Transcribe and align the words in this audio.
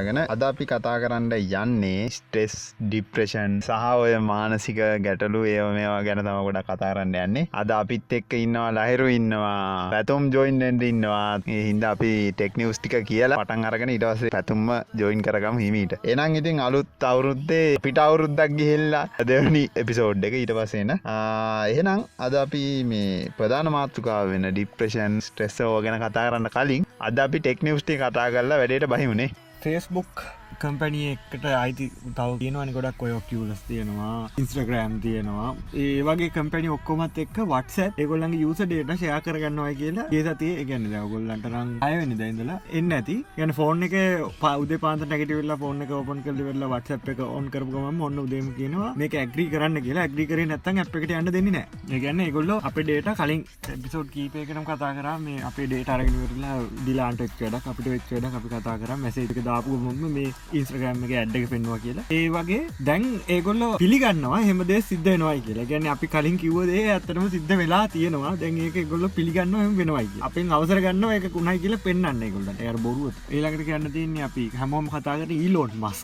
Podcast 0.00 0.06
කරගෙන 0.06 0.20
අද 0.26 0.42
අපි 0.42 0.64
කතා 0.66 0.96
කරන්න 1.02 1.32
යන්නේ 1.34 2.08
ස්ටෙස් 2.08 2.54
ඩිප්‍රෂන් 2.82 3.54
සහ 3.60 3.86
ඔය 3.96 4.12
මානසික 4.20 4.78
ගැටලු 5.04 5.42
ඒව 5.44 5.68
මේවා 5.76 6.02
ගැන 6.06 6.20
තම 6.20 6.40
ගොඩ 6.46 6.60
කතාරන්න 6.62 7.14
යන්නේ. 7.16 7.48
අද 7.52 7.70
අපිත් 7.70 8.12
එක්ක 8.18 8.32
ඉන්නවා 8.38 8.70
ලහිරු 8.72 9.08
ඉන්නවා 9.08 9.90
පැතුම් 9.94 10.30
ජොයින්ෙන්ට 10.34 10.82
ඉන්නවා. 10.82 11.40
ඒ 11.48 11.62
හින්ද 11.68 11.84
අපි 11.84 12.12
ටෙක්නිවස්ටික 12.32 12.96
කියලා 13.10 13.40
පටන් 13.40 13.68
අරගෙන 13.70 13.94
ඉටවසේ 13.96 14.32
පැතුම්ම 14.36 14.66
ජොයින් 14.94 15.22
කරගම 15.22 15.58
හිමීට. 15.64 15.94
එනම් 16.04 16.38
ඉතින් 16.40 16.60
අලුත් 16.60 17.08
අවුරුද්දේ 17.10 17.78
පිට 17.82 17.98
අවුරුද්දක් 17.98 18.56
ගිහෙල්ලා 18.60 19.04
දෙවනි 19.30 19.64
එපිසෝඩ් 19.76 20.24
එක 20.24 20.38
ඊට 20.40 20.54
පසේන 20.58 20.94
එහෙනම් 20.96 22.06
අද 22.18 22.38
අපි 22.44 22.64
මේ 22.84 23.28
ප්‍රධාන 23.38 23.72
මාතෘකාව 23.76 24.34
වෙන 24.34 24.48
ඩිප්‍රෂන් 24.50 25.20
ස්ට්‍රෙස්ස 25.20 25.60
ඕ 25.62 25.76
ගැන 25.84 26.00
කතා 26.00 26.26
කරන්න 26.28 26.54
කලින් 26.56 26.90
අද 27.00 27.24
අපි 27.26 27.38
ටෙක්නිවස්ටි 27.40 28.00
කතා 28.00 28.28
කරලා 28.32 28.60
වැඩට 28.60 28.90
බහිමුණේ 28.92 29.30
ෆේස්බුක් 29.60 30.39
කම්පැනිය 30.62 31.06
එකට 31.12 31.44
අයිති 31.50 31.86
තව 32.18 32.38
තියෙනවනි 32.40 32.74
ගොඩක් 32.76 33.02
ඔය 33.06 33.14
කිවලස් 33.30 33.62
තියෙනවා 33.68 34.30
ඉන්ස්ට්‍රග්‍රෑම් 34.42 34.96
තියෙනවා. 35.04 35.48
ඒ 35.82 36.02
වගේ 36.08 36.30
කම්පැනි 36.36 36.72
ඔක්කොමත් 36.76 37.18
එක් 37.24 37.36
වටස 37.44 38.00
එගොල්ලන් 38.04 38.36
යුස 38.40 38.62
ඩේට 38.62 38.92
ෂයා 38.96 39.20
කරගන්නවා 39.26 39.74
කියලා 39.80 40.06
ඒ 40.18 40.22
සතිය 40.26 40.52
ගැන 40.70 40.88
ගොල්ලන්ට 41.12 41.48
රං 41.52 41.72
අයවනි 41.88 42.18
දයිඳලා 42.20 42.58
එන්න 42.80 42.92
ඇති 42.98 43.16
ගැන 43.38 43.54
ෆෝන් 43.58 43.86
එක 43.88 43.96
පවද 44.42 44.80
පාත 44.84 45.06
නැගටවෙල්ලා 45.12 45.58
ෆෝන් 45.64 45.86
එක 45.86 45.94
ඔපන් 46.00 46.22
කල 46.26 46.42
වෙල්ලා 46.48 46.70
වටසප් 46.74 47.14
එක 47.14 47.24
ඔන් 47.28 47.50
කරගම 47.56 48.02
ඔන්න 48.08 48.22
උදේම 48.24 48.52
කියනවා 48.58 48.92
මේක 49.02 49.18
ඇග්‍රී 49.22 49.48
කරන්න 49.54 49.82
කියලා. 49.86 50.06
ඇග්‍රි 50.06 50.28
කර 50.30 50.44
නැත්තන් 50.46 50.82
අප්කට 50.84 51.16
යන්න 51.20 51.32
දෙන්න 51.36 51.50
නෑ 51.56 52.00
ගැන්න 52.04 52.24
ගොල්ල 52.36 52.54
අප 52.58 52.78
ඩේට 52.80 53.10
කලින් 53.20 53.44
පිසෝඩ් 53.84 54.12
කීපයකනම් 54.14 54.64
කතා 54.68 54.92
කර 54.98 55.08
මේ 55.24 55.42
අපේ 55.50 55.66
ඩේට 55.66 55.92
අරගෙනවෙරලා 55.96 56.56
ඩිලාන්ට 56.74 57.24
එක්වඩක් 57.26 57.70
අපිට 57.72 57.90
වෙච්වඩ 57.94 58.38
අපි 58.40 58.54
කතා 58.54 58.78
කර 58.84 58.96
මැසේක 59.02 59.42
දාපු 59.48 59.78
මොම 59.84 60.06
මේ 60.16 60.32
ඉන්ස්්‍රගෑම් 60.52 61.04
එක 61.04 61.14
ඇඩ්ඩක 61.14 61.50
පෙන්වා 61.52 61.78
කියලා. 61.78 62.06
ඒ 62.10 62.26
වගේ 62.30 62.60
දැන් 62.82 63.06
ඒගොල්ල 63.28 63.64
පිළිගන්නවා 63.78 64.42
හෙමදේ 64.42 64.80
සිද්ධ 64.82 65.10
වෙනවයි 65.12 65.44
කියලා. 65.46 65.66
ගැන 65.66 65.90
අපි 65.94 66.06
කලින් 66.08 66.38
කිවදේ 66.38 66.84
ඇත්තටම 66.88 67.28
සිද්ධ 67.30 67.54
වෙලා 67.56 67.82
තියෙනවා. 67.88 68.34
දැන් 68.36 68.60
ඒක 68.60 68.78
ගොල්ල 68.90 69.08
පිළිගන්න 69.10 69.56
වෙනවයි 69.78 70.22
අපෙන් 70.22 70.52
අවසර 70.52 70.80
ගන්න 70.80 71.10
එක 71.12 71.28
කුණයි 71.32 71.58
කියලා 71.58 71.84
පෙන්න්න 71.86 72.24
ගොල්ලට 72.28 72.60
ඇ 72.60 72.76
බොරුව. 72.80 73.20
ඒලකට 73.30 73.64
කියන්න 73.66 73.90
තින්නේ 73.92 74.24
අපි 74.24 74.44
හැමෝම 74.54 74.88
කතාකට 74.90 75.32
ඊලෝඩ් 75.36 75.74
මස් 75.76 75.98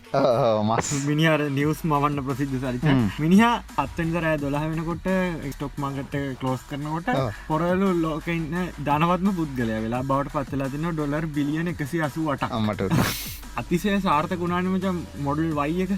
මස් 0.69 0.91
මිනිහර 1.07 1.47
නිවස් 1.53 1.81
මවන්න 1.85 2.25
ප්‍රසිද්ධ 2.27 2.57
සරිත 2.63 2.87
මිනිහා 3.19 3.55
අත්තන්දරෑ 3.79 4.37
දොලා 4.39 4.65
වෙනකොට 4.67 5.09
ටොක් 5.49 5.81
මගට 5.83 6.23
කලෝස් 6.41 6.67
කරනකොට 6.71 7.11
පොරලු 7.49 7.91
ලෝකඉන්න 8.03 8.53
ධනවත්ම 8.81 9.33
පුද්ගලය 9.39 9.81
වෙලා 9.85 10.05
බවට 10.05 10.37
පත්වෙලා 10.37 10.71
තින 10.71 10.89
ඩොලර් 10.91 11.27
බිලියන 11.37 11.73
එකසි 11.73 12.03
අසුවට 12.03 12.47
අම්මට 12.51 12.87
අතිසය 13.61 13.89
සාර්ථකුණානමච 14.37 14.87
මොඩල් 15.27 15.51
වයි 15.59 15.83
එක. 15.85 15.93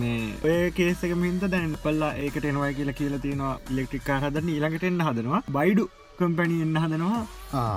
මේ 0.00 0.34
ඔය 0.44 0.70
කේසක 0.78 1.12
මින්ත 1.16 1.44
දැන් 1.54 1.76
පල්ලා 1.84 2.12
ඒකට 2.16 2.46
එනවයි 2.50 2.72
කියලා 2.78 2.98
කියලා 3.00 3.22
තියෙනවා 3.24 3.54
ඉලෙක්ට්‍රික්කා 3.72 4.18
හදන්න 4.24 4.52
ඊළඟට 4.54 4.86
එන්න 4.90 5.00
හදනවා. 5.08 5.42
බයිඩු 5.56 5.84
කම්පැනි 6.18 6.60
එන්න 6.64 6.76
හදනවා 6.82 7.22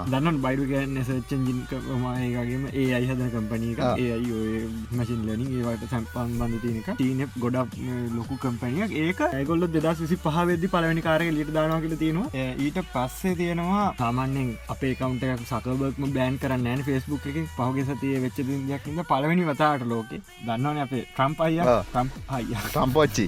දන්න 0.08 0.42
බයිඩු 0.44 0.70
ගන්න 0.70 1.04
සච්චන්ජින් 1.04 1.60
මයගේම 1.98 2.64
ඒ 2.74 2.88
අයි 2.92 3.08
හදන 3.08 3.32
කම්පනීක 3.34 3.82
ඒ 3.86 4.10
අයි 4.12 4.32
ඔය 4.34 4.54
මසින් 4.94 5.22
ලනින් 5.28 5.52
ඒවට 5.58 5.88
සැම්පන් 5.90 6.34
බඳ 6.40 6.62
තියනක 6.64 6.90
තියන 6.98 7.24
ගොඩක් 7.38 7.78
ලොකු 8.18 8.38
කම්පනියක් 8.40 8.96
ඒක 8.98 9.22
ඇගොල්ල 9.30 9.68
දෙදස් 9.70 10.02
විසි 10.02 10.18
පහවෙදදි 10.20 10.70
පලවැනි 10.70 11.02
කාරය 11.02 11.30
ලිට 11.32 11.52
දානවා 11.54 11.82
කියල 11.82 11.96
තියෙනවා. 11.98 12.46
ඊට 12.60 12.80
පස්සේ 12.94 13.36
තියෙනවා 13.36 13.86
සාමන්‍යෙන් 13.98 14.50
අපේ 14.70 14.94
කවන්ටක් 14.96 15.46
සකබත්ම 15.46 16.08
බෑන් 16.12 16.40
කරන්න 16.40 16.68
ෑන 16.68 16.84
ෆෙස්බුක් 16.84 17.28
එක. 17.28 17.40
පහගේ 17.58 17.88
සතිය 17.90 18.16
වෙච්ච 18.20 18.42
දයක්ද 18.44 19.04
පලවෙනි 19.06 19.48
වතාට 19.48 19.86
ලෝකේ. 19.86 20.22
දන්නවන 20.48 20.80
අපේ 20.80 21.04
ට්‍රම්ප 21.08 21.42
අය 21.42 21.60
ටම් 21.62 22.10
අය 22.30 22.46
ටම්පොච්චි 22.66 23.26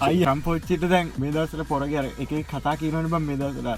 අයි 0.00 0.24
රම්පෝච්චිට 0.28 0.88
දැන් 0.88 1.12
මේ 1.18 1.32
දසර 1.32 1.64
පොරගර 1.64 2.08
එක 2.18 2.32
කතා 2.46 2.76
කියනට 2.76 3.10
බම් 3.10 3.28
මේ 3.28 3.38
දසර 3.38 3.68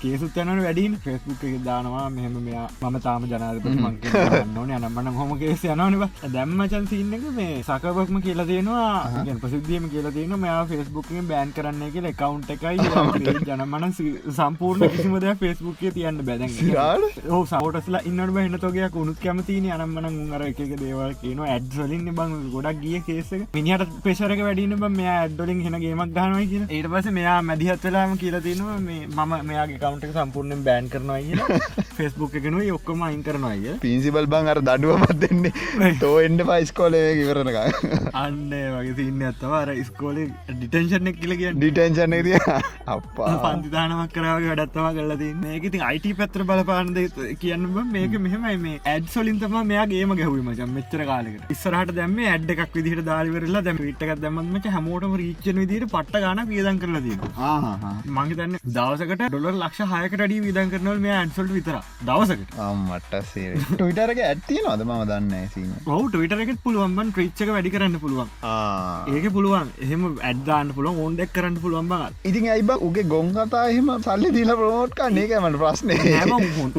කේසුත් 0.00 0.38
යන 0.38 0.54
වැඩින් 0.60 0.98
ෆෙස්බුක් 1.00 1.44
එක 1.44 1.58
දානවා. 1.68 2.06
මෙහම 2.16 2.36
මෙයා 2.48 2.66
මම 2.82 2.98
තාම 3.06 3.26
ජනාධපති 3.32 3.76
මං 3.76 4.54
නොන 4.56 4.74
යනම්මන 4.76 5.12
හොම 5.18 5.32
කේස 5.42 5.64
යනනිව 5.74 6.04
දැම්මචන් 6.34 6.88
සින්න 6.92 7.14
එක 7.18 7.26
මේ 7.38 7.62
සකබක්ම 7.62 8.20
කියලා 8.26 8.48
තියෙනවා 8.50 9.36
ප්‍රසිද්ධියම 9.42 9.88
කියලා 9.94 10.14
තියෙන 10.16 10.36
මෙයා 10.44 10.60
ෆෙස්බුක්ෙන් 10.72 11.28
බෑන් 11.32 11.54
කරන්න 11.56 11.92
කියල 11.96 12.10
කවුන්් 12.20 12.42
එකයි. 12.56 12.76
ජනමන 13.48 13.84
සම්පූර්ණ 14.38 14.90
කිසිම 14.94 15.14
දෙයක් 15.24 15.38
ෆෙස්බුක්ේ 15.42 15.90
තියන්න 15.96 16.20
බැදැ 16.28 16.48
ඕ 17.30 17.42
සවටස්ලා 17.44 18.02
ඉන්නට 18.10 18.32
බහින්න 18.36 18.58
තොගයක් 18.64 18.96
උනුත් 19.02 19.18
කැමතින 19.24 19.66
අනම්මන 19.76 20.06
උර 20.36 20.44
එක 20.46 20.60
දේවල් 20.82 21.12
කියන 21.22 21.40
ඇඩ්වලින් 21.46 22.04
බං 22.18 22.34
ගොඩක් 22.54 22.80
ගිය 22.84 23.00
කේස 23.08 23.30
මිනිට 23.54 23.84
පෙසරක 24.06 24.40
වැඩින 24.46 24.74
බ 24.82 24.90
මෙයා 24.96 25.16
ඇඩ්ඩොලින් 25.22 25.60
හෙන 25.66 25.78
ගේමක් 25.84 26.14
ගනවයි 26.18 26.46
කිය 26.52 26.62
ඒට 26.68 26.90
පස 26.94 27.10
මෙයා 27.18 27.38
මැදිහත්වෙලාම 27.50 28.16
කියලා 28.22 28.42
තියෙනවා 28.46 28.78
මේ 28.88 29.00
මම 29.08 29.32
මෙයාගේ 29.50 29.80
කවුන්ට 29.84 30.06
සම්පූර්ණයෙන් 30.16 30.64
බෑන් 30.68 30.90
කරනවා 30.94 31.18
කියලා 31.26 31.47
ෆෙස්බුක් 31.96 32.34
එකන 32.40 32.58
ඔක්කොම 32.70 33.02
අයින් 33.06 33.20
කරනවාය 33.26 33.74
පින්සිබල් 33.82 34.28
බං 34.32 34.50
අර 34.52 34.60
දඩුවමත් 34.60 35.14
දෙන්නේ. 35.22 35.92
තෝ 36.02 36.14
එන්ඩ 36.20 36.44
පයිස්කෝලය 36.50 37.02
ඉවරනක 37.22 37.58
අන්න 38.14 38.38
වගේ 38.74 38.94
තින්න 38.98 39.24
ඇත්තවාර 39.28 39.72
ස්කෝල 39.88 40.18
ඩිටන්ෂන් 40.50 41.10
එක් 41.12 41.20
කියල 41.22 41.34
කිය 41.40 41.52
ඩිටන්ෂන් 41.56 42.16
දිය 42.20 42.38
අපා 42.88 43.32
පන්තිධානමක් 43.44 44.14
කරාව 44.16 44.48
වැඩත්තවා 44.48 44.92
කලති 44.98 45.30
මේක 45.44 45.68
ඉතින් 45.70 45.86
අයිට 45.90 46.08
පැත්‍ර 46.20 46.46
බලපාන්ද 46.50 47.00
කියන්න 47.42 47.68
මේක 47.92 48.18
මෙහමයි. 48.18 48.56
මේ 48.58 48.80
ඇඩ් 48.86 49.08
සොලින් 49.14 49.40
තම 49.40 49.58
මෙයාගේම 49.72 50.16
ගැහුව 50.20 50.38
මචන් 50.42 50.74
මෙච්චර 50.78 51.04
කාලෙකට. 51.10 51.48
ඉස්සරහට 51.56 51.94
දැම 51.98 52.18
ඇඩ් 52.26 52.54
එකක් 52.56 52.78
විදිහට 52.78 53.04
දාලිවරලා 53.08 53.64
දැම 53.66 53.80
විට්ටක් 53.80 54.14
දැමත්මට 54.24 54.70
හැමෝටම 54.76 55.16
රීච්චන 55.22 55.62
විදිට 55.62 55.88
පට්ට 55.94 56.24
ගන 56.24 56.44
වියදන් 56.52 56.80
කරලා 56.82 57.04
දී 57.06 57.16
මංහිතන්න 58.18 58.58
දවසකට 58.70 59.26
ඩොලර් 59.26 59.54
ලක්ෂ 59.54 59.92
හයකටඩී 59.94 60.40
විදන් 60.46 60.72
කරනවල් 60.72 61.02
මේ 61.04 61.16
ඇන්සොල්ට 61.38 61.54
විතර 61.56 61.76
දවසකට. 62.08 62.50
මට 62.88 63.20
සේ 63.32 63.54
ටවිටරක 63.70 64.20
ඇත්තිය 64.28 64.60
නොද 64.66 64.82
ම 64.86 64.92
දන්න 65.10 65.48
සිීම 65.54 65.72
ඔහු 65.94 66.08
ටවිටරකට 66.12 66.62
පුළුවන්බන් 66.64 67.12
ක්‍රීච්චක 67.16 67.52
වැඩි 67.54 67.72
කරන්න 67.74 67.98
පුළුවන්. 68.04 68.30
ඒක 69.14 69.26
පුළුවන්. 69.36 69.70
එහෙම 69.84 70.06
ඇඩ්දාන්න 70.30 70.72
පුළුව 70.76 70.98
ඕන්ඩෙක් 71.04 71.32
කරන්න 71.36 71.58
පුළුවන් 71.64 71.90
බ. 71.92 72.00
ඉතින් 72.30 72.48
ඇයිබ 72.54 72.72
උගේ 72.88 73.06
ගොන් 73.12 73.30
කතා 73.36 73.64
එහෙම 73.72 73.90
සල්ලි 74.06 74.32
දීල 74.36 74.52
ප්‍රමෝට්ක 74.60 75.02
නේකමට 75.18 75.60
ප්‍රශ්නය 75.62 75.94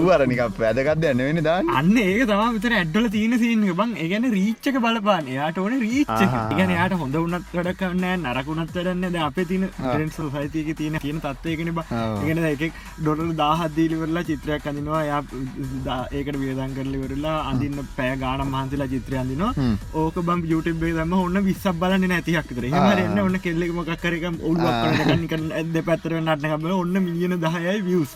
වරනික 0.10 0.44
වැදකත් 0.60 1.08
යන්න 1.12 1.26
වෙන 1.28 1.44
දාන්න. 1.50 1.72
අන්න 1.82 1.98
ඒක 2.06 2.26
තම 2.32 2.58
විතර 2.58 2.78
ඇඩ්ඩල 2.80 3.10
තියෙන 3.16 3.38
සිීන 3.44 3.66
බං. 3.82 3.96
ඒගැන 4.04 4.30
රීච්චක 4.38 4.82
බලපාන 4.88 5.32
එයාට 5.36 5.62
ඕන 5.64 5.78
රීච්ච 5.86 6.20
ගැන 6.60 6.76
යායට 6.78 6.98
හොඳ 7.04 7.20
උනත් 7.24 7.56
වැඩකන්න 7.56 8.28
නරකුණත් 8.28 8.76
වැඩන්න 8.76 9.14
ද 9.16 9.24
අප 9.30 9.42
තින 9.54 9.68
ටෙන්ස් 9.80 10.20
සයිතික 10.36 10.76
තියෙන 10.84 11.00
කියන 11.06 11.24
තත්වයකෙන 11.24 11.74
බ. 11.78 11.88
ගෙන 12.28 12.44
එකෙක් 12.52 12.74
ඩොටල් 13.00 13.34
දාහත්දීලිවරලා 13.42 14.26
චිත්‍රයක් 14.50 14.68
අඳනවා. 14.68 15.04
යා 15.06 16.00
ඒකට 16.12 16.38
වියදන් 16.42 16.74
කරලිවරලා 16.76 17.38
අඳන්න 17.50 17.80
පෑ 17.98 18.16
ගාන 18.18 18.44
මහන්සලා 18.48 18.90
චිත්‍රය 18.94 19.18
අඳනවා. 19.22 19.52
ඕක 19.96 20.18
බම් 20.22 20.42
යුටබේ 20.46 20.94
දම 20.94 21.14
ඔන්න 21.16 21.40
විස්සක් 21.44 21.80
බලන්න 21.82 22.08
නැතියක් 22.10 22.50
කර 22.50 22.66
හමරන්න 22.68 23.20
ඔන්න 23.20 23.40
කෙල්ලෙක 23.40 23.74
මොක්කරකම් 23.78 24.40
ඔල්ල 24.44 24.62
ඇද 24.64 25.78
පැත්තර 25.82 26.16
නටනකබ 26.18 26.68
ඔන්න 26.74 27.02
මිලියන 27.06 27.36
දහයයි 27.38 27.76
වියස් 27.82 28.16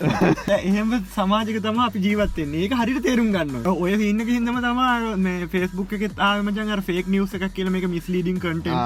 එහෙම 0.58 0.94
සමාජක 1.10 1.60
තම 1.60 1.80
අපි 1.80 2.04
ජීවත්තෙන්නේ 2.06 2.64
ඒක 2.64 2.76
හරිට 2.80 3.02
තේරුම් 3.06 3.30
ගන්න 3.34 3.70
ඔය 3.74 3.94
ඉන්නක 4.02 4.28
හිදම 4.28 4.58
තම 4.58 4.82
මේ 5.18 5.48
ෆෙස්බුක් 5.48 5.94
එක 5.98 6.06
තාමජන් 6.14 6.74
ෆෙක් 6.82 7.08
නිවස 7.08 7.36
එකක් 7.38 7.48
කියල 7.52 7.72
එක 7.74 7.88
මිස්ලීඩින් 7.88 8.40
කට 8.40 8.78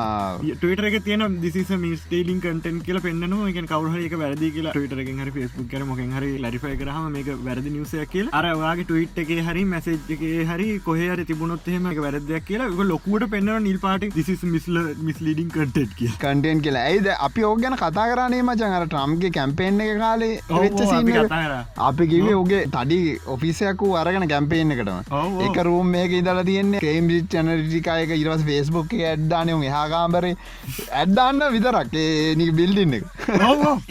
ටට 0.55 0.90
එක 0.90 0.99
තියන 1.05 1.26
දිසිස 1.40 1.73
මිස්ටේලින් 1.78 2.40
කටන් 2.40 2.82
කියල 2.82 3.00
පෙන්න්න 3.00 3.38
එක 3.49 3.62
කවර 3.67 3.99
එක 4.02 4.19
වැරදි 4.19 4.52
කියලා 4.56 4.75
ටට 4.75 5.05
එක 5.05 5.14
හරි 5.19 5.37
ෆෙස්බුක් 5.38 5.70
කර 5.70 5.84
මොක 5.84 6.02
හරි 6.11 6.32
ලරිෆය 6.38 6.75
කරහම 6.78 7.08
මේක 7.12 7.28
වැරදි 7.46 7.70
නිවසයක් 7.76 8.11
කියල. 8.14 8.29
අරවාගේ 8.40 8.87
ටවිට් 8.88 9.19
එක 9.23 9.31
හරි 9.49 9.64
මැසේජ් 9.73 10.12
එක 10.17 10.23
හරි 10.50 10.69
කොහර 10.87 11.25
තිබුණොත්හෙම 11.31 11.88
එක 11.93 12.02
වැරදයක් 12.05 12.49
කියලා. 12.50 12.87
ලොකුවට 12.93 13.29
පෙන්න්න 13.35 13.62
නිල් 13.67 13.79
පාට 13.85 14.06
දිසි 14.17 14.37
මිස්ල 14.55 14.79
මිස්ලීඩින් 15.08 15.49
කටට් 15.56 15.96
කිය 15.99 16.12
කටෙන් 16.25 16.62
කියලා. 16.67 16.85
ඇයිද? 16.90 17.08
අපි 17.29 17.44
ඕ 17.49 17.55
ගැන 17.64 17.76
කතා 17.82 18.06
කරනේ 18.12 18.43
මචන් 18.43 18.76
අර 18.79 18.87
ට්‍රම්ගේ 18.87 19.32
කැම්පේෙන් 19.38 19.81
එක 19.87 19.99
කාලේ 20.05 20.35
අපි 21.88 22.08
කිවේ 22.12 22.37
ඕගේ 22.40 22.62
තඩි 22.76 23.00
ඔෆිසයකු 23.37 23.93
අරගෙන 24.02 24.29
කැම්පේෙන් 24.35 24.76
එකටම. 24.76 24.99
එක 25.49 25.61
රූම් 25.69 25.93
මේක 25.96 26.17
ඉදල 26.20 26.43
තියන්නේ 26.50 26.82
කේම්ජි 26.87 27.19
චනටිකායක 27.35 28.14
ඉරස් 28.19 28.43
ෆේස්බුක් 28.49 28.94
ඇඩ්දානයම 29.11 29.67
හාකාම්බරේ 29.76 30.35
ඇඩ්දාන්න 31.02 31.46
විතරක් 31.56 31.94
ඒ 32.05 32.50
බිල්ඩින්න 32.61 32.94
එක. 32.99 33.05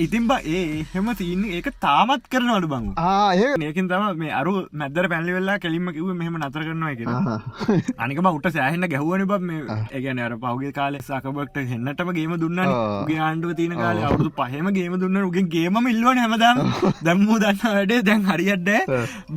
ඉතින් 0.06 0.28
බ 0.30 0.40
ඒ 0.58 0.86
හෙම 0.94 1.10
තියන්න. 1.22 1.44
ඒක 1.58 1.68
තාමත් 1.86 2.24
කරනවඩු 2.34 2.68
බං. 2.74 2.86
ඒ 2.98 3.37
ඒකින් 3.62 3.92
තම 3.92 4.08
මේ 4.18 4.34
අරු 4.34 4.56
මැදර 4.74 5.06
පැල්ලි 5.08 5.38
වෙල්ලා 5.38 5.58
කෙලින්ම 5.60 5.90
කිව 5.92 6.12
මෙහම 6.16 6.40
නතර 6.42 6.64
කරනවා 6.64 6.96
කියෙන 6.96 7.16
අනිකම 8.04 8.32
උට 8.32 8.50
සෑහන්න 8.50 8.90
ගැහුවන 8.94 9.26
බ 9.26 9.42
මේ 9.44 9.80
ඒගැන 9.92 10.24
අර 10.28 10.32
පෞගේ 10.40 10.74
කාලෙ 10.74 11.00
සකබක්ට 11.02 11.62
හෙන්නටම 11.74 12.14
ගේම 12.18 12.36
දුන්න 12.38 12.64
ගේ 13.08 13.20
ආණ්ඩුව 13.28 13.56
තියන 13.60 13.76
කාල 13.82 14.04
අවුදු 14.08 14.32
පහම 14.38 14.70
ගේම 14.74 15.00
දුන්න 15.00 15.24
උගේ 15.24 15.48
ගේම 15.50 15.84
ඉල්ලවන 15.88 16.22
හැමදාම. 16.24 16.58
දැම්මූ 17.08 17.38
දන්න 17.40 17.62
වැඩේ 17.68 18.02
දැන් 18.02 18.24
හරිියට්ඩ 18.24 18.70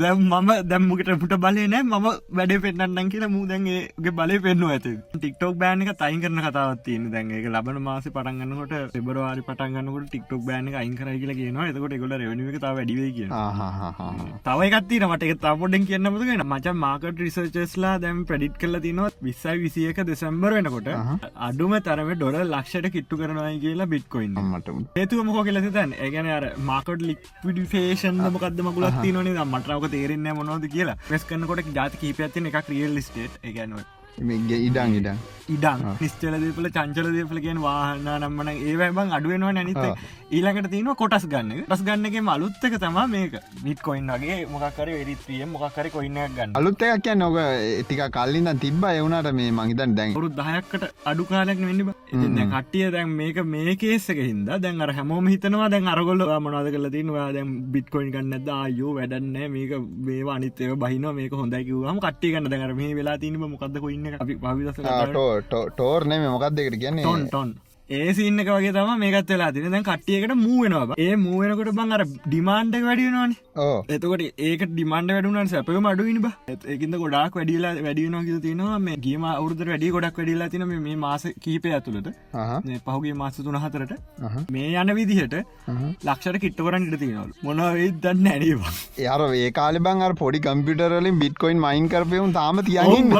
දැම් 0.00 0.24
මම 0.30 0.50
දැම්මකට 0.70 1.12
පුට 1.22 1.34
බලේ 1.44 1.66
නෑ. 1.66 1.82
මම 1.84 2.08
වැඩ 2.32 2.54
පෙන්න්නන් 2.64 3.10
කියලා 3.12 3.30
මූදැන්ගේ 3.30 4.14
බලය 4.18 4.38
පෙන්නුව 4.46 4.74
ඇති. 4.76 4.94
ටික්ටෝක් 5.14 5.56
බෑන 5.56 5.84
එක 5.84 5.92
තයින් 6.02 6.22
කරන 6.24 6.42
කතාවත්තියන 6.46 7.08
දැන් 7.14 7.32
එක 7.32 7.48
ලබන 7.52 7.80
මාස 7.82 8.08
පටන්ගන්නකොට 8.08 8.74
පෙබරවාරි 8.94 9.46
පටන්ගන්නකට 9.48 10.08
ටික්ටෝක් 10.08 10.44
බෑන 10.44 10.72
අයින් 10.74 10.94
කර 10.94 11.12
කියලා 11.14 11.40
කියනවා. 11.40 11.70
එතකොට 11.70 11.96
එකොට 11.98 12.16
රෙවනික 12.16 12.60
වැඩිවේ 12.60 13.12
කිය 13.12 13.28
තව 14.44 14.68
එකත්තින 14.68 15.06
මට 15.08 15.36
තපොඩෙන් 15.38 15.86
කියන්නමතුගෙන 15.88 16.44
මචන් 16.44 16.78
මාකට 16.78 17.22
රිසර්චස්ලා 17.24 17.94
දැම් 17.98 18.24
ප්‍රඩිට් 18.24 18.58
කල 18.58 18.80
තිනවා 18.80 19.10
විස්සයි 19.22 19.56
විසියක 19.64 20.00
දෙසැම්බර් 20.04 20.56
වෙනකොට 20.58 20.90
අඩුම 21.48 21.76
තරම 21.80 22.12
ඩොල 22.14 22.40
ලක්ෂට 22.44 22.90
කිට්ටු 22.90 23.20
කරනවායි 23.22 23.60
කියලා 23.60 23.90
බිට්කොයින් 23.94 24.40
මට 24.44 24.76
ඒතුව 24.96 25.24
මොක 25.24 25.40
කියලෙ 25.42 25.64
තැන් 25.70 25.96
ඒගැන 26.00 26.30
අර 26.30 26.48
මාකට 26.64 27.06
ලික්විඩිෆේෂන් 27.06 28.20
මොකක්ද 28.28 28.60
මකුලත් 28.62 29.00
තිනනේ 29.02 29.46
මටරාවක 29.46 29.88
තේරෙන්න 29.90 30.28
මොනොද 30.34 30.66
කියලා. 30.68 30.98
ප්‍රෙස් 31.08 31.24
කන්නකොට 31.24 31.72
ජාති 31.72 32.02
කීපඇතින 32.02 32.46
එක 32.46 32.60
ක්‍රියල් 32.66 32.94
ලිස්ටේට් 32.94 33.40
ඒගැනුව 33.42 33.88
මේගේ 34.20 34.58
ඉඩං 34.66 34.94
ඉඩ 34.96 35.08
ඉඩං 35.48 35.84
නිස්්චල 36.00 36.34
දේපල 36.36 36.68
චංචල 36.70 37.08
දේපල 37.14 37.40
කියෙන් 37.44 37.60
වාහන්න 37.62 38.08
නම්මන 38.14 38.50
ඒවැබන් 38.52 39.14
අඩුවෙනවා 39.18 39.52
නැනිත 39.52 39.78
ඊළඟට 40.30 40.70
තියන 40.72 40.88
කොටස් 40.98 41.24
ගන්න 41.30 41.62
ටස් 41.62 41.80
ගන්නගේ 41.86 42.20
අලුත්තක 42.32 42.74
තමා 42.82 43.06
මේක. 43.12 43.32
බිත් 43.64 43.80
කොයින් 43.86 44.10
වගේ 44.14 44.36
මොකක්කර 44.50 44.90
වෙරිත්‍රිය 44.96 45.46
මොකක්කර 45.52 45.86
කොයින්නයක් 45.94 46.34
ගන්න. 46.36 46.52
අලුත්තයක් 46.58 47.02
කිය 47.06 47.16
නොක 47.22 47.38
ටික 47.86 48.02
කල්ලින්න 48.16 48.50
තිබ්බ. 48.64 48.84
එවුණට 48.90 49.30
මේ 49.38 49.50
මහිතන් 49.58 49.94
දැන් 49.98 50.14
රු 50.24 50.28
දහයක්කට 50.40 50.84
අඩු 51.12 51.24
කාලක් 51.30 51.62
වෙන්න 51.62 52.50
කට්ටිය 52.52 52.90
දැන් 52.96 53.16
මේක 53.20 53.40
මේ 53.54 53.74
කේසක 53.76 54.20
හිද 54.20 54.52
දැන් 54.66 54.84
අර 54.86 54.92
හැමෝම 54.98 55.30
හිතනවා 55.32 55.70
දැන් 55.74 55.90
අරගොල්ල 55.94 56.22
මනද 56.36 56.74
කල 56.76 56.90
තිනවා 56.96 57.26
දැන් 57.38 57.50
බිට්කොයින් 57.72 58.12
ගන්නද 58.16 58.52
ආයෝ 58.58 58.92
වැඩන්න 58.98 59.40
මේක 59.56 59.74
මේවා 60.10 60.36
අනිතව 60.38 60.76
බහින 60.84 61.08
මේක 61.18 61.34
හොඳයිකවම 61.40 61.98
කට්ටිය 62.06 62.36
ගන්න. 62.36 62.50
දැර 62.54 62.76
මේ 62.82 62.94
වෙලා 63.00 63.18
තිනීම 63.18 63.58
අපි 64.20 64.38
භවිදස 64.46 64.78
ටෝර් 65.50 66.08
නේ 66.12 66.22
මොකක් 66.28 66.48
දෙකට 66.60 66.78
කියන්නේ? 66.84 67.18
ටොන් 67.26 67.52
ඒ 67.90 68.10
සින්න 68.14 68.38
එක 68.38 68.48
වගේ 68.48 68.70
තම 68.70 68.90
මේකත් 68.98 69.30
වෙලා 69.32 69.50
තින 69.50 69.64
දැන් 69.66 69.84
කට්ටියකට 69.84 70.34
මූුවෙනවා 70.36 70.96
ඒ 70.96 71.14
මූුවෙනකොට 71.16 71.70
බං 71.74 71.94
අර 71.94 72.02
ඩිමාන්්ඩ 72.04 72.76
වැඩියනවාන 72.80 73.32
ඕ 73.32 73.49
එතකොට 73.94 74.22
ඒක 74.48 74.60
ඩිමන්ඩ 74.72 75.12
වැඩුනන් 75.14 75.48
සැපම 75.52 75.86
අඩුවනි 75.90 76.20
බ. 76.24 76.28
ඒකින්ද 76.72 76.96
ගොඩක් 77.02 77.34
වැඩියලා 77.38 77.72
වැඩියනවා 77.86 78.22
කිය 78.26 78.38
තිනවා 78.44 78.78
මේ 78.86 78.96
ගේම 79.06 79.24
අවුරද 79.30 79.62
වැඩි 79.70 79.90
ගොඩක් 79.96 80.18
වැඩිලා 80.20 80.50
තින 80.52 80.64
මේ 80.68 80.96
මාස 81.04 81.24
කීපය 81.46 81.72
ඇතුළට 81.78 82.10
පහුගේ 82.86 83.14
මාස 83.22 83.40
තුන 83.46 83.58
හතරට. 83.64 83.94
මේ 84.56 84.68
යන 84.82 84.94
විදිහට 84.98 85.34
ලක්ෂර 86.08 86.38
කිට්ටකරන් 86.44 86.86
ඉට 86.88 86.98
තිනවල 87.02 87.32
මොනවෙයි 87.48 87.90
දන්න 88.04 88.30
ඇඩවා 88.34 88.74
යාර 89.06 89.26
ඒ 89.40 89.50
කාල 89.58 89.80
බං 89.88 90.04
පොඩි 90.22 90.42
කම්පිටරලින් 90.46 91.18
බිට්කොයින් 91.24 91.58
මයින් 91.66 91.88
කරපයවුන් 91.94 92.32
තාම 92.38 92.62
තියන්න 92.68 93.10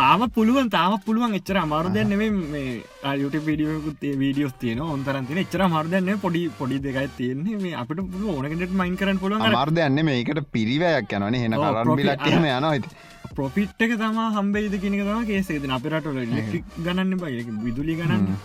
තාම 0.00 0.28
පුළුවන් 0.36 0.68
තාම 0.76 0.98
පුළුවන්. 1.06 1.38
එච්චර 1.40 1.58
අමාරුදයන් 1.62 2.12
නෙවේ 2.14 2.30
මේ 2.52 3.16
යුට 3.22 3.36
විඩියකුත් 3.48 4.04
වීඩියෝස් 4.22 4.54
තියන 4.62 4.84
ඔන්තරන්තින 4.84 5.42
එච්චර 5.44 5.64
මර්දන්න 5.66 6.22
පොඩි 6.26 6.44
පොඩි 6.60 6.82
දෙකයි 6.86 7.08
තියන්නේ. 7.18 7.58
මේ 7.64 7.74
අපට 7.82 7.98
පුළුව 8.12 8.36
ඕනකට 8.36 8.74
මයින් 8.76 8.96
කරන්න 8.96 9.18
පුළුවන් 9.18 9.52
මාර්දයන්න 9.52 10.04
මේකට 10.04 10.40
පිරිවයක් 10.52 11.12
යනනේ 11.12 11.42
හෙන 11.42 11.58
කරම්බිලක්ම 11.58 12.48
යන 12.48 12.88
ති 13.26 13.34
පොෆිට් 13.34 13.82
එක 13.86 13.92
තම 14.02 14.18
හම්බේද 14.36 14.74
කිනක 14.82 15.00
තම 15.06 15.24
කේසේද 15.30 15.64
අපිරටල 15.78 16.18
ලික් 16.34 16.64
ගණන්න 16.84 17.18
බයි. 17.22 17.42
විදුලි 17.64 17.94
ගණන්න. 18.00 18.36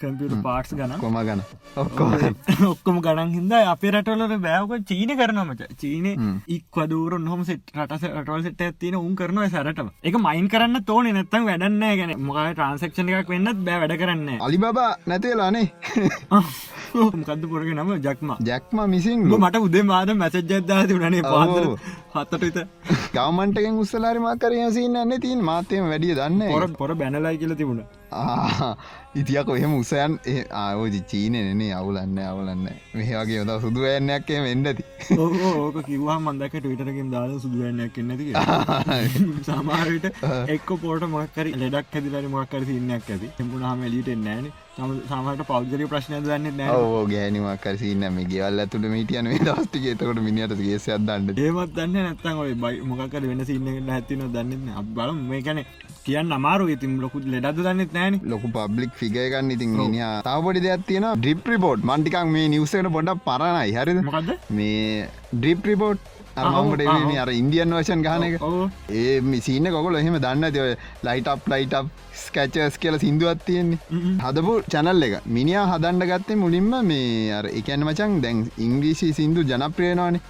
කම්පියට 0.00 0.34
පාට්ස් 0.46 0.74
ගන 0.78 0.92
කොම 1.02 1.16
ගන 1.28 1.40
ඔක්කොම 2.72 2.98
ගණන්. 3.06 3.30
හිද 3.36 3.52
අපේ 3.72 3.90
රටවලට 3.94 4.42
බෑවක 4.46 4.86
චීන 4.90 5.12
කරනමට 5.20 5.62
චීන 5.82 6.06
ඉක් 6.56 6.78
වදූර 6.80 7.18
නොහම 7.28 7.42
සෙට් 7.50 7.74
රට 7.76 8.02
රටවල් 8.10 8.42
සෙට 8.48 8.60
ඇතින 8.66 8.98
උන් 9.00 9.14
කරනවා 9.20 9.48
සැරටම. 9.54 9.88
එක 10.02 10.18
මයින් 10.26 10.48
කරන්න 10.52 10.84
තෝන 10.90 11.10
නැත්තම් 11.18 11.48
වැඩන්න 11.50 11.82
ගැන 12.00 12.12
මොකයි 12.28 12.54
ට්‍රන්සක්ෂණ 12.54 13.14
එකක් 13.22 13.32
වෙන්නත් 13.34 13.64
බෑ. 13.66 13.80
වැඩ 13.82 13.96
කරන්න 14.02 14.28
අලි 14.48 14.58
බබා 14.64 14.90
නැතිලානේ 15.06 15.66
කද 17.26 17.42
පුරග 17.50 17.68
නම? 17.74 17.90
ජක්ම. 18.06 18.30
ජැක්ම 18.48 18.78
මිසින් 18.94 19.26
මට 19.26 19.56
උදේ 19.66 19.82
මාද 19.90 20.10
මැසජ්ජද්දා 20.22 20.86
තිබුණනේ 20.86 21.22
පාත 21.22 21.50
හත්තට 22.12 22.58
ගවමන්ටගෙන් 23.12 23.78
උස්සලාරිමක් 23.78 24.40
කරය 24.40 24.60
සින්න 24.72 24.96
ඇන්න 24.96 25.16
තින් 25.20 25.40
මාතයම 25.44 25.86
වැඩිය 25.86 26.14
දන්න 26.14 26.44
පොර 26.50 26.68
පොර 26.76 26.94
බැනලයි 26.96 27.38
කියල 27.38 27.54
තිබුණ 27.56 27.82
ඉතියක 29.14 29.50
එහෙම 29.50 29.74
උසයන් 29.74 30.16
ආයෝජි 30.54 31.00
චීනනේ 31.02 31.70
අවුලන්න 31.72 32.18
අවුලන්න. 32.24 32.64
මෙහගේ 32.94 33.36
යොද 33.36 33.52
සුදුවන්නයක් 33.62 34.30
වෙන්නති 34.38 34.84
ඕක 35.18 35.78
කිවා 35.86 36.18
මන්දකට 36.20 36.64
විටරකින් 36.64 37.12
දාල 37.12 37.36
සුදුවන්නයක් 37.38 38.00
නැති 38.02 38.32
සමාරයට 39.44 40.10
එක්ක 40.54 40.72
පෝට 40.78 41.06
මොක්කර 41.08 41.46
ලෙඩක් 41.56 41.94
ඇතිලරි 41.94 42.28
මොක්කර 42.30 42.64
සින්නයක් 42.64 43.08
ඇති. 43.08 43.30
එම්පුනාම 43.40 43.86
එලිට 43.88 44.10
නෑන 44.18 44.50
සමට 44.78 45.44
පෞද්ගරි 45.46 45.86
ප්‍රශ්නය 45.86 46.20
දන්න 46.22 46.60
ඕ 46.70 47.00
ගෑනිමක් 47.06 47.62
කරසින්න 47.62 48.04
මේ 48.10 48.26
ගෙවල් 48.26 48.62
ඇතුට 48.62 48.86
මිටියන 48.88 49.26
එතකොට 49.28 50.20
මිනිට 50.20 50.54
ගේ 50.58 50.78
සදන්න 50.78 51.32
ඒමත් 51.36 51.74
දන්න 51.76 51.96
නැත්තන් 51.98 52.38
ඔය 52.38 52.54
බයි 52.56 52.80
මොකර 52.84 53.20
වෙන 53.22 53.44
සින්නට 53.44 53.90
ඇතින 53.90 54.24
දන්න 54.28 54.70
බල 54.94 55.12
මේ 55.24 55.42
කැන 55.42 55.64
කියන්න 56.10 56.36
අමාරු 56.38 56.70
ඉතින් 56.74 56.94
ලොකුත් 57.02 57.24
ලෙඩද 57.32 57.58
දන්නෙත් 57.60 57.92
නෑන 57.96 58.20
ලොකු 58.32 58.48
පබ්ලික් 58.56 58.94
ෆිගයගන්න 59.00 59.50
ඉතින් 59.56 59.74
මිනිිය 59.80 60.08
තවපොඩි 60.28 60.64
දෙයක් 60.66 60.86
තියෙන 60.88 61.08
ඩිප් 61.16 61.50
රිපෝට් 61.52 61.84
මන්ටිකක් 61.90 62.16
මේ 62.36 62.46
නිවසට 62.54 62.88
පොඩ 62.96 63.10
පරණයි. 63.26 63.76
හරිද? 63.76 64.00
මොකද 64.08 64.30
මේ 64.50 65.06
ඩිප් 65.34 65.68
රිපෝට් 65.70 66.00
අරමට 66.36 66.82
අර 67.22 67.30
ඉන්දියන් 67.32 67.76
වශන් 67.76 68.02
ගහන 68.06 68.26
එක. 68.28 68.34
ඒ 68.92 69.14
මිසින්න 69.30 69.70
කොකොල 69.76 69.98
එහෙම 70.00 70.18
දන්න 70.24 70.52
තිව 70.56 70.66
ලයිටප් 71.06 71.48
ලයිටප් 71.52 71.86
ස්කචස් 72.24 72.78
කියල 72.82 72.98
සිින්දුවත් 73.04 73.46
තියෙන්නේ. 73.46 73.78
හදපු 74.24 74.54
චැනල් 74.74 75.08
එක. 75.08 75.16
මිනිා 75.28 75.66
හදන්ඩ 75.72 76.10
ගත්තේ 76.12 76.40
මුලින්ම 76.44 76.70
මේ 76.90 77.32
අර 77.38 77.44
එකැන 77.52 77.88
මචන් 77.88 78.20
දැන් 78.26 78.46
ඉංග්‍රීසි 78.66 79.10
සිින්දු 79.18 79.48
ජනප්‍රියනවානේ 79.50 80.22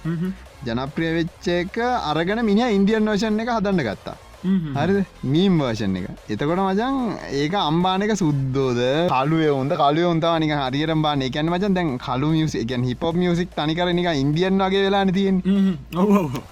ජනප්‍රිය 0.65 1.13
වෙච්ච 1.13 1.47
එක 1.59 1.77
අරගෙන 2.11 2.45
මිනි 2.45 2.67
ඉන්දියන් 2.75 3.13
වශන් 3.13 3.41
එක 3.43 3.55
හදන්න 3.55 3.87
ගත්තා 3.87 4.17
හරි 4.43 5.03
මීම් 5.33 5.57
වර්ෂන් 5.61 5.95
එක. 5.99 6.05
එතකොට 6.33 6.61
මචන් 6.65 6.95
ඒක 7.41 7.55
අම්බානක 7.61 8.13
සුද්දෝද? 8.21 8.79
කලුව 9.13 9.43
ඔොද 9.57 9.73
කලු 9.81 10.01
ඔොන්තානික 10.11 10.53
හරියට 10.61 10.93
බාන 11.05 11.21
එකැන 11.27 11.51
මචන් 11.53 11.77
දැන් 11.77 11.89
කලු 12.05 12.31
මියස 12.35 12.55
එකන් 12.63 12.83
හිප 12.89 13.03
මියසික් 13.21 13.49
තනිකරනික 13.57 14.09
ඉන්දියන් 14.23 14.63
වගේ 14.65 14.83
වෙලා 14.87 15.05
තියෙන් 15.17 15.41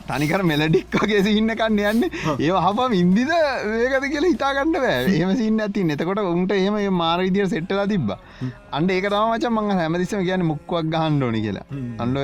තනිකර 0.09 0.41
මෙලඩික් 0.51 0.99
වගේ 1.01 1.23
සින්න 1.27 1.51
කන්න 1.61 1.79
යන්න. 1.91 2.03
ඒ 2.45 2.51
හපම් 2.65 2.93
ඉන්දිද 3.01 3.31
ඒකද 3.33 4.05
කියලා 4.13 4.33
හිතාගන්න 4.33 4.75
බෑ. 4.85 4.99
ඒම 5.19 5.31
සින්න 5.41 5.59
ඇති 5.65 5.87
එතකොට 5.95 6.21
උන්ට 6.33 6.53
ඒම 6.57 6.77
මාර 7.01 7.19
විදිර 7.25 7.47
සෙට්ටලා 7.55 7.87
තිබ්බ 7.93 8.11
අන්ඩ 8.77 8.93
ඒක 8.95 9.07
තමච 9.13 9.51
මං 9.53 9.73
හැමදිසම 9.79 10.21
කියන 10.27 10.45
මුක්වක් 10.51 10.91
ගහන්න 10.93 11.23
ඕනි 11.27 11.41
කියලා. 11.45 11.65
අන්ඩ 12.03 12.19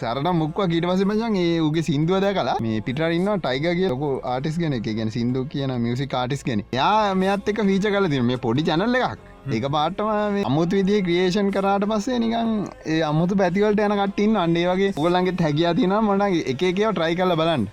සරට 0.00 0.32
මුක්ව 0.42 0.60
කීට 0.72 0.88
පස 0.90 1.04
මචන් 1.08 1.38
ඒ 1.44 1.54
උගේ 1.68 1.86
සිින්දුවද 1.88 2.26
කලා 2.40 2.56
මේ 2.66 2.82
පිටරන්න 2.88 3.30
ටයිගගේ 3.46 3.92
ලොක 3.94 4.04
ආටිස් 4.34 4.58
ගෙන 4.64 4.76
එක 4.80 4.90
ගැන 4.98 5.14
සිින්දු 5.16 5.46
කියන 5.54 5.74
මියසි 5.86 6.10
කාටිස් 6.16 6.44
ගෙන 6.50 6.66
යා 6.80 7.14
මෙත් 7.22 7.54
එක 7.54 7.64
ෆීච 7.70 7.88
කල 7.96 8.10
තින 8.14 8.28
මේ 8.32 8.42
පොඩි 8.46 8.66
චනල්ල 8.68 9.00
එකක්. 9.00 9.32
ඒක 9.54 9.66
පාටම 9.76 10.08
අමුතු 10.50 10.78
විදිේ 10.78 11.02
ක්‍රියේෂන් 11.06 11.50
කරාට 11.56 11.88
පස්සේ 11.90 12.20
නිකන් 12.22 12.52
ඒ 12.94 13.00
අමුතු 13.10 13.40
පැතිවලට 13.42 13.82
යන 13.86 13.96
කට්ටින් 14.00 14.38
අන්ඩේ 14.44 14.68
වගේ 14.70 14.92
ඔගලන්ගේ 15.02 15.36
හැකියා 15.46 15.74
තින 15.80 15.98
මොට 16.08 16.28
එක 16.52 16.62
කියව 16.62 16.92
ට්‍රයි 16.92 17.18
කල 17.20 17.34
බලන්න. 17.42 17.66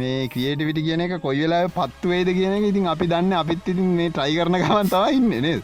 මේ 0.00 0.28
ක්‍රියේටිවිට 0.32 0.80
කියන 0.86 1.00
එක 1.06 1.14
කොයි 1.24 1.42
වෙලා 1.44 1.66
පත්තුවේද 1.76 2.28
කියන 2.38 2.70
ඉතින් 2.70 2.86
අපි 2.92 3.06
දන්න 3.12 3.32
අපිත් 3.42 3.68
ඉතින් 3.72 3.88
මේ 3.98 4.10
ට්‍රයි 4.10 4.36
කරන 4.38 4.58
ගමන් 4.62 4.90
තවා 4.92 5.08
ඉන්න 5.18 5.32
නේද 5.46 5.62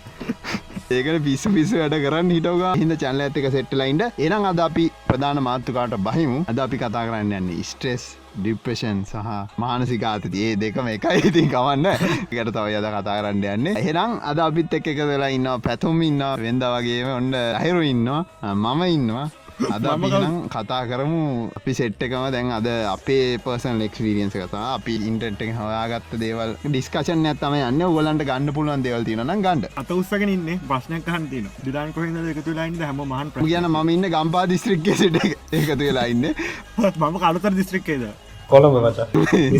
ඒකට 0.90 1.22
පිස්සු 1.24 1.50
පිස්සු 1.56 1.78
වැඩ 1.80 1.94
කරන්න 2.04 2.30
හිටවග 2.34 2.64
හිද 2.80 2.92
චැල්ල 3.02 3.22
ඇතික 3.24 3.46
සෙට්ලයින්ට 3.54 4.18
එනම් 4.26 4.46
අද 4.50 4.60
අපි 4.66 4.84
ප්‍රධාන 5.08 5.40
මාත්තුකාට 5.48 5.94
බහිමු. 6.06 6.40
අද 6.50 6.58
අපි 6.64 6.80
කතා 6.82 7.04
කරන්න 7.08 7.32
යන්නේ 7.38 7.64
ස්ට්‍රෙස් 7.70 8.04
ඩිප්‍රෂන් 8.36 9.04
සහ 9.10 9.58
මානසිකාතති 9.62 10.44
ඒ 10.46 10.56
දෙකම 10.62 10.88
එකයි. 10.94 11.20
ඉතින් 11.28 11.52
කවන්න 11.54 11.86
එකට 11.92 12.52
තව 12.56 12.66
යද 12.78 12.88
කතා 12.96 13.18
කරන්න 13.20 13.44
යන්න. 13.54 13.76
එහෙනම් 13.76 14.18
අද 14.30 14.42
අපිත් 14.46 14.74
එක් 14.80 14.90
එක 14.94 15.04
වෙලා 15.12 15.30
ඉන්න 15.36 15.48
පැතුම් 15.68 16.02
ඉන්න 16.08 16.24
වෙන්ද 16.44 16.66
වගේම 16.74 17.12
ඔන්න 17.18 17.30
අහිරු 17.60 17.86
ඉන්නවා. 17.92 18.24
මම 18.54 18.82
ඉන්නවා. 18.96 19.28
අද 19.74 19.84
නම් 19.84 20.36
කතා 20.48 20.80
කරමු. 20.86 21.22
අපි 21.58 21.72
සෙට් 21.74 22.02
එකම 22.02 22.24
දැන් 22.34 22.50
අද 22.50 22.68
අපේ 22.88 23.38
පර්සන් 23.44 23.84
එක්ස්පිරියන්ස 23.86 24.34
කතා 24.34 24.64
අපි 24.72 24.96
ඉන්ටට 25.10 25.44
එක 25.44 25.54
හවාගත්ත 25.58 26.16
දේවල් 26.18 26.56
ඩිස්කශන 26.64 27.26
ඇත්තම 27.26 27.56
යන්න. 27.60 27.84
ඔගලන්ට 27.84 28.24
ගන්න 28.24 28.54
පුළුවන් 28.54 28.82
දෙවල් 28.82 29.04
තින 29.04 29.24
ගන්න. 29.38 29.64
අත 29.76 29.90
උත්සගෙන 29.92 30.34
ඉන්න 30.34 30.50
ප්‍රශ්නයක් 30.68 31.08
හන්තින 31.08 31.48
දිදාන් 31.62 31.92
කොහිද 31.92 32.34
එකතු 32.34 32.58
ලයින්ද 32.58 32.82
හැම 32.82 33.04
මහන් 33.04 33.32
කියන 33.38 33.70
ම 33.70 33.94
ඉන්න 33.96 34.10
ගම්පා 34.10 34.44
දිස්ත්‍රික්කේ 34.48 34.96
සිට 34.96 35.22
එකතු 35.24 35.80
වෙලා 35.80 36.06
ඉන්න. 36.08 36.28
මම 37.00 37.18
කලතර 37.18 37.54
දිස්ත්‍රික්කේද 37.54 38.31
කොළඹ 38.50 38.76
මචා. 38.84 39.06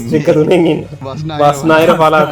ස්ත්‍රික්ක 0.03 0.29
තුනෙන් 0.39 0.67
ඉන්න. 0.73 0.81
බස්නායර 1.43 1.91
පලාත් 2.03 2.31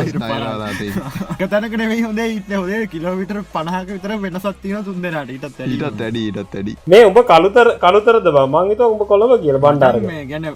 තැනක 1.53 1.75
නෙවෙයි 1.83 2.03
හොඳේ 2.07 2.29
ඉන්න. 2.35 2.53
හොදේ 2.61 2.81
කිලෝවිටර 2.95 3.39
පණහක 3.55 3.89
විතර 3.97 4.13
වෙනසත්තින 4.25 4.85
තුන්දෙනට 4.89 5.31
ඉටත් 5.37 5.61
ඊටත් 5.67 5.85
වැඩි 6.01 6.21
ඊටත් 6.27 6.55
වැඩි 6.55 6.77
මේ 6.95 7.03
උඹ 7.11 7.19
කළුතර 7.31 7.69
කළුතරද 7.85 8.27
බ? 8.37 8.39
මංගත 8.57 8.81
උඹ 8.89 9.03
කොළඹ 9.13 9.33
කියල 9.45 9.59
බණ්ඩාර 9.65 10.01
මේ 10.11 10.25
ගැන 10.33 10.47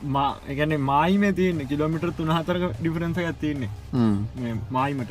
ගැන 0.58 0.72
මායිම 0.90 1.24
තියන්න. 1.40 1.60
කිලෝමිටර් 1.70 2.10
තුනහතරක 2.18 2.64
ඩිෆරන්ස 2.80 3.18
ඇතින්නේ 3.24 3.70
මායිමට 4.76 5.10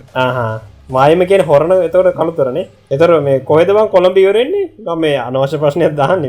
මායම 0.90 1.22
කියෙන් 1.26 1.46
හොරණ 1.46 1.72
එතවට 1.78 2.16
කළුතරනේ. 2.16 2.68
එතර 2.92 3.12
මේ 3.22 3.40
කොයදබන් 3.42 3.88
කොළඹියවරෙන්නේ 3.94 4.64
ගම 4.80 5.00
මේ 5.00 5.18
අනවශ්‍ය 5.18 5.58
ප්‍රශ්නයක් 5.62 5.94
දහන්න 6.00 6.26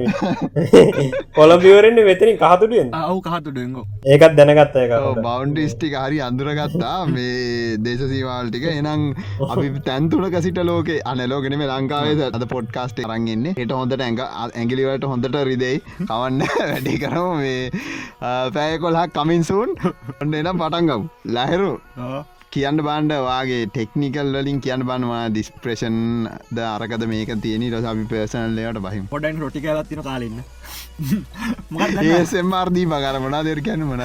කොළඹියවරෙන්නේ 1.39 2.05
වෙතරින් 2.05 2.39
කහතුටුවෙන් 2.39 2.93
ඔවු 3.01 3.21
කහතු 3.21 3.51
ඩෙංගෝ 3.51 3.85
ඒකත් 4.07 4.37
දැනගත්ත 4.39 4.77
එක 4.77 4.95
බෞන්ඩිස්ටික 5.25 5.97
හරි 5.97 6.21
අඳුරගත්තා. 6.29 6.95
මේ 7.09 7.79
දේශසීවාල්ටික 7.87 8.67
එනම් 8.71 9.03
අපි 9.53 9.73
තැන්තුනක 9.89 10.39
සිට 10.41 10.61
ලෝක 10.63 10.91
අනලෝගෙනම 11.05 11.65
ලංකාවේ 11.65 12.31
අද 12.31 12.47
පොඩ්කාස්ට 12.55 13.03
රන්ගන්නේ 13.07 13.57
එට 13.57 13.75
හොඳට 13.79 14.01
ඇඟ 14.01 14.23
ඇගිලිවට 14.29 15.09
හොඳට 15.13 15.41
රිදෙයි. 15.51 15.83
කවන්න 16.03 16.41
වැඩි 16.71 16.95
කරම. 17.03 17.43
මේ 17.43 17.71
පෑකොල්හක් 18.55 19.19
කමින්සූන් 19.19 19.75
ඔන්න 20.21 20.39
එනම් 20.43 20.63
පටන්ගම් 20.63 21.11
ලැහරු 21.39 21.75
කියන්න 22.55 22.83
බාන්ඩ 22.87 23.15
වාගේ 23.23 23.63
ටෙක්නිකල් 23.69 24.35
වලින් 24.37 24.61
කියන්න 24.61 24.87
බන්වා 24.89 25.23
දිස්ප්‍රේෂන් 25.31 26.01
ද 26.51 26.67
අරකද 26.67 27.07
මේක 27.07 27.33
තියෙන. 27.43 27.71
රස 27.73 28.09
පේසනල්ලට 28.09 28.83
බහිම. 28.83 29.07
පොඩන් 29.09 29.41
රොටි 29.41 29.67
ඇලත්තින 29.67 30.03
කාලන්න 30.03 30.45
ඒසෙම්මාර්දී 32.11 32.87
පගර 32.93 33.17
මොනා 33.21 33.43
දෙර 33.45 33.61
කියන්න 33.61 33.87
මොනද 33.87 34.03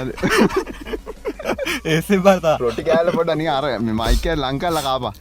ඒසේ 1.86 2.20
බතා 2.25 2.56
රොටි 2.58 2.84
කෑල 2.84 3.12
පොටනි 3.12 3.48
අර 3.50 3.65
මයික 3.91 4.25
ලංකල්ල 4.36 4.82
කාපා 4.82 5.13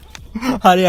හරි 0.64 0.84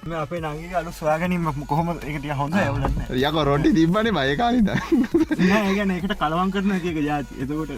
අපේ 0.00 0.40
නගේ 0.40 0.74
අලු 0.80 0.90
ස්වාගනින් 0.92 1.44
කොහොම 1.68 1.88
එකට 1.92 2.26
හොඳ 2.40 2.54
ඇවලන්න 2.54 2.94
යක 3.20 3.36
රොටි 3.48 3.72
තිබ්බනේ 3.78 4.12
මයකානිද 4.16 4.68
ඒගැන 4.70 5.90
එකට 5.96 6.14
කලවන් 6.22 6.52
කරන 6.54 6.72
එක 6.76 7.00
ජාති 7.04 7.34
එතකොට 7.42 7.70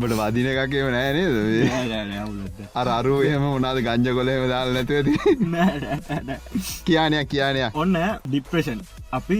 බට 0.00 0.18
වදින 0.20 0.48
එකකව 0.52 0.88
නෑනේ 0.94 2.66
අර 2.74 2.88
අරු 2.98 3.14
එහෙම 3.22 3.46
උනාද 3.52 3.80
ගංජ 3.86 4.14
කොලෙම 4.18 4.48
දාල් 4.52 4.72
නැතුවති 4.76 5.12
කියනයක් 6.84 7.28
කියනයක්. 7.28 7.72
ඔන්න 7.74 7.96
ඩිප්‍රේෂන් 8.28 8.80
අපි 9.12 9.38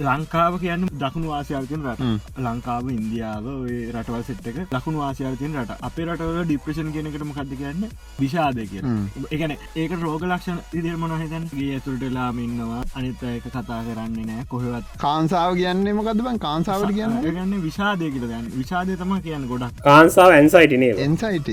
ලංකාව 0.00 0.58
කියන්න 0.62 0.86
දකුණු 1.02 1.32
ආසියාතින් 1.38 1.82
රට. 1.86 2.02
ලංකාව 2.44 2.90
ඉන්දියාව 2.96 3.46
ඔය 3.54 3.76
රටවල් 3.94 4.22
සෙට්ක 4.28 4.60
ලකුණු 4.76 5.02
ආසියාතින් 5.08 5.56
රට. 5.62 5.78
අපේ 5.88 6.06
රටවල 6.06 6.44
ඩිප්‍රේෂන් 6.44 6.92
කියනකට 6.94 7.24
මොකක්ද 7.30 7.52
කියන්න? 7.60 7.88
විෂාදය 8.20 8.66
කිය 8.70 8.82
එකන 9.36 9.54
ඒක 9.76 9.92
රෝග 10.04 10.24
ලක්ෂණ 10.30 10.60
ඉදිරමන 10.78 11.16
හිතන් 11.22 11.44
ගේ 11.54 11.70
ඇතුළටලාම 11.76 12.40
ඉන්නවා. 12.44 12.82
අනිත 12.94 13.22
එක 13.32 13.48
කතා 13.48 13.80
කරන්නේ 13.88 14.26
නෑ 14.30 14.46
කොහෙවත්. 14.52 14.84
කාන්සාාව 15.04 15.56
කියන්නේ 15.60 15.96
මොකද 15.98 16.24
බන් 16.26 16.40
කාන්සාාවට 16.46 16.94
කියන්න? 16.98 17.18
ගන්න 17.26 17.54
විෂාදය 17.66 18.10
කියල 18.16 18.26
දැන් 18.32 18.46
විෂාදය 18.56 18.96
තම 19.02 19.14
කියන්න 19.26 19.48
ගොඩක්. 19.52 19.84
කාන්සාාව 19.88 20.36
ඇන්සයිටනේ 20.38 20.92
එන්සයිට 21.06 21.48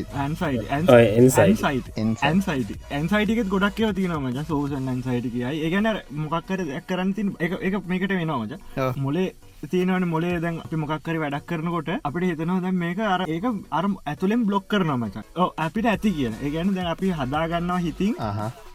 ඇන්සයිට 2.22 2.72
ඇන්සයිටිකත් 2.92 3.50
ගොඩක් 3.56 3.78
කියව 3.82 3.94
තිනමජ 4.00 4.42
සෝෂන් 4.52 4.90
ඇන්සයිට 4.94 5.30
කියයි. 5.36 5.56
ඒගැන 5.66 5.92
මොකක්කර 6.24 6.66
දැක් 6.66 6.88
කරන්තින් 6.90 7.36
එක 7.40 7.80
මේකට 7.94 8.14
වෙනවාමජ 8.40 9.00
මොලේ 9.00 9.34
තියෙනවන 9.64 10.06
මොලේ 10.08 10.40
දැන් 10.40 10.60
අපි 10.60 10.78
මොකක්කරි 10.78 11.20
වැඩක් 11.20 11.46
කරනකොට 11.50 11.90
අපිට 12.00 12.26
හිතනවා 12.30 12.62
දැන් 12.62 12.76
මේක 12.76 13.00
අර 13.08 13.22
ඒක 13.28 13.46
අර 13.72 13.86
ඇතුළෙන් 14.06 14.46
බ්ලොක් 14.46 14.68
කරනවා 14.68 14.98
මච. 14.98 15.24
අපිට 15.58 15.88
ඇති 15.88 16.12
කියන. 16.12 16.34
ඒ 16.44 16.52
ගැන 16.52 16.74
දැන් 16.76 16.88
අපි 16.88 17.12
හදාගන්නවා 17.12 17.80
හිතින් 17.80 18.14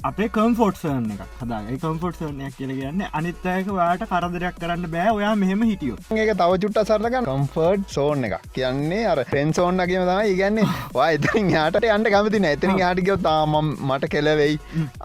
අපේ 0.02 0.28
කම්ෆෝට්සර්න 0.28 1.06
එක 1.14 1.22
හදාගේ 1.40 1.78
කම්ෆෝට්සර්නයක් 1.78 2.56
කියල 2.56 2.72
ගන්න 2.72 3.04
අනිත්තයක 3.12 3.70
වාට 3.70 4.02
කරදරයක් 4.04 4.58
කරන්න 4.58 4.88
බෑ. 4.94 5.12
ඔයා 5.12 5.34
මෙහෙම 5.36 5.62
හිටියෝ 5.62 5.98
ඒක 6.16 6.34
තව 6.34 6.58
චුට්ට 6.58 6.82
සරලක 6.84 7.18
කම්ෆර්ඩ් 7.20 7.86
සෝන් 7.88 8.24
එක 8.24 8.36
කියන්නේ 8.52 9.06
අර 9.06 9.22
පෙන්සෝන්නගේම 9.26 10.08
තමයි. 10.10 10.34
ඉගන්නේ 10.34 10.66
වා 10.94 11.08
එතරින් 11.16 11.54
යාට 11.56 11.80
අන්ට 11.90 12.12
කමති 12.16 12.42
ඇතරින් 12.44 12.76
හටිකයෝ 12.80 13.18
තාම 13.20 13.56
මට 13.60 14.10
කෙලවෙයි. 14.16 14.58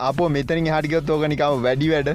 අප 0.08 0.26
මෙතරින් 0.32 0.74
හටිකයොත් 0.74 1.10
ඕක 1.10 1.30
නිකාව 1.30 1.62
වැඩි 1.62 1.94
වැඩ. 1.94 2.12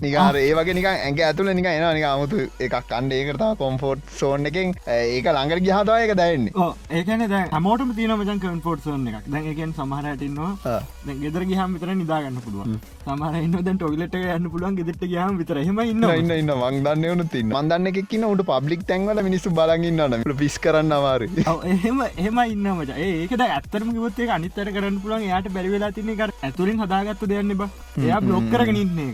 නිකාර 0.00 0.34
ඒවගේ 0.38 0.78
නික 0.80 0.90
ඇඟ 0.94 1.22
ඇතුල 1.22 1.54
නික 1.54 1.70
එනවා. 1.74 1.94
නික 1.94 2.10
අමුතු 2.14 2.48
එකක් 2.60 2.93
කණ්ඩ 2.94 3.18
ඒකරතා 3.20 3.52
කොම්ෆෝට් 3.62 4.02
සෝන් 4.20 4.50
එකෙන් 4.52 4.74
ඒක 4.96 5.26
ළඟට 5.36 5.66
ගහතාව 5.68 5.94
එක 6.06 6.14
දැන්නේ 6.22 6.70
ඒකන 6.98 7.26
දැ 7.34 7.44
හමෝටම 7.54 7.94
තින 8.00 8.12
මජන් 8.16 8.40
කන්ෆෝට් 8.44 8.84
සෝන් 8.86 9.06
එකක්. 9.10 9.30
දැන් 9.32 9.46
එකෙන් 9.52 9.72
සමහරටන්නවා 9.78 10.78
ගෙදර 11.22 11.44
ගහම 11.50 11.74
විතර 11.76 11.90
නිදාගන්න 12.00 12.40
පුළුවන්. 12.46 12.76
සමහර 13.06 13.38
ඉන්න 13.42 13.56
දැන් 13.66 13.78
ටොයිලට 13.80 14.16
යන්න 14.20 14.50
පුළුවන් 14.54 14.78
ගෙදට 14.78 15.04
ගහම 15.12 15.38
විතර 15.40 15.60
හෙම 15.68 15.80
ඉන්න 15.84 16.04
ඉන්න 16.20 16.34
ඉන්න. 16.38 16.52
මංදන්න 16.62 17.06
වනු 17.12 17.26
තින්න 17.34 17.54
මන්දන්න 17.56 17.90
එකක්න්න 17.92 18.26
උට 18.30 18.44
පබ්ලික් 18.50 18.86
තැන්වල 18.90 19.22
මිනිස්සු 19.28 19.54
බලගන්නන්න 19.58 20.36
පිස් 20.42 20.58
කරන්න 20.66 20.96
අමාර 20.98 21.26
එහෙම 21.26 22.04
එහම 22.26 22.42
ඉන්න 22.54 22.68
මට 22.74 22.98
ඒකට 23.08 23.46
ඇත්තරම 23.48 23.94
ගොත්තේ 24.00 24.30
අනිත්තර 24.38 24.72
කරන්න 24.76 25.00
පුළුවන්. 25.02 25.28
යායට 25.30 25.52
බැරිවෙලා 25.56 25.92
තින්නේ 25.98 26.20
කර 26.20 26.30
ඇතුරින් 26.48 26.84
හදාගත්ත 26.84 27.26
දෙයන්න 27.32 27.56
බ. 27.60 27.70
එයා 28.06 28.20
බ්ලොක් 28.28 28.46
කරගෙන 28.52 28.80
ඉන්නේ 28.84 29.12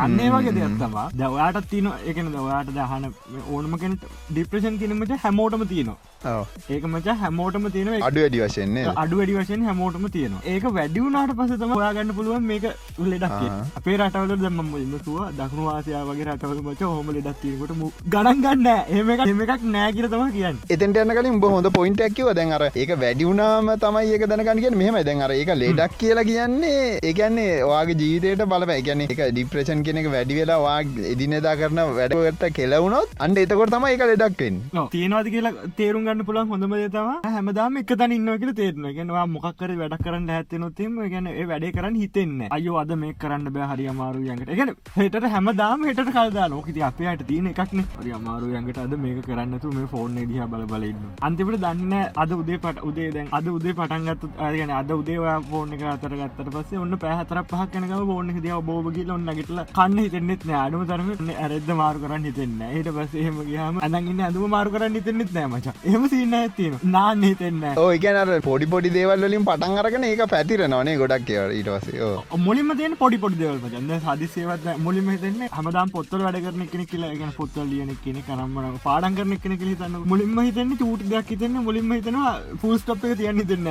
අන්නේ 0.00 0.28
වගේ 0.30 0.54
දෙයක්ත්තවා 0.54 1.06
දවයාට 1.14 1.66
තින 1.70 1.90
එකන 2.04 2.30
දවයාට 2.30 2.70
දහන 2.72 3.04
ඕනම 3.48 3.74
කෙනට 3.78 4.06
ඩිප්‍රෂන් 4.28 4.78
කිනීමට 4.78 5.14
හැමෝටම 5.18 5.64
තියනවා 5.66 5.98
ඒක 6.24 6.84
මච 6.90 7.16
හැමෝටම 7.20 7.66
තියෙන 7.74 8.02
අඩු 8.08 8.20
වැඩි 8.22 8.40
වශයෙන්නේ 8.42 8.84
අඩු 9.02 9.20
වැඩි 9.20 9.36
වශයෙන් 9.36 9.62
හැමෝටම 9.68 10.06
තියෙනවා. 10.16 10.42
ඒක 10.52 10.64
වැඩිවුනාට 10.78 11.32
පසතම 11.38 11.72
ඔයාගන්න 11.76 12.12
පුළුවන් 12.18 12.48
මේක 12.50 12.66
ලෙඩක් 13.12 13.36
අපේ 13.80 13.96
රටවල 13.96 14.34
දම්ම 14.42 14.74
ඉන්නතුව 14.82 15.20
දකුණු 15.38 15.64
වාසයා 15.68 16.02
වගේ 16.10 16.26
රටවල 16.28 16.60
මච 16.64 16.90
හොම 16.90 17.08
ලෙඩක් 17.16 17.40
තියකොට 17.44 17.72
ගණන් 18.14 18.42
ගන්න. 18.44 18.68
එම 18.98 19.10
එම 19.30 19.40
එකක් 19.46 19.64
නෑකිර 19.76 20.08
තම 20.14 20.26
කියන්න. 20.36 20.60
එතට 20.68 21.00
යන 21.04 21.14
කලින් 21.20 21.40
බොහොඳ 21.46 21.70
පොයින්ට 21.78 22.04
ඇක්කිව 22.08 22.30
දැන් 22.40 22.52
අර 22.58 22.66
ඒක 22.74 22.94
වැඩිවුනාම 23.04 23.72
තමයි 23.86 24.12
ඒක 24.18 24.26
දැනගන්නගෙන 24.34 24.78
මෙහම 24.82 25.00
දැන් 25.08 25.24
අර 25.28 25.32
ඒක 25.38 25.54
ලෙඩක් 25.62 25.96
කියලා 26.04 26.26
කියන්නේ 26.30 27.00
ඒකන්නේ 27.12 27.48
ඔයාගේ 27.70 27.98
ජීවිතයට 28.02 28.46
බලප. 28.52 28.70
එකන 28.80 29.06
එක 29.06 29.24
ඩිප්‍රේෂන් 29.32 29.86
කෙනෙක 29.88 30.10
වැඩි 30.16 30.38
වෙලා 30.40 30.60
වා 30.66 30.76
එදිනෙදා 31.14 31.56
කරන 31.62 31.82
වැඩගත්ත 31.98 32.46
කෙලවුණොත් 32.60 33.16
අන්ඩ 33.26 33.42
එතකොට 33.46 33.74
තමයි 33.74 33.96
එක 33.96 34.06
ලෙඩක්ෙන් 34.12 34.62
තියෙනවාද 34.94 35.32
කියලා 35.34 35.66
තේරුම් 35.80 36.08
ගන්න 36.10 36.24
පුළන් 36.26 36.48
හොඳම 36.50 36.74
තම 36.90 37.10
හැමදාම 37.30 37.76
එක 37.80 37.90
තන 37.94 38.12
ඉන්න 38.12 38.30
කියල 38.40 38.52
තේරන 38.54 38.86
ගෙනවා 38.96 39.24
මොක්කර 39.28 39.70
වැඩ 39.80 39.96
කරන්න 40.04 40.30
ඇත්තනොත්ම 40.36 40.96
ගැන 41.12 41.28
වැඩේ 41.50 41.72
කරන්න 41.72 41.96
හිතෙන්න 42.02 42.46
අයෝ 42.50 42.78
අද 42.80 42.92
මේ 42.96 43.12
කරන්න 43.14 43.46
බෑ. 43.48 43.68
හරි 43.70 43.86
අමාරු 43.88 44.20
යඟට 44.24 44.50
ගැන 44.58 44.72
හෙට 44.96 45.16
හැමදාම 45.34 45.84
හෙට 45.88 46.00
කල්දා 46.08 46.48
ලෝකති 46.50 46.82
අපයට 46.82 47.22
තියෙන 47.28 47.46
එකක්න 47.52 47.82
හරි 47.96 48.12
අමාරු 48.18 48.50
යඟට 48.52 48.78
අද 48.84 48.94
මේක 48.98 49.20
කරන්නතු 49.26 49.72
මේ 49.74 49.86
ෆෝර්න් 49.92 50.16
දිහ 50.30 50.46
බල 50.46 50.64
බලන්න 50.66 51.04
අන්තිපට 51.22 51.60
දන්න 51.64 51.94
අද 52.16 52.32
උදේ 52.32 52.58
පට 52.58 52.84
උදේ 52.90 53.10
දැන් 53.12 53.28
අද 53.32 53.48
උදේ 53.48 53.74
පටන්ගත්තු 53.74 54.30
අයගෙන 54.40 54.72
අද 54.72 54.90
උදේවා 54.92 55.36
ෆෝර්න 55.50 55.72
එක 55.74 55.84
අතර 55.92 56.16
ගත්තර 56.16 56.50
පස්සේ 56.56 56.80
ඔන්න 56.80 56.98
පැහතර 56.98 57.42
පහක් 57.44 57.70
කනක 57.74 58.02
බෝන්න 58.10 58.34
දිය 58.40 58.56
බෝගිල 58.70 59.10
ඔන්න 59.10 59.30
ගටල 59.32 59.62
කන්න 59.72 60.02
හිතෙන්නෙත් 60.04 60.44
නෑ 60.44 60.60
අඩුම 60.64 60.86
තරම 60.86 61.30
ඇරෙද 61.36 61.70
මාරු 61.80 62.04
කරන්න 62.04 62.28
හිතෙන්න 62.30 62.58
ඊට 62.70 62.90
පස්සේ 62.96 63.22
එහෙම 63.22 63.40
ගහම 63.46 63.80
අදගන්න 63.86 64.24
අදුම 64.28 64.50
මාරු 64.50 64.74
කරන්න 64.74 64.98
හිතෙන්නෙත් 65.00 65.32
නෑ 65.32 65.46
මච. 65.50 65.66
එහම 66.00 66.08
සින්න 66.10 66.34
ඇතින 66.34 66.74
නාන්න 66.94 67.22
හිතෙන්න 67.22 67.62
ඕකනර 67.76 68.30
පොඩි 68.46 68.66
පොඩි 68.72 68.90
දේවල්ලින් 68.94 69.44
පටන් 69.48 69.80
අරගෙන 69.82 70.04
ඒක 70.08 70.22
පැතිර 70.32 70.60
නොනේ 70.74 70.94
ගොඩක් 71.00 71.24
කියව 71.28 71.52
ඊටවසේ 71.56 72.10
මුලින්ම 72.44 72.70
තියන 72.78 72.96
පොඩි 73.02 73.18
පොඩි 73.24 73.40
දෙවල් 73.42 73.58
මචන්ද 73.60 73.98
හදිසේවත් 74.06 74.66
මුලින්ම 74.86 75.10
හිතෙන්නේ 75.14 75.50
හමදාම් 75.56 75.92
පොත්තල් 75.96 76.24
වැඩ 76.26 76.40
කරන 76.46 76.64
කෙනෙ 76.72 76.84
කියලා. 76.84 77.10
ගැන 77.12 77.34
පොත්තල් 77.38 77.66
ලියන 77.72 77.92
කෙනෙ 78.04 78.20
කරම්මන 78.28 78.78
පාඩන් 78.86 79.18
කරන 79.18 79.36
කෙනෙ 79.44 79.56
කෙ 79.56 79.74
තන්න 79.74 80.08
මුලින්ම 80.12 80.40
හිතන්නේ 80.40 80.80
චූට 80.82 81.04
දෙයක් 81.04 81.34
හිතන්න 81.34 81.60
මුලින්ම 81.68 81.92
හිතනවා 81.96 82.32
ෆූස්ටප් 82.62 83.06
එක 83.06 83.18
තියන්න 83.20 83.42
හිතන්න 83.42 83.68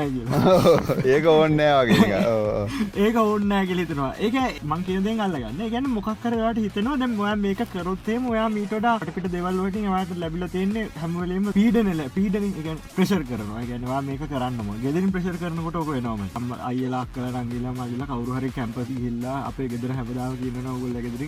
ඒක 1.14 1.30
ඕන්නෑ 1.34 1.82
වගේ 1.82 2.22
ඒක 3.06 3.22
ඕන්නෑ 3.24 3.70
කෙලිතනවා 3.72 4.12
ඒක 4.20 4.40
මං 4.64 4.86
කියදෙන් 4.88 5.26
අල්ලගන්න. 5.28 5.66
ගැන 5.76 5.90
මොක්කරට 5.98 6.64
හිතනවා 6.66 7.00
දැම් 7.04 7.20
ඔයා 7.20 7.36
මේක 7.48 7.66
කරොත්තේ 7.74 8.20
ඔයා 8.30 8.50
මීට 8.52 8.78
අපිට 8.86 9.32
දෙවල්ලට 9.32 9.82
වාට 9.90 10.16
ලැබිල 10.22 10.48
තියන්නේ 10.54 10.88
හැමවලීම 11.00 11.52
පීඩනල 11.54 12.02
පීඩන 12.20 12.78
ප්‍රශර් 12.96 13.22
කරනවා. 13.30 13.66
ගැනවා 13.70 14.02
මේක 14.08 14.24
කරන්නම 14.32 14.70
ගෙදරින් 14.84 15.12
ප්‍රශර් 15.16 15.36
කරනකොට 15.42 15.76
ඔක 15.82 15.90
වෙනවාම 15.96 16.24
අම 16.36 16.52
අයලා 16.70 17.04
කල 17.16 17.26
රංගිලා 17.34 17.74
මගලා 17.78 18.08
කවරුහරි 18.12 18.50
කැම්පසි 18.58 18.96
හිල්ලා 19.04 19.38
අපේ 19.50 19.68
ගෙදර 19.74 19.92
හැබදාව 19.98 20.34
කියන්න 20.42 20.70
ඔගුල්ල 20.74 20.98
ගෙදරි 21.06 21.28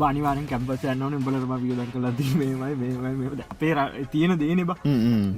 බනිවාරෙන් 0.00 0.46
කැම්පස 0.52 0.84
යන්නවන 0.94 1.24
බලරම 1.26 1.54
වියදන් 1.64 1.90
කලදී 1.94 2.32
මේමයි 2.40 2.74
මේ 3.20 3.30
අපේ 3.48 3.74
තියෙන 4.12 4.38
දේන 4.42 4.64
බ. 4.66 4.76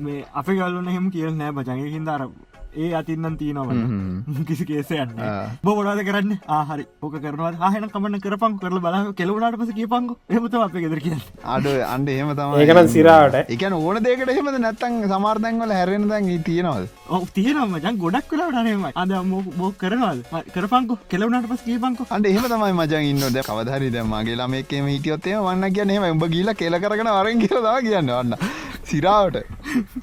මේ 0.05 0.25
අප 0.35 0.49
ගල්ලන 0.53 0.89
හෙම 0.97 1.07
කියල් 1.11 1.33
නෑ 1.41 1.53
බචගේ 1.53 1.93
හින්දාර 1.95 2.23
ඒ 2.75 2.93
අතින්නම් 2.95 3.35
තියනවන්න 3.41 4.45
කිසි 4.49 4.65
කේසයන්න 4.65 5.11
බොඩාද 5.63 6.01
කරන්න? 6.07 6.33
ආහරි 6.49 6.85
ඕක 7.03 7.17
කරනවා. 7.17 7.53
හහන 7.65 7.87
කමන්න 7.95 8.23
කරපන් 8.25 8.55
කරල 8.63 8.79
බල 8.81 8.97
කෙලවුණට 9.19 9.59
පස 9.61 9.73
කියපංකු. 9.79 10.17
එමත 10.31 10.55
අප 10.59 10.77
ගෙදර 10.77 11.01
කිය 11.05 11.19
අඩ 11.55 11.69
අන්ඩ 11.87 12.13
එහෙම 12.15 12.33
තම 12.33 12.55
ඒකනම් 12.59 12.89
සිරාවට. 12.89 13.53
එකන 13.55 13.77
ඕන 13.79 14.01
දෙකට 14.07 14.33
එහෙමද 14.35 14.59
නැත්තන් 14.59 14.99
සමාර්තැන්වල 15.07 15.75
හැරෙන 15.79 16.09
දැන් 16.09 16.31
තියනවද? 16.43 16.89
ඔ 17.09 17.21
තියනම 17.35 17.77
ජන් 17.79 18.01
ගොඩක් 18.05 18.31
කලට 18.31 18.65
නේම 18.69 18.87
අද 18.95 19.15
බෝ 19.59 19.73
කරනවල් 19.83 20.23
කරපංකු. 20.57 20.99
කෙලවුණට 21.09 21.51
පස් 21.53 21.67
කියපංකු. 21.69 22.09
අන්ට 22.11 22.31
එහෙම 22.33 22.49
තමයි 22.49 22.73
මචන් 22.75 23.11
ඉන්නද 23.11 23.43
කවදහරි 23.43 23.91
ද 23.91 24.07
මගේ 24.07 24.39
ළමෙක්කම 24.41 24.89
හිටියොත්තේ 24.95 25.37
වන්න 25.41 25.69
කියන 25.77 25.97
එම 25.97 26.09
උඹ 26.11 26.27
ගීල 26.37 26.55
කෙල 26.55 26.81
කරගෙන 26.81 27.13
වරෙන් 27.13 27.45
කියලදා 27.45 27.77
කියන්න. 27.89 28.13
වන්න 28.13 28.39
සිරාවට. 28.85 29.45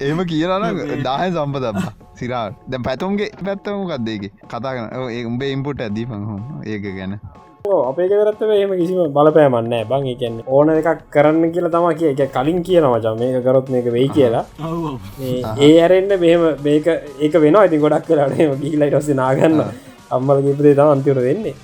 ඒම 0.00 0.22
කියලන 0.26 0.70
දාහ 1.08 1.26
සම්පතබ 1.26 1.99
සිරාට 2.20 2.64
දැ 2.70 2.80
පැතුම්ගේ 2.88 3.30
පැත්තමකක්දේගේ 3.44 4.32
කතාගන 4.54 4.88
ඒ 5.18 5.22
උඹේ 5.32 5.52
ඉම්පුට 5.56 5.84
ඇදී 5.86 6.06
පහොම 6.10 6.42
ඒක 6.72 6.88
ගැන. 6.98 7.14
අපේ 7.88 8.06
ගෙදරත්තව 8.10 8.50
එහෙම 8.54 8.72
කිසිම 8.78 9.00
බලපෑමන්න 9.16 9.74
බං 9.90 10.06
එකන්න 10.12 10.38
ඕන 10.54 10.70
එකක් 10.74 11.02
කරන්න 11.14 11.52
කියලා 11.54 11.72
තම 11.74 11.86
කිය 11.98 12.10
එක 12.12 12.32
කලින් 12.36 12.62
කියන 12.66 12.86
මචා. 12.92 13.14
මේක 13.20 13.36
කරොත් 13.46 13.68
මේක 13.74 13.86
වෙයි 13.96 14.08
කියලා. 14.16 14.44
ඒ 15.66 15.70
ඇරෙන්න්න 15.82 16.16
මෙහම 16.24 16.42
මේක 16.66 16.86
ඒක 17.26 17.34
වෙන 17.44 17.58
ඉති 17.66 17.82
ගොඩක් 17.84 18.08
කරට 18.08 18.60
ගීලයිට 18.64 18.98
ඔස්සේ 19.00 19.18
නාගන්න 19.22 19.62
අම්මල 20.16 20.40
ගිපදේ 20.46 20.74
තම 20.78 20.90
අන්තිවර 20.94 21.20
වෙන්නේ. 21.26 21.54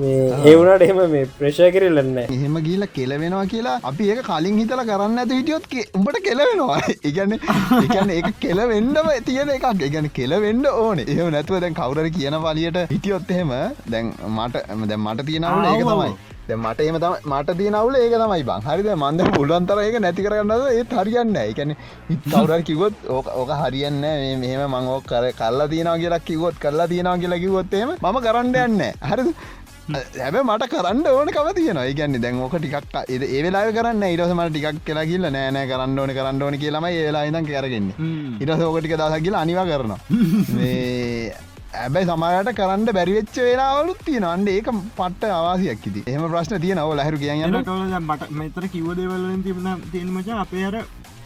මේ 0.00 0.18
ඒ 0.48 0.54
වුණට 0.58 0.84
එහෙම 0.86 1.00
මේ 1.14 1.24
ප්‍රේශය 1.38 1.70
කරල්ලන්න 1.76 2.18
එහෙම 2.24 2.58
ගීල 2.66 2.86
කෙලවෙනවා 2.96 3.44
කියලා 3.52 3.76
අපි 3.90 4.10
ඒක 4.12 4.22
කලින් 4.28 4.60
හිතල 4.62 4.82
කරන්න 4.90 5.22
ඇත 5.22 5.34
හිටියොත් 5.38 5.66
උඹට 5.98 6.20
කෙලවෙනවා. 6.28 6.78
ඉගැන 7.10 7.36
එකන 7.86 8.14
ඒ 8.18 8.22
කෙලවෙන්ඩම 8.44 9.10
තියෙන 9.28 9.54
එකක්. 9.56 9.66
ගැන 9.96 10.10
කෙලවෙන්ඩ 10.20 10.72
ඕන. 10.74 11.04
ඒ 11.06 11.30
නැතුව 11.36 11.60
දැන් 11.64 11.78
කවුර 11.80 12.02
කියන 12.18 12.38
පලියට 12.46 12.80
හිටියොත් 12.94 13.36
එහෙම 13.36 13.52
දැන් 13.92 14.14
මට 14.36 14.64
දැ 14.90 15.02
මට 15.04 15.28
තියෙනවුල 15.30 15.70
ඒක 15.72 15.84
තමයි. 15.84 16.10
දැන් 16.10 16.35
මට 16.48 16.80
එම 16.82 16.96
මට 17.24 17.56
තියනවුල 17.56 17.96
ඒක 17.96 18.14
තමයි 18.14 18.44
බං. 18.44 18.62
හරිද 18.62 18.88
මන්ද 18.94 19.28
පුලුවන්තර 19.32 19.78
ඒක 19.80 20.00
නැති 20.00 20.22
කරන්නද 20.22 20.52
ඒ 20.70 20.84
හරියන්න 20.96 21.36
එකන 21.38 21.74
කවුර 22.26 22.52
කිවොත් 22.62 22.94
ඕක 23.08 23.28
ඕක 23.34 23.50
හරියන්න 23.56 24.00
මෙහම 24.38 24.62
මං 24.70 24.88
කර 25.04 25.26
කල්ලා 25.34 25.68
තියෙනවා 25.68 25.98
කියලා 25.98 26.22
කිවොත් 26.22 26.58
කරලා 26.58 26.88
තියෙනවා 26.88 27.18
කියලා 27.18 27.38
කිවොත්තේම 27.38 27.94
ම 27.96 28.20
කරන්න 28.20 28.54
යන්න 28.56 28.82
හරි 29.02 29.24
හැබ 29.88 30.36
මට 30.42 30.68
කරන්න 30.68 31.02
ඕන 31.08 31.28
කව 31.30 31.54
තියෙන 31.54 31.78
ඒගන්න 31.78 32.20
දැන් 32.20 32.40
ඕක 32.40 32.56
ටිකක් 32.56 32.96
ඒ 33.08 33.42
වෙලා 33.42 33.66
කරන්න 33.72 34.06
ඉරසම 34.08 34.40
ටිකක් 34.46 34.80
කියලා 34.82 35.04
කියල 35.04 35.26
නෑනෑ 35.28 35.66
කරන්න 35.66 35.98
ඕන 35.98 36.14
කරන්න 36.16 36.42
ඕන 36.42 36.58
කියලම 36.58 36.86
ඒලා 36.86 37.26
ඉදන් 37.30 37.46
කරගන්න 37.46 37.92
ඉරස 38.40 38.62
ඕකටික 38.62 38.96
දස 38.96 39.20
කියලා 39.20 39.42
අනිවා 39.42 39.66
කරනවා 39.66 40.00
ඇබැයි 41.76 42.08
සමරට 42.08 42.52
කරන්න 42.58 42.86
බැරිවෙච්ච 42.90 43.36
වෙලාවලුත් 43.40 44.00
තියෙන 44.04 44.26
අන්ඩ 44.26 44.48
ඒක 44.50 44.68
පට්ට 44.70 45.32
අවාසියක් 45.32 45.88
ඉති 45.88 46.04
එහම 46.06 46.24
ප්‍රශ්න 46.26 46.62
තියෙන 46.62 46.80
ඔව 46.80 46.92
ලහරු 46.94 47.18
කියන්න 47.18 47.58
මෙතර 48.40 48.64
කිව 48.68 48.88
දේවල්ලින් 48.94 49.42
තිබුණ 49.42 49.84
තියනමච 49.90 50.30
අපේ 50.36 50.64
අර 50.68 50.76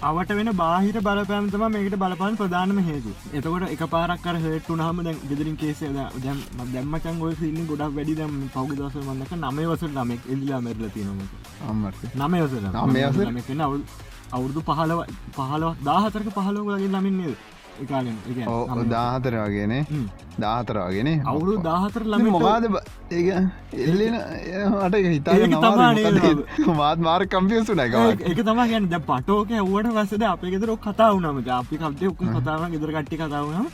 අවට 0.03 0.31
වෙන 0.31 0.51
බාහිර 0.55 0.97
බලපෑම්තම 1.01 1.65
මේකට 1.69 1.97
බලපාන 1.97 2.37
ප්‍රධානම 2.37 2.79
හේතු 2.81 3.13
එතකොට 3.33 3.67
එක 3.69 3.85
පාරක් 3.89 4.27
හටු 4.27 4.79
හම 4.79 5.03
දැන් 5.03 5.19
ගෙදරින් 5.25 5.57
කේසේ 5.57 5.91
දැම් 6.19 6.41
දැම්මචන් 6.73 7.23
ඔය 7.23 7.35
සින්න 7.37 7.61
ගොඩක් 7.67 7.95
වැඩි 7.97 8.17
දැම් 8.17 8.35
පෞග 8.55 8.73
දස 8.75 8.97
වන්නක 9.01 9.39
නමේ 9.39 9.67
වසට 9.67 9.93
නමෙක් 9.99 10.27
එල්ලා 10.29 10.61
මැරල 10.61 10.91
තියනම 10.91 11.23
අම්මට. 11.69 12.03
නමේ 12.17 12.43
වසට 12.45 12.75
නමේ 12.81 13.07
වසර? 13.09 13.31
නමෙන 13.31 13.63
අවුල් 13.63 13.87
අවුරුදු 14.33 14.61
පහලව 14.63 15.01
පහලව 15.33 15.71
දාහතරක 15.85 16.29
පහලෝකලගේ 16.33 16.91
ලමින්නේ 16.91 17.35
එකකාලෙන් 17.35 17.60
දාහතර 18.89 19.35
වගේනේ 19.41 19.85
දාහතර 20.39 20.77
වගෙන 20.87 21.09
අවුරු 21.25 21.55
දාහතර 21.61 22.03
ළම 22.05 22.27
මොකාද 22.29 22.65
ඒ 23.11 23.39
එල්ලෙන 23.85 24.17
මට 24.73 24.97
හිතා? 25.07 25.35
මාත් 26.81 26.99
මාර 27.01 27.23
කම්පියසු 27.27 27.75
නැක 27.75 27.95
එක 28.25 28.41
තම 28.41 28.61
ගැන 28.65 28.85
ද 28.87 29.01
පටෝක 29.03 29.53
ඇවට 29.53 29.91
වසද 29.93 30.23
අප 30.25 30.45
ගෙදර 30.47 30.75
කතා 30.79 31.11
වනම 31.15 31.41
අපි 31.53 31.77
කප්ේ 31.79 32.11
ඔක්ක 32.11 32.23
කතාව 32.35 32.69
ගෙදර 32.69 32.93
කට්ටි 32.93 33.17
කතාවන 33.19 33.67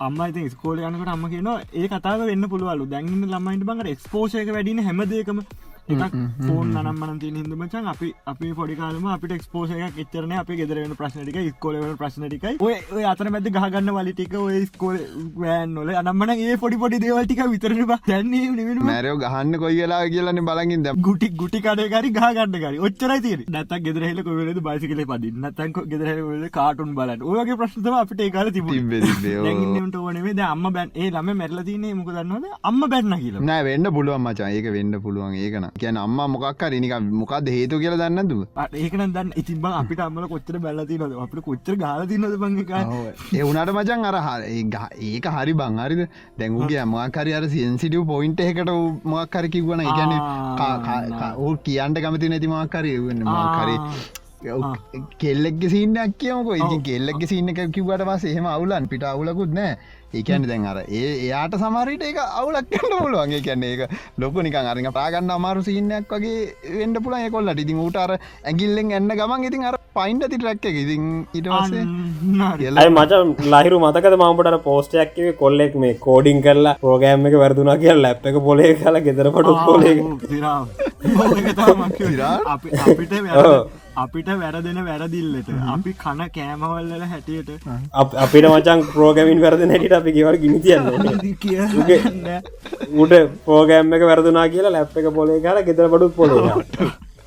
අම්ම 0.00 0.24
ඉති 0.28 0.48
ස්කෝල 0.50 0.78
යනකට 0.80 1.08
අම්ම 1.08 1.28
කියන 1.28 1.52
ඒ 1.74 1.86
කතාව 1.90 2.26
වෙන්න 2.26 2.48
පුළුවලු 2.48 2.88
දැන්න්න 2.88 3.28
ළමයිට 3.28 3.64
බඟට 3.64 3.94
එක්ස්පෝෂයක 3.94 4.48
වැඩින 4.50 4.84
හැමදේකම 4.84 5.40
එකක් 5.88 6.16
ෆෝන් 6.40 6.72
නම්මන 6.74 7.20
ති 7.22 7.32
හිදමචන් 7.36 7.90
අපි 7.92 8.10
අපි 8.32 8.52
පොඩිකාලම 8.60 9.08
අපිට 9.16 9.36
එක්ස්පෝෂයක් 9.38 10.00
එච්චරන 10.04 10.34
අපි 10.42 10.58
ගෙදරෙන 10.60 10.96
ප්‍රශ්නටික 11.00 11.38
ස්කෝලවන 11.48 11.96
ප්‍රශ්නටිකයි 12.02 12.56
ඔය 12.96 13.04
අතර 13.12 13.32
මැද 13.36 13.50
ගහගන්න 13.58 13.92
වලිටික 13.98 14.36
ඔය 14.42 14.64
ස්කෝල 14.66 14.98
වෑන්නොල 15.44 15.94
අනම්මන 16.02 16.34
ඒ 16.36 16.58
පොඩි 16.64 16.80
පොඩි 16.84 17.02
දේවල්ටික 17.06 17.44
විතරන 17.54 17.84
දැන්නේ 18.08 18.82
මැරයෝ 18.82 19.18
ගහන්න 19.24 19.60
කොයි 19.64 19.80
වෙලා 19.82 20.02
කියලන්න 20.08 20.44
බලගින් 20.50 20.88
දැ 20.88 20.96
ගුටි 21.08 21.32
ගුටි 21.42 21.64
කඩකාරි 21.68 22.14
ගහගන්නකාරි 22.18 22.84
ඔච්චරයි 22.88 23.24
තිර 23.28 23.46
නත 23.48 23.82
ගෙදරහෙල 23.86 24.24
කොවලද 24.24 24.64
බයිසිකල 24.66 25.04
පදි 25.10 25.34
නතන් 25.36 25.74
ගෙදරහල 25.90 26.48
කාටුන් 26.56 26.94
බලන්න? 26.96 27.22
ඔයගේ 27.24 27.56
ප්‍රශ්නම 27.60 27.96
අපිට 28.00 28.20
ඒකාල 28.26 28.50
තිබ 28.56 28.68
ට 28.68 29.96
ඕනේ 29.96 30.46
අම්ම 30.46 30.66
බැන් 30.76 30.90
ඒ 30.94 31.10
ලම 31.10 31.30
මැරල 31.34 31.60
තියන්නේ 31.68 31.94
මොක 31.94 32.10
දන්නවද? 32.10 32.46
අම්ම 32.62 32.82
බැන්න 32.92 33.16
කියල. 33.22 33.38
නෑ 33.42 33.64
වෙන්න 33.68 33.90
පුළුවන් 33.96 34.24
මචා. 34.26 34.50
ඒක 34.50 34.68
වෙන්න 34.76 35.00
පුළුවන්. 35.00 35.34
ඒකන 35.36 35.68
කියන 35.80 35.96
අම්ම 35.96 36.18
මොකක් 36.32 36.62
නික 36.74 36.94
මොකක්ද 37.20 37.48
හේතු 37.54 37.78
කියලා 37.82 38.00
දන්න 38.02 38.28
දුව 38.30 38.42
ඒකන 38.82 39.04
දන්න. 39.14 39.32
ඉතින් 39.40 39.60
බ 39.62 39.66
අපිට 39.80 40.00
අම්මල 40.06 40.26
කොච්චර 40.32 40.58
බැලති 40.66 40.98
නොද 41.02 41.12
අපට 41.24 41.40
කොච්චර 41.48 41.74
ගාල 41.82 42.06
තින්නද 42.10 42.36
බංගක 42.42 42.72
ඒ 43.38 43.42
වනට 43.42 43.70
මචන් 43.76 44.04
අර 44.10 44.16
ඒක 44.46 45.26
හරි 45.36 45.54
බං. 45.60 45.78
හරිද? 45.84 46.02
දැංගුගේ 46.38 46.84
මොකරි 46.94 47.32
අර 47.38 47.44
සින්සිටිය 47.54 48.04
පොයින්ට 48.12 48.40
එකට 48.40 48.70
මොක්කර 49.14 49.46
කිවන 49.54 49.80
එකන 49.86 50.12
ඕ 51.44 51.54
කියන්ට 51.66 51.98
කමති 52.04 52.30
නැති 52.34 52.52
මක්කරය 52.52 52.92
වන්න. 53.06 53.24
මකරේ 53.34 53.78
කෙල්ලෙක් 55.20 55.62
සින්නක් 55.74 56.16
කියමක. 56.22 56.48
ඉති 56.62 56.78
කෙල්ලෙක් 56.88 57.20
සින්න 57.32 57.48
එක 57.52 57.60
කිවට 57.76 58.06
පස 58.08 58.24
එහෙම 58.30 58.46
අවුලන් 58.54 58.88
පිට 58.92 59.04
අවුලකුත් 59.10 59.52
නෑ 59.58 59.76
ඒකැන 60.14 60.46
දැන් 60.50 60.66
අර 60.70 60.76
ඒ 60.78 61.04
එයාට 61.16 61.54
සමරිට 61.56 62.04
ඒක 62.04 62.18
අවුලක් 62.22 62.70
කන්න 62.72 62.94
පුළුවන්ගේ 62.96 63.42
කියන්නේ 63.46 63.72
ඒක 63.74 63.94
ලොක 64.18 64.38
නිකන් 64.46 64.70
අරඟ 64.72 64.90
පාගන්න 64.92 65.34
අමාරු 65.36 65.64
සින්නයක් 65.68 66.14
වගේ 66.14 66.38
වෙන්ඩ 66.74 67.02
පුලන් 67.04 67.26
කොල්ලට 67.34 67.62
ඉතින් 67.64 67.82
ඌටර 67.84 68.14
ඇගිල්ලෙන් 68.16 68.94
එන්න 68.98 69.10
ගමන් 69.12 69.46
ඉතින් 69.50 69.68
අර 69.70 69.76
පයින්ට 69.94 70.26
ති 70.26 70.36
ට්‍රක්ක 70.36 70.66
ඉතින් 70.74 71.04
ඉටවාසේ 71.34 71.84
අයි 72.74 72.90
මච 72.90 73.22
ලහිරු 73.50 73.78
මතකද 73.82 74.18
මම්පට 74.18 74.58
පෝස්ටයක්කේ 74.64 75.36
කොල්ලෙක් 75.36 75.78
මේ 75.84 75.94
කෝඩිං 76.00 76.42
කරලා 76.42 76.76
පෝගෑම් 76.82 77.30
එක 77.30 77.38
වැරදුනා 77.42 77.78
කිය 77.78 77.94
ලැප් 77.98 78.28
එක 78.32 78.42
පොලේ 78.48 78.74
කල 78.76 79.00
ගෙදර 79.06 79.30
පටු 79.30 79.54
පොලේ 79.64 79.96
අපිට 82.54 83.83
අපිට 84.02 84.28
වැරදෙන 84.42 84.78
වැරදිල්ලට. 84.88 85.48
අපි 85.74 85.92
කන 86.02 86.20
කෑමවල්ල 86.36 87.04
හැටියට. 87.12 87.50
අපිට 88.24 88.46
මචන් 88.50 88.80
ප්‍රෝගමින් 88.92 89.40
වැරද 89.44 89.62
නැට 89.70 89.92
අපි 90.00 90.14
ගෙවල් 90.16 90.36
ගිනිතියන්න 90.44 90.86
කියන්න 91.42 92.28
උට 93.02 93.14
පෝගෑම් 93.46 93.96
එක 93.98 94.06
වැරදුනා 94.10 94.46
කියලා 94.54 94.74
ලැප් 94.76 94.96
එක 95.02 95.10
පොලේ 95.18 95.40
කාල 95.46 95.62
ගෙතර 95.68 95.88
පඩුත් 95.94 96.14
පොලේ 96.16 96.42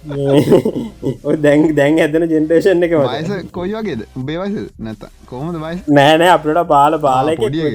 දැන් 1.43 1.67
දැන් 1.75 1.99
ඇදන 1.99 2.27
ජෙන්ටේෂන් 2.29 2.87
එක 2.87 2.95
වස 2.95 3.29
වයස 3.29 3.51
කොයි 3.51 3.75
වගේද? 3.75 4.03
උබේවස 4.15 4.57
නැත 4.79 5.07
කොහොමද 5.25 5.59
වයිස්? 5.59 5.81
නෑනෑ 5.91 6.31
අපට 6.33 6.61
බාල. 6.67 6.99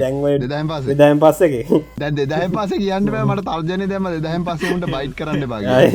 දැන්ව 0.01 0.29
දෙදායින් 0.43 0.71
පස්සේ. 0.71 0.97
දැන් 0.97 1.21
පස්සක. 1.21 1.83
දැ 1.99 2.11
දෙදහම 2.13 2.55
පස 2.55 2.75
කියන්න 2.77 3.11
බෑ 3.13 3.27
මට 3.27 3.45
තර්ජනය 3.49 3.89
දෙම 3.91 4.09
දෙදහම 4.17 4.47
පසට 4.49 4.89
බයිට් 4.95 5.15
කරන්න 5.19 5.45
බගේ 5.49 5.91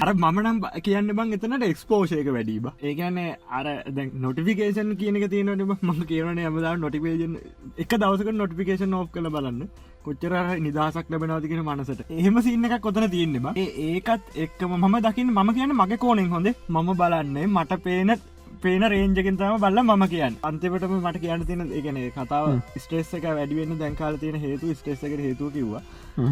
අර 0.00 0.12
මනම් 0.14 0.60
කියන්න 0.80 1.14
බං 1.14 1.36
එතනට 1.38 1.68
එක්ස්පෝෂයක 1.68 2.32
වැඩීබ 2.32 2.68
ඒකන්නේ 2.82 3.36
අර 3.52 3.70
දැ 3.90 4.08
නොටිෆිකේෂන් 4.24 4.92
කියනක 4.96 5.28
තියනට 5.30 5.64
ම 5.68 6.04
කියවන 6.10 6.42
ඇමදා 6.42 6.74
නොටිපේජන් 6.78 7.38
එක 7.78 7.96
දවසක 7.96 8.34
නොටිෆිකේෂන් 8.34 8.94
ඕ් 8.94 9.06
කළ 9.14 9.32
බලන්න 9.36 9.64
කොච්චර 10.06 10.34
නිදහසක් 10.66 11.06
ලැබෙනවාතිකෙන 11.12 11.64
මනසට. 11.64 12.02
එහෙම 12.18 12.42
සින්න 12.46 12.68
එකක් 12.68 12.82
කොතන 12.86 13.08
තියෙන්නේ 13.14 13.44
බා. 13.46 13.54
ඒ 13.56 13.70
ඒකත් 13.88 14.36
එක්කම 14.44 14.76
මම 14.78 14.98
දකින්න 15.06 15.32
මම 15.32 15.54
කියන 15.56 15.74
මගේ 15.80 16.02
කෝනෙන් 16.04 16.30
හොඳ. 16.34 16.52
මම 16.68 16.92
බලන්නේ 17.00 17.46
මට 17.48 17.82
පේන 17.86 18.14
පේන 18.62 18.84
රේන්ජකින් 18.92 19.36
තම 19.40 19.58
බල්ල 19.64 19.82
ම 19.82 20.06
කියන්න. 20.14 20.38
අන්තිපටම 20.48 20.94
මට 20.98 21.22
කියන්න 21.24 21.46
තියෙන 21.46 21.72
එකන 21.78 22.00
කතාව 22.16 22.48
ස්ටේස් 22.84 23.12
එක 23.18 23.28
වැඩිවෙන්න 23.30 23.78
දැන්කාල 23.82 24.18
තියෙන 24.22 24.40
හේතු 24.46 24.74
ස්ටේස් 24.80 25.04
එකට 25.08 25.24
හේතු 25.28 25.50
කිව්වා 25.56 25.82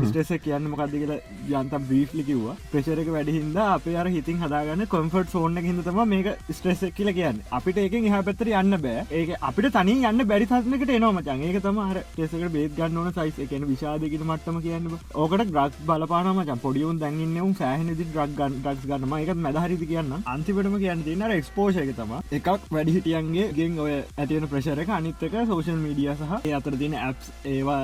ස්ටෙස 0.05 0.33
කියන්න 0.45 0.71
මොකක්ද 0.73 0.95
කියලා 0.95 1.63
යන්ත 1.63 1.75
බ්‍රීෆ්ලි 1.89 2.25
කිව්වා. 2.31 2.57
ප්‍රශරක 2.73 3.11
වැඩිහින්ද 3.17 3.61
අප 3.67 3.87
අර 3.95 4.07
හිතින් 4.17 4.43
හදාගන්න 4.45 4.87
කොම්ෆර්ට් 4.89 5.33
ෆෝර්න 5.35 5.61
හිද 5.61 5.83
තම 5.83 6.01
මේක 6.15 6.31
ස්ට්‍රෙස 6.51 6.85
කියල 6.99 7.13
කියන්න. 7.13 7.43
අපිට 7.51 7.83
ඒක 7.85 7.95
එහ 7.95 8.23
පැත්තර 8.29 8.53
යන්න 8.55 8.81
බෑ. 8.87 9.07
ඒක 9.13 9.35
අපිට 9.43 9.73
තනි 9.73 9.97
යන්න 10.03 10.27
බැරි 10.27 10.47
සත්නකට 10.47 10.95
එනවා 10.97 11.13
මචන් 11.13 11.47
ඒක 11.49 11.61
තම 11.63 11.81
අර 11.81 12.03
ටෙසකට 12.13 12.53
බේත් 12.57 12.77
ගන්න 12.77 13.01
ඕන 13.01 13.13
සයිස් 13.13 13.39
එකන 13.47 13.69
විශාධකන 13.71 14.27
මට්ටම 14.27 14.61
කියන්න 14.67 14.91
ඕකට 15.15 15.47
ග්‍රක් 15.51 15.81
බලපානම 15.87 16.43
පොඩියුන් 16.63 16.99
දැන්ගන්න 17.01 17.55
සෑහන 17.61 17.91
දි 17.99 18.07
්‍රක් 18.09 18.35
ගන් 18.39 18.57
්‍රක්ස් 18.65 18.85
ගන්නම 18.87 19.15
එක 19.17 19.31
මැදහරිදි 19.37 19.87
කියන්න 19.91 20.15
අන්තිපටම 20.27 20.77
කියන්න 20.83 21.05
තින්නර 21.07 21.35
එක්ස්පෝෂය 21.37 21.87
තම 21.99 22.13
එකක් 22.39 22.49
වැඩිහිටියන්ගේ 22.71 23.47
ගෙන් 23.59 23.79
ඔය 23.81 23.95
ඇතිවන 23.95 24.49
ප්‍රශරක 24.53 24.93
අනිත්තක 24.99 25.37
සෝෂල් 25.51 25.81
මීඩිය 25.85 26.11
සහ 26.15 26.35
ඒ 26.41 26.55
අතර 26.59 26.77
තින 26.83 26.97
ඇප්ස් 27.01 27.31
ඒවා 27.47 27.81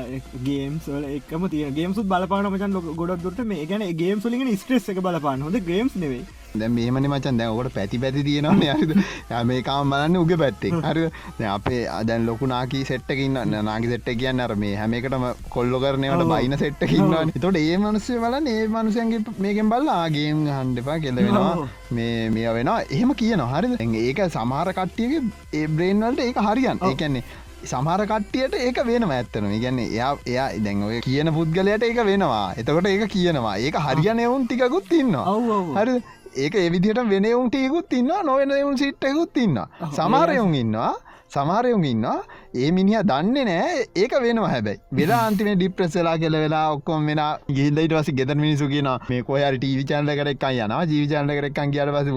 ගේම්ස් 0.47 0.89
වල 0.93 1.09
එකම 1.11 1.49
තිය 1.87 1.93
ගේම්සු 1.93 2.03
බලපාන 2.05 2.47
මචන් 2.47 2.73
ගොඩ 2.97 3.23
දුරට. 3.23 3.45
මේ 3.45 3.67
ගැන 3.67 3.85
ගේම් 3.97 4.21
සුලින් 4.21 4.57
ස්ට්‍රෙස් 4.57 4.89
එක 4.89 5.01
බලපාන 5.01 5.43
හොඳ 5.43 5.59
ගේම්ස් 5.69 5.95
නෙවේ 5.97 6.25
දැ 6.55 6.69
මේමනි 6.69 7.09
මචන්. 7.09 7.39
දැ 7.39 7.49
ඔකට 7.49 7.75
පැති 7.75 7.99
පැති 7.99 8.25
තියෙනවා 8.25 9.45
මේකාම 9.45 9.93
බලන්න 9.93 10.19
උග 10.23 10.33
පැත්තෙක් 10.43 10.77
හරි 10.81 11.05
අපේ 11.49 11.83
අදැන් 11.91 12.27
ලොකු 12.27 12.47
නාකී 12.47 12.85
සෙට්ටකින්න 12.85 13.39
නාගි 13.69 13.93
සෙට්ට 13.93 14.11
කියන්න 14.15 14.41
අර 14.41 14.53
මේ 14.57 14.75
හැමකටම 14.75 15.27
කොල්ලො 15.49 15.81
කරනවට 15.81 16.29
බයින 16.33 16.59
සෙට්ටකින්න 16.59 17.35
තොට 17.41 17.61
ඒ 17.63 17.79
මනුසය 17.79 18.21
බලන්න 18.25 18.53
ඒ 18.55 18.69
මනුසයන්ගේ 18.69 19.25
මේකෙන් 19.39 19.73
බල්ලාගේම් 19.75 20.45
හන්ඩපා 20.51 20.99
කෙල 20.99 21.23
වෙනවා. 21.23 21.69
මේ 21.91 22.31
මේ 22.31 22.55
වෙනවා. 22.59 22.79
එහෙම 22.91 23.17
කියන 23.23 23.47
හරි 23.47 23.75
ඒක 24.05 24.23
සමහර 24.29 24.73
කට්ටියගේ 24.73 25.25
ඒ 25.55 25.67
බ්‍රේන්වලට 25.69 26.25
ඒක 26.29 26.47
හරියන් 26.49 26.87
ඒකන්නේ 26.91 27.27
සමහර 27.65 28.05
කට්ටියට 28.07 28.55
ඒක 28.57 28.79
වෙන 28.85 29.09
ඇත්තන 29.11 29.49
ගැන්න 29.55 29.79
එයා 29.81 30.13
එයා 30.27 30.49
දැන්ඔය 30.59 31.01
කියන 31.01 31.33
පුද්ගලයට 31.33 31.83
ඒක 31.83 32.05
වෙනවා. 32.05 32.55
එතකොට 32.57 32.87
ඒක 32.87 33.09
කියනවා. 33.09 33.57
ඒක 33.59 33.77
හරියන 33.79 34.21
එවුන් 34.21 34.47
ටිකුත් 34.47 34.93
ඉන්නවා. 34.93 35.35
හරි 35.77 36.03
ඒක 36.37 36.55
එවිදිට 36.57 37.01
වෙනවුන් 37.09 37.49
ටියකුත් 37.49 37.93
ඉන්න 37.93 38.13
නොවෙන 38.25 38.51
එවුන් 38.53 38.77
සිට්ටකුත් 38.77 39.37
ඉන්න 39.37 39.59
සමාරයුන් 39.93 40.55
ඉන්නවා 40.55 40.93
සමාරයුන් 41.31 41.85
ඉන්නවා 41.85 42.19
ඒ 42.57 42.71
මිනිහ 42.71 43.01
දන්නේ 43.03 43.45
නෑ 43.45 43.81
ඒක 43.97 44.13
වෙනවා 44.25 44.51
හැබැයි. 44.51 44.81
වෙලා 44.93 45.21
අන්තිම 45.27 45.51
ඩිප්‍රෙස්සලා 45.53 46.17
කෙල 46.19 46.37
වෙලා 46.37 46.65
ඔක්කොම 46.71 47.11
වෙන 47.11 47.23
ගිල්ලයිට 47.51 47.93
වස 47.93 48.11
ගෙදර 48.13 48.37
මිනිසු 48.37 48.69
කියන 48.69 48.91
මේ 49.11 49.23
කොහරි 49.23 49.59
ටීවි 49.59 49.85
චන්ල 49.85 50.15
කරක් 50.21 50.47
යන 50.53 50.77
ජීවි 50.85 51.11
චන්ල 51.13 51.35
කරක්කන් 51.39 51.75
කියට 51.75 51.93
පස 51.93 52.09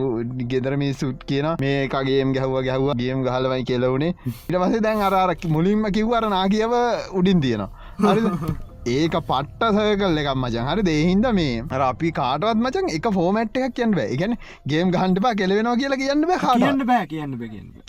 ගෙදර 0.46 0.78
මිනිසුත් 0.78 1.26
කියන 1.26 1.50
මේකගේම් 1.60 2.34
ගැහුව 2.38 2.58
ගැහුව 2.62 2.96
ගේම් 2.96 3.28
ගහලවයි 3.28 3.64
කෙලවුණේ 3.66 4.16
ඉට 4.26 4.58
පස 4.58 4.82
දැන් 4.82 5.06
අරක් 5.12 5.46
මුලින්ම 5.50 5.92
කිව්වර 5.92 6.30
නා 6.30 6.48
කියව 6.48 6.74
උඩින් 7.14 7.42
තියෙනවා. 7.42 7.72
හරි 8.00 8.60
ඒක 8.92 9.16
පට්ට 9.30 9.78
සයකල් 9.78 10.20
එකක් 10.22 10.30
මචන් 10.34 10.70
හරි 10.70 10.84
දෙහින්ද 10.90 11.28
මේ 11.40 11.56
අර 11.76 11.82
අපි 11.88 12.12
කාටවත් 12.20 12.64
මචන් 12.64 12.92
එක 12.98 13.10
ෆෝමට් 13.18 13.60
එකක් 13.60 13.76
කියන්න 13.80 13.96
බෑ. 13.98 14.08
ඉගැන 14.16 14.38
ගේම් 14.72 14.94
ගහන්ටපා 14.96 15.34
කෙලවෙනවා 15.42 15.76
කියලා 15.82 16.00
කියන්න 16.04 16.26
බෑ 16.30 16.40
කියන්න 16.64 16.86
බෑ 16.92 17.06
කියන්න 17.12 17.36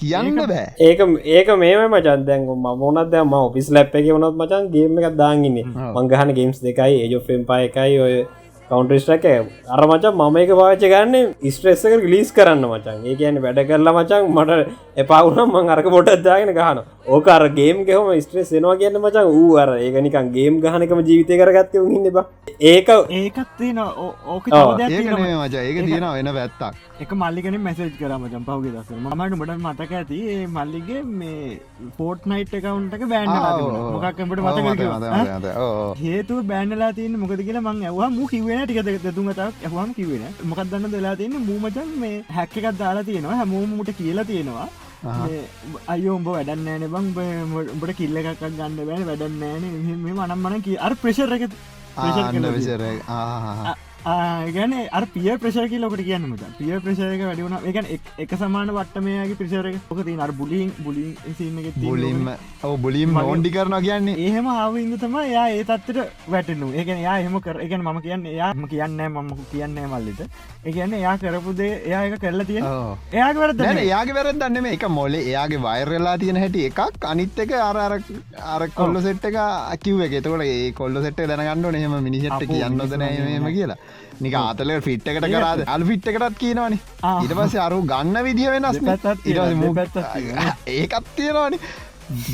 කියන්න 0.02 0.42
බෑ. 0.52 0.66
ඒක 0.88 1.00
ඒක 1.36 1.54
මේම 1.62 1.86
මචන් 1.88 2.26
දැන් 2.28 2.46
මොනත් 2.82 3.16
ම 3.22 3.38
ඔපිස් 3.40 3.70
ලැප් 3.78 3.94
එක 3.94 4.10
වනොත් 4.10 4.36
මචන් 4.42 4.70
ගේම 4.74 5.00
එකක් 5.00 5.16
දාගන්නේ 5.22 5.64
මංගහන 5.96 6.36
ගේම්ස් 6.38 6.62
දෙකයි 6.66 7.00
ඒජොෆෙන් 7.04 7.48
පා 7.48 7.60
එකයි 7.68 7.98
ඔය 8.06 8.14
කවන්ටස්ටක 8.70 9.24
අර 9.68 9.80
මචන් 9.84 10.14
මම 10.16 10.36
එක 10.38 10.50
පාච 10.52 10.82
ගන්න 10.84 11.32
ස්ට්‍රෙස්සක 11.48 12.04
ලිස් 12.06 12.28
කරන්න 12.32 12.66
මචන් 12.66 13.00
ඒ 13.04 13.14
කියන 13.16 13.40
වැඩ 13.42 13.62
කරලා 13.66 13.94
මචන් 13.94 14.28
මට 14.32 14.58
එපවුනම් 14.96 15.50
මං 15.52 15.72
අරක 15.74 15.88
පොටත් 15.88 16.12
දාගෙන 16.22 16.52
ගහන 16.52 16.82
ඕක 17.08 17.30
අර 17.30 17.46
ගේම් 17.52 17.80
ගෙහම 17.84 18.12
ස්ට්‍රෙස් 18.20 18.52
එනවා 18.52 18.76
කියන්න 18.76 19.00
මචන් 19.00 19.32
ඌ 19.32 19.48
අර 19.58 19.72
ඒකනිකන් 19.78 20.30
ගේම් 20.32 20.60
ගහනකම 20.60 21.02
ජීවිතය 21.02 21.40
කරගත්ත 21.40 21.74
ඉන්න 21.80 22.12
බා 22.12 22.26
ඒක 22.66 22.94
ඒකත් 23.14 23.66
ඕක 24.28 24.46
ඒක 24.52 25.82
තියෙන 25.82 26.08
වෙන 26.10 26.32
වැත්තක් 26.34 26.89
එක 27.02 27.12
මල්ලිගෙන 27.22 27.56
මැසේජ් 27.66 27.92
කරම 27.98 28.24
ජම්පවගේ 28.32 28.72
දස 28.74 28.90
මට 28.96 29.38
මට 29.38 29.58
මතක 29.58 29.92
ඇති 30.00 30.20
මල්ලිගේ 30.56 31.02
මේ 31.20 31.60
පෝට් 31.98 32.26
නයිට් 32.32 32.52
එකකවුන්ටක 32.58 33.06
බෑන්න 33.12 33.32
මොකක්කට 33.94 34.20
මතක 34.38 35.96
හේතු 36.02 36.42
බෑන්ඩලා 36.50 36.92
තියන්න 36.98 37.20
මොකද 37.22 37.46
කියලා 37.46 37.66
මං 37.66 37.82
ඇවා 37.84 38.10
මු 38.18 38.30
කිවෙන 38.32 38.62
ටික 38.64 39.02
දෙතුන්ගතක් 39.06 39.40
ඇහවාම 39.40 39.96
කිවෙන 39.98 40.24
මොකක් 40.44 40.62
දන්න 40.70 40.92
දෙලා 40.92 41.16
තියන්න? 41.16 41.40
මූමචන් 41.48 41.90
මේ 42.02 42.22
හැක්ක 42.36 42.56
එකක් 42.58 42.78
දාලා 42.78 43.04
තියෙනවා. 43.04 43.40
හැමෝමට 43.40 43.90
කියලා 43.98 44.28
තියෙනවා. 44.30 44.68
මේ 45.02 45.42
අයෝඹ 45.94 46.26
වැඩන්නෑන 46.28 46.88
බං. 46.94 47.12
උඹට 47.74 47.96
කිල්ල 48.00 48.16
එකක් 48.22 48.40
ගන්න 48.40 48.80
බෑන 48.88 49.06
වැඩන්නෑන 49.10 49.62
මේ 50.06 50.14
මනම් 50.14 50.40
මන 50.44 50.64
කිය 50.66 50.80
අර 50.88 50.94
ප්‍රශර 51.04 51.32
එක 51.36 51.52
විසර 52.56 52.82
ගැන 54.04 54.72
අර 54.90 55.04
පිය 55.14 55.36
ප්‍රශයක 55.38 55.72
ලොකට 55.80 56.02
කියන්න 56.08 56.24
මත 56.28 56.42
පිය 56.58 56.78
ප්‍රශයක 56.84 57.20
වැඩිවුණ 57.28 57.56
එකන 57.70 57.86
එක 58.24 58.32
සමාන 58.42 58.72
වට්ටමයගේ 58.76 59.36
ප්‍රශරක 59.40 59.92
ොක 59.92 60.04
තින 60.04 60.20
අර 60.20 60.32
බුලින් 60.32 60.70
බුලි 60.84 61.04
සින්නක 61.38 61.74
බුලින්ම 61.84 62.30
ඔව 62.64 62.76
බුලිම් 62.80 63.16
ඕන්ඩි 63.16 63.50
කරනවා 63.56 63.80
කියන්නේ. 63.86 64.16
ඒහෙම 64.26 64.46
ආවඉද 64.54 64.94
තම 65.02 65.16
යා 65.32 65.46
ඒ 65.56 65.64
තත්තට 65.64 65.98
වැටනු 66.34 66.70
ඒකන 66.72 67.02
යා 67.06 67.18
එහෙම 67.24 67.36
කර 67.46 67.60
එකන 67.66 67.84
මම 67.84 68.00
කියන්න 68.06 68.24
යාම 68.38 68.64
කියන්න 68.72 69.00
මම 69.08 69.30
කියන්න 69.52 69.76
මල්ලිත 69.92 70.20
එකන්න 70.64 70.96
එයා 71.00 71.16
කරපුදේ 71.24 71.70
එයා 71.90 72.02
එක 72.08 72.18
කරලා 72.24 72.48
තියෙන 72.50 72.64
ඔව්. 72.70 72.96
එයාක 73.12 73.36
වැරද 73.42 73.58
දැන 73.62 73.82
එයාගේ 73.84 74.16
වැරදන්න 74.20 74.62
මේ 74.68 74.74
එක 74.78 74.88
මොලේ 74.98 75.22
එයාගේ 75.30 75.62
වෛරලා 75.68 76.16
තියෙන 76.24 76.40
හැටි 76.44 76.66
එකක්. 76.70 76.80
අනිත් 77.12 77.38
එක 77.46 77.52
අර 77.68 77.76
අර 77.76 78.62
කොල්ල 78.80 79.02
සෙට් 79.08 79.24
එක 79.30 79.38
කිව් 79.84 80.00
එක. 80.08 80.18
එතකොට 80.20 80.48
ඒ 80.48 80.72
කොල්ල 80.82 81.02
සෙට් 81.04 81.20
දැනගන්නඩ 81.30 81.74
එහෙම 81.80 81.96
මිනිසෙට් 82.08 82.32
අපෝ, 82.36 82.48
කියන්නොද 82.52 82.92
නෑම 83.02 83.46
කියලා 83.56 83.78
නික 84.20 84.34
ආතල 84.36 84.72
ෆිට් 84.80 85.06
එකට 85.08 85.26
කරාද? 85.26 85.62
අල් 85.66 85.84
ෆිට් 85.84 86.06
එකටත් 86.06 86.38
කියනවනි. 86.38 86.80
ඉට 87.24 87.36
පස්සේ 87.36 87.60
අරු 87.60 87.82
ගන්න 87.84 88.24
විදිහ 88.24 88.50
වෙනස් 88.50 88.80
තියෙනවා. 89.22 90.56
ඒකත් 90.68 91.14
තියෙනවානි. 91.16 91.60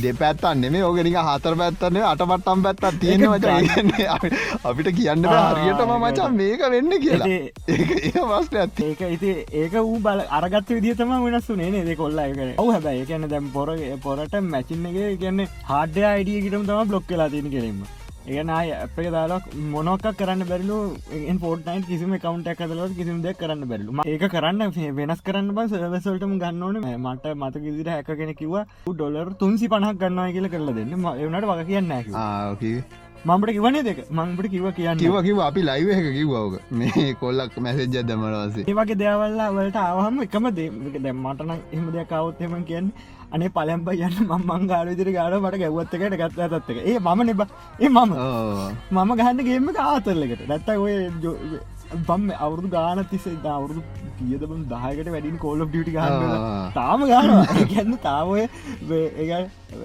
දෙපැත්තන්න 0.03 0.63
මේ 0.73 0.83
ඕගෙනික 0.83 1.17
හතර 1.21 1.57
පැත්තන්නේ 1.57 2.03
අට 2.03 2.23
පට්ටම් 2.23 2.63
පැත්තත් 2.63 3.01
තියෙන 3.01 3.25
මචා 3.25 4.19
අපිට 4.65 4.89
කියන්න 4.97 5.27
හරියටම 5.27 5.91
ඒක 5.91 6.01
මචා 6.05 6.29
මේක 6.31 6.63
වෙන්න 6.71 6.95
කියලා. 7.01 7.29
ඒ- 7.29 7.53
මස්ට 8.23 8.55
ඇත්ති 8.55 8.85
ඒක 8.85 9.03
ඉති 9.09 9.35
ඒක 9.55 9.77
වූ 9.81 10.01
බල 10.01 10.23
අරගත් 10.31 10.69
විදිතම 10.71 11.13
වෙනස්සු 11.27 11.57
නේ 11.57 11.85
දෙ 11.85 11.97
කොල්ලා 11.97 12.27
එක 12.27 12.59
ඔහ 12.59 12.69
හැබැයි 12.71 13.07
කියන්න 13.07 13.29
දැම් 13.29 13.51
පොර 13.51 13.69
පොරට 14.03 14.41
මැචින්න 14.47 14.87
එක 14.87 15.21
කියන්න 15.21 15.47
හාඩ 15.65 16.03
අයිඩියකිටම 16.07 16.67
තම 16.67 16.89
බ්ලොක් 16.89 17.07
කලා 17.07 17.29
තියෙන 17.29 17.51
කෙරීම 17.51 17.85
ඒන 18.35 18.51
අය 18.51 18.71
අප 18.75 18.97
දාලක් 19.15 19.45
මොනොක් 19.73 20.07
කරන්න 20.21 20.43
බැරිලු. 20.51 20.79
පෝට්නයින් 21.45 21.87
කිසිම 21.91 22.13
කවන්ට 22.25 22.49
ඇකදලත් 22.53 22.97
කිසිම 22.99 23.23
දෙයක් 23.27 23.39
කරන්න 23.43 23.63
බැරිලු. 23.71 24.03
ඒක 24.13 24.25
කරන්න 24.35 24.75
වෙනස් 24.99 25.21
කරන්න 25.29 25.55
බ 25.57 25.67
සවසල්ටම 25.71 26.37
ගන්නවන 26.43 26.99
මට 26.99 27.35
මත 27.41 27.65
කිසිට 27.65 27.91
හැක 27.95 28.13
කෙන 28.21 28.35
කිව 28.43 28.55
ඩොලර් 28.91 29.35
තුන්සි 29.43 29.69
පණක් 29.69 29.99
ගන්නවා 30.03 30.33
කියල 30.37 30.49
කරල 30.55 30.71
දෙන්න. 30.79 30.95
එවනට 31.25 31.51
වග 31.51 31.67
කියන්න 31.73 31.93
ආකී 31.97 32.79
මම්ට 33.27 33.53
කිවනේ 33.57 33.83
දෙක 33.83 34.01
මංට 34.11 34.51
කිව 34.51 34.67
කියන්න. 34.75 34.99
කිව 34.99 35.17
කිව 35.27 35.39
අපි 35.49 35.63
ලයිව 35.69 35.89
එක 35.95 36.09
කිව්වෝක 36.19 36.55
මේ 36.81 37.15
කොල්ලක් 37.23 37.55
මැසෙජ්ජ 37.67 38.03
දමලවසේ 38.11 38.67
ඒවගේ 38.73 38.99
දේවල්ලා 39.05 39.53
වලට 39.59 39.85
ආවහම 39.85 40.23
එකම 40.27 40.51
දේ 40.59 40.99
දැම්මටන 41.07 41.55
එහම 41.55 41.87
දෙයක් 41.97 42.13
අවත්තෙම 42.19 42.59
කියන්න 42.71 42.91
අනේ 43.37 43.53
පලම්ප 43.57 43.89
යන්න 43.95 44.35
මං 44.49 44.69
ගාරවිදිරි 44.73 45.17
ගාඩ 45.17 45.39
මට 45.41 45.63
ගැවත්තකට 45.63 46.19
ගත්ත 46.21 46.39
ඇතත්තක 46.47 46.79
ඒ 46.91 46.99
මම 46.99 47.23
නිබ 47.29 47.41
ඒ 47.81 47.89
මම. 47.89 48.13
මම 48.91 49.17
ගහන්න 49.21 49.47
ගේම 49.49 49.73
ආතරලකට. 49.87 50.47
නැත්ත 50.51 50.69
ඔය 50.77 50.95
බම් 52.09 52.25
අවුරදු 52.39 52.69
ගාන 52.69 53.05
තිසේ 53.11 53.37
අවුරුදු 53.55 53.83
කියදම 54.19 54.53
දායකට 54.73 55.11
වැඩින් 55.15 55.39
කෝල්ල 55.45 55.63
ියටි 55.67 55.97
ගන්න 55.97 56.73
තාම 56.75 57.07
ගාන 57.13 57.31
ගැන්න 57.73 57.97
තාවය 58.07 58.47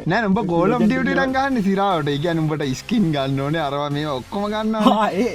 නෑ 0.07 0.25
උඹ 0.29 0.41
ගෝලම් 0.51 0.85
ඩියට 0.85 1.11
ගන්න 1.35 1.61
සිරාවට 1.67 2.11
ඉගැන 2.15 2.41
උඹට 2.43 2.65
ස්කින් 2.81 3.07
ගන්න 3.15 3.39
ඕනේ. 3.45 3.63
අරවා 3.67 3.89
මේ 3.97 4.07
ඔක්කොම 4.09 4.47
ගන්න 4.53 4.75
ඒ 5.13 5.29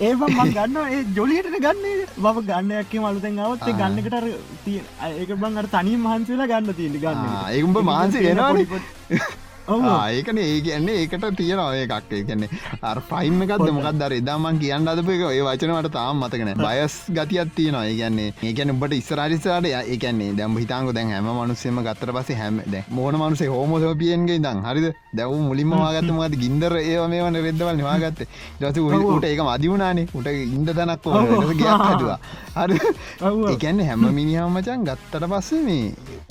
ඒ 0.00 0.14
ගන්න 0.54 0.78
ඒ 0.86 1.02
ජොලියට 1.18 1.52
ගන්න. 1.66 1.84
බව 2.24 2.46
ගන්නයක් 2.48 2.96
මලුතෙන් 3.04 3.38
අවත් 3.40 3.68
ගන්නකට 3.80 4.16
තිය 4.64 4.80
ඒක 5.10 5.36
බං 5.36 5.62
අර 5.62 5.70
තනී 5.76 6.00
මහන්සේලා 6.06 6.50
ගන්න 6.54 6.80
තියෙන 6.80 6.98
ගන්න 7.04 7.86
මාන්සේ 7.92 8.26
වෙනවානේ. 8.26 8.66
ඔව්. 8.70 9.49
ඒකන 9.68 10.38
ඒ 10.38 10.60
කියන්නේ 10.66 10.96
ඒකට 11.02 11.26
තියෙනවා 11.36 11.74
එකක්. 11.76 12.12
ඒකන්නේ 12.18 12.48
අර 12.82 12.98
ෆයිම් 13.10 13.42
එකක්ද? 13.42 13.66
මොකක් 13.76 13.98
දර 14.00 14.14
එදාමන් 14.20 14.58
කියන්න 14.62 14.88
අදප 14.92 15.10
එක. 15.14 15.22
ඒ 15.30 15.42
වචනවට 15.48 15.92
තාම 15.92 16.22
මතකන 16.24 16.52
බයස් 16.62 16.96
ගතියක් 17.18 17.54
තියෙනවා. 17.56 17.84
ඒගන්නේ 17.90 18.34
ඒකන 18.50 18.74
උඹට 18.74 18.96
ඉස්රාරිසාට 19.00 19.70
ඒකන්නේ 19.72 20.32
දැම් 20.40 20.56
හිතාංක 20.62 20.92
දැන් 20.98 21.12
හැම 21.14 21.30
මනුස්සෙම 21.38 21.82
ගත්තර 21.86 22.12
පස 22.16 22.32
හැම 22.42 22.62
දැ 22.74 22.84
මෝන 22.98 23.20
මනුසේ 23.22 23.50
හෝමෝසෝපියන්ගේ 23.54 24.38
දං 24.46 24.64
හරිද? 24.68 24.88
දැව 25.18 25.34
මුලින්ම 25.48 25.72
වාගත්ත 25.76 26.10
මද 26.16 26.40
ගින්දර 26.44 26.76
ඒ 26.80 26.98
මේ 27.14 27.22
වන 27.26 27.40
රෙද්දවල් 27.46 27.76
නිවාගත්ත 27.80 28.24
දස 28.60 28.78
උට 29.10 29.24
ඒක 29.30 29.40
මදිවුණනේ 29.50 30.06
උට 30.14 30.28
ඉන්ද 30.56 30.70
තැනක් 30.78 31.06
අර 32.60 32.70
ඔව්. 33.28 33.40
එකන්න 33.54 33.80
හැම 33.88 34.06
මිනිහම් 34.18 34.56
මචන් 34.56 34.84
ගත්තට 34.88 35.26
පස්සේ 35.32 35.62
මේ 35.68 35.84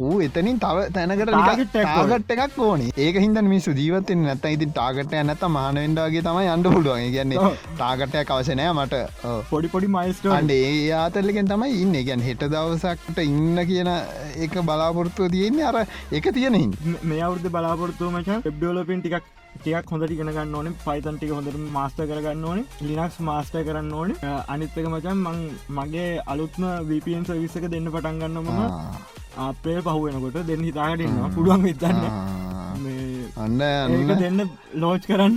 ඌ 0.08 0.16
එතනින් 0.26 0.60
තව 0.64 0.88
තැනකට 0.96 1.32
එකක්. 1.32 1.64
ටාගට් 1.74 2.32
එකක් 2.36 2.60
ඕනේ. 2.68 2.92
ඒක 2.98 3.19
හින්ද 3.24 3.40
මිසු 3.52 3.72
ජීවතෙන් 3.80 4.22
නැත 4.28 4.46
ඉති 4.52 4.68
ටාගට 4.72 5.16
නැත 5.30 5.44
මහනවෙන්ඩාගේ 5.56 6.24
තමයි 6.28 6.50
අන්ඩ 6.56 6.68
පුළුවන්. 6.74 7.08
කියන්නේ. 7.16 7.50
ටාගටය 7.80 8.24
කවසනෑ 8.30 8.74
මට. 8.76 9.02
පොඩි 9.52 9.72
පොඩි 9.74 9.90
මයිස්ටෝ 9.96 10.36
අන්ඩ 10.38 10.54
ඒ 10.58 10.92
ආතල්ලකෙන් 11.00 11.52
තමයි 11.54 11.82
ඉන්න. 11.84 11.98
ගැන් 12.10 12.24
හෙට 12.28 12.46
දවසක්ට 12.54 13.20
ඉන්න 13.26 13.66
කියන 13.72 13.92
එක 14.46 14.56
බලාපොරත්තුව 14.70 15.34
තියෙන්නේ 15.36 15.68
අර 15.72 15.78
එක 16.20 16.32
තියෙනහින් 16.38 16.72
මේ 17.12 17.22
අවුද්ධ 17.28 17.52
බලාපොරත්තුව 17.58 18.16
මච 18.16 18.40
ෙබ්ඩෝලපින් 18.52 19.04
ටිකක් 19.04 19.30
ටියක් 19.54 19.92
හොඳට 19.92 20.12
ඉගෙන 20.16 20.32
ගන්න 20.36 20.58
ඕන. 20.58 20.68
පයිතන්ටික 20.86 21.32
හොඳට 21.36 21.62
මාස්ට 21.78 22.02
කරගන්න 22.02 22.44
ඕන. 22.50 22.60
ලිනක්ස් 22.90 23.20
මාස්ට 23.30 23.56
කරන්න 23.70 23.94
ඕන. 23.94 24.14
අනිත්තක 24.56 24.86
මචන් 24.86 25.24
මං 25.26 25.40
මගේ 25.78 26.10
අලුත්ම 26.34 26.68
වපන් 26.90 27.26
සවිස්සක 27.30 27.66
දෙන්න 27.74 27.90
පටන් 27.96 28.22
ගන්න 28.22 28.44
මම. 28.44 29.18
අපේ 29.40 29.80
පහුවෙනකොට 29.82 30.38
දෙන්න 30.48 30.64
හිතාගටන්නවා 30.68 31.30
පුළුවන් 31.36 31.62
විතන්න 31.64 32.00
අන්න 33.36 33.62
අන්න. 33.62 34.20
දෙන්න 34.20 34.50
ලෝච් 34.76 35.04
කරන්න 35.06 35.36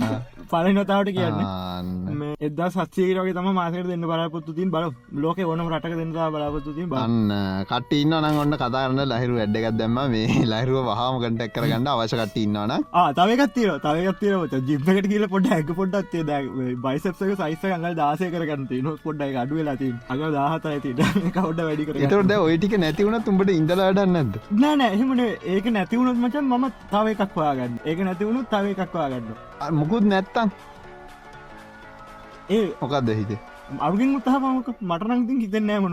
පලනතාවට 0.53 1.11
කියන්නේ. 1.11 1.47
අන්න. 1.47 1.91
මේ 2.15 2.35
එදා 2.41 2.69
සත්සේරගේ 2.69 3.33
තම 3.33 3.49
මාසකට 3.53 3.87
දෙන්න 3.87 4.05
බලාපොත්තු 4.05 4.55
තින් 4.55 4.71
බල 4.71 4.89
ලෝක 5.17 5.43
ඕන 5.45 5.65
රටක 5.67 5.97
දෙන්න 5.97 6.13
බලාපොත්තු 6.13 6.75
තින් 6.75 6.89
බ 6.89 6.99
අන්න 6.99 7.35
කට 7.69 7.99
ඉන්න 7.99 8.17
නං 8.19 8.41
ඔන්න 8.43 8.57
කතාරන්න 8.57 9.05
ලහිරු 9.07 9.39
වැඩ්ඩගත් 9.39 9.77
දැම්ම. 9.77 9.99
මේ 10.09 10.43
ලහිරුව 10.53 10.89
වහම 10.89 11.19
කටක් 11.23 11.55
කරගන්න 11.55 11.89
අවශ්‍ය 11.89 12.17
කට 12.17 12.43
ඉන්නවන 12.43 12.73
තවකත්තිර 13.15 13.71
තවකත්තිර 13.81 14.61
ජිප්කට 14.63 15.07
කියල 15.07 15.27
පොඩ 15.29 15.49
හැක 15.49 15.73
පොඩ්ඩත් 15.73 16.17
බයිසප්ක 16.83 17.23
සයිස 17.35 17.63
ගඟල් 17.63 17.95
දාසය 17.95 18.29
කරගන්න 18.29 18.83
නො 18.83 18.95
පොඩ්ඩයි 19.03 19.39
අඩුව 19.43 19.63
ලති 19.63 19.91
අග 20.09 20.25
දාහත 20.33 20.67
ඇති 20.67 20.93
කවඩ 20.97 21.61
වැඩි 21.61 22.07
එතට 22.09 22.35
ඔයිටික 22.39 22.77
නැතිවුණ 22.79 23.23
තුඹට 23.23 23.53
ඉඳලා 23.53 23.89
වැඩන්නද 23.91 24.37
නෑ 24.59 24.89
එහෙමට 24.89 25.47
ඒක 25.47 25.71
නැතිවුණුත් 25.71 26.19
මචන් 26.19 26.51
මම 26.51 26.69
තව 26.91 27.15
එකක් 27.15 27.35
වාගන්න 27.37 27.81
ඒක 27.85 28.05
නැතිවුණු 28.05 28.45
තව 28.51 28.77
එකක් 28.77 28.95
වාගන්න 28.95 29.33
මුකුත් 29.71 30.03
නැත්තම්. 30.03 30.49
ඒ 32.49 32.65
මොකක්ද 32.81 33.09
හිතේ? 33.11 33.39
අගින් 33.79 34.15
උත්තහමක 34.17 34.69
මටනංතින් 34.81 35.41
හිතෙන් 35.41 35.69
හම 35.69 35.85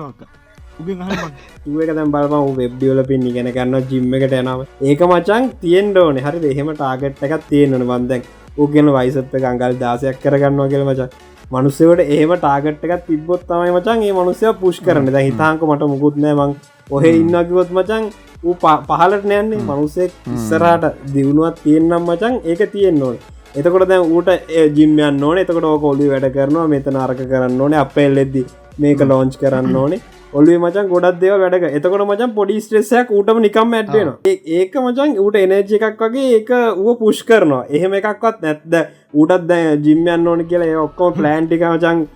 ුවක 1.68 1.90
තැම් 1.90 2.12
බලම 2.12 2.54
වෙබ්ඩියල 2.58 3.02
පින් 3.04 3.26
ඉගෙන 3.30 3.52
ගන්න 3.52 3.88
ජිම්ම 3.90 4.14
එකට 4.14 4.34
යනාව. 4.34 4.66
ඒක 4.82 5.02
මචන් 5.08 5.50
තියෙන් 5.62 5.96
ඕන. 5.96 6.16
හරි 6.18 6.52
එහෙම 6.52 6.70
ටාගට් 6.74 7.24
එකක් 7.26 7.48
තියෙන්වන 7.48 7.84
බන්දැන් 7.90 8.22
උගෙන 8.58 8.88
වයිසප්ප 8.96 9.34
ගංගල් 9.36 9.76
දාසයක් 9.78 10.16
කරගන්නවා 10.22 10.68
කියල 10.68 10.84
මචන් 10.84 11.10
මනුස්සවට 11.52 12.00
ඒම 12.08 12.32
ටාගට් 12.36 12.84
එකක් 12.86 13.04
තිබොත් 13.06 13.44
තමයි 13.46 13.70
මචන් 13.76 14.02
ඒ 14.06 14.12
මනුස්සය 14.12 14.52
පුෂ් 14.60 14.80
කරන 14.80 15.06
ද 15.08 15.22
හිතාංක 15.28 15.62
මට 15.68 15.88
මුකුත්නෑ 15.92 16.34
මං 16.38 16.52
ඔහෙ 16.90 17.10
ඉන්නකිවොත් 17.20 17.70
මචන් 17.76 18.04
පහලට 18.42 19.24
නෑන්නේ 19.24 19.60
මනුස්සෙක් 19.62 20.12
ඉස්සරහට 20.34 20.84
දියුණුවත් 21.14 21.62
තියෙන්නම් 21.64 22.02
මචන් 22.04 22.40
ඒක 22.44 22.62
තියෙන්න්න 22.74 23.02
ඕන 23.02 23.16
එතකොට 23.54 23.88
දැන් 23.88 24.02
ඌට 24.06 24.28
ජිම්යන් 24.74 25.22
ඕන. 25.24 25.38
එතකොට 25.38 25.64
ඕක 25.64 25.84
ඔලි 25.84 26.08
වැඩ 26.08 26.26
කරනවා 26.34 26.68
මෙතන 26.68 26.96
අරක 26.96 27.20
කරන්න 27.24 27.60
ඕනේ 27.60 27.78
අපේ 27.78 28.06
එල්ලෙද්දි 28.06 28.42
මේක 28.78 29.00
ලෝංච් 29.02 29.38
කරන්න 29.38 29.76
ඕනේ. 29.76 30.00
ඔල්ලි 30.32 30.58
මචන් 30.58 30.90
ගොඩක් 30.92 31.18
දෙව 31.20 31.34
වැඩක 31.42 31.66
එතකොට 31.70 32.04
මචන් 32.04 32.34
පොඩි 32.36 32.60
ස්ට්‍රෙස්සයක් 32.60 33.10
ඌටම 33.12 33.40
නිකම් 33.46 33.74
ඇත්වෙන 33.74 34.12
ඒක 34.58 34.76
මචන් 34.82 35.16
ඌට 35.18 35.38
එනජ 35.40 35.74
එකක් 35.78 36.04
වගේ 36.04 36.28
ඒක 36.36 36.52
ඌ 36.76 36.94
පුෂ් 36.96 37.22
කරනවා. 37.24 37.64
එහෙම 37.68 37.96
එකක්වත් 38.00 38.44
නැත්ද? 38.44 38.76
ඌටත් 39.14 39.48
දැ 39.48 39.76
ජිම්යන්න 39.78 40.28
ඕන 40.28 40.44
කියලා 40.46 40.84
ඔක්කෝ 40.84 41.10
ප්ලෑන්ටික 41.12 41.66
මචන් 41.70 42.06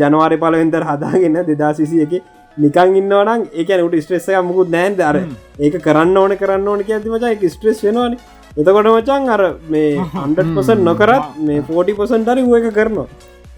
ජනවාරි 0.00 0.36
පලවෙන්තර 0.38 0.84
හදාගන්න 0.84 1.38
දෙදා 1.46 1.72
සිසි 1.74 2.02
එක 2.02 2.18
නිකං 2.56 2.96
ඉන්නවනම් 3.00 3.46
ඒක 3.54 3.70
උට 3.78 3.94
ස්ට්‍රෙස්ස 4.00 4.28
එක 4.30 4.42
මුකුත් 4.44 4.74
නෑන්ද 4.74 5.00
අර 5.02 5.20
ඒක 5.58 5.78
කරන්න 5.84 6.16
ඕන 6.16 6.36
කරන්න 6.36 6.68
ඕන 6.68 6.82
ඇති 6.82 7.14
මචා 7.14 7.30
එක 7.30 7.46
ස්ට්‍රෙස් 7.48 7.84
වෙනවාන 7.84 8.18
එතකොට 8.58 8.88
මචන් 8.88 9.32
අර 9.34 9.42
මේ 9.68 9.88
අන්ඩපසන් 10.24 10.80
නොකරත් 10.82 11.26
මේ 11.40 11.64
ෆෝටි 11.64 11.94
පසන් 11.94 12.22
ටරි 12.22 12.44
වුව 12.44 12.58
එක 12.60 12.70
කරනවා. 12.74 13.08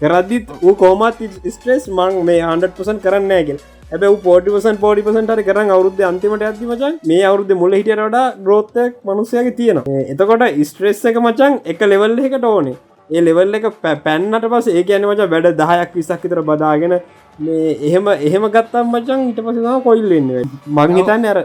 කරදදිත් 0.01 0.49
ඌ 0.61 0.73
කෝමත් 0.75 1.21
ස්ට්‍රෙස් 1.47 1.85
මං 1.89 2.19
මේ 2.25 2.41
හන්ඩ 2.43 2.73
පසන් 2.77 2.99
කරන්න 3.03 3.33
ඇගෙල් 3.33 3.57
ඇබ 3.91 4.03
පෝටිපසන් 4.23 4.77
පෝටිපසන් 4.77 5.25
හරි 5.29 5.43
කරන්න 5.43 5.71
අවුද්ධ 5.71 6.03
අන්තිමට 6.09 6.45
ඇති 6.47 6.67
මචන් 6.67 6.93
මේ 7.05 7.23
අවුද්ධ 7.29 7.51
මුල 7.61 7.73
හිටියට 7.77 8.01
වඩා 8.01 8.27
ග්‍රෝත්තයක් 8.37 8.93
මනුසයගේ 9.03 9.55
තියෙනවා. 9.57 10.05
එතකොට 10.11 10.45
ස්ට්‍රෙස් 10.67 11.01
එක 11.05 11.19
මචන් 11.19 11.59
එක 11.65 11.83
ලෙවල් 11.85 12.15
එකට 12.21 12.47
ඕනේ. 12.51 12.77
ඒ 13.09 13.21
ලෙවල් 13.21 13.59
එක 13.59 13.67
පැන්නට 13.83 14.47
පස 14.47 14.71
ඒ 14.71 14.83
කියන 14.83 15.09
මච 15.09 15.29
වැඩ 15.33 15.49
දහයක් 15.59 15.91
විසක් 15.97 16.23
විතර 16.23 16.41
බදාගෙන 16.43 16.95
මේ 17.39 17.75
එහෙම 17.81 18.07
එහෙම 18.19 18.47
ගත්තම් 18.49 18.93
මචන් 18.93 19.29
ඉට 19.29 19.43
පසම 19.43 19.83
කොයිල්ලන්න 19.83 20.31
මංහිතන්න 20.77 21.29
අර 21.31 21.39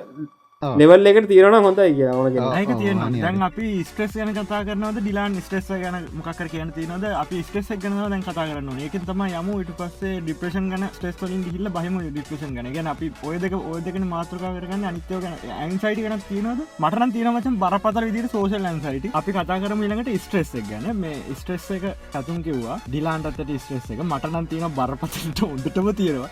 ලෙවල් 0.76 1.06
එකට 1.06 1.28
තීරණ 1.28 1.56
හොඳයි 1.66 1.94
කිය 1.94 2.08
ඕන 2.10 2.36
ඒක 2.58 2.72
තියෙන. 2.78 3.00
දැන් 3.16 3.42
අපි 3.42 3.68
ස්ට්‍රෙස් 3.84 4.16
ගැන 4.16 4.32
කතා 4.34 4.62
කරනවද? 4.64 5.00
ඩිලාන් 5.00 5.38
ස්ට්‍රෙස් 5.40 5.68
ගැන 5.82 5.96
මොකක්කර 6.18 6.48
කියන 6.48 6.72
තියනද 6.76 7.04
අපි 7.22 7.42
ස්ට්‍රෙස් 7.42 7.68
ගැන 7.76 7.98
දැන් 8.10 8.22
කතා 8.22 8.46
කරන්න 8.50 8.80
ඒක 8.80 8.98
තම 9.06 9.22
යම. 9.28 9.50
ඉට 9.60 9.72
පස්සේ 9.78 10.20
ඩිප්‍රේෂන් 10.20 10.70
ගන 10.72 10.88
ස්ට්‍රෙස් 10.94 11.20
වලින් 11.22 11.44
හිල්ල 11.50 11.68
බහිම 11.68 11.98
ඩිප්‍රේෂන් 12.00 12.54
ගැන. 12.56 12.72
ගැන 12.72 12.86
අපි 12.86 13.12
ඔය 13.24 13.38
දෙක 13.38 13.54
ඔය 13.54 13.80
දෙකන 13.80 14.06
මාතෘකා 14.06 14.52
කරගන්න. 14.56 14.84
අනිත්‍යය 14.84 15.20
ගැන 15.20 15.36
ඇන්සයිට 15.58 16.02
ගැන 16.02 16.24
තියනද 16.28 16.64
මටන 16.78 17.12
තියනමචන් 17.12 17.58
බරපතර 17.58 18.04
විදිර 18.04 18.28
සෝෂල් 18.28 18.66
ඇන්සයිට 18.66 19.10
අපි 19.14 19.32
කතා 19.32 19.58
කරම 19.58 19.82
ළඟට 19.82 20.12
ස්ට්‍රෙස් 20.18 20.54
එක 20.54 20.68
ගැන. 20.70 20.90
මේ 20.96 21.22
ස්ට්‍රෙස් 21.40 21.70
එක 21.70 21.84
කතුන් 22.12 22.42
කිව්වා. 22.42 22.80
ඩිලාන්ටත් 22.88 23.42
ස්ට්‍රෙස් 23.58 23.90
එක. 23.90 24.04
මටනම් 24.04 24.46
තියෙන 24.46 24.74
බරපතට 24.74 25.42
උන්ටම 25.42 25.90
තියෙනවා. 25.92 26.30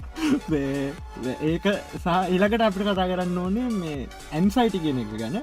මේ- 0.50 0.92
මේ 1.24 1.36
ඒක 1.42 1.66
සහ 2.04 2.30
ඉලකට 2.30 2.60
අපිට 2.60 2.86
කතා 2.86 3.06
කරන්න 3.06 3.38
ඕනේ 3.38 3.68
මේ 3.70 4.06
ඇන්සයිටි 4.32 4.78
කියන 4.84 4.98
එක 5.02 5.12
ගැන. 5.18 5.36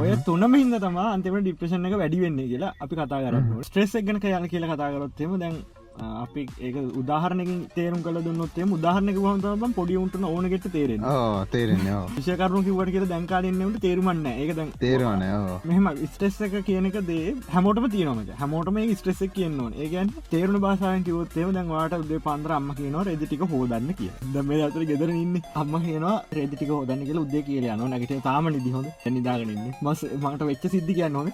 ඔය 0.00 0.10
තුනම 0.26 0.54
හිද 0.54 0.74
තම 0.78 0.96
අන්තිම 1.02 1.36
ඩිප්‍රේෂන් 1.40 1.86
එක 1.88 1.96
වැඩි 2.00 2.20
වෙන්නේ 2.24 2.48
කියලා 2.52 2.72
අපි 2.80 2.94
කතා 2.96 3.20
කරන්න. 3.24 3.62
ස්ට්‍රෙස් 3.66 3.94
එක 3.94 4.04
ගැන 4.06 4.20
කයන 4.20 4.48
කියලා 4.52 4.74
කතා 4.74 4.90
කරොත්තෙම 4.94 5.38
දැන් 5.40 5.56
අපි 6.00 6.42
ඒක 6.66 6.76
උදාහරණකින් 7.00 7.58
තේරුම් 7.76 8.02
කල 8.06 8.18
දුන්නොත්තේ 8.26 8.68
උදාහරණක 8.78 9.18
වහතම 9.24 9.74
පොඩියුන්ටන 9.78 10.26
ඕනගෙට 10.30 10.66
තේරෙන 10.76 11.04
ඕ 11.12 11.44
තේරෙන්නේ 11.54 11.94
ඕ 11.96 12.06
විෂකරු 12.16 12.62
කිවට 12.68 12.92
කිය 12.94 13.08
දැන්කාඩන්නට 13.12 13.80
තේරුමන්න 13.86 14.26
ඒක 14.32 14.52
තේරවාන 14.84 15.24
මෙහම 15.70 15.90
ස්ට්‍රෙස් 16.10 16.40
එක 16.48 16.56
කියනක 16.68 16.98
දේ 17.10 17.34
හැමෝටම 17.54 17.88
තියනමට 17.94 18.32
හැමෝටම 18.42 18.78
මේ 18.78 18.96
ස්ට්‍රෙස් 19.00 19.22
එක 19.26 19.34
කියන්න 19.38 19.60
ඕන. 19.64 19.72
ඒගැන් 19.84 20.14
තේරුණ 20.32 20.60
බාසායන් 20.66 21.04
කිවොත්තේම 21.08 21.52
දැන් 21.56 21.74
වාට 21.74 21.98
උදේ 21.98 22.22
පන්දර 22.26 22.56
අම්ම 22.58 22.70
කියනවා 22.80 23.04
රෙදිටික 23.10 23.44
හෝදන්න 23.52 23.92
කිය 24.00 24.10
දම 24.34 24.54
අතර 24.68 24.86
ගෙදර 24.90 25.14
ඉන්න 25.16 25.36
අම්ම 25.62 25.76
කියනවා 25.86 26.16
රෙදිටික 26.38 26.72
හෝදන්න 26.76 27.06
කියල 27.10 27.22
උදේ 27.24 27.44
කියල 27.50 27.68
යන 27.74 27.86
නැගට 27.92 28.16
තාම 28.28 28.50
නිදිහොඳ 28.56 28.88
නිදාගෙනන්න 29.18 29.70
මස් 29.84 30.04
මට 30.22 30.50
වෙච්ච 30.50 30.66
සිද්ධි 30.74 30.98
කියන්න 31.00 31.20
ඕන. 31.22 31.32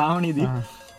තාම 0.00 0.20
නිදී 0.24 0.48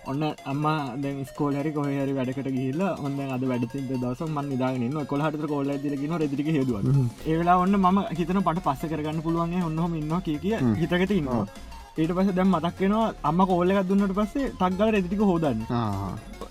ඔන්න 0.10 0.24
අම්ම 0.46 0.66
දැ 1.04 1.24
ස්කෝලරි 1.30 1.72
කොහරි 1.76 2.14
වැඩකට 2.18 2.50
ගිල්ල 2.58 2.82
ඔන්න 3.06 3.18
අද 3.36 3.44
වැඩසිද 3.52 3.90
දවස 3.94 4.22
මන් 4.28 4.46
නිදාගන්න 4.52 5.00
කොලහට 5.06 5.48
කොල්ල 5.54 5.72
දිලගෙන 5.84 6.14
රෙදික 6.22 6.50
හෙදුව. 6.58 6.78
ඒවෙලා 7.26 7.58
ඔන්න 7.64 7.76
ම 7.78 7.98
හිතන 8.20 8.40
පට 8.42 8.64
පස්ස 8.68 8.92
කරගන්න 8.92 9.26
පුළුවන්ගේ 9.26 9.66
ඔන්නහම 9.70 9.98
ඉන්න 10.02 10.14
කිය 10.22 10.38
හිතකට 10.82 11.12
ඉන්නවා 11.12 11.46
ඊට 11.98 12.12
පස 12.14 12.32
දැම් 12.32 12.50
මතක්වෙනවා 12.56 13.06
අම්ම 13.24 13.40
කෝල්ල 13.50 13.72
එකක් 13.72 13.88
දුන්නට 13.90 14.14
පස්සේ 14.18 14.52
තක්ගල 14.60 14.92
රෙදිටික 14.96 15.22
හෝදන්න. 15.30 15.62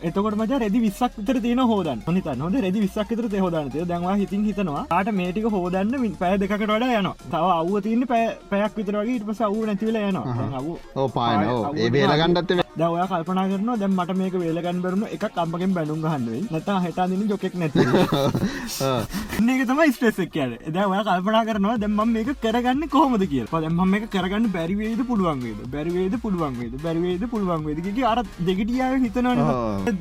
එතකොට 0.02 0.36
මච 0.36 0.58
රෙදි 0.62 0.80
විස්සක් 0.80 1.18
විතර 1.18 1.38
තියෙන 1.40 1.62
හෝදන් 1.70 2.02
හොනිත 2.06 2.28
නොද 2.36 2.58
රෙදි 2.58 2.84
විස්සක් 2.84 3.12
විතර 3.12 3.40
හෝදන්තය 3.44 3.86
දැන්වා 3.86 4.16
හිතින් 4.16 4.44
හිතනවා 4.48 4.84
ආට 4.90 5.12
මේටික 5.12 5.48
හෝදන්න 5.48 5.96
මින් 6.00 6.14
පැය 6.16 6.38
දෙකට 6.38 6.62
වඩා 6.64 7.00
යන 7.00 7.10
තව 7.26 7.44
අවුව 7.54 7.82
තියන්න 7.82 8.06
පැයක් 8.06 8.76
විතරගේ 8.76 9.16
ඉට 9.16 9.26
පස 9.28 9.42
අවු 9.42 9.66
නැතිවල 9.66 10.00
යනවා. 10.02 10.62
ඕ 10.96 11.08
පාන 11.10 11.46
ඒ 11.76 11.90
බේලගණ්ඩත්ත 11.90 12.66
දවය 12.76 13.04
කල්පනා 13.08 13.46
කරන 13.48 13.70
දැම් 13.80 13.94
මට 13.94 14.16
මේක 14.18 14.34
වේලගන් 14.36 14.80
බරුණ 14.82 15.04
එක 15.08 15.24
අම්මකින් 15.36 15.72
බැනුම් 15.72 16.02
ගහන්නුවේ 16.02 16.42
නත 16.50 16.68
හටාදින 16.84 17.22
ජොකෙක් 17.30 17.54
නැති 17.54 17.78
ඒක 17.78 19.62
තම 19.68 19.80
ස්ට්‍රෙස් 19.88 20.18
කියන 20.34 20.52
එද 20.60 20.76
ඔය 20.82 21.00
කල්පනා 21.02 21.44
කරනවා 21.48 21.76
දැම්ම 21.78 22.12
මේක 22.12 22.30
කරගන්න 22.42 22.88
කොහොමද 22.88 23.24
කිය 23.26 23.46
දැම්ම 23.54 23.80
මේක 23.88 24.04
කරගන්න 24.10 24.52
බැරිවේද 24.52 25.00
පුළුවන්ගේද 25.36 25.70
බැරිවේද 25.74 26.14
පුළුවන්ගේද 26.22 26.74
බැරිවේද 26.84 27.24
පුළුවන්ගේද 27.32 27.98
අර 28.04 28.18
දෙගටියාව 28.48 28.94
හිතනවන 28.98 29.40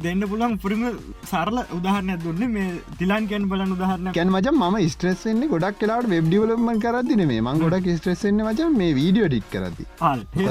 දෙන්න 0.06 0.28
පුළන් 0.32 0.58
පුරිම 0.58 0.84
සරල 1.24 1.58
උදාහරණයක් 1.78 2.24
දුන්න 2.26 2.46
මේ 2.56 2.68
තිලාන් 3.00 3.30
කැන් 3.32 3.50
බලන් 3.52 3.76
උදාහරණ 3.78 4.14
කැන් 4.14 4.32
මච 4.32 4.54
ම 4.54 4.78
ස්ට්‍රෙස්ෙන්නේ 4.88 5.52
ගොඩක් 5.54 5.82
කලාට 5.82 6.12
වෙබ්ඩිවලම 6.16 6.70
කරදින 6.86 7.26
මේ 7.32 7.42
මං 7.42 7.64
ගොඩක් 7.66 7.90
ස්ට්‍රෙස්ෙන්න්න 7.98 8.46
මචන් 8.46 8.80
මේ 8.82 8.94
වීඩියෝ 9.00 9.30
ඩික් 9.30 9.50
කරති 9.52 9.86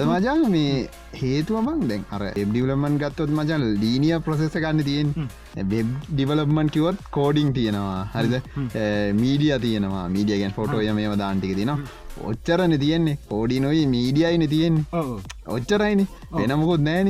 මචන් 0.05 0.45
මේ 0.57 0.75
හේතුවමන් 1.15 1.89
දැන් 1.91 2.05
අර 2.11 2.23
එබ්ඩිවලමන් 2.35 3.01
ගත්තොත් 3.03 3.33
මචන් 3.39 3.67
ලීනිය 3.83 4.19
ප්‍රසෙස 4.21 4.57
ගන්න 4.57 4.87
තියෙන් 4.91 5.15
වෙබ් 5.65 5.91
ඩිවලබ්මන් 6.09 6.69
කිවොත් 6.69 6.99
කෝඩිං 7.13 7.53
තියෙනවා. 7.53 8.01
හරිද? 8.15 8.35
මීඩිය 9.15 9.59
තියෙනවා. 9.61 10.07
මීඩිය 10.09 10.41
ගැන් 10.41 10.57
ෆොටෝය 10.57 10.91
මේම 10.93 11.15
දාන්ටික 11.19 11.55
තිනවා 11.55 11.79
ඔච්චරන 12.23 12.79
තියෙන්නේ. 12.81 13.17
කෝඩි 13.29 13.61
නොයි 13.61 13.87
මීඩියයින 13.87 14.49
තියෙන් 14.51 14.77
ඕ 14.93 15.21
ඔච්චරයිනි. 15.55 16.07
වෙන 16.33 16.53
මුකුත් 16.61 16.83
නෑන. 16.89 17.09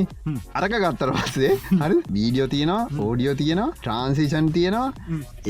අරක 0.55 0.73
ගත්තර 0.83 1.11
පස්සේ 1.17 1.51
හරි 1.81 1.97
වීඩියෝ 2.15 2.47
තියෙනවා 2.53 3.03
ඕඩියෝ 3.05 3.35
තියෙනවා 3.41 3.73
ට්‍රන්සිෂන් 3.81 4.47
තියෙනවා. 4.57 4.87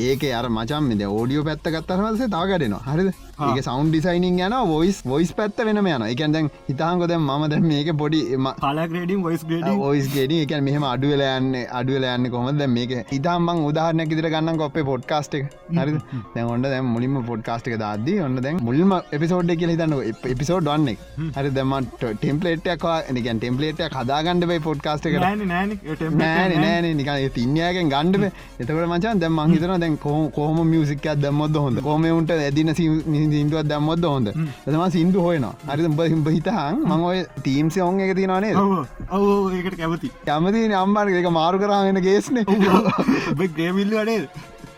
ඒක 0.06 0.24
අර 0.40 0.48
මචම් 0.48 0.90
මෙද 0.90 1.02
ඕඩියෝ 1.08 1.46
පැත්ත 1.48 1.70
ගත්තරවසේ 1.76 2.28
තාගටනවා 2.36 2.82
හරිද? 2.88 3.10
ඒක 3.46 3.58
සෞන්් 3.68 3.90
ඩිසයිනින් 3.90 4.38
යන 4.46 4.56
වොයිස් 4.72 4.98
වොයිස් 5.12 5.32
පැත්ත 5.38 5.58
වෙන 5.68 5.80
යන 5.82 6.06
එකන් 6.08 6.36
දැන් 6.36 6.50
හිතාංකොද 6.68 7.14
ම 7.18 7.48
දැ 7.52 7.60
මේක 7.70 7.90
පොඩි 8.02 8.20
කාලාග්‍රේඩින් 8.62 9.22
වොයිස් 9.26 9.44
ග්‍රඩ 9.50 9.82
ඔයිස් 9.90 10.08
ගෙඩ 10.14 10.36
එක 10.36 10.54
මෙහම 10.68 10.86
අඩුවලයන්න 10.92 11.50
අඩුවලයන්න 11.80 12.30
කොමද 12.36 12.66
මේක 12.76 12.94
ඉතාමං 13.18 13.64
උදාහරනැක 13.70 14.14
දිර 14.18 14.30
ගන්න 14.34 14.62
කොපේ 14.62 14.86
පොඩ්කාස්ට 14.90 15.36
එක. 15.40 15.52
හරි 15.78 15.98
දැ 16.34 16.46
ඔන්න 16.54 16.62
දැ 16.66 16.80
මුලින්ම 16.94 17.18
පොඩ්කාස්ට 17.32 17.68
එක 17.70 17.78
දාද 17.84 18.08
ඔන්න 18.26 18.40
දැන් 18.46 18.62
මුල්ම 18.68 18.96
එපිසෝඩ් 19.16 19.52
එක 19.56 19.66
හිතන්න 19.66 19.94
එපිසෝඩ් 20.34 20.72
වන්න 20.72 21.32
හරි 21.36 21.50
දෙමට 21.58 22.06
ටෙම්පලේට්ක් 22.22 22.75
නිකන් 23.16 23.38
ටෙම්පලේට 23.40 23.80
කදාගන්නඩ 23.94 24.48
බයි 24.50 24.60
පොඩ්කාස්ට 24.66 25.08
නෑන 25.14 25.42
නෑන. 25.48 26.86
නික 27.00 27.10
තින්නයගෙන් 27.34 27.92
ගණ්ඩව 27.94 28.24
එතකට 28.60 28.72
මචන් 28.86 29.22
දැම 29.24 29.40
හිතන 29.54 29.74
දැන් 29.84 29.98
කෝම 30.38 30.58
මියසිකක් 30.72 31.06
දම්මොද 31.24 31.56
හොඳ? 31.64 31.78
කෝමට 31.88 32.30
ඇදින 32.36 32.74
සිින්දුවත් 32.74 33.66
දම්මොද 33.72 34.04
හොඳ? 34.12 34.28
එතම 34.66 34.82
සිින්දු 34.96 35.18
හොයන 35.28 35.46
හරි 35.68 35.88
බ 36.00 36.10
හිම්බ 36.14 36.28
හිතහන්. 36.36 36.82
මංඔය 36.90 37.18
තීම්සි 37.44 37.80
ඔන් 37.80 38.00
එක 38.00 38.12
තිනනේ 38.16 38.54
ඔව 38.56 39.52
ඒකට 39.52 39.76
කැමති 39.80 40.08
කැමති 40.26 40.66
අම්බාර 40.82 41.06
එක 41.22 41.28
මාරු 41.38 41.58
කරාගෙන 41.62 41.98
ගේස්න 42.06 42.36
ගේවිල්ල 43.56 43.92
වඩේ 43.98 44.20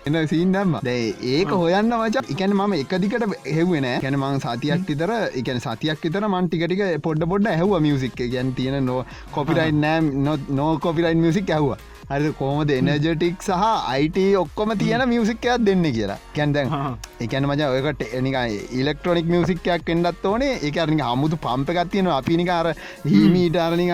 එන්න 0.06 0.26
සීන් 0.26 0.52
දම්ම. 0.52 0.78
දැයි 0.82 1.08
ඒක 1.34 1.50
හොයන්න 1.62 1.92
මච. 1.98 2.16
එකන 2.34 2.54
මම 2.54 2.74
එකදිකට 2.82 3.26
හෙවෙන 3.56 3.86
කැන 4.00 4.18
මං 4.20 4.40
සතියක් 4.40 4.88
විතර 4.88 5.12
එකන 5.40 5.60
සතියක් 5.66 6.02
විතර 6.04 6.24
මන්ටිකටික 6.28 6.82
පොඩ්ඩ 7.02 7.28
පොඩ්ඩ 7.32 7.52
ඇහව 7.52 7.76
මියසික් 7.86 8.16
ගැන් 8.34 8.54
තියෙන 8.54 8.84
නෝ 8.86 9.04
කොපිරයින් 9.36 9.80
නෑම් 9.80 10.10
නෝ 10.58 10.72
කොපිරයින් 10.78 11.24
මියසික් 11.26 11.50
ඇහවා 11.50 11.78
හරි 12.10 12.30
කොහොමද 12.32 12.70
එනජටික් 12.72 13.42
සහ 13.42 13.64
අයිට 13.88 14.18
ඔක්කොම 14.36 14.70
තියෙන 14.76 15.02
මියසික්කයක් 15.08 15.64
දෙන්න 15.64 15.84
කියලා. 15.88 16.18
කැන්දැන් 16.34 16.70
එකන 17.20 17.48
මජ 17.48 17.62
ඔයකට 17.66 18.02
එනික 18.12 18.36
ඉලෙක්ට්‍රොනික් 18.72 19.26
මියසික්කයක් 19.26 19.90
එන්නත් 19.94 20.24
ඕනේ. 20.24 20.54
එකරනි 20.68 21.02
හමුතු 21.02 21.36
පම්පකත් 21.38 21.90
තියෙන 21.92 22.08
අපිනිකාර 22.10 22.68
හිමීටරනික 23.06 23.92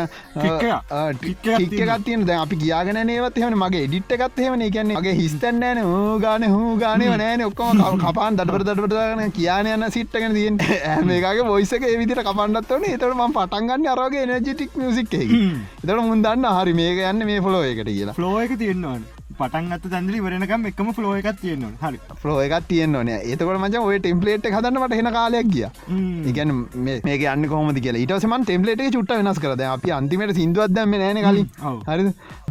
ටික්කගත්තියන 1.14 2.26
දැ 2.26 2.38
අපි 2.38 2.56
කියගෙන 2.58 3.00
නේවත් 3.04 3.40
එහම 3.40 3.58
මගේ 3.58 3.82
එඩිට් 3.86 4.14
එකත් 4.18 4.38
එහම 4.40 4.62
කියන්නේ 4.68 4.98
මගේ 4.98 5.14
හිස්තැන්නෑන 5.14 5.82
ගාන 6.20 6.46
හූ 6.48 6.70
ගානය 6.76 7.10
නෑන 7.14 7.44
ඔක්කොම 7.48 7.82
කපාන් 8.04 8.38
දඩපර 8.38 8.64
දඩපටගන 8.64 9.34
කියන 9.34 9.72
යන්න 9.72 9.88
සිට්ටගෙන 9.90 10.38
තියෙන් 10.38 10.62
මේකගේ 11.10 11.48
බොයිසක 11.50 11.88
විදිට 11.94 12.22
කපන්නත් 12.22 12.70
වන 12.70 12.88
එතට 12.92 13.10
ම 13.10 13.26
පටන්ගන්න 13.32 13.92
අරගේ 13.96 14.24
එනජටික් 14.28 14.80
මියසික් 14.80 15.18
එතට 15.18 15.96
මුන්දන්න 16.02 16.50
හරි 16.52 16.74
මේක 16.74 17.04
යන්න 17.04 17.26
මේ 17.26 17.42
ෆොලෝ 17.42 17.66
එකට 17.66 18.03
කියලා. 18.04 18.18
ෆලෝ 18.20 18.38
එක 18.46 18.56
තියෙන්න්නවන 18.62 19.04
පටන් 19.38 19.72
අත 19.74 19.86
තැදලි 19.92 20.18
වරනකම් 20.24 20.66
එකම 20.70 20.88
ෆලෝ 20.96 21.12
එකක් 21.20 21.28
තියෙන්නවා 21.40 21.90
හරි. 21.90 21.98
ෆලෝ 22.22 22.36
එකක් 22.44 22.66
තියෙන්න්න 22.70 22.98
න 23.00 23.08
ඒතකට 23.14 23.54
මච 23.60 23.80
ඔය 23.88 23.96
ටෙම්පලේට් 24.02 24.46
හදන්නට 24.56 24.94
හෙන 24.98 25.10
කාලයක් 25.16 25.48
ගිය. 25.54 25.64
ඉගැන 26.30 26.52
මේක 27.06 27.24
අන්න 27.32 27.46
කොමද 27.52 27.80
කියලා. 27.86 28.02
ඉටසමන් 28.04 28.44
ටෙම්පලේට 28.48 28.84
චුට්ට 28.96 29.14
වෙනස් 29.20 29.40
කරද 29.44 29.64
අපි 29.68 29.94
අන්තිමට 29.98 30.34
සිින්දුවත්දම 30.38 30.94
නෑන 31.02 31.20
කලින්. 31.26 31.48
හරි 31.88 32.04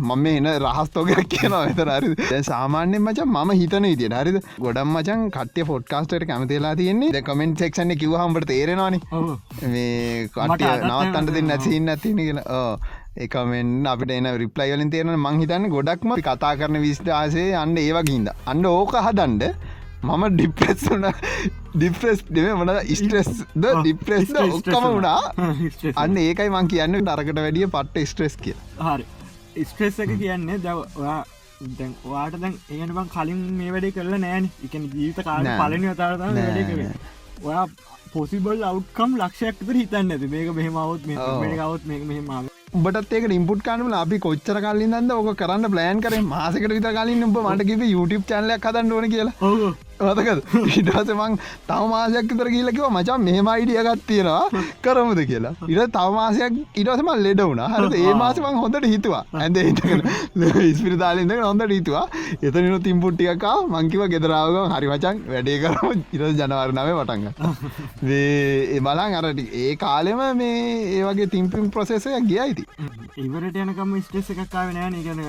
මම 0.10 0.26
එන 0.34 0.50
රහස්තෝකයක් 0.66 1.24
කියනවා 1.36 1.63
එතර 1.72 1.94
හරි 1.96 2.42
සාමාන්‍යෙන් 2.50 3.06
මචන් 3.06 3.32
ම 3.36 3.54
හිතන 3.62 3.88
ඉතියට 3.92 4.18
හරිද? 4.20 4.42
ගොඩම් 4.66 4.92
මචන් 4.96 5.24
කට්ට 5.38 5.68
ෆොට්කාස්ටට 5.72 6.28
කැමතිලා 6.34 6.74
තියෙන්නේ. 6.82 7.24
කමෙන්ට 7.30 7.63
සෙක්ෂන 7.66 7.96
කිවහම්ට 8.04 8.50
තේරෙනවානි. 8.52 9.00
මේ 9.76 10.28
කටය 10.36 10.74
නවත්තන්ට 10.89 11.34
දෙන්න 11.38 11.56
ඇසින්න 11.58 11.96
ඇතින 11.96 12.22
කියලා 12.28 12.68
එකමෙන් 13.15 13.86
අපිට 13.86 14.12
එන 14.12 14.28
රිප්ලයිවලින් 14.38 14.89
තියෙන 14.89 15.13
මංහිතන්න 15.17 15.69
ගොඩක්ම 15.69 16.13
කතා 16.19 16.54
කරන 16.58 16.78
විස්ටාසේ 16.82 17.49
අන්න 17.56 17.76
ඒවගින්ද 17.78 18.30
අන්න 18.45 18.65
ඕක 18.67 18.95
හදන්ඩ 18.97 19.43
මම 20.04 20.23
ඩිප්‍රෙස් 20.32 20.86
වන 20.86 21.06
ඩිප්‍රෙස් 21.76 22.23
දෙම 22.30 22.62
වන 22.62 22.71
ස්ට්‍රෙස් 22.95 23.30
ද 23.56 23.73
ඩිප්‍රෙස් 23.76 24.34
ඔක්කම 24.38 24.88
වුණා. 24.88 25.19
අන්න 26.04 26.17
ඒකයි 26.17 26.49
මං 26.49 26.71
කියන්න 26.71 26.97
ටරකට 26.99 27.39
වැඩිය 27.39 27.67
පට්ට 27.67 28.10
ස්ට්‍රෙස් 28.12 28.38
කිය 28.38 28.58
හරි. 28.80 29.06
ස්ට්‍රෙස් 29.63 29.99
එක 29.99 30.15
කියන්නේ 30.15 30.58
දවා 30.60 31.19
දැන් 31.78 31.93
වාට 32.06 32.39
දැන් 32.39 32.58
ඒගන 32.69 32.95
බං 32.97 33.13
කලින් 33.13 33.45
මේ 33.60 33.76
වැඩේ 33.78 33.93
කරල 33.99 34.17
නෑන. 34.17 34.49
එක 34.65 34.73
ජීවිත 34.73 35.21
කාල 35.30 35.52
පලනි 35.62 35.93
අතාරත 35.93 36.26
වැඩේ 36.26 36.65
කර. 36.71 36.82
ඔයා 37.43 37.67
පොසිබල් 38.10 38.67
අවට්කම් 38.71 39.15
ලක්ෂයක්තර 39.21 39.80
හිතන්න 39.82 40.17
ඇති 40.17 40.34
මේක 40.36 40.52
මෙහමවත් 40.60 41.08
මේ 41.08 41.56
කවත් 41.56 41.86
මේ 41.86 42.04
මෙහමාව 42.10 42.52
උබටත් 42.78 43.12
ඒක 43.16 43.26
ඉම්පුට් 43.38 43.62
කනුල 43.66 43.94
අපි 44.02 44.18
කොච්චර 44.26 44.58
කලින් 44.66 44.96
ද 45.10 45.12
ඕක 45.16 45.30
කරන්න 45.42 45.72
ප්ලෑන් 45.74 46.00
කර. 46.06 46.14
මාසකට 46.34 46.74
විත 46.78 46.88
කලින් 46.98 47.26
උඹ 47.28 47.38
මට 47.44 47.68
කිව 47.70 47.84
YouTube 47.94 48.26
චනලයක් 48.30 48.66
හදන්න 48.70 48.94
ඕන 48.96 49.10
කියලා. 49.14 49.36
මතකද? 50.06 50.39
ඉටසමං 50.80 51.38
තව 51.68 51.82
මාසයක් 51.94 52.32
තර 52.34 52.50
කියලකිව 52.56 52.88
මචන් 52.89 53.26
මෙහම 53.28 53.52
අයිඩිය 53.54 53.84
ගත්තියෙනවා 53.88 54.63
කරමුද 54.82 55.22
කියලා. 55.26 55.54
ඉට 55.68 55.94
තවමාසයක් 55.98 56.60
ඉටසම 56.76 57.12
ලෙඩ 57.20 57.44
වුණ. 57.44 57.63
හර 57.68 58.00
ඒ 58.02 58.16
මාසමං 58.16 58.60
හොඳට 58.63 58.89
හිතුවා. 58.94 59.24
ඇද 59.39 59.62
ස්පිරිතාලින්ද 60.74 61.36
හොඳට 61.42 61.76
හිතුවා. 61.78 62.06
එතනින 62.42 62.80
තිම්පුට්ටියක 62.82 63.48
මංකිව 63.70 64.08
ගෙදරාවග 64.10 64.60
හරි 64.74 64.94
මචන් 64.94 65.24
වැඩේ 65.28 65.60
කරම. 65.63 66.04
ඉර 66.13 66.22
ජනවරනාව 66.34 66.89
පටන්ග 67.00 67.26
ඒ 68.13 68.80
බලන් 68.82 69.16
අරට 69.20 69.39
ඒ 69.56 69.76
කාලෙම 69.78 70.22
මේ 70.38 70.60
ඒවගේ 70.94 71.28
තිම්පිම් 71.28 71.70
ප්‍රසෙසයක් 71.70 72.26
ගියයිති 72.26 72.63
ඉවරට 73.18 73.58
යනකම 73.58 73.94
ස්ටෙස් 74.02 74.30
එකක්කාව 74.34 74.74
නෑන 74.74 74.98
ගැන 75.06 75.22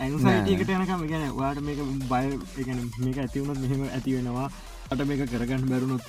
ඇනුසයිටකට 0.00 0.70
යනකම 0.70 1.04
ගැන 1.06 1.26
වාට 1.34 1.60
මේක 1.60 1.80
බය 2.04 2.24
මේක 2.98 3.18
ඇතිවුණත් 3.18 3.60
මෙහෙම 3.62 3.84
ඇති 3.88 4.15
වෙනවා 4.16 4.48
අට 4.90 5.00
මේක 5.04 5.22
කරගන්න 5.28 5.64
බැරුණොත් 5.68 6.08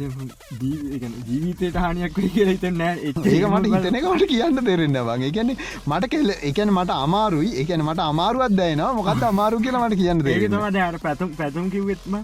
ජීවිතයට 1.28 1.76
හානියක් 1.76 2.18
වේ 2.18 2.30
කියලා 2.30 2.54
හිතන්න 2.54 2.82
ඒක 2.82 3.16
මට 3.50 3.88
ඉතනකට 3.88 4.26
කියන්න 4.32 4.60
තෙරෙන්න 4.66 4.98
වගේ. 5.08 5.32
ගැන 5.32 5.50
මට 5.86 6.10
කෙල්ල 6.10 6.30
එකන 6.42 6.74
මට 6.74 6.92
අමාරුයි 6.98 7.54
එකන 7.64 7.84
මට 7.84 8.00
අමාරුවත් 8.06 8.56
දැනවා 8.56 8.92
මොකක්ද 8.94 9.24
අමාරු 9.26 9.60
කියලා 9.60 9.88
මට 9.88 9.98
කියන්න 9.98 10.28
ඒක 10.28 10.46
තමට 10.48 10.84
අර 10.84 11.00
පැතුම් 11.00 11.34
පැතුම් 11.36 11.72
කිවෙත්ම 11.72 12.20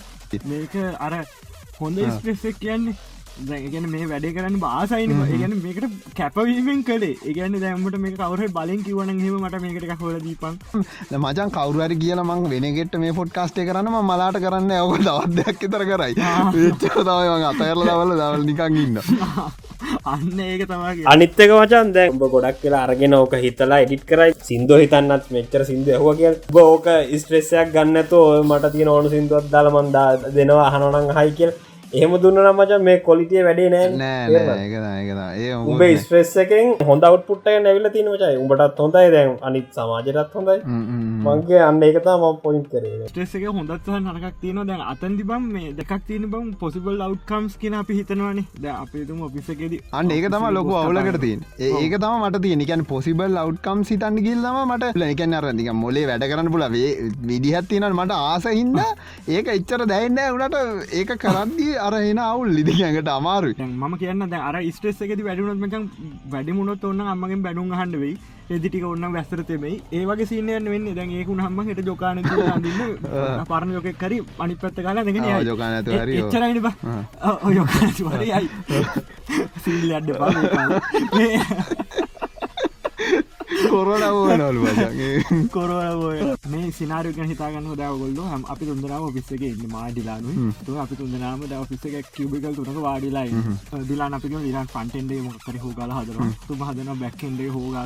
මේක 0.45 0.75
අර 0.99 1.17
හොඳ 1.79 1.97
ස්පෙස්සෙක් 2.11 2.59
කියන්නේ 2.59 2.95
දැගෙන 3.49 3.85
මේ 3.89 4.07
වැඩ 4.09 4.25
කරන්න 4.35 4.57
බාසයින 4.61 5.11
ඒගැන 5.13 5.53
මේකට 5.63 5.85
කැපවීමෙන් 6.17 6.83
කළේ. 6.89 7.17
ඒගැන 7.29 7.55
දැමට 7.63 7.97
මේ 8.03 8.13
කවර 8.19 8.43
බලෙන් 8.57 8.83
කිවන 8.87 9.09
හෙම 9.09 9.37
මට 9.39 9.61
මේකට 9.63 10.01
හොල 10.01 10.19
දීපන්. 10.25 10.59
මචන් 11.23 11.53
කවරුවර 11.57 11.95
කියල 12.03 12.21
මං 12.23 12.45
වෙනගෙට 12.53 12.97
මේ 13.03 13.15
ෆොට් 13.19 13.33
කාස්ටේ 13.37 13.65
කරන්න 13.69 13.97
මලාට 14.09 14.37
කරන්න 14.45 14.71
ඔක 14.85 15.01
දවත්දයක් 15.07 15.65
තර 15.73 15.85
කරයි. 15.91 16.13
තම 16.83 17.47
අතයරල 17.49 17.83
දවල 17.89 18.15
දවල් 18.21 18.45
නිකං 18.51 18.79
ඉන්න. 18.85 19.01
අන්න 20.13 20.39
ඒක 20.47 20.63
තමයි. 20.69 21.03
අනිත්තක 21.15 21.43
වචන් 21.55 21.93
දැ 21.97 22.07
උඹ 22.13 22.29
ගොඩක් 22.37 22.61
කියලා 22.61 22.85
අරගෙන 22.87 23.19
ඕක 23.21 23.37
හිතලා 23.43 23.83
එඩිට් 23.87 24.07
කරයි. 24.13 24.39
සිින්දුව 24.47 24.85
හිතන්නත් 24.85 25.29
මෙච්චර 25.35 25.67
සිින්දුව 25.71 26.05
හෝ 26.05 26.15
කිය 26.21 26.33
බෝක 26.53 26.87
ස්ට්‍රෙස්සයක් 27.19 27.75
ගන්නතු 27.75 28.23
මට 28.45 28.73
තියෙන 28.77 28.95
ඕනු 28.95 29.13
සිින්දුවත් 29.17 29.53
දාලමන්දා 29.53 30.09
දෙනවා 30.39 30.71
අහනොනං 30.71 31.15
හයි 31.19 31.37
කියල 31.39 31.53
එහෙම 31.93 32.13
දුන්න 32.21 32.39
නම්මච 32.41 32.71
මේ 32.86 32.97
කොලිටිය 33.08 33.41
වැඩේ 33.45 33.69
නෑ 33.73 35.49
උඹේ 35.63 35.89
ස්ට්‍රෙස් 35.97 36.32
එකෙන් 36.43 36.71
හොඳ 36.88 37.03
අවට්පුට්ට 37.10 37.49
නැවිල 37.65 37.88
තින 37.95 38.08
මචයි 38.13 38.38
උඹටත් 38.43 38.79
හොඳයි 38.84 39.12
දැන් 39.15 39.34
අනිත් 39.41 39.67
සමාජරත් 39.77 40.34
හොඳයි. 40.34 40.58
මංගේ 41.25 41.62
අන්න 41.67 41.82
එකතා 41.88 42.15
ම 42.15 42.39
පොයින්් 42.43 42.63
කරේ. 42.65 42.93
ස්ටෙස් 43.10 43.36
එක 43.39 43.45
හොඳත් 43.49 43.89
නරකක් 43.97 44.39
තියන 44.41 44.62
දැන් 44.63 44.82
අතන්දි 44.86 45.23
බම් 45.23 45.45
මේ 45.56 45.73
දෙකක් 45.73 45.93
තියෙන 46.08 46.25
බම් 46.34 46.47
පොසිබල් 46.56 47.03
අවට්කම්ස් 47.08 47.58
කියන 47.62 47.77
අපි 47.82 47.99
හිතනවානේ. 47.99 48.45
ද 48.58 48.73
අපේතුම 48.73 49.21
ඔපිසකෙද 49.27 49.77
අන්න 49.93 50.12
ඒක 50.12 50.27
තම 50.29 50.47
ලොක 50.51 50.73
අවුලකට 50.73 51.19
තින් 51.21 51.45
ඒක 51.60 51.95
තම 51.97 52.17
මට 52.21 52.43
තියෙනකන් 52.43 52.86
පොසිබල් 52.86 53.39
අවට්කම් 53.43 53.86
සිතන්න 53.91 54.19
ගිල්ලම 54.19 54.60
මට 54.63 54.91
ලැකැන 54.95 55.38
අරදික 55.41 55.71
මොලේ 55.75 56.08
වැඩ 56.10 56.27
කරන්න 56.29 56.51
පුලවේ 56.51 56.91
විදිහත් 57.29 57.69
තියෙනට 57.69 57.93
මට 57.93 58.19
ආසහින්ද 58.25 58.82
ඒක 59.36 59.47
එච්චර 59.49 59.86
දැයින්න 59.86 60.21
වනට 60.32 60.91
ඒක 60.93 61.15
කරද්දී 61.19 61.79
අර 61.87 61.93
එන 62.01 62.19
අවුල් 62.25 62.49
ලිදිගඟට 62.57 63.09
අමාරු 63.19 63.49
ම 63.59 63.95
කියන්න 64.01 64.35
අර 64.49 64.55
ස්ට්‍රෙස් 64.75 64.99
එකති 65.05 65.23
වැඩුණත් 65.29 65.61
මචන් 65.63 65.83
වැඩිමුණොත් 66.35 66.83
ඔන්න 66.91 67.01
අම්මගෙන් 67.13 67.41
බැඩුම් 67.47 67.73
හන්ඩ 67.81 67.95
වෙයි. 68.03 68.15
එදිටික 68.53 68.83
ඔන්න 68.85 69.05
වැස්තර 69.15 69.41
තෙමයි. 69.49 69.75
ඒවගේ 69.97 70.27
සිීනයන් 70.29 70.65
වෙන්න. 70.73 70.87
දැන් 70.97 71.11
ඒකුණ 71.19 71.41
හම 71.45 71.59
හට 71.67 71.85
ජොකාන 71.89 72.17
පරණ 73.49 73.71
යොක 73.77 73.87
කරි 74.01 74.17
අනි 74.43 74.55
පත්ත 74.61 74.77
කාලා 74.87 75.05
දෙගෙන 75.07 75.25
ජොකාන 75.51 75.73
එච්චරයින 75.79 76.59
බ. 76.65 76.67
යොකායි 77.57 78.49
සිල්ල 79.63 79.91
වචගේ 84.65 85.41
කොරෝය 85.55 86.35
මේ 86.53 86.71
සිනාරක 86.77 87.19
හිතාගන්න 87.31 87.69
දවගොල්ල 87.79 88.21
හම 88.31 88.43
අපි 88.53 88.69
තුන්දනාම 88.69 89.03
ඔෆිස්සගේ 89.09 89.51
ඉන්න 89.55 89.71
මාඩිලානු 89.75 90.29
තු 90.65 90.77
අපි 90.83 90.95
තුන්දනාම 91.01 91.45
ද 91.51 91.59
ඔෆිස්සක 91.63 92.09
කිවබිකල් 92.15 92.55
තුනක 92.57 92.79
වාඩිලායි 92.87 93.43
දිලා 93.89 94.09
අපික 94.17 94.35
දිලා 94.47 94.65
පන්ටෙන්ඩේ 94.73 95.21
මොකර 95.27 95.57
හෝගල 95.63 95.93
හදර 95.97 96.17
තුම 96.47 96.63
හදන 96.67 96.89
බැක්කෙන්ඩේ 97.01 97.49
හෝගල 97.55 97.77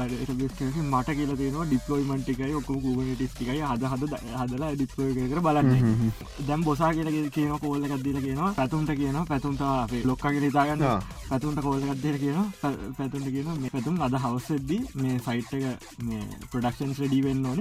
මට 0.92 1.10
කියල 1.18 1.32
තියෙන 1.38 1.58
ඩිප්ලෝයිමන්ටිකයි 1.68 2.54
ඔක්කම 2.60 2.78
කූබනටිස්ටිකයි 2.86 3.62
හද 3.72 3.84
හද 3.94 4.04
හදලා 4.42 4.72
ඩිප්ලෝය 4.76 5.12
කර 5.32 5.42
බලන්න. 5.42 6.12
දැම් 6.48 6.62
බොසා 6.64 6.92
කියල 6.94 7.30
කියන 7.36 7.54
කෝල්ල 7.64 7.84
එකක්දීල 7.86 8.20
කියන 8.26 8.42
පැතුන්ට 8.58 8.92
කියන 9.00 9.18
පැතුන්ට 9.32 9.62
අපේ 9.62 10.04
ලොක්කගේ 10.06 10.42
හිතාගන්න. 10.48 10.84
පැතුන්ට 11.30 11.60
කෝල්ල 11.66 11.84
එකක්දර 11.86 12.18
කියන 12.24 12.40
පැතුන්ට 12.98 13.28
කියන 13.36 13.50
මේ 13.62 13.72
පැතුම් 13.76 13.96
අද 14.08 14.14
හවස්සද්දී 14.24 14.82
මේ 15.02 15.20
සයිට් 15.26 15.52
එක 15.58 15.66
මේ 16.04 16.24
ප්‍රඩක්ෂන්ස් 16.52 17.00
රඩී 17.04 17.24
වෙන්න 17.26 17.46
ඕන. 17.46 17.60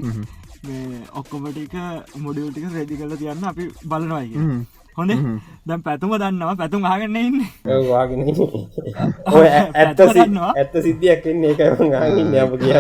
මේ 0.67 1.03
ඔක්කොමටික 1.15 1.75
මොඩියල්ටික 2.23 2.67
රෙදි 2.73 2.97
කල 2.97 3.15
තියන්න 3.17 3.45
අපි 3.45 3.65
බලනවායි 3.85 4.35
හොඳ? 4.97 5.13
දැම් 5.67 5.81
පැතුම 5.83 6.13
දන්නවා. 6.17 6.57
පැතුම් 6.57 6.85
ආගන්න 6.85 7.17
ඉන්න. 7.19 7.39
ඇත්ත. 9.77 10.01
ඇත්ත 10.57 10.75
සිද්ධියක් 10.83 11.27
එන්නේ 11.27 11.51
එක 11.53 11.61
ගන්න 11.79 12.37
අප 12.43 12.53
කිය 12.61 12.73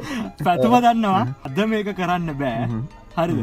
පැතුම 0.46 0.72
දන්නවා. 0.78 1.24
අද 1.44 1.58
මේක 1.66 1.88
කරන්න 1.96 2.34
බෑ. 2.38 2.68
හරිද 3.16 3.38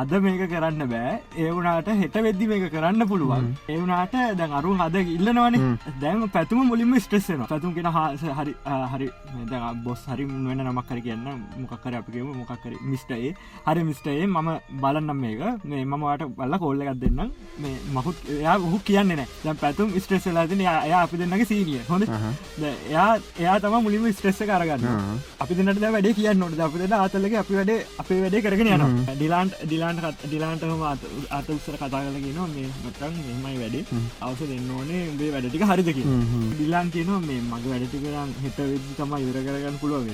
අද 0.00 0.12
මේක 0.24 0.42
කරන්න 0.52 0.82
බෑ. 0.92 1.12
ඒවුනාට 1.44 1.88
හෙට 2.00 2.16
වෙද්දි 2.26 2.46
මේක 2.50 2.64
කරන්න 2.74 3.02
පුළුවන්. 3.12 3.46
ඒවුනාට 3.74 4.14
දැන් 4.40 4.52
අරු 4.58 4.74
හද 4.80 4.96
ඉල්ලනවන. 5.16 5.56
දැන් 6.02 6.24
පැතුම 6.36 6.60
මුලින්ම 6.70 6.94
ස්ට්‍රෙස්සෙන 7.04 7.42
පැතුම් 7.52 7.74
හස 7.96 8.22
හරි 8.38 8.54
හරි 8.92 9.08
බොස් 9.86 10.04
හරි 10.12 10.24
වෙන 10.24 10.62
නමක් 10.66 10.86
කර 10.88 11.00
කියන්න 11.06 11.26
මොකක්කර 11.62 11.94
අපිගේම 12.00 12.28
මොකක්කර 12.40 12.72
මිස්ටයේ 12.90 13.32
හරි 13.66 13.82
මිස්ටයේ 13.90 14.26
මම 14.26 14.50
බලන්නම් 14.82 15.18
මේක. 15.24 15.42
මේ 15.64 15.84
මමට 15.84 16.28
බල්ල 16.38 16.58
කොල්ල 16.64 16.80
එකක් 16.82 17.00
දෙන්න 17.04 17.20
මේ 17.62 17.74
මහුත් 17.96 18.16
එයා 18.38 18.56
හු 18.72 18.78
කියන්න 18.90 19.12
නෑ. 19.14 19.26
දැන් 19.44 19.58
පැතුම් 19.64 19.88
ස්ට්‍රෙස්සලාතින 20.04 20.60
එයා 20.66 21.02
අපි 21.02 21.16
දෙන්නගේ 21.22 21.48
සීනිය 21.50 21.82
හොඳ? 21.90 22.06
එයා 22.92 23.10
එයා 23.42 23.58
තම 23.64 23.76
මුලිම 23.88 24.06
ස්ට්‍රෙස්ස 24.12 24.40
කරගන්න 24.52 24.86
අපි 25.42 25.58
දෙන්නට 25.58 25.80
දැ 25.82 25.92
වැඩේ 25.96 26.16
කියන්න 26.20 26.38
නොට 26.44 26.64
අප 26.68 26.78
දෙන්න 26.84 26.96
අතලක 27.00 27.34
අපි 27.42 27.58
වැඩේ 27.58 27.80
අපේ 28.04 28.20
වැඩේ 28.24 28.44
කරගෙන 28.46 28.72
යන 28.76 28.86
ඩිලාන්ට 29.10 29.54
ඩිලාන්ට 29.88 30.24
ඩිලාන්ටම 30.24 30.82
අත 31.30 31.48
උත්සර 31.48 31.76
කතා 31.76 32.00
කලගෙන 32.04 32.40
මේ 32.54 32.68
මටන් 32.84 33.14
මෙමයි 33.42 33.58
වැඩේ. 33.62 33.84
අවස 34.20 34.40
දෙන්න 34.50 34.70
ඕනේ 34.76 35.00
උඹේ 35.12 35.30
වැඩටික 35.34 35.64
හරිදක 35.70 36.00
ඩිලාන් 36.52 36.90
කියන 36.90 37.10
මේ 37.28 37.40
මගේ 37.52 37.70
වැඩටිකරන් 37.72 38.34
හෙට 38.44 38.58
වෙදදි 38.58 38.94
තම 38.98 39.14
ඉවර 39.22 39.38
කරගන්න 39.46 39.78
පුළුව 39.82 40.06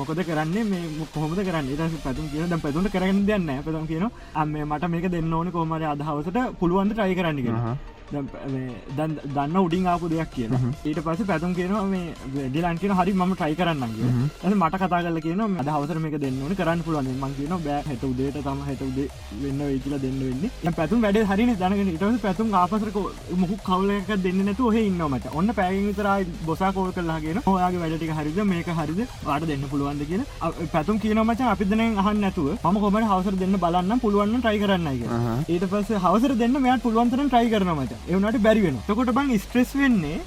මොකද 0.00 0.20
කරන්නේ? 0.28 0.64
මේ 0.64 1.06
කොහොමද 1.14 1.40
කරන්න? 1.48 1.70
ට 1.70 2.02
පැතුම් 2.04 2.26
කියන 2.32 2.48
ද 2.48 2.60
පැතුන්ට 2.64 2.90
කරන්න 2.90 3.24
දෙන්න 3.26 3.48
පැතුම් 3.66 3.86
කියන 3.86 4.10
අම 4.34 4.52
මට 4.66 4.84
මේක 4.88 5.08
දෙන්න 5.10 5.32
ඕන 5.32 5.50
කොමර 5.50 5.82
අදහවසට 5.94 6.38
පුළුවන්ද 6.60 6.92
ටයි 6.94 7.14
කරන්න 7.14 7.42
කියෙන 7.44 7.58
දන් 7.58 7.99
දන්න 8.10 9.56
උඩින් 9.60 9.86
ආපු 9.86 10.08
දෙයක් 10.08 10.30
කියන 10.34 10.54
ඊට 10.84 11.00
පස 11.00 11.22
පැතුම් 11.26 11.54
කියනවා 11.54 11.84
මේ 11.92 12.48
ඩිලන් 12.48 12.80
කියන 12.82 12.94
හරි 12.98 13.12
ම 13.14 13.34
ටයි 13.34 13.56
කරන්න 13.56 13.82
ඇ 13.82 14.54
මට 14.54 14.80
කතා 14.82 15.02
කල 15.04 15.20
කියන 15.26 15.42
අද 15.60 15.68
හවසර 15.68 15.98
මේක 16.04 16.16
දෙන්න 16.24 16.40
ඕන 16.42 16.54
කරන්න 16.54 16.82
පුළුවන් 16.86 17.10
මං 17.14 17.36
කියන 17.38 17.54
බෑ 17.66 17.82
හට 17.86 18.10
උදේට 18.10 18.38
තම 18.40 18.62
හට 18.66 18.88
උදේ 18.88 19.08
වෙන්න 19.42 19.60
වෙයි 19.60 19.80
කියලා 19.84 20.02
දෙන්න 20.04 20.18
වෙන්නේ. 20.20 20.72
පැතුම් 20.72 21.04
වැඩ 21.04 21.20
හරි 21.30 21.46
දැනගෙන 21.62 21.92
ඉට 21.92 22.04
පැතුම් 22.24 22.54
ආපසරක 22.54 22.98
මුහු 23.42 23.60
කවලක 23.68 24.10
දෙන්න 24.26 24.42
නැතු 24.48 24.70
හ 24.70 24.80
ඉන්නමට 24.82 25.28
ඔන්න 25.34 25.54
පැයි 25.58 25.86
විතරයි 25.88 26.26
බොසා 26.46 26.72
කෝල් 26.72 26.92
කරලාගෙන 26.92 27.40
ඔයාගේ 27.46 27.82
වැඩටික 27.84 28.14
හරිද? 28.18 28.40
මේක 28.44 28.70
හරිද? 28.80 29.00
වාට 29.24 29.46
දෙන්න 29.46 29.66
පුළුවන්ද? 29.70 30.04
කියන 30.10 30.24
පැතුම් 30.72 30.98
කියනමච 30.98 31.42
අපි 31.52 31.64
දන 31.64 31.82
අහන්න 31.96 32.20
නැතුව 32.20 32.48
ම 32.64 32.80
කොමට 32.84 33.08
හවසර 33.10 33.40
දෙන්න 33.42 33.58
බලන්න 33.58 34.00
පුළුවන් 34.00 34.36
ටයි 34.40 34.62
කරන්නයි 34.62 35.08
ඊට 35.48 35.66
පස 35.66 35.92
හවසර 35.98 36.34
දෙන්න 36.42 36.56
මෙයාට 36.58 36.84
පුළුවන්තරන් 36.86 37.28
ටයි 37.28 37.52
කරනමට 37.52 37.99
එවනට 38.08 38.38
බැරි 38.46 38.60
වෙන 38.66 38.76
තකොට 38.86 39.10
බං 39.16 39.28
ස්ට්‍රෙස් 39.38 39.70
වෙන්නේ 39.80 40.20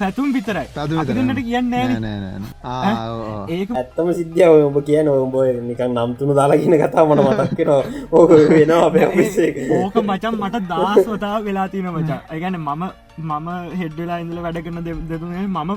පැතුම් 0.00 0.28
විතරයි. 0.32 0.68
පැතුම් 0.74 0.98
අපි 0.98 1.12
විතරයි. 1.12 1.26
දෙන්නට 1.28 1.42
කියන්න 1.48 1.74
ඒක 3.54 3.68
ඇත්තම 3.80 4.08
සිද්ධිය 4.18 4.46
ඔය 4.54 4.62
ඔබ 4.68 4.76
කියන 4.88 5.08
ඔඹ 5.12 5.36
නිකන් 5.68 5.92
නම්තුුණු 5.96 6.34
දාලාගෙන 6.38 6.76
කතා 6.82 7.04
මට 7.08 7.20
මතක්කෙන 7.28 7.70
ඕක 8.12 8.30
වෙන 8.54 8.72
අපේ 8.78 9.06
ඔෆිස්සේ 9.10 9.50
ඕක 9.78 9.94
මචන් 10.02 10.34
මට 10.40 10.56
දස්වතා 10.72 11.36
වෙලා 11.46 11.68
තින 11.68 11.86
මචා. 11.96 12.20
ඇගැන 12.32 12.56
මම 12.58 12.82
මම 13.18 13.48
හෙඩ්ඩලා 13.82 14.20
ඉඳල 14.24 14.42
වැඩ 14.46 14.60
කරන 14.66 14.82
දෙදුනේ 15.10 15.46
ම 15.48 15.74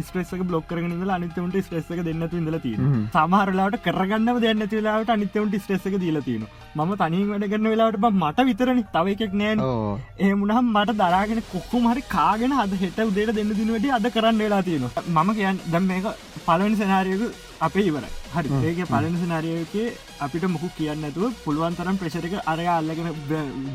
ස්ට්‍රෙස්සක 0.00 0.42
බ්ලොක් 0.50 0.66
කරගෙන 0.68 0.96
ඉඳලා 0.96 1.18
අනිතවන්ට 1.20 1.60
ස්ට්‍රෙස්සක 1.66 2.04
දෙන්නතු 2.10 2.42
ඉඳල 2.42 2.58
තියෙන 2.66 3.08
සමහරලාට 3.14 3.78
කරගන්න 3.86 4.42
දෙන්න 4.46 4.66
වෙලාට 4.72 5.14
අනිතවන්ට 5.16 5.60
ස්ට්‍රෙස්සක 5.62 6.00
දීල 6.04 6.20
තියෙන 6.22 6.46
ම 6.76 6.96
තනින් 7.02 7.28
වැඩ 7.30 7.48
කරන 7.52 7.70
වෙලාට 7.72 8.00
මට 8.12 8.44
විතරනි. 8.48 8.84
තව 8.94 9.14
එකෙක් 9.14 9.34
නෑන. 9.34 9.60
ඕ. 9.60 9.98
ඒමුණහම් 10.18 10.68
මට 10.74 10.96
දරාගෙන 10.98 11.42
කොක්කුම 11.52 11.88
හරි 11.92 12.02
කාගෙන 12.08 12.52
අද 12.64 12.74
හෙට 12.82 12.98
උදේට 13.00 13.34
දෙන්න 13.38 13.52
දිනවට 13.52 13.88
අද 13.98 14.06
කරන්න 14.16 14.42
වෙලා 14.44 14.62
තියෙනවා. 14.62 15.04
මම 15.16 15.34
කියන්න 15.38 15.62
දැම් 15.72 15.88
මේක 15.90 16.06
පලවනි 16.46 16.76
සනාරයක 16.76 17.22
අපේ 17.66 17.84
ඉවර 17.90 18.04
හරි 18.34 18.48
ඒක 18.68 18.80
පලනි 18.92 19.18
සනාරයකේ 19.22 19.86
අපිට 20.24 20.44
මොකු 20.54 20.68
කියන්නතුව 20.78 21.34
පුළුවන්තරම් 21.44 21.96
ප්‍රශරක 22.00 22.34
අරය 22.52 22.66
අල්ලගෙන 22.76 23.08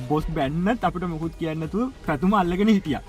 බොස් 0.09 0.25
බැන්නත් 0.38 0.88
අපිට 0.89 1.05
මොකුත් 1.13 1.35
කියන්නතුව 1.41 1.91
පැතුම 2.07 2.33
අල්ලගෙන 2.41 2.71
හිටිය. 2.75 2.99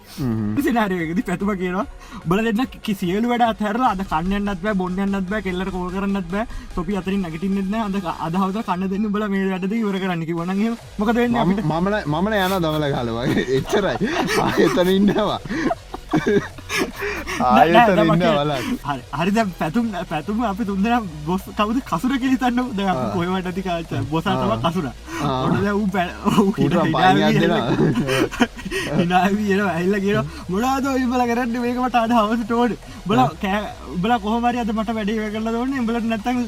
සිනාරයකද 0.66 1.20
පැතුම 1.31 1.51
කියනවා 1.62 1.87
බල 2.31 2.43
දෙන්න 2.49 2.62
කිසියලු 2.87 3.26
වැඩ 3.33 3.47
අතරල 3.51 3.85
අද 3.93 4.03
කන්නන්නත් 4.12 4.62
බෑ 4.64 4.76
බොන්නන්නත් 4.83 5.29
බෑ 5.33 5.43
කෙල්ලට 5.47 5.72
කෝ 5.76 5.89
කරන්නත් 5.97 6.29
බෑ 6.35 6.47
තොපි 6.76 6.99
අතරින් 7.01 7.22
නැගටින්නෙත් 7.26 7.74
අද 7.89 7.99
අදහවත 8.29 8.62
කන්න 8.68 8.89
දෙන්න 8.95 9.11
බල 9.16 9.26
මේ 9.35 9.51
වැඩද 9.55 9.76
ඉවර 9.81 9.99
කරන්නකි 10.05 10.39
වනගේ 10.41 10.72
මොකද 11.01 11.22
මමන 11.26 11.99
මමන 12.14 12.39
යන 12.45 12.57
දමල 12.64 12.89
කාලවගේ 12.95 13.45
එච්චරයි. 13.59 13.97
ආයතන 14.47 14.95
ඉන්නවා 14.97 15.41
ආයතන 17.49 18.01
ඉන්න 18.05 18.25
වලක් 18.39 18.66
හරි 18.89 19.03
හරි 19.19 19.31
දැන් 19.37 19.51
පැතුම් 19.61 19.87
පැතුම 20.11 20.45
අපි 20.51 20.62
තුන්දෙන 20.71 21.09
බොස් 21.27 21.43
කවුද 21.59 21.79
කසුර 21.91 22.12
කිලිතන්න 22.23 22.61
ද 22.77 22.81
කොයවට 23.14 23.49
ඇති 23.51 23.62
කාච 23.69 23.93
බොසාටම 24.12 24.53
කසුර. 24.64 24.87
ඔොඩ 25.45 25.66
ඌ 25.73 25.87
පැ 25.95 26.09
ඌට 26.39 26.77
පයිනයක් 26.95 27.37
දෙනවා. 27.43 27.64
හිනාවියට 28.99 29.62
ඇල්ල 29.66 29.95
කියෙන 30.05 30.27
මොලාද 30.49 30.85
ඉබල 31.05 31.23
කරන්න? 31.31 31.57
මේකමට 31.64 32.01
අද 32.03 32.12
හවස 32.19 32.43
ටෝඩ් 32.45 32.73
බල 33.09 33.21
කෑ 33.43 33.62
බල 34.03 34.12
කොහමරි 34.25 34.59
අද 34.64 34.71
මට 34.77 34.91
වැඩේ 34.99 35.31
කරල 35.35 35.49
දන්න 35.55 35.87
බලට 35.89 36.07
නැත්තන් 36.12 36.39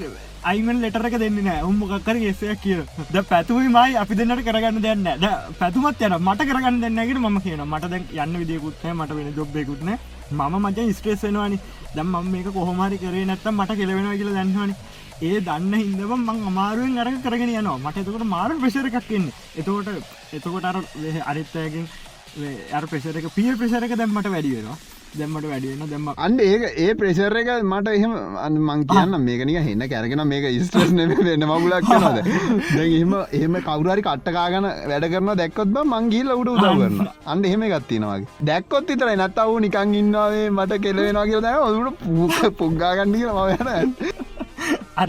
අයිමන් 0.43 0.81
ලෙටරක 0.81 1.17
දෙන්න 1.19 1.39
නෑ. 1.45 1.63
උම්මකර 1.63 2.17
ෙසයක් 2.31 2.61
කිය 2.63 2.81
ද 3.11 3.23
පැතුවයි 3.31 3.69
මයි 3.69 3.97
අපි 3.97 4.15
දෙන්නට 4.15 4.45
කරගන්න 4.47 4.81
දෙන්න 4.83 5.05
ද 5.21 5.27
පැතුමත් 5.59 6.01
යන 6.01 6.17
මට 6.19 6.47
කරගන්න 6.49 6.81
දෙන්නගෙන 6.81 7.21
ම 7.21 7.41
කියන 7.41 7.63
මට 7.65 7.91
දැන් 7.93 8.07
යන්න 8.15 8.39
විදිකුත්නෑ 8.41 8.95
මට 8.95 9.17
වෙන 9.19 9.35
ජොබ්බෙකුත්න 9.37 9.91
ම 10.31 10.41
මචන් 10.61 10.93
ස්ට්‍රේසෙනවානි 10.93 11.59
දම් 11.95 12.13
මම 12.13 12.31
මේක 12.33 12.49
කොහොමරි 12.53 12.99
කරේ 12.99 13.25
නැත්තම් 13.25 13.55
මට 13.55 13.77
කෙලවෙනවා 13.77 14.17
කියලා 14.17 14.37
දැන්නවනි. 14.39 14.75
ඒ 15.23 15.41
දන්න 15.41 15.75
හිදම 15.75 16.15
මං 16.19 16.47
අමාරුවෙන් 16.51 16.99
අරක 16.99 17.19
කරගෙන 17.25 17.53
යනවා. 17.53 17.79
මට 17.79 17.97
එතකොට 17.99 18.25
මාරු 18.27 18.61
ප්‍රශර 18.63 18.87
එකක්න්නේ 18.89 19.35
එතකොට 19.57 19.89
එතකොට 20.33 20.65
අර 20.65 20.77
අරිත්තයකින් 21.27 21.87
අර 22.73 22.85
ප්‍රෙසරක 22.87 23.29
පිය 23.37 23.53
ප්‍රශරක 23.61 23.95
දැම්මට 23.97 24.33
වැඩි 24.37 24.57
වෙනවා. 25.13 25.19
දැම්මට 25.19 25.47
වැඩිවෙන 25.51 25.91
දැම්ම 25.91 26.09
අන්න 26.17 26.39
ඒක 26.41 26.63
ඒ 26.77 26.95
ප්‍රෙසර් 26.95 27.37
එක 27.41 27.51
මට 27.63 27.89
එහෙම 27.89 28.13
මං 28.69 28.85
කියන්න 28.87 29.19
මේකනික 29.27 29.59
හෙන්න 29.69 29.85
කැරගෙන 29.93 30.25
මේක 30.33 30.47
ස්ට්‍රස් 30.67 30.93
නෙම 30.93 31.15
වෙන්න. 31.19 31.47
මගුලක් 31.53 31.85
කියනද 31.85 32.19
එහෙම 32.79 33.15
එහෙම 33.33 33.55
කවුරරි 33.69 34.03
කට්ටකාගන 34.03 34.69
වැඩ 34.91 35.09
කරන 35.13 35.31
දැක්කොත් 35.43 35.73
බ 35.77 35.85
මංගීල 35.93 36.35
උඩ 36.37 36.53
උදව 36.55 36.67
කරන්න 36.81 37.09
අන්න 37.27 37.45
එහෙම 37.45 37.67
ගත්තිනවාගේ 37.75 38.29
දැක්කොත් 38.43 38.89
විතරයි. 38.89 39.17
නැත්තවු 39.23 39.61
නිකං 39.61 39.95
ඉන්නාවේ 39.95 40.51
මට 40.51 40.83
කෙලවෙනවා 40.83 41.27
කියල 41.31 41.41
දැන 41.43 41.63
ඔදුට 41.69 42.05
පූක 42.05 42.59
පුග්ගාගන්න 42.59 43.17
කියලා 43.17 43.47
මයන 43.49 43.69
අර 44.97 45.09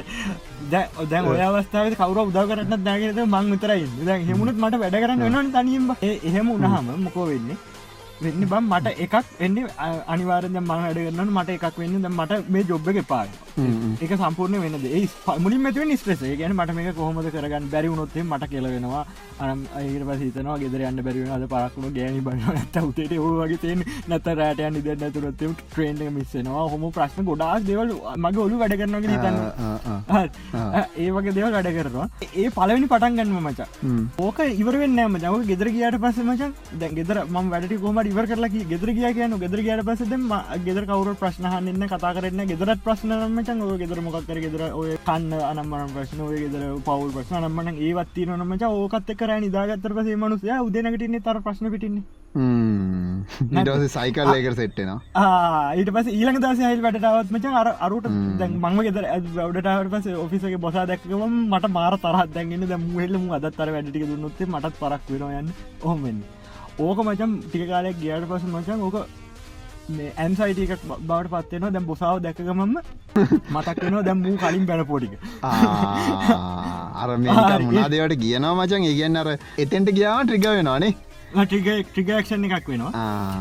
දැන් 0.72 1.26
ඔය 1.32 1.42
අවස්ථාව 1.42 1.88
කවර 1.96 2.20
උදව 2.22 2.46
කරන්න 2.50 2.84
දැගෙනද 2.88 3.20
මං 3.26 3.52
විතරයි 3.54 3.86
දැ 4.08 4.20
හෙමුණත් 4.30 4.58
මට 4.64 4.80
වැඩ 4.84 4.98
කරන්න 5.04 5.38
වෙන 5.38 5.52
තනියම 5.58 5.92
එහෙම 6.02 6.56
උනහම 6.56 6.90
මොකෝ 7.06 7.28
වෙන්නේ 7.32 7.58
වෙන්න 8.22 8.44
බම් 8.46 8.66
මට 8.70 8.92
එකක් 8.98 9.16
එන්න 9.40 9.58
අනිවාරද 10.08 10.50
ම 10.54 10.72
වැඩ 10.72 11.00
කරන්න 11.00 11.32
මට 11.32 11.56
එකක් 11.56 11.78
වෙන්න 11.78 11.96
ද 12.00 12.12
මට 12.12 12.42
මේ 12.50 12.66
ජොබ්බ 12.66 12.90
එක 12.92 13.00
පායි 13.08 13.32
එක 14.02 14.14
සම්පූර්ණ 14.18 14.62
වෙනද 14.64 14.86
ඒ 14.88 15.04
මුලින් 15.40 15.62
මැතිව 15.62 15.84
නිස්ට්‍රෙස 15.86 16.22
ගැන 16.40 16.56
මට 16.56 16.76
මේ 16.76 16.94
කොහොමද 16.94 17.30
කරගන්න 17.34 17.68
බැරි 17.74 17.92
වුණොත්තේ 17.92 18.24
මට 18.24 18.50
කියලවෙනවා 18.52 19.04
අනම් 19.42 19.66
අයට 19.80 20.06
පසිතනවා 20.10 20.58
ගෙදර 20.64 20.82
යන්න 20.90 21.04
බැරිවෙන 21.08 21.34
අද 21.38 21.46
පරක්ුණ 21.54 21.94
ගෑනි 21.98 22.22
බන්න 22.28 22.58
නැත 22.58 22.78
උතේට 22.82 23.16
ඕවගේ 23.18 23.60
තෙන් 23.64 23.84
නැත 24.08 24.30
රෑටයන් 24.42 24.80
ඉද 24.82 24.90
නැතුරත් 25.04 25.44
ට්‍රේන්ඩ 25.64 26.04
මිස්සෙනවා 26.18 26.66
හොම 26.74 26.86
ප්‍රශ්න 26.98 27.28
ගොඩාක් 27.30 27.68
දෙවල් 27.70 27.94
මගේ 28.18 28.44
ඔලු 28.46 28.62
වැඩ 28.62 28.78
කරනගේ 28.82 29.12
හිතන්න. 29.16 29.38
ඒ 30.98 31.10
වගේ 31.18 31.36
දෙවල් 31.40 31.52
වැඩ 31.58 31.72
කරනවා. 31.78 32.08
ඒ 32.34 32.48
පලවෙනි 32.58 32.92
පටන් 32.94 33.20
ගන්නම 33.20 33.50
මචා. 33.50 33.68
ඕක 34.20 34.40
ඉවරෙන් 34.62 34.96
නෑම 35.00 35.20
ජව 35.26 35.44
ගෙදර 35.52 35.72
ගයාට 35.76 36.00
පස 36.06 36.22
මචන් 36.26 36.56
දැ 36.80 36.92
ගෙදර 37.00 37.22
ම 37.26 37.52
වැඩ 37.56 37.78
කොමට 37.84 38.12
ඉවර 38.14 38.26
කරලා 38.32 38.52
ගෙදර 38.72 38.96
කිය 38.98 39.14
කියන 39.20 39.38
ගෙදර 39.46 39.66
ගයාට 39.68 39.86
පසද 39.90 40.14
ගෙදර 40.68 40.84
කවරු 40.92 41.18
ප්‍රශ්නහන්න 41.22 41.88
කතා 41.94 42.16
කරන්න 42.18 42.48
ගෙදරත් 42.54 42.84
ප්‍රශ්නම 42.88 43.41
මචන් 43.42 43.62
ඔය 43.66 43.78
ගෙදර 43.78 44.00
මොකක්කර 44.06 44.38
ගෙදර 44.44 44.64
ඔය 44.72 44.90
කන්න 45.06 45.34
අනම්මන 45.42 45.94
ප්‍රශ්න 45.94 46.20
ඔය 46.26 46.40
ගෙදර 46.42 46.64
පවල් 46.86 47.14
ප්‍රශ්න 47.16 47.38
අනම්මන 47.40 47.78
ඒවත්ති 47.86 48.26
නොනමච 48.30 48.66
ඕකත් 48.68 49.14
කර 49.20 49.32
නිදාගත්තර 49.44 49.96
පසේ 49.98 50.18
මනුසය 50.18 50.52
උදනකටන්නේ 50.58 51.24
තර 51.28 51.40
ප්‍රශ්න 51.46 51.72
පිටින්නේ. 51.74 52.04
සයිකල් 53.90 54.32
ඒකට 54.34 54.60
සෙට්ටෙනවා 54.60 55.72
ඊට 55.76 55.92
පස 55.96 56.12
ඊළඟ 56.12 56.42
දස 56.44 56.62
හල් 56.64 56.84
වැටාවත් 56.86 57.32
මච 57.32 57.54
අර 57.62 57.70
අරුට 57.88 58.10
දැන් 58.40 58.60
මංව 58.60 58.86
ගෙදර 58.88 59.08
වැඩටාවට 59.38 59.92
පස 59.96 60.12
ඔෆිසගේ 60.26 60.62
බොසා 60.66 60.86
දැක්කම 60.86 61.26
මට 61.48 61.72
මාර 61.78 61.98
තරත් 61.98 62.36
දැන්ගෙන 62.36 62.68
දැ 62.68 62.82
මුහෙල්ලම 62.86 63.26
අදත්තර 63.40 63.74
වැඩටික 63.78 64.06
දුන්නොත්තේ 64.12 64.52
මටත් 64.54 64.80
පරක් 64.82 65.10
වෙනයන්න 65.16 65.52
ඔහොමෙන් 65.82 66.22
ඕක 66.80 67.04
මචම් 67.06 67.34
ටික 67.42 67.68
කාලයක් 67.70 68.00
ගියට 68.00 68.30
පස 68.30 68.48
මචන් 68.50 68.88
ඕක 68.88 68.98
ඇන්සයිටක 70.18 70.86
බවට 71.02 71.32
පත්වෙනවා 71.44 71.72
දැම් 71.72 71.86
බොසාාව 71.86 72.20
දැකගමම 72.22 72.74
මතක්වෙනවා 73.56 74.04
දැම් 74.04 74.24
වූ 74.24 74.36
කලින් 74.38 74.66
පැන 74.66 74.84
පොටික 74.86 75.14
අර 76.98 77.10
මුණදවට 77.20 78.18
කියනවා 78.18 78.54
මචන් 78.58 78.84
ඒ 78.84 78.94
කියන්න 78.94 79.18
අර 79.18 79.30
එතෙන්ට 79.58 79.92
ගියාව 79.92 80.22
ට්‍රිග 80.24 80.48
වෙනවානේ 80.50 80.94
ටික 81.34 81.68
ට්‍රිගක්ෂණ 81.88 82.46
එකක් 82.48 82.68
වෙනවා. 82.68 82.92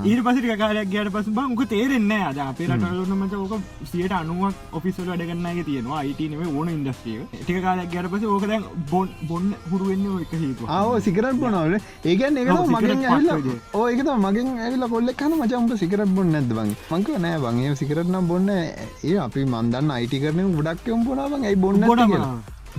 ඊට 0.08 0.20
පසි 0.26 0.56
කාලයක් 0.60 0.90
ගට 0.92 1.12
පස 1.14 1.28
බංක 1.38 1.60
තේරෙන්න 1.72 2.12
අද 2.18 2.38
අපේ 2.44 2.68
රටලන්නමට 2.68 3.34
ඕක 3.34 3.54
සියට 3.92 4.12
අනුවක් 4.12 4.54
ඔෆිසල් 4.72 5.08
වැඩගන්නගේ 5.10 5.64
තියෙනවා. 5.68 5.98
අයිටනව 6.02 6.42
ඕන 6.58 6.68
ඉන්ඩස්ටිය 6.74 7.18
ටික 7.32 7.58
කාලයක් 7.66 7.90
ගැට 7.94 8.10
පස 8.12 8.26
ඕක 8.26 8.46
දැන් 8.46 8.64
බොන් 8.90 9.08
බොන්න 9.28 9.48
හුරුවෙන්න 9.70 10.06
එක 10.22 10.34
හේතු 10.42 10.68
ආව 10.68 10.92
සිකරත් 11.06 11.40
බොනවල 11.42 11.74
ඒගැන් 12.04 12.38
එක 12.42 12.52
මගෙන් 12.74 13.04
ඇල්ල 13.06 13.28
ඕඒකත 13.74 14.12
මගෙන් 14.26 14.48
ඇවිල 14.58 14.86
කොල්ල 14.94 15.12
කන 15.22 15.36
මචම්ට 15.40 15.78
සිකරත් 15.82 16.14
බොන්න 16.16 16.32
නැද 16.32 16.52
බං? 16.52 16.70
මංක 16.90 17.08
නෑ 17.24 17.42
බංගේ 17.44 17.74
සිකරත්නම් 17.82 18.30
බොන්න 18.30 18.48
ඒ 18.54 19.16
අපි 19.26 19.44
මන්දන්න 19.46 19.90
අයිටි 19.90 20.22
කරන 20.22 20.54
ගොඩක්යම් 20.56 21.04
බොනාවන් 21.08 21.44
ඇයි 21.44 21.56
බොන්න 21.56 21.84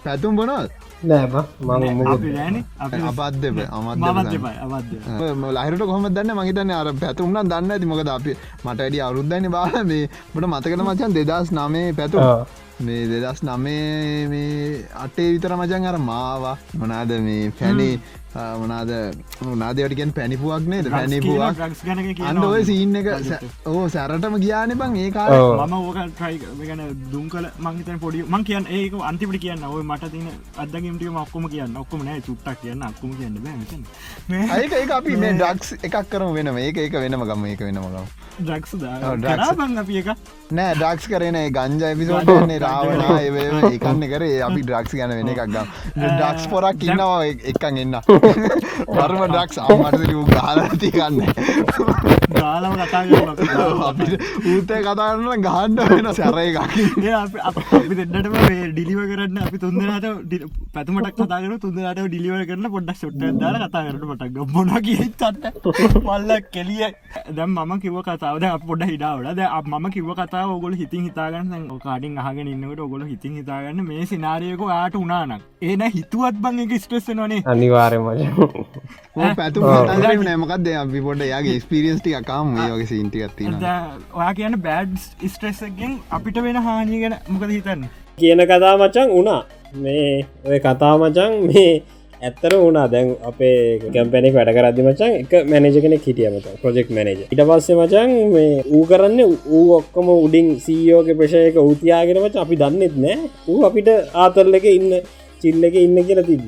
පැතුම් 0.04 0.36
බොනල් 0.40 0.68
නෑබ 1.10 1.34
මම 1.60 3.02
අබද්ද 3.10 3.44
අමත් 3.76 4.02
ලහිරට 5.58 5.84
කොහම 5.90 6.06
දන්න? 6.16 6.32
මහිතන්න 6.40 6.72
අර 6.72 6.88
පැතුම්න 7.02 7.38
දන්න 7.52 7.72
ඇති 7.74 7.86
මොකද 7.92 8.10
අපි 8.16 8.32
මට 8.66 8.80
වැඩි 8.80 9.00
අවරුද්ධන 9.08 9.46
බාල 9.56 9.76
මේ 9.92 10.10
මට 10.36 10.46
මතකන 10.54 10.82
මචන් 10.88 11.12
දෙදස් 11.18 11.50
නමේ 11.58 11.88
පැතු? 12.00 12.18
මේ 12.86 13.04
දෙදස් 13.12 13.40
නමේ 13.44 14.28
මේ 14.32 14.86
අටේ 15.04 15.30
විතර 15.34 15.54
මචන් 15.58 15.84
අර 15.92 15.98
මාවා 16.10 16.56
මොනාද 16.80 17.12
මේ 17.28 17.44
පැනේ 17.60 17.94
මනාද 18.34 18.92
උනාදයටගෙන් 19.54 20.12
පැනිපුුවක් 20.18 20.68
නේද? 20.74 20.88
පැනිපුුවක් 20.92 21.60
අන්න 22.30 22.44
ඔය 22.50 22.64
සීන් 22.70 22.96
එක 22.96 23.10
ඕ 23.66 23.84
සැරටම 23.96 24.38
ගියාන 24.44 24.72
බං 24.82 24.96
ඒ 25.04 25.12
කාල. 25.12 25.36
මම 25.68 25.74
ඕක 25.80 26.00
ට්‍රයි 26.16 26.40
ගැන 26.70 26.82
දුම් 27.12 27.26
කල 27.34 27.50
මංහිතන 27.60 28.00
පොඩි 28.04 28.24
මං 28.24 28.44
කියන්න 28.50 28.72
ඒක 28.78 28.96
අන්තිපට 29.10 29.40
කියන්න. 29.46 29.66
ඔය 29.68 29.84
මට 29.84 30.12
තින 30.16 30.28
අදගේමටික 30.64 31.22
ඔක්කොම 31.24 31.50
කියන්න. 31.56 31.78
ඔක්කොම 31.84 32.06
නෑ 32.08 32.22
චුට්ටක් 32.28 32.62
කියන්න. 32.64 32.84
අක්කම 32.90 33.12
කියන්න 33.20 33.36
ඒක 34.62 34.72
ඒ 34.80 34.88
අපි 35.00 35.18
මේ 35.24 35.34
ඩක්ස් 35.42 35.74
එකක් 35.84 35.98
කරම 36.12 36.34
වෙනම. 36.38 36.58
ඒක 36.58 36.78
ඒක 36.86 36.94
වෙනම 37.06 37.26
ගම 37.32 37.46
ඒක 37.52 37.66
වෙනමගම් 37.68 38.08
ඩක්ස් 38.40 38.72
බං 39.60 39.78
අපි 39.84 40.00
එක 40.04 40.10
නෑ 40.52 40.76
ඩක්ස් 40.80 41.06
කරන 41.12 41.38
ගංජ 41.58 41.84
එපිසෝටන්නේ 41.92 42.60
රාවනා 42.64 43.20
ඒ 43.20 43.46
ඒකන්න 43.74 44.08
කරේ. 44.16 44.40
අපි 44.48 44.62
ඩක්ස් 44.72 44.98
ගැන 45.02 45.16
වෙන 45.20 45.34
එකක් 45.36 45.44
ගම්. 45.54 45.68
ඩක්ස් 46.00 46.50
පොරක් 46.56 46.88
ඉන්නවා 46.90 47.22
එකන් 47.54 47.84
එන්න 47.86 48.02
පරම 48.22 49.22
ඩක්ස් 49.28 49.58
අම්මට 49.66 50.02
ගාලති 50.34 50.90
ගන්න. 50.96 51.20
ගාලම 52.34 52.74
කතා 52.82 53.04
අපිට 53.90 54.14
ඌතය 54.48 54.80
කතාරන්න 54.86 55.44
ගහන්ඩ 55.46 55.80
වෙන 55.92 56.10
සැර 56.20 56.38
එකක් 56.44 56.58
අපි 57.50 57.96
දෙන්නටම 58.00 58.38
ඩිලිව 58.72 59.02
කරන්න 59.12 59.42
අපි 59.48 59.62
තුන්දරට 59.64 60.46
පැතුමටක් 60.76 61.20
කතාකර 61.22 61.58
තුන්දරට 61.66 62.02
ඩිලිව 62.06 62.36
කරන්න 62.50 62.72
පොඩ්ඩක් 62.76 62.98
ෂොට්ට 63.00 63.40
දාල 63.44 63.60
කතා 63.64 63.84
කරට 63.88 64.06
පටක් 64.12 64.48
මොන 64.56 64.72
කියත්තට 64.88 65.50
පල්ල 66.06 66.32
කෙලිය. 66.56 66.88
දැම් 67.32 67.58
ම 67.60 67.74
කිව 67.84 68.00
කතාවද 68.08 68.46
පොඩ 68.68 68.84
හිඩාවට 68.92 69.36
ද 69.38 69.50
ම 69.74 69.90
කිව 69.92 70.10
කතා 70.22 70.46
ඔගොල 70.56 70.76
හිතින් 70.76 71.04
හිතාගන්න 71.10 71.68
කාඩින් 71.86 72.18
අහගෙන 72.18 72.48
ඉන්නකට 72.48 72.82
ඔගොල 72.88 73.04
හිතින් 73.06 73.38
හිතාගන්න 73.42 73.84
මේ 73.90 74.06
සිනාරයක 74.06 74.64
ආට 74.72 74.96
උනානක් 74.96 75.44
ඒන 75.64 75.84
හිතුවත් 75.98 76.42
බං 76.44 76.64
එක 76.66 76.74
ස්ට්‍රෙස් 76.84 77.08
නොනේ 77.20 77.42
අනිවාරය 77.54 78.00
මච 79.16 79.32
පැතු 79.40 79.60
නෑමකක්ද 79.68 80.68
අපි 80.82 81.02
පොට 81.08 81.24
යාගේ 81.32 81.60
ස්පිරියස්ටි 81.64 82.18
එකකාම් 82.20 82.54
මේ 82.58 82.68
වගේ 82.74 82.90
සින්ටිගත්ති 82.92 83.44
ඔයා 84.18 84.34
කියන 84.40 84.60
බෑඩ් 84.68 84.98
ස්ට්‍රෙස්සගෙන් 85.32 85.94
අපිට 86.18 86.38
වෙන 86.46 86.58
හානිය 86.68 87.02
ගැන 87.04 87.16
මොකද 87.32 87.52
හිතන්න? 87.56 87.88
කියන 88.20 88.42
කතා 88.52 88.76
මචන් 88.78 89.10
වුණා. 89.16 89.42
මේ 89.84 90.26
ඔය 90.46 90.60
කතා 90.60 90.94
මචන් 90.98 91.34
මේ 91.48 91.72
ඇත්තර 92.22 92.54
වුණා. 92.64 92.88
දැන් 92.94 93.08
අපේ 93.30 93.80
ගැම්පැනෙක් 93.94 94.34
වැඩ 94.38 94.52
කරදදි 94.58 94.84
මචන් 94.88 95.12
එක 95.22 95.32
මැනජ 95.52 95.78
කෙනෙක් 95.86 96.04
හිටියමත 96.08 96.46
ප්‍රජෙක්් 96.64 96.90
මනජ 96.96 97.20
ඉට 97.34 97.42
පස්සේ 97.50 97.78
මචන් 97.80 98.12
මේ 98.36 98.52
ඌ 98.76 98.84
කරන්න 98.90 99.20
ඌ 99.56 99.64
ඔක්කොම 99.80 100.12
උඩින් 100.18 100.52
සීයෝක 100.66 101.10
ප්‍රශයක 101.22 101.56
ඌතියාගෙනමච 101.64 102.36
අපි 102.44 102.56
දන්නෙත් 102.62 102.96
නෑ. 103.06 103.18
ඌ 103.52 103.60
අපිට 103.70 103.90
ආතරල 104.14 104.54
එක 104.60 104.68
ඉන්න 104.78 104.94
චිල්ල 105.42 105.64
එක 105.64 105.76
ඉන්න 105.78 105.98
කියලා 106.02 106.26
තිබ්බ. 106.26 106.48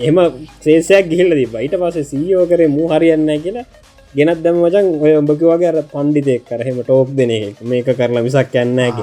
එම 0.00 0.16
සේසයක් 0.60 1.04
ගිල්ල 1.10 1.32
තිබ 1.32 1.54
ඊට 1.56 1.76
පස්සේ 1.76 2.04
සීයෝ 2.04 2.46
කරේ 2.46 2.68
මූ 2.68 2.88
හරියන්න 2.88 3.30
කියලා 3.38 3.66
ගෙනත් 4.14 4.42
දැම 4.42 4.56
මචන් 4.58 4.86
ඔය 4.98 5.12
උඹක 5.16 5.42
වගේ 5.44 5.70
අර 5.70 5.78
පණ්ඩිතෙක් 5.84 6.42
කරහෙම 6.46 6.78
ටෝක් 6.80 7.08
දෙන 7.12 7.32
මේක 7.64 7.88
කරලා 7.92 8.22
මිසක් 8.22 8.54
යන්නෑක 8.56 8.98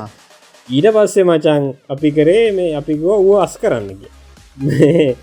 ඊට 0.68 0.88
පස්සේ 0.90 1.26
මචන් 1.26 1.64
අපි 1.90 2.10
කරේ 2.12 2.46
මේ 2.52 2.76
අපිකෝ 2.76 3.18
වූ 3.20 3.38
අස් 3.40 3.54
කරන්න 3.58 3.90
කිය 4.00 5.14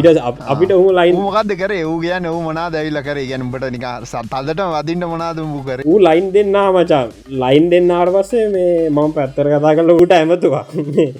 ඉට 0.00 0.18
අපිට 0.52 0.72
හු 0.72 0.88
ලයින් 0.98 1.16
මොකක්ද 1.16 1.52
කර? 1.60 1.72
වූ 1.88 1.98
කියන්න 2.00 2.26
වූ 2.32 2.42
මොනා 2.48 2.68
දැවිල්ල 2.74 3.00
කර? 3.06 3.18
ගැනට 3.30 3.66
නික 3.74 3.84
සත්තල්ලට 4.10 4.62
වදින්න 4.74 5.04
මොනාද 5.12 5.40
වූ 5.40 5.62
කර? 5.68 5.80
ඌ 5.84 5.98
ලයින් 6.06 6.32
දෙන්නා 6.34 6.72
මචා. 6.76 7.02
ලයින් 7.42 7.66
දෙන්නාට 7.72 8.12
පස්සේ 8.14 8.46
මේ 8.54 8.88
මම 8.90 9.12
පැත්තර 9.16 9.48
කතා 9.54 9.74
කල 9.78 9.92
ට 9.98 10.12
ඇමතුවා. 10.18 10.64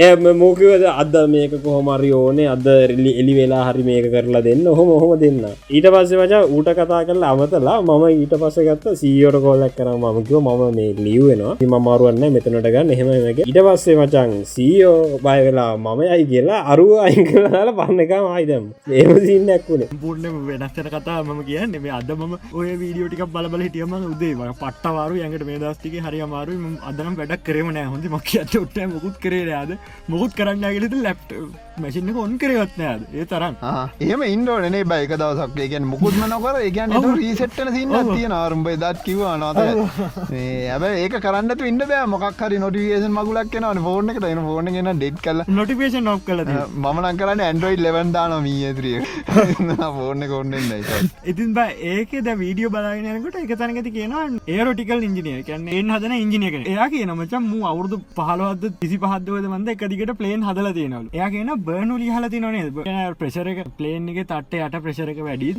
එම 0.09 0.25
මෝකවද 0.43 0.85
අද 1.03 1.17
මේක 1.35 1.53
කොහොමරි 1.65 2.13
ඕනේ. 2.21 2.49
අද 2.55 2.67
රෙලි 2.91 3.13
එලි 3.21 3.35
වෙලා 3.39 3.65
හරි 3.69 3.85
මේක 3.91 4.09
කරලා 4.15 4.43
දෙන්න. 4.49 4.65
හොම 4.79 4.91
හොම 5.03 5.13
දෙන්න. 5.25 5.45
ඊට 5.71 5.91
පස්සේ 5.95 6.21
මචා 6.23 6.43
ඌට 6.55 6.73
කතා 6.79 7.03
කරලා 7.11 7.35
අමතලා 7.37 7.79
මම 7.83 8.05
ඊට 8.15 8.35
පස්ස 8.41 8.59
ගත්ත 8.69 8.97
සීයෝට 9.03 9.39
කොල්ලක් 9.47 9.77
කර. 9.77 9.89
මමකිව 10.05 10.41
මම 10.41 10.65
මේ 10.79 10.91
ලියවෙනවා 11.05 11.57
මමාරුවන්න 11.75 12.33
මෙතනට 12.33 12.73
ගන්න. 12.75 12.97
හෙමක 12.99 13.45
ඊට 13.45 13.61
පස්සේ 13.67 13.97
මචන් 14.01 14.33
සීයෝ 14.55 15.21
බය 15.25 15.39
වෙලා 15.47 15.71
මම 15.77 16.01
යයි 16.09 16.25
කියලා 16.33 16.65
අරුව 16.73 16.97
අයින් 17.05 17.25
කරලා 17.31 17.73
පන්න 17.79 18.01
එකම 18.05 18.27
ආයිදම් 18.39 18.67
ඒම 19.01 19.15
සින්නක් 19.29 19.69
වුණේ 19.73 20.01
පුර්ණම 20.03 20.37
වෙනස්සට 20.51 20.91
කතා 20.97 21.19
මම 21.27 21.41
කියන්න. 21.51 21.77
මේ 21.85 21.95
අද 21.99 22.11
මම 22.17 22.35
ඔය 22.59 22.69
වීඩියෝටික 22.83 23.23
බලබල 23.37 23.63
හිටියම 23.67 23.95
උදේ 24.13 24.35
පට්ටවාරු 24.61 25.21
ඇඟට 25.23 25.47
මේ 25.49 25.61
දස්තික 25.63 25.95
හරි 26.07 26.21
අමාරු 26.27 26.59
අදනම් 26.91 27.15
වැඩක් 27.21 27.47
කරම 27.49 27.71
නෑ 27.77 27.89
හොඳ 27.93 28.05
මක් 28.15 28.29
ොට 28.65 28.79
මුකුත් 28.95 29.17
කරේයාද 29.25 29.73
මුකුත් 30.13 30.33
කරන්න 30.39 30.69
ගෙලද 30.77 30.95
ලැප්ට 31.07 31.33
මැසින්න 31.85 32.11
ඔොන් 32.25 32.35
කරවත්නෑද 32.43 33.03
ඒ 33.21 33.27
තරම්. 33.33 33.55
ඒම 34.09 34.23
ඉන්ඩෝනේ 34.35 34.85
බයික 34.93 35.13
දවසක්. 35.23 35.59
ඒගැන 35.67 35.89
මුකුත්ම 35.93 36.23
නොකර 36.35 36.55
ඒගැන 36.61 36.97
රීසෙට්ටන 37.23 37.73
සින්න 37.77 37.97
තිය 38.13 38.29
ආරම්භ 38.39 38.71
දත් 38.85 39.05
කිව 39.07 39.23
නොත 39.45 39.61
ඇබ 39.63 40.87
ඒක 40.89 41.19
කරන්නට 41.27 41.67
ඉන්න 41.71 41.83
බෑ. 41.93 42.07
මොක් 42.15 42.27
හරි 42.43 42.59
නොටිකේෂන් 42.65 43.13
මගුලක් 43.19 43.57
න 43.63 43.83
ෆෝර්න 43.89 44.11
එකට. 44.15 44.29
එන 44.33 44.43
ෆෝර්න 44.49 44.73
ගෙන 44.77 44.93
ඩෙට් 44.95 45.21
කල 45.27 45.43
නොටිපේෂන් 45.59 46.05
නොක් 46.11 46.25
කල 46.29 46.45
මන 46.85 47.21
කරන්න 47.23 47.45
ඇන්ඩරෝයිඩ් 47.47 47.85
ලෙවන්දාන 47.87 48.37
මීත්‍රිය 48.47 48.99
ෆෝර්න 49.99 50.29
කොන්නෙන්න 50.35 50.73
ඉතින් 51.33 51.55
බ. 51.57 51.59
ඒකද 51.95 52.29
වීඩියෝ 52.43 52.73
බලාගෙනකට 52.75 53.39
එක 53.43 53.53
තැනගති 53.61 53.95
කියන 53.97 54.15
ඒරෝටිකල් 54.55 55.07
ඉංජිනිය 55.09 55.43
කියන්න 55.49 55.69
එන් 55.79 55.95
හදන 55.95 56.15
ඉංජිනිය 56.25 56.53
කන 56.55 56.67
එයා 56.73 56.89
කියන 56.95 57.13
මචන් 57.17 57.45
මූ 57.53 57.65
අවුරදු 57.73 57.99
පහලවද 58.19 58.65
තිසි 58.83 58.99
පහදවද 59.05 59.47
මන්ද 59.53 59.75
එකදිකට 59.75 60.13
පලේන් 60.21 60.45
හදල 60.49 60.69
තියෙනවල. 60.79 61.07
එයා 61.17 61.31
කියන 61.35 61.51
බර්නු 61.69 61.99
ලිහල 62.03 62.29
තිනනේ 62.35 62.65
ප්‍රශරක 63.21 63.61
පලේන් 63.79 64.09
එක 64.13 64.21
තට්ට 64.33 64.59
යට 64.67 64.77
ප්‍රශරක 64.85 65.21
වැඩි 65.29 65.51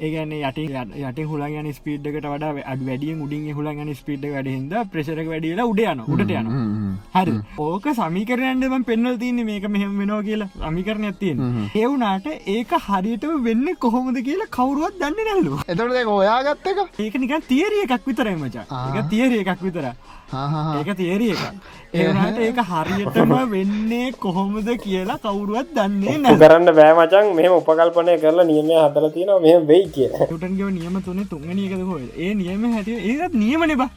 ඒගැන 0.00 0.34
යට 0.38 0.58
යට 0.62 1.20
හුලගන 1.30 1.70
ස්පීඩ්කට 1.78 2.28
වඩ 2.32 2.64
අඩ 2.72 2.82
වැඩිය 2.88 3.14
උඩින් 3.26 3.46
හුලගන 3.58 3.92
ස්පීඩ් 4.00 4.26
වැඩිහිද 4.34 4.74
ප්‍රශරක 4.94 5.30
වැඩියලා 5.32 5.68
උඩයන 5.72 6.04
උඩට 6.06 6.34
යන 6.40 6.50
හරි. 7.14 7.36
ඕක 7.58 7.88
සමිකරයන්ටම 8.00 8.86
පෙන්නල් 8.90 9.18
තියන්නේ 9.22 9.48
මේක 9.50 9.68
මෙහම 9.76 9.96
වෙනවා 10.00 10.22
කියලා. 10.28 10.50
සමිකරණ 10.64 11.08
ඇතියෙන් 11.10 11.38
ඒවුනාට 11.82 12.26
ඒක 12.56 12.76
හරියට 12.88 13.26
වෙන්න 13.46 13.66
කොහොමද 13.86 14.20
කියලා 14.28 14.52
කවරුවත් 14.58 15.00
දන්න 15.00 15.24
නැල්ලු 15.30 15.60
එතට 15.66 16.12
ඔයා 16.16 16.40
ගත්ත 16.48 16.74
එක? 16.74 17.00
ඒක 17.04 17.14
නිකන් 17.22 17.48
තිේරිය 17.48 17.86
එකක් 17.86 18.06
විතරයි 18.10 18.36
මචා. 18.42 18.66
එක 18.88 19.10
තිේරිය 19.10 19.42
එකක් 19.44 19.62
විතර 19.68 19.90
ඒක 20.28 20.90
තේරිය 20.96 21.30
එක 21.32 21.42
ඒට 21.94 22.38
ඒක 22.40 22.58
හරියටම 22.64 23.32
වෙන්නේ 23.48 24.10
කොහොමද 24.14 24.68
කියලා 24.78 25.18
කවුරුවත් 25.18 25.70
දන්නේ 25.72 26.18
නැ 26.18 26.34
කරන්න 26.36 26.74
බෑමචන් 26.74 27.30
මෙම 27.36 27.52
උපකල්පනය 27.52 28.18
කරලා 28.18 28.44
නියම 28.44 28.66
හතර 28.66 29.06
තියෙන 29.12 29.30
මෙ 29.40 29.52
වෙයි 29.64 29.86
කිය 29.90 30.10
ටන්ගව 30.10 30.70
නියම 30.78 30.98
තුනේ 31.02 31.26
තුන්ගනි 31.26 31.68
එකද 31.68 31.82
හො 31.84 32.00
ඒ 32.18 32.34
නියම 32.34 32.66
හැටිය 32.72 32.98
ඒත් 33.12 33.34
නියමන 33.34 33.76
බා. 33.76 33.90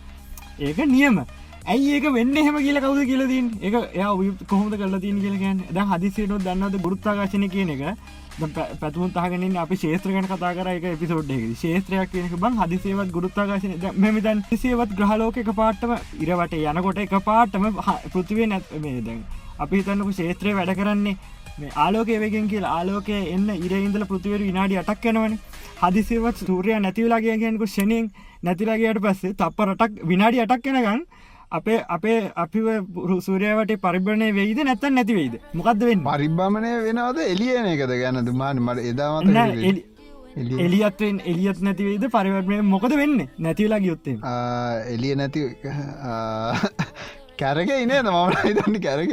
ඒක 0.59 0.77
නියම. 0.87 1.19
ඇයි 1.65 1.95
ඒක 1.95 2.05
වෙන්න 2.13 2.37
එහෙම 2.37 2.57
කියල 2.59 2.79
කවුද 2.79 3.01
කියලතින් 3.05 3.47
එක 3.61 3.75
එයා 3.91 4.13
කොහොමද 4.47 4.73
කරලා 4.75 4.99
තින් 4.99 5.19
කියලගන් 5.19 5.59
ද 5.69 5.87
හදිසියනොත් 5.89 6.41
දන්නද 6.41 6.77
ගුරුත්තාකාශන 6.79 7.49
කියන 7.49 7.69
එක 7.69 7.81
පැතුම 8.39 9.11
තාගෙන 9.11 9.57
අප 9.57 9.73
ශේත්‍ර 9.75 10.09
ගන 10.09 10.27
කතා 10.27 10.53
කර 10.53 10.69
එක 10.69 10.85
පිසෝඩ් 10.99 11.33
ශේත්‍රයක් 11.55 12.11
කියනක 12.11 12.37
බං 12.37 12.59
හදිසේවත් 12.59 13.11
ගුරුත්තාකාශන 13.11 13.73
මෙතන් 13.97 14.43
සිසේවත් 14.49 14.95
ග්‍රහලෝක 14.95 15.37
එක 15.37 15.51
පාට්ටම 15.55 15.97
ඉරවට 16.19 16.55
යනකොට 16.55 16.99
එක 16.99 17.17
පාට්ටම 17.23 17.67
පෘතිවේ 18.09 18.47
නැත් 18.47 18.71
මේ 18.79 19.01
දැන් 19.01 19.21
අපි 19.59 19.81
හිතන්නක 19.81 20.15
ශේත්‍රය 20.15 20.55
වැඩ 20.55 20.75
කරන්නේ 20.75 21.17
මේ 21.57 21.71
ආලෝකය 21.77 22.17
වගෙන් 22.17 22.47
කියල. 22.47 22.65
ආලෝකය 22.67 23.15
එන්න 23.27 23.49
ඉරඉදල 23.57 24.05
පෘතිවර 24.05 24.41
විනාඩි 24.41 24.77
අටක් 24.77 25.05
යනවන. 25.05 25.37
හදිසිවත් 25.81 26.37
සූරය 26.41 26.75
නැතිවලාගේගෙන්කු 26.77 27.67
ෂණයෙන් 27.67 28.11
නැතිලාගේයට 28.43 29.01
පස්සේ 29.01 29.33
තප්ප 29.33 29.65
රටක් 29.65 30.05
විනාඩි 30.05 30.41
අටක් 30.41 30.63
කෙනගන්න 30.63 31.03
අපේ 31.57 31.77
අපේ 31.95 32.17
අපි 32.43 32.59
සූරයාවට 33.27 33.71
පරිබණය 33.85 34.27
වෙයිද 34.39 34.59
නැත්තන් 34.67 34.93
නැතිවෙයිද 34.97 35.35
මොකක්ද 35.59 35.81
වෙන්න? 35.89 36.03
පරිබ්බමණය 36.09 36.73
වෙනවද? 36.87 37.19
එලියන 37.33 37.69
එකද 37.71 37.93
ගැන 38.01 38.19
දුමාන 38.27 38.61
මට 38.65 38.85
එදාමත 38.91 39.27
එලියත්වෙන් 40.65 41.17
එලියත් 41.31 41.59
නැතිවේද 41.67 42.05
පරිවර්මය 42.15 42.61
මොකද 42.73 42.93
වෙන්න? 43.01 43.25
නැතිවලා 43.47 43.81
ගියොත්තේ 43.85 44.15
එලිය 44.93 45.15
නැති 45.21 45.41
කැරක 47.41 47.69
ඉනේ 47.79 48.01
මමට 48.05 48.45
හිතන්න 48.45 48.79
කැරක 48.85 49.11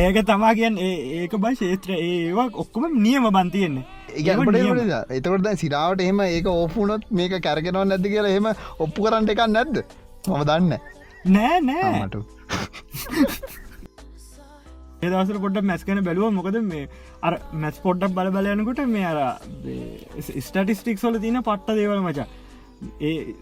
ඒක 0.00 0.24
තමා 0.32 0.56
කියන් 0.58 0.80
ඒක 0.80 1.32
බයි 1.46 1.54
ශේත්‍ර 1.62 1.96
ඒවා 2.00 2.50
ඔක්කොම 2.64 2.84
නියම 3.06 3.28
බන්තියෙන්නේ 3.38 3.84
ඒගට 4.16 5.16
එතකොට 5.16 5.54
සිරාවට 5.64 6.00
එහෙම 6.04 6.28
ඒක 6.32 6.54
ඕපුනොත් 6.58 7.10
මේක 7.20 7.40
කැරගෙනව 7.48 7.84
නැති 7.92 8.14
කියලා 8.14 8.36
එහෙම 8.36 8.54
ඔප්පු 8.78 9.04
කරන්න 9.04 9.34
එකක් 9.34 9.50
නැද්ද? 9.56 9.82
මම 10.28 10.44
දන්න 10.48 10.96
නෑ 11.24 11.60
නෑ. 11.60 12.06
මට 12.06 12.16
ඒදසර 15.02 15.38
පොට 15.44 15.60
මැස්කන 15.70 16.02
බැලුව 16.08 16.34
මොකද 16.38 16.58
මේ 16.70 16.88
අර 17.22 17.38
මැස් 17.52 17.78
පොඩ්ඩක් 17.84 18.14
බල 18.18 18.30
බලයනකොට 18.36 18.82
මේ 18.88 19.06
අර 19.12 19.18
ස්ටටිස්ටික් 20.40 20.98
සොල 20.98 21.18
තින 21.18 21.40
පට්ට 21.42 21.78
දේවල් 21.80 22.02
මචා. 22.06 22.26
ඒ 23.00 23.34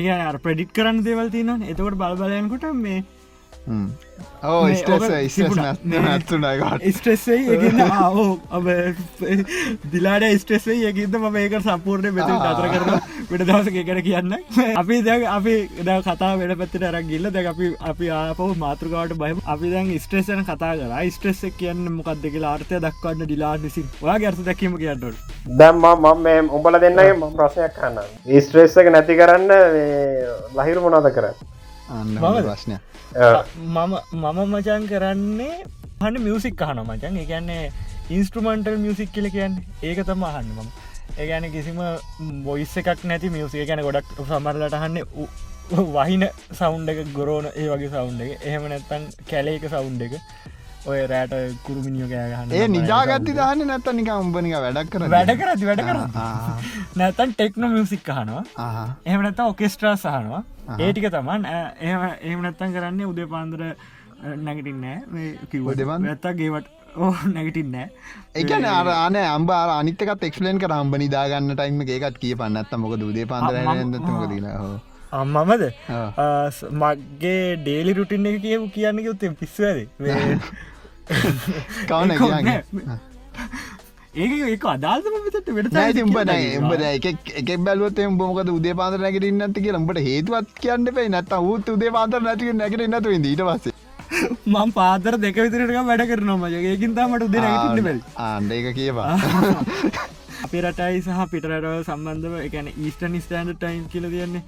ඒ 0.00 0.10
අර 0.18 0.38
ප්‍රඩික් 0.38 0.72
කරන්න 0.76 1.02
දේවල් 1.08 1.30
තින 1.30 1.50
එතකොට 1.62 1.98
බල 2.02 2.16
බලයනකොට 2.22 2.64
මේ 2.74 3.04
ස්ට්‍රෙස්සේ 6.90 7.58
අබ 8.50 8.66
දිලාට 9.92 10.26
ස්ට්‍රෙස්සේ 10.36 10.78
ඒකද 10.88 11.14
ම 11.14 11.26
මේක 11.30 11.54
සම්පූර්ණය 11.60 12.10
මෙත 12.16 12.32
අතර 12.32 12.66
කරන 12.72 12.90
විට 13.30 13.44
දවස 13.44 13.70
කර 13.78 14.00
කියන්න 14.08 14.34
අපි 14.74 14.98
දැ 15.02 15.18
අපි 15.28 15.54
ද 15.80 15.96
කතා 16.00 16.32
වැඩ 16.34 16.56
පැත්තට 16.58 16.88
අරක් 16.90 17.06
ගිල්ල 17.06 17.30
දැ 17.30 17.46
අපි 17.46 17.70
අපි 17.84 18.10
ආපව 18.12 18.52
මාතෘකාවට 18.58 19.16
බහම 19.16 19.44
අපි 19.46 19.72
දැන් 19.74 19.94
ස්ට්‍රේසන 20.00 20.44
කතා 20.44 20.74
කර 20.74 20.98
ස්ට්‍රෙස් 21.12 21.44
කියන්න 21.56 21.86
මොකක්ද 21.92 22.28
කියලා 22.28 22.54
ආර්තය 22.54 22.80
දක්වන්න 22.80 23.24
ඩිලා 23.24 23.54
නිසි 23.58 23.86
වා 24.02 24.18
ගැර්ස 24.18 24.44
දැකීම 24.44 24.76
කියන්නට 24.76 25.34
දැම්ම 25.56 25.86
මම 25.86 26.22
මේ 26.22 26.42
උඹල 26.52 26.80
දෙන්නගේ 26.80 27.14
ම 27.14 27.26
ප්‍රශ්නයක් 27.32 27.78
කන්න 27.78 28.40
ස්ට්‍රේස්සක 28.40 28.90
නැති 28.90 29.18
කරන්න 29.18 29.50
ලහිරු 30.56 30.88
මොනාද 30.88 31.12
කරන්න 31.14 32.18
ප්‍රශ්නය 32.22 32.82
මම 33.76 33.94
මම 34.12 34.38
මචන් 34.52 34.86
කරන්නේ 34.92 35.56
හන්න 36.02 36.22
මියසික් 36.26 36.54
කහන 36.60 36.80
මචන් 36.84 37.18
එකන්නේ 37.24 37.72
ඉන්ස්ට්‍රමන්ටල් 38.16 38.78
මියසික් 38.84 39.12
කියල 39.12 39.28
කියන්න. 39.36 39.60
ඒක 39.82 40.00
තම 40.08 40.24
අහන්න 40.30 40.52
මම. 40.56 40.68
ඒගැන 41.20 41.46
කිසිම 41.54 41.80
බොයිස්ස 42.44 42.76
එකක් 42.80 43.04
නැති 43.04 43.30
මියසික 43.36 43.66
ගැන 43.68 43.82
ගොඩක් 43.86 44.12
සමරලට 44.28 44.76
හන්න 44.82 44.98
වහින 45.96 46.24
සෞන්් 46.60 46.88
එක 46.92 46.98
ගොරෝන 47.18 47.46
ඒ 47.52 47.68
වගේ 47.72 47.90
සෞන්් 47.96 48.20
එක. 48.20 48.30
එහෙම 48.48 48.64
නැත්තන් 48.72 49.04
කැලේක 49.30 49.68
සෞන්් 49.74 50.00
එක. 50.06 50.14
ඔය 50.84 51.00
රෑට 51.06 51.34
කුරුමිනිියෝ 51.62 52.08
කෑගහන්න 52.10 52.52
ඒ 52.52 52.66
නිජාගත්ති 52.68 53.34
දාන්න 53.34 53.64
නැත්ත 53.66 53.88
නික 53.92 54.10
උඹනික 54.14 54.54
වැඩක් 54.56 54.92
කර 54.92 55.04
වැඩ 55.08 55.32
කරති 55.40 55.68
වැඩ 55.68 55.82
කර 55.82 55.98
නැතන් 56.96 57.34
ටෙක්නෝ 57.34 57.70
මියසික් 57.74 58.04
කහනවා 58.04 58.44
එහම 59.06 59.22
නැත 59.22 59.42
ඔකෙස්ට්‍රා 59.44 59.94
සහනවා 59.96 60.42
ඒටික 60.78 61.08
තමන් 61.08 61.48
එහම 61.48 62.40
නැත්තන් 62.42 62.76
කරන්නේ 62.76 63.10
උදේ 63.12 63.28
පාන්දර 63.28 63.66
නැගටින්නෑ 64.38 65.28
කිව 65.50 65.68
දෙවන් 65.76 66.08
ඇත්තා 66.08 66.32
ගේවට 66.34 66.70
ඕ 66.98 67.12
නැගටින්නෑ 67.28 67.88
එකන 68.36 68.66
අරන 68.68 69.18
අම්බ 69.18 69.50
අනිතකත් 69.50 70.24
එක්ලෙන් 70.24 70.58
කර. 70.58 70.72
අම්බ 70.74 70.96
නිදාගන්න 70.96 71.54
ටයිම 71.54 71.84
එකත් 71.88 72.18
කිය 72.18 72.34
පන්නත්ත 72.36 72.74
මොක 72.78 72.96
දුදේ 72.96 73.26
පාන්දර 73.26 73.60
මොකදන 73.62 74.50
හෝ 74.54 74.74
අම්මමද? 75.12 75.64
මගේ 76.74 77.56
ඩේලි 77.58 77.92
රුටින් 77.94 78.26
එක 78.26 78.42
කියපු 78.42 78.68
කියන්න 78.74 79.02
යුත්තේ 79.04 79.34
පිස්වද 79.36 79.88
කවන 81.88 82.10
ඒක 84.14 84.32
ඒක 84.46 84.64
අදාල්ම 84.68 85.14
විතට 85.26 85.50
වෙට 85.50 86.02
උඹ 86.02 86.18
උඹ 86.62 86.72
එක 86.86 87.52
බැලුවත් 87.60 88.00
උඹමක 88.06 88.50
උදේ 88.54 88.74
පාත 88.80 88.98
නැකට 89.00 89.28
ඉන්නත් 89.28 89.60
කිය 89.60 89.72
ඹට 89.74 90.02
හේතුවත් 90.08 90.50
කියන්න 90.60 90.90
පේ 90.96 91.08
නැත 91.08 91.32
ූත් 91.42 91.70
උදේ 91.74 91.92
පාත 91.96 92.18
නැති 92.20 92.52
නැකට 92.54 92.84
නතු 92.88 93.14
ඊට 93.14 93.44
පස්සේ. 93.48 93.78
මං 94.54 94.72
පාතර 94.72 95.16
දෙක 95.18 95.38
විතරක 95.38 95.78
වැඩ 95.82 96.04
කරනවා 96.10 96.50
ඒකින් 96.64 96.96
තමට 96.98 97.28
උදේ 97.28 97.44
නැගටන්න 97.44 97.86
බැල් 97.86 98.02
ආන්ඩ 98.24 98.52
එක 98.52 98.68
කියවා 98.76 99.14
අපේ 100.44 100.62
රටයි 100.62 101.00
සහ 101.00 101.24
පිටරටව 101.32 101.80
සම්බන්ධව 101.80 102.34
එකන 102.42 102.70
ඊස්ටන් 102.74 103.18
ස්ටන්ඩ 103.20 103.56
ටයිම් 103.56 103.84
කියල 103.88 104.08
තියන්නේ 104.12 104.42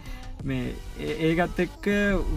මේ 0.44 0.64
ඒකත් 1.22 1.60
එක් 1.60 1.86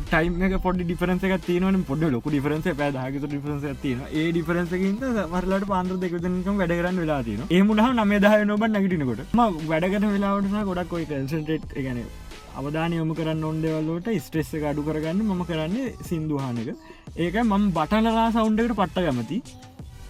ටයිම 0.05 0.35
පොඩි 0.59 0.83
ඩිෆරන්ස 0.83 1.23
එක 1.23 1.33
තියන 1.41 1.79
පොඩ 1.83 2.03
ලොක 2.09 2.27
ඩිෆරන්ස 2.27 2.69
පැදහගත 2.75 3.25
ඩිෆරන්ස 3.25 3.65
තියන 3.81 4.05
ඒ 4.11 4.27
ඩිෆරන්සකින්ට 4.29 5.03
මරලට 5.25 5.67
පාන්ද්‍ර 5.67 5.97
දෙකතනකම් 5.97 6.61
වැඩගරන්න 6.61 7.01
වෙලා 7.03 7.21
තින 7.23 7.43
ඒමුණ 7.49 7.83
නම 7.95 8.13
දහ 8.19 8.37
නොබ 8.45 8.63
නැගටිනකොට. 8.67 9.21
ම 9.33 9.41
වැඩගන 9.67 10.07
වෙලාවට 10.07 10.55
ගොඩක් 10.69 10.89
කොයි 10.89 11.07
කන්සන්ටේට් 11.07 11.77
ගැන 11.79 12.01
අවධානය 12.55 12.95
යොම 12.95 13.11
කරන්න 13.13 13.43
ඔොන්දවල්ලට 13.45 14.07
ස්ට්‍රෙස්ස 14.19 14.53
අඩු 14.65 14.85
කරගන්න 14.85 15.25
මම 15.25 15.43
කරන්නේ 15.45 15.95
සිින්දුහනක 16.03 16.69
ඒක 17.17 17.35
මම 17.43 17.65
බටනලා 17.75 18.27
සෞන්්ඩකට 18.31 18.77
පට්ට 18.77 19.05
ගමති 19.07 19.37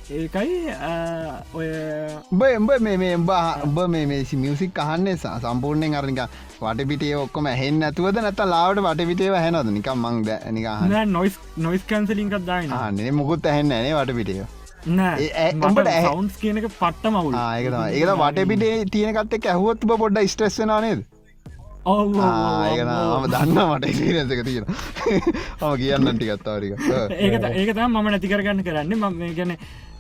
ඒකයි 0.10 0.74
ඔය 1.54 2.50
එම්බ 2.50 2.70
මේ 2.80 3.08
එම්බ 3.10 3.32
උඹ 3.64 3.80
මේ 3.90 4.20
මියසික් 4.36 4.78
අහන්නේ 4.80 5.16
සම්පූර්ණයෙන් 5.18 5.98
අරනික 6.00 6.22
වටපිටේ 6.60 7.16
ඔක්කොම 7.18 7.50
හෙන් 7.54 7.82
ඇතුවද 7.84 8.20
නැත 8.20 8.44
ලාවට 8.48 8.84
වටපිටේ 8.84 9.34
හැනොද 9.36 9.72
නික 9.72 9.90
මංද 9.96 10.30
නික 10.52 10.68
නොයිස් 11.10 11.40
නොයිස් 11.60 11.84
කැන්සලින්කක් 11.90 12.38
දාන්න 12.46 12.96
නේ 12.98 13.12
මුකුත් 13.14 13.50
ඇහෙන්න 13.52 13.74
නේ 13.76 13.96
වටපිටිය 13.96 14.46
උඹට 14.88 15.90
සවන්ස් 15.90 16.38
කියනක 16.40 16.70
පට්ට 16.72 17.12
මවුල් 17.12 17.36
ඒක 17.36 17.68
ඒක 17.98 18.14
වටපිටේ 18.16 18.76
තියනකත් 18.90 19.34
එක් 19.34 19.48
ඇහුවොත් 19.48 19.84
බොඩ්ඩ 19.86 20.22
ස්ට්‍රෙස්සන 20.26 20.72
නේද? 20.86 21.02
ඔව 21.86 22.16
ඒකන 22.20 22.94
ම 23.18 23.28
දන්න 23.34 23.60
මට 23.66 23.92
සීනසක 23.98 24.46
තියෙන 24.46 24.66
මම 24.70 25.76
කියන්න 25.82 26.14
ටිකත්තාවරික 26.14 26.74
ඒක 27.18 27.36
ඒක 27.54 27.74
තම 27.74 27.92
මම 27.92 28.10
නැතිකරගන්න 28.10 28.64
කරන්න. 28.64 28.96
ම 29.02 29.36
ගැන 29.36 29.54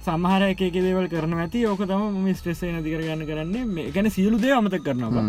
සමහර 0.07 0.43
එක 0.47 0.61
දේවල් 0.75 1.07
කරන 1.13 1.33
ඇති. 1.43 1.63
ඕක 1.71 1.81
තම 1.91 2.27
ස්ට්‍රෙස්සේ 2.39 2.73
නතිකරගන්න 2.73 3.23
කරන්නේ. 3.29 3.65
මේ 3.75 3.91
ගැන 3.95 4.09
සියලු 4.17 4.37
දේ 4.43 4.53
අමතක් 4.59 4.83
කරනවා 4.87 5.23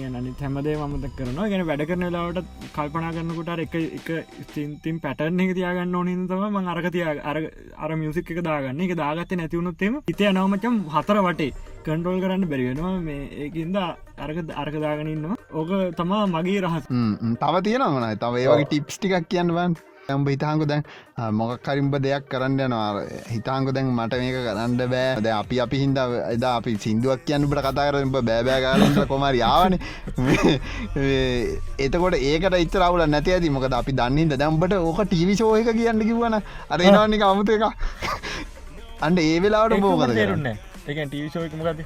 ඒනනි 0.00 0.34
හැමදේ 0.42 0.76
අමතක් 0.86 1.16
කරනවා. 1.18 1.48
ගැන 1.52 1.66
වැඩ 1.70 1.84
කරන 1.90 2.06
ලාවට 2.16 2.46
කල්පනා 2.76 3.12
කරන්නකොට 3.16 3.50
එක 3.66 3.74
එක 3.80 4.08
ස්තින්තින් 4.48 5.02
පැටර්න 5.04 5.42
එක 5.46 5.52
තියාගන්න 5.58 5.98
ඕනින් 6.00 6.24
තම 6.30 6.44
ම 6.52 6.72
අරකතිය 6.74 7.04
අර 7.82 7.90
මියසික් 8.02 8.30
එක 8.36 8.40
දාගන්න. 8.48 8.80
එක 8.86 8.96
දාගත්ත 9.02 9.36
නැතිවුණොත්තේම 9.40 10.00
ඉතය 10.14 10.30
නවමචම් 10.32 10.80
හතර 10.96 11.22
වටේ 11.28 11.52
කන්ට්‍රෝල් 11.86 12.20
කරන්න 12.24 12.48
බැරිවෙනවා 12.50 12.96
මේ 13.06 13.22
ඒකින්ද 13.44 13.76
අරක 14.24 14.38
අරකදාගනන්නවා 14.62 15.36
ඕක 15.60 15.70
තමා 16.00 16.26
මගේ 16.34 16.60
රහස්. 16.64 16.84
තව 17.42 17.54
තියෙනවනයි 17.68 18.20
තව 18.24 18.34
ඒවගේ 18.44 18.68
ටිප්ස් 18.70 18.98
ටිකක් 18.98 19.26
කියන්නවන් 19.32 19.74
ඇම්බ 20.10 20.26
හිතාංකු 20.32 20.66
දැන් 20.70 20.82
මොකක්කරිම්බ 21.38 21.94
දෙයක් 22.06 22.24
කරන්න 22.32 22.60
යනවා. 22.66 23.02
හිතාංකු 23.34 23.74
දැන් 23.76 23.90
මට 23.96 24.18
මේක 24.22 24.38
කරන්න 24.46 24.74
බෑ. 24.92 25.20
ද 25.24 25.26
අපි 25.40 25.60
අපි 25.64 25.82
හින්ද 25.82 25.98
එදා 26.34 26.54
අපි 26.60 26.76
සිින්දුවක් 26.84 27.24
කියන්නට 27.28 27.54
කතා 27.66 27.86
කරට 27.88 28.14
බෑබෑගලට 28.28 28.98
කොමර 29.12 29.34
යාවන 29.42 29.78
එතකොට 31.86 32.16
ඒකට 32.18 32.58
ඉතරවුල 32.64 33.04
නැති 33.14 33.34
ඇති. 33.36 33.54
මොකද 33.56 33.78
අපි 33.80 33.92
දන්නහිද 34.00 34.36
දැම්බට 34.42 34.74
ඕක 34.78 35.02
ටීවිශෝයක 35.04 35.70
කියන්න 35.80 36.06
කිවන 36.08 36.38
අරනික 36.70 37.22
අමුත 37.30 37.52
එක 37.56 37.64
අන්ඩ 39.06 39.18
ඒ 39.26 39.36
වෙලාවට 39.44 39.80
බෝකද 39.84 40.16
කරුන්න? 40.18 40.48
එක 40.90 40.98
ටීවිශෝයක 41.10 41.54
මොකද 41.60 41.84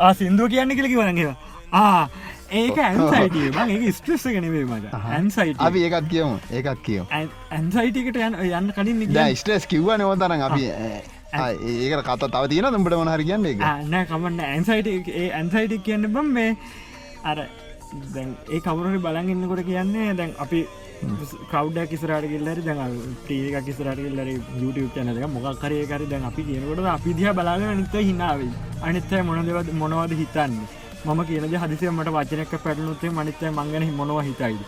ආ 0.00 0.12
සිින්දුව 0.22 0.48
කියන්න 0.54 0.76
කියල 0.78 0.88
කිවනගවා 0.94 1.36
ආ 1.82 2.08
ඒක 2.52 2.78
ඇන්සයිට 2.78 3.36
ඒ 3.66 3.92
ස්ට්‍රෙස්ස 3.92 4.24
ගෙනවේ 4.28 4.64
මට. 4.66 4.94
ඇන්සයිට 5.10 5.60
අපි 5.60 5.82
ඒකත් 5.82 6.08
කියමු. 6.08 6.38
ඒකත් 6.52 6.82
කියව 6.82 7.04
ඇන්සයිටකට 7.50 8.20
යන්න 8.20 8.40
යන්න 8.44 8.72
කලින් 8.72 9.04
ස්ට්‍රෙස් 9.36 9.66
කිව්ව 9.66 9.92
නවතරන් 9.96 10.42
අපි 10.42 10.64
ඒක 11.34 12.02
කත 12.02 12.22
තව 12.28 12.48
තියෙන 12.48 12.72
තුම්ට 12.72 12.94
මනහර 12.94 13.22
කියන්න 13.22 13.46
එක 13.46 13.62
නෑ 13.86 14.06
කමන්න 14.06 14.40
ඇන්සයිට 14.42 14.90
ඒ 15.12 15.28
ඇන්සයිටක් 15.32 15.84
කියන්න 15.84 16.08
බම් 16.08 16.32
මේ 16.32 16.56
අර 17.24 17.38
දැන් 18.14 18.34
ඒ 18.48 18.60
කවුරට 18.60 19.00
බලගන්නකොට 19.00 19.64
කියන්නේ 19.64 20.14
දැන් 20.14 20.34
අපි 20.38 20.66
කවඩ 21.50 21.86
කිසරට 21.88 22.26
කිල්ලර 22.26 22.62
දැන් 22.62 22.96
ටීක 23.20 23.58
කිසරට 23.64 23.98
කිල්ලර 23.98 24.32
YouTube 24.56 24.90
චැනක 24.94 25.28
මොකක් 25.28 25.60
කරය 25.60 25.84
කර 25.86 26.06
දැන් 26.06 26.24
අපි 26.24 26.42
කියනකොට 26.44 26.88
අපි 26.88 27.14
දිහ 27.14 27.32
බලාග 27.32 27.68
නිත 27.74 27.96
හිනාවේ 28.00 28.52
අනිත්තය 28.82 29.22
මොනදවද 29.24 29.72
මොනවද 29.74 30.14
හිතන්නේ 30.14 30.85
මම 31.06 31.20
කියනද 31.28 31.56
හදිසිය 31.62 31.90
මට 31.90 32.12
වචනක 32.16 32.62
පැටලුත්තේ 32.64 33.10
මනිත්තය 33.18 33.50
මංගන 33.50 33.84
මොනව 33.98 34.18
හිතයිද? 34.28 34.60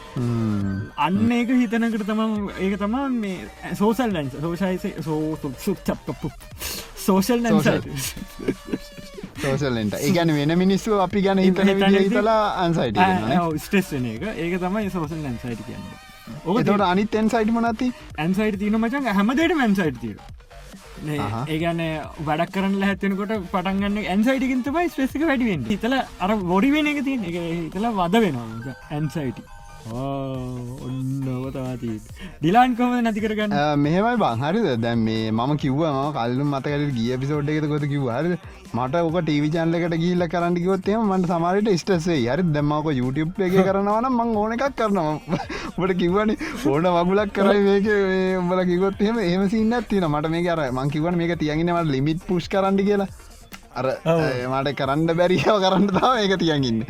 අන්න 1.06 1.32
ඒක 1.38 1.50
හිතනකට 1.62 2.04
තම 2.10 2.20
ඒක 2.58 2.76
තමා 2.82 3.06
මේ 3.14 3.74
සෝසල් 3.80 4.10
ලන්ස් 4.14 4.38
සෝෂයිස 4.44 4.84
සෝ 5.06 5.20
සුක්චප්පපු 5.64 6.30
සෝෂල් 7.06 7.48
සෝසල්ලට 9.42 9.94
ඒගැන 10.00 10.34
වෙන 10.34 10.52
මිනිස්සු 10.58 11.00
අපි 11.06 11.22
ගැන 11.22 11.42
හිතන 11.44 11.72
හිතලා 11.96 12.42
අන්සයිට 12.64 13.02
ස්ටෙස් 13.66 13.92
වෙන 13.92 14.06
එක. 14.12 14.22
ඒක 14.36 14.60
තමයි 14.60 14.90
සෝසල් 14.90 15.20
ලන්සයිට 15.22 15.62
කියන්න. 15.66 15.86
ඕක 16.44 16.64
තොට 16.64 16.84
අනිත් 16.86 17.14
එන් 17.14 17.30
සයිට 17.30 17.52
මොනති 17.52 17.92
ඇන්සයිට 18.18 18.58
තියන 18.58 18.78
මචන් 18.80 19.08
හැමදට 19.18 19.56
මැන්සයිට 19.60 20.00
තිීර. 20.00 20.18
ඒගන 21.48 21.82
වැඩක් 22.28 22.54
කරන්න 22.54 22.82
හැත්තනකොට 22.82 23.34
පටන්ගන්න 23.52 24.00
ඇන්සයිටකින් 24.06 24.64
තමයි 24.64 24.88
ස්පෙසික 24.88 25.28
වැඩිවෙන් 25.28 25.68
හිතල 25.70 25.94
අර 25.94 26.30
බොඩි 26.50 26.74
වෙන 26.74 26.90
එක 26.92 27.04
තියන 27.04 27.24
එක 27.24 27.38
හිතල 27.38 27.88
වද 27.92 28.24
වෙනවා. 28.24 28.76
ඇන්සයිට 28.90 29.38
ඔන්නවතවාති 30.86 31.90
ඩිලාන් 32.40 32.76
කොම 32.78 32.94
නැති 33.06 33.20
කරගන්න? 33.24 33.52
මෙහෙමයි 33.84 34.16
බංහරිද 34.22 34.68
දැන් 34.84 34.98
මේ 35.08 35.30
මම 35.30 35.52
කිව්වම 35.64 35.98
කල්ලු 36.16 36.44
මතකට 36.52 36.94
ගිය 36.98 37.12
පිසෝඩ් 37.22 37.48
එකත 37.54 37.68
කොත 37.72 37.84
කිව්වාරද 37.92 38.32
මට 38.78 38.94
ඕක 39.04 39.16
ටීවි 39.20 39.48
චන්ලකට 39.54 39.96
ගිල්ල 40.02 40.22
කරන්න 40.34 40.58
කිවොත්තේ 40.62 40.98
මට 41.04 41.30
සමාරට 41.30 41.70
ස්ටසේ 41.82 42.18
හරි 42.24 42.44
දෙමක 42.56 42.90
YouTube 43.00 43.46
එක 43.46 43.56
කරනවන 43.68 44.08
මං 44.10 44.34
ඕන 44.42 44.52
එකක් 44.56 44.66
කරනවා. 44.80 45.38
ට 45.78 45.96
කිව්වනි 46.02 46.34
ඕන 46.72 46.84
වගුලක් 46.96 47.32
කරයි 47.38 47.62
මේක. 47.68 47.88
උඹල 48.42 48.60
කිවොත්හෙම 48.72 49.16
එහම 49.28 49.42
සින්න 49.54 49.74
තින 49.88 50.04
මට 50.12 50.34
මේ 50.34 50.50
අර 50.56 50.60
මං 50.70 50.92
කිවන 50.96 51.14
මේක 51.22 51.32
තියගෙනවට 51.44 51.92
ලිමිට් 51.94 52.20
පුෂ් 52.28 52.46
කරන්න 52.54 52.78
කියලා. 52.90 53.08
අර 53.78 53.86
මට 54.52 54.74
කරන්න 54.78 55.10
බැරිාව 55.20 55.58
කරන්න 55.64 55.88
තාව 55.90 56.16
ඒක 56.18 56.34
තියන්ගන්න 56.42 56.80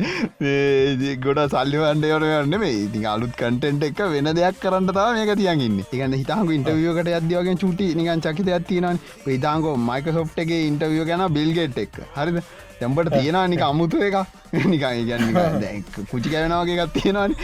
ගොඩ 1.19 1.41
සල්ලිවන්ඩයවරන්න 1.47 2.55
මේ 2.59 2.77
ඉතින් 2.77 3.09
අලුත් 3.13 3.33
කටෙන්ට් 3.35 3.87
එක 3.89 4.01
වෙන 4.13 4.31
දෙයක් 4.33 4.61
කරන්න 4.61 4.89
තාව 4.91 5.11
මේක 5.17 5.33
තියන්ගන්න 5.35 5.83
එකන්න 5.83 6.17
හිතාක 6.21 6.55
ඉන්ටවියෝකට 6.57 7.11
අදයෝගෙන් 7.19 7.61
චුටි 7.63 7.91
නිකන් 7.95 8.25
චකිත 8.25 8.49
ඇත්තිනන් 8.49 9.03
ඉතාංකෝ 9.29 9.75
මයික 9.81 10.09
සොප් 10.13 10.41
එක 10.43 10.55
ඉන්ටවියෝ 10.61 11.05
ගැන 11.05 11.27
බිල්ගෙට් 11.33 11.77
එක් 11.77 12.01
හරිද? 12.15 12.41
තැම්බට 12.79 13.11
තියෙනවා 13.11 13.47
නික 13.47 13.61
අමුතු 13.61 13.97
එක 14.01 14.15
නිකන් 14.71 14.83
ගැන්න 15.09 15.83
කුචි 16.11 16.29
කැවෙනවාගේ 16.29 16.77
එකත් 16.77 16.95
තියෙනවාන. 16.97 17.35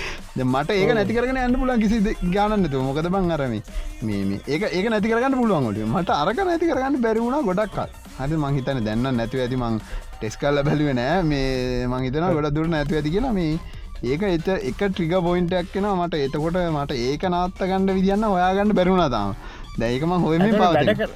මට 0.45 0.69
ඒක 0.71 0.93
නැතිකරගෙන 0.93 1.37
ඇන්න 1.37 1.59
පුලන් 1.59 1.79
කිසි 1.79 2.15
ගානන්නතු 2.31 2.81
මොකද 2.81 3.09
බං 3.09 3.31
අරම 3.31 3.55
මේ 4.01 4.39
ඒක 4.47 4.65
ඒක 4.69 4.89
නැතිකරගන්න 4.89 5.39
පුළුවන්ගොට 5.41 5.83
මට 5.89 6.17
අරක 6.17 6.41
නැතිකරගන්න 6.43 7.01
බැරිවුණ 7.01 7.47
ගොඩක්කල් 7.49 8.05
හද 8.18 8.38
මංහිතන 8.38 8.82
දැන්න 8.86 9.07
නැතුව 9.11 9.41
ඇති 9.43 9.57
මං 9.57 9.80
ටෙස් 10.18 10.38
කල්ල 10.38 10.61
බැලුව 10.68 10.91
නෑ. 10.99 11.24
මේ 11.24 11.88
මංහිතන 11.88 12.28
ගොඩ 12.38 12.49
දුර 12.57 12.68
නැතුව 12.68 12.99
ඇති 12.99 13.13
කියලා. 13.16 13.34
මේ 13.34 13.59
ඒක 14.03 14.24
එත 14.28 14.47
එක 14.61 14.82
ට්‍රිග 14.82 15.16
පොයින්ටක් 15.28 15.72
කෙන 15.74 15.88
මට 15.91 16.22
එතකොට 16.28 16.59
මට 16.68 16.99
ඒක 17.05 17.26
නාත්ත 17.30 17.59
ගණඩ 17.61 17.97
විදින්න 17.97 18.28
ඔයාගන්න 18.30 18.76
බැරුණ 18.80 19.03
තාම. 19.11 19.36
දැයිකම 19.80 20.16
හොම 20.18 20.45
පාවත 20.53 21.09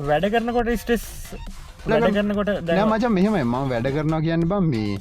වැඩ 0.00 0.26
කරනකොට 0.32 0.72
ස්ටෙස් 0.78 1.04
කරනකොට 1.86 2.50
නෑ 2.64 2.84
මච 2.86 3.12
මෙහෙම 3.12 3.38
ම 3.44 3.54
වැඩ 3.70 3.88
කරනවා 3.94 4.20
කියන්න 4.20 4.48
බම් 4.48 4.68
මේ 4.72 4.98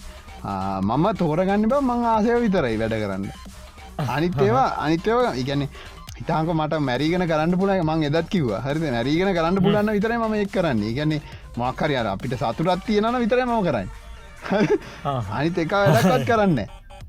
මම 0.84 1.06
තෝරගන්න 1.18 1.68
බ 1.68 1.82
මං 1.82 2.06
ආසය 2.06 2.40
විතරයි 2.42 2.78
වැඩ 2.78 2.98
කරන්න. 3.02 3.28
අනිත් 4.16 4.36
ඒවා 4.38 4.70
අනිත්‍යව 4.84 5.20
ඉගැන්නේ 5.42 5.70
හිතාක 6.18 6.48
මට 6.54 6.80
මැරිගෙන 6.90 7.28
කරන්න 7.32 7.58
පුල 7.62 7.72
මං 7.76 8.08
එදත් 8.10 8.30
කිව 8.34 8.48
හරි 8.66 8.92
මැරීගෙන 8.96 9.36
කරන්න 9.38 9.62
පුලන්න 9.66 9.92
විතර 9.98 10.16
ම 10.16 10.34
එක් 10.40 10.52
කරන්නේ. 10.56 10.96
ගැන්නේ 10.98 11.22
මක්කරයාර 11.58 12.08
අපිට 12.14 12.36
සතුරත් 12.40 12.86
තියෙනන 12.88 13.20
විතර 13.24 13.40
ම 13.46 13.54
කරන්න. 13.68 13.90
අනිත 15.36 15.58
එක 15.58 15.72
වැඩක්වත් 15.74 16.28
කරන්න 16.32 16.60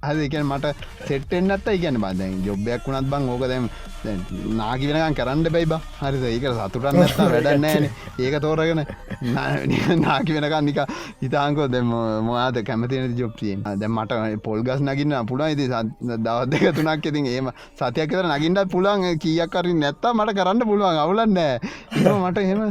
හද 0.03 0.25
එක 0.27 0.35
මට 0.43 0.73
සෙට්ටෙන්න්නත් 1.09 1.69
ඉගැන 1.73 1.99
බදැන් 1.99 2.41
ජොබ්බයක් 2.45 2.87
වුණත් 2.87 3.09
බං 3.11 3.29
ඕක 3.29 3.45
දැම් 3.49 3.69
නාගි 4.59 4.89
වෙනකන් 4.89 5.15
කරන්න 5.19 5.49
බැයි 5.49 5.67
බ. 5.67 5.79
හරිද 6.01 6.25
ඒක 6.27 6.45
සතුරන්න 6.53 6.99
ඇත්ත 6.99 7.17
වැඩන්නෑන 7.17 7.87
ඒක 8.19 8.37
තෝරගෙන 8.41 8.83
නාකි 10.05 10.37
වෙනකන් 10.37 10.67
නික 10.69 10.81
හිතාංකෝ 11.23 11.69
දෙම 11.69 11.89
මොයාද 12.29 12.61
කැමතින 12.65 13.17
ජොප්තියෙන් 13.17 13.65
දැ 13.65 13.89
මට 13.89 14.43
පොල්ගස් 14.45 14.81
නගින්න 14.81 15.17
පුළන් 15.27 15.51
ඉති 15.51 15.67
දවත් 15.69 16.51
දෙක 16.53 16.67
තුනක් 16.77 17.07
ඉතින් 17.07 17.27
ඒම 17.27 17.51
සතියක් 17.81 18.13
කර 18.13 18.29
නගින්ට 18.29 18.63
පුළන් 18.71 19.07
කියක් 19.19 19.51
කරි 19.51 19.75
නැත්තා 19.75 20.15
මට 20.15 20.37
කරන්න 20.39 20.67
පුළුවන්. 20.67 20.99
අවුලන්න 20.99 21.39
මට 22.23 22.39
එහෙම 22.39 22.63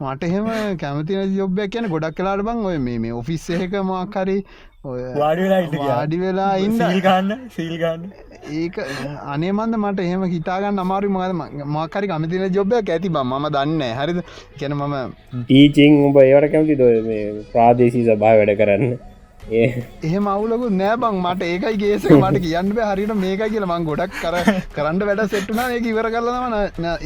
මට 0.00 0.22
එහෙම 0.24 0.76
කැමතින 0.76 1.38
ජොබ්යක් 1.38 1.72
කියන 1.72 1.88
ගොඩක් 1.88 2.16
කලාට 2.16 2.42
බං 2.42 2.66
ඔය 2.66 2.78
මේ 2.78 3.12
ඔෆිස් 3.12 3.48
එක 3.50 3.78
මොක්කරි 3.84 4.38
වාඩි 4.84 6.16
වෙලා 6.22 6.52
ඉන්න 6.58 6.78
ගන්න 7.00 7.42
සීල්ගන්න 7.56 8.06
ඒක 8.54 8.76
අනේමන්ද 9.34 9.76
මට 9.78 10.00
එහෙම 10.06 10.24
හිතාගන්න 10.32 10.82
අමාරු 10.84 11.10
මද 11.10 11.32
මක්කරි 11.74 12.06
කමතින 12.08 12.44
ජොබ්යක් 12.56 12.90
ඇති 12.90 13.08
බ. 13.08 13.18
ම 13.22 13.46
දන්න 13.48 13.82
හරිද? 13.98 14.18
කැන 14.58 14.74
මම 14.78 14.96
ටීචිං 15.42 16.00
උඹ 16.06 16.18
ඒවට 16.22 16.50
කැමති 16.54 16.76
දො 16.76 16.88
මේ 17.06 17.22
ප්‍රාදේශී 17.52 18.04
සභා 18.08 18.34
වැඩ 18.40 18.54
කරන්න 18.60 18.84
ඒ. 19.50 19.84
එහෙම 20.02 20.26
අවුලකු 20.26 20.68
නෑබං 20.72 21.16
මට 21.20 21.42
ඒකයි 21.44 21.76
ගේස 21.76 22.04
මට 22.06 22.42
කියන්න 22.44 22.72
බෑ 22.76 22.90
හරිට 22.90 23.14
මේකයි 23.16 23.50
කියල 23.50 23.66
මං 23.66 23.86
ගොඩක් 23.88 24.14
කර 24.16 24.36
කරන්න 24.74 25.02
වැඩ 25.02 25.22
සෙට්ටුනා 25.26 25.68
ඒක 25.70 25.86
ඉවර 25.86 26.08
කරලම 26.08 26.54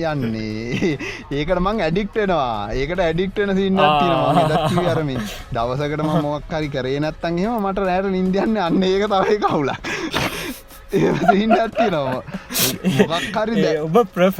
යන්නේ. 0.04 0.98
ඒකට 1.32 1.60
මං 1.60 1.80
ඇඩික්ටෙනවා 1.80 2.68
ඒකට 2.74 3.00
ඇඩික්ටන 3.00 3.54
සින්න 3.56 3.80
අරම 3.80 5.12
දවසකට 5.52 6.02
ම 6.02 6.12
මොක්කරි 6.22 6.68
කරේ 6.68 7.00
නැත්තන් 7.00 7.38
හෙම 7.38 7.62
මට 7.62 7.86
රෑට 7.88 8.10
නින්දයන්න 8.10 8.58
අන්න 8.58 8.82
ඒක 8.82 9.06
තවයි 9.08 9.38
කවුලක් 9.38 9.90
ඒන්න 10.92 11.56
ඇත්තිනවා 11.62 12.22
මොකක්හරි 13.08 13.72
ඔබ 13.80 13.98
ප්‍රෆ 14.14 14.38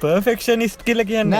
පර්ෆෙක්ෂනිස්් 0.00 0.76
කියල 0.86 1.00
කියන්න. 1.10 1.34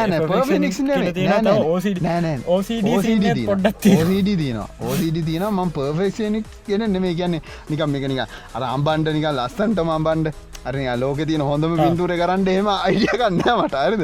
පොඩ්ඩක් 3.50 3.80
තින 3.82 4.60
ඕසිඩ 4.88 5.18
තින 5.30 5.46
ම 5.50 5.70
පර්ෆෙක්ෂනික් 5.78 6.46
කියන 6.66 6.82
නෙමේ 6.96 7.14
කියන්නේ. 7.14 7.42
නිකම් 7.70 7.96
එක 8.00 8.08
නික 8.12 8.20
අර 8.56 8.62
අම්බන්ඩ 8.74 9.14
නික 9.16 9.26
ලස්සන්ට 9.32 9.78
මම්බන්ඩ 9.84 10.32
අරය 10.68 10.84
ලෝක 11.02 11.18
තියන 11.30 11.42
හොඳම 11.48 11.72
පින්තුර 11.80 12.12
කරන්න 12.20 12.48
එම 12.52 12.68
අයිය 12.74 13.06
කන්න 13.20 13.40
මට. 13.56 13.74
අරද 13.86 14.02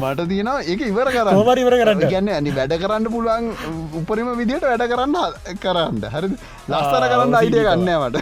මට 0.00 0.20
තියෙනවා 0.30 0.62
ඒක 0.70 0.80
ඉවර 0.90 1.08
කරන්න. 1.16 1.34
හොමරිවර 1.40 1.74
කරන්න. 1.80 2.00
ගැන්න 2.12 2.30
ඇනි 2.36 2.54
වැඩ 2.58 2.74
කරන්න 2.84 3.10
පුළුවන් 3.14 3.44
උපරිම 4.00 4.30
විදියට 4.40 4.66
වැඩ 4.70 4.86
කරන්න 4.92 5.16
කරන්න. 5.64 6.00
හරි 6.14 6.32
ලස්සර 6.70 7.04
කරන්න 7.12 7.36
අයිඩිය 7.42 7.64
ගන්නවට 7.68 8.16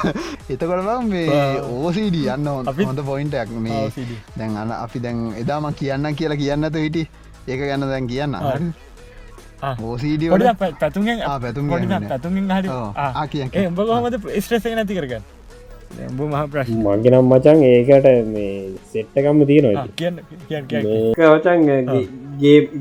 එතකොටම් 0.57 1.09
මේ 1.15 1.39
ඕසිඩ 1.79 2.19
යන්න 2.35 2.51
හොඳ 2.89 3.01
පොයින්ටක් 3.13 3.55
මේ 3.69 3.87
දැන් 4.37 4.61
අන්න 4.65 4.77
අපි 4.83 4.99
දැන් 5.07 5.25
එදාම 5.45 5.73
කියන්න 5.81 6.13
කියලා 6.21 6.43
කියන්නත 6.43 6.77
හිටි. 6.85 7.09
ඒක 7.49 7.61
ගැන්න 7.71 7.89
දැන් 7.95 8.07
කියන්න. 8.13 8.37
හරි 8.51 8.69
ඕසිඩ 9.89 10.23
පැතුගෙන් 10.83 11.19
පැතුම් 11.45 11.73
පැතුමින් 12.13 12.55
හරි 12.59 12.69
කිය 13.33 13.67
උඹ 13.67 13.81
කොහමද 13.89 14.15
ස්ට්‍රෙස 14.45 14.65
නැති 14.77 14.95
කරගන්න 14.99 15.25
උඹ 15.91 16.21
මහ 16.23 16.43
ප්‍රශ් 16.53 16.71
මගෙනම් 16.77 17.31
මචන් 17.31 17.63
ඒකට 17.69 18.09
මේ 18.33 18.51
සෙට්ටකම්ම 18.93 19.41
තියෙනවා 19.51 19.87
කියන්න 19.99 20.19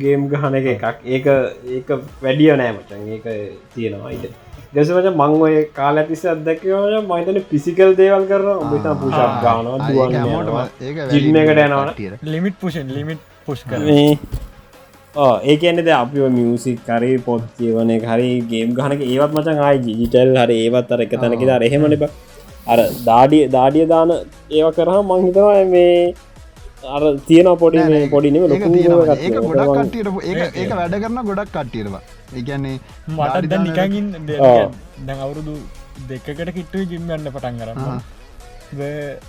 ගේම් 0.02 0.28
ගහන 0.32 0.58
එක 0.60 0.68
එකක්. 0.74 0.98
ඒක 1.06 1.26
ඒක 1.76 1.88
වැඩිය 2.24 2.52
නෑ 2.62 2.74
මචන් 2.74 3.08
ඒක 3.16 3.26
තියෙනවා 3.76 4.12
ඉට 4.18 4.26
දෙසමච 4.74 5.08
මං 5.14 5.38
ඔය 5.46 5.56
කාල 5.78 6.02
ඇතිස 6.02 6.26
අදැකවන 6.34 7.08
මයිතන 7.12 7.40
පිසිකල් 7.52 7.96
දේවල් 8.02 8.28
කරන 8.32 8.50
ඔබතා 8.66 8.96
පුෂක් 9.02 9.40
ගානවා 9.46 10.68
ජිල්ම 11.14 11.40
එකට 11.44 11.64
යනවන. 11.66 12.20
ලිමිට 12.34 12.60
පුෂන් 12.62 12.94
ලිමිට 12.98 13.26
පුෂ් 13.46 13.64
කර 13.64 13.82
ඒ 15.44 15.56
කියන්නද 15.62 15.90
අපි 15.98 16.30
මියසික් 16.38 16.80
කරේ 16.88 17.18
පොත් 17.28 17.44
කියවන 17.58 17.92
හරි 18.10 18.32
ගේම් 18.52 18.74
ගහනක 18.80 19.02
ඒවත් 19.12 19.32
මචන් 19.36 19.62
ආයි 19.68 19.86
ජිජිටල් 19.86 20.40
හරි 20.42 20.58
ඒවත් 20.66 20.92
අර 20.96 21.06
එක 21.06 21.16
තැනක 21.22 21.46
දර 21.50 21.64
එහෙමනිබ 21.70 22.04
අර 22.68 22.80
දාඩිය 23.04 23.44
දාඩිය 23.50 23.86
දාන 23.88 24.14
ඒව 24.52 24.68
කරහා 24.74 25.02
මංහිතවා 25.04 25.60
මේ 25.68 26.14
අර 26.88 27.02
තියෙන 27.22 27.50
පොඩි 27.56 27.84
මේ 27.86 28.10
පොඩිනම 28.10 28.36
ඒක 28.38 28.66
ගොඩක් 29.42 29.74
කට්ටියට 29.76 30.10
ඒක 30.56 30.72
වැඩ 30.74 30.98
කරන 30.98 31.20
ගොඩක් 31.24 31.52
කට්ටියරවා 31.52 32.04
ඒගැන්නේ 32.34 32.78
මට 33.10 33.62
නිකගින් 33.62 34.08
දැන් 34.28 35.20
අවුරුදු 35.20 35.56
දෙකකට 36.06 36.52
කිට්ටුව 36.52 36.84
ජිම් 36.88 37.04
ගන්න 37.04 37.30
පටන් 37.30 37.56
කරන්න 37.60 38.02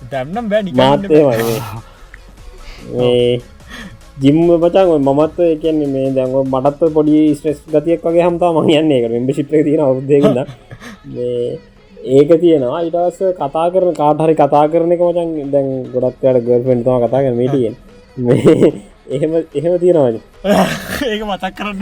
දැම්නම් 0.09 0.47
බෑ 0.49 0.73
මාතය 0.75 1.07
ජිම්ම 4.19 4.45
පචන් 4.59 5.09
මත් 5.09 5.39
කියන්නේ 5.63 5.89
මේ 5.89 6.13
දැන්ව 6.13 6.37
මටත් 6.45 6.93
පොඩි 6.93 7.17
ස්ට්‍රෙස් 7.35 7.65
ගතියක් 7.69 8.05
වගේ 8.05 8.25
හමතා 8.25 8.53
මං 8.53 8.71
යන්නේ 8.75 9.01
එක 9.01 9.11
මෙම්බ 9.11 9.31
ශිප්ල 9.33 9.65
තින 9.65 9.81
අවුදේගන්න 9.81 10.39
මේ 11.13 11.59
ඒක 11.99 12.31
තියෙනවා. 12.41 12.83
ඉටස 12.83 13.19
කතා 13.39 13.67
කරන 13.73 13.95
කාටහරි 13.95 14.35
කතා 14.35 14.65
කරන 14.69 14.93
එක 14.93 15.01
මචන් 15.01 15.51
දැන් 15.51 15.69
ගොඩක්ට 15.93 16.45
ගල්පෙන්තම 16.47 16.99
කතා 17.05 17.23
කර 17.25 17.35
මිටියෙන්. 17.35 17.77
මේ 18.19 18.73
එහෙම 19.15 19.33
එහෙම 19.55 19.75
තියෙනවාද 19.81 20.17
ඒක 21.11 21.23
මතක් 21.25 21.53
කරන්න 21.57 21.79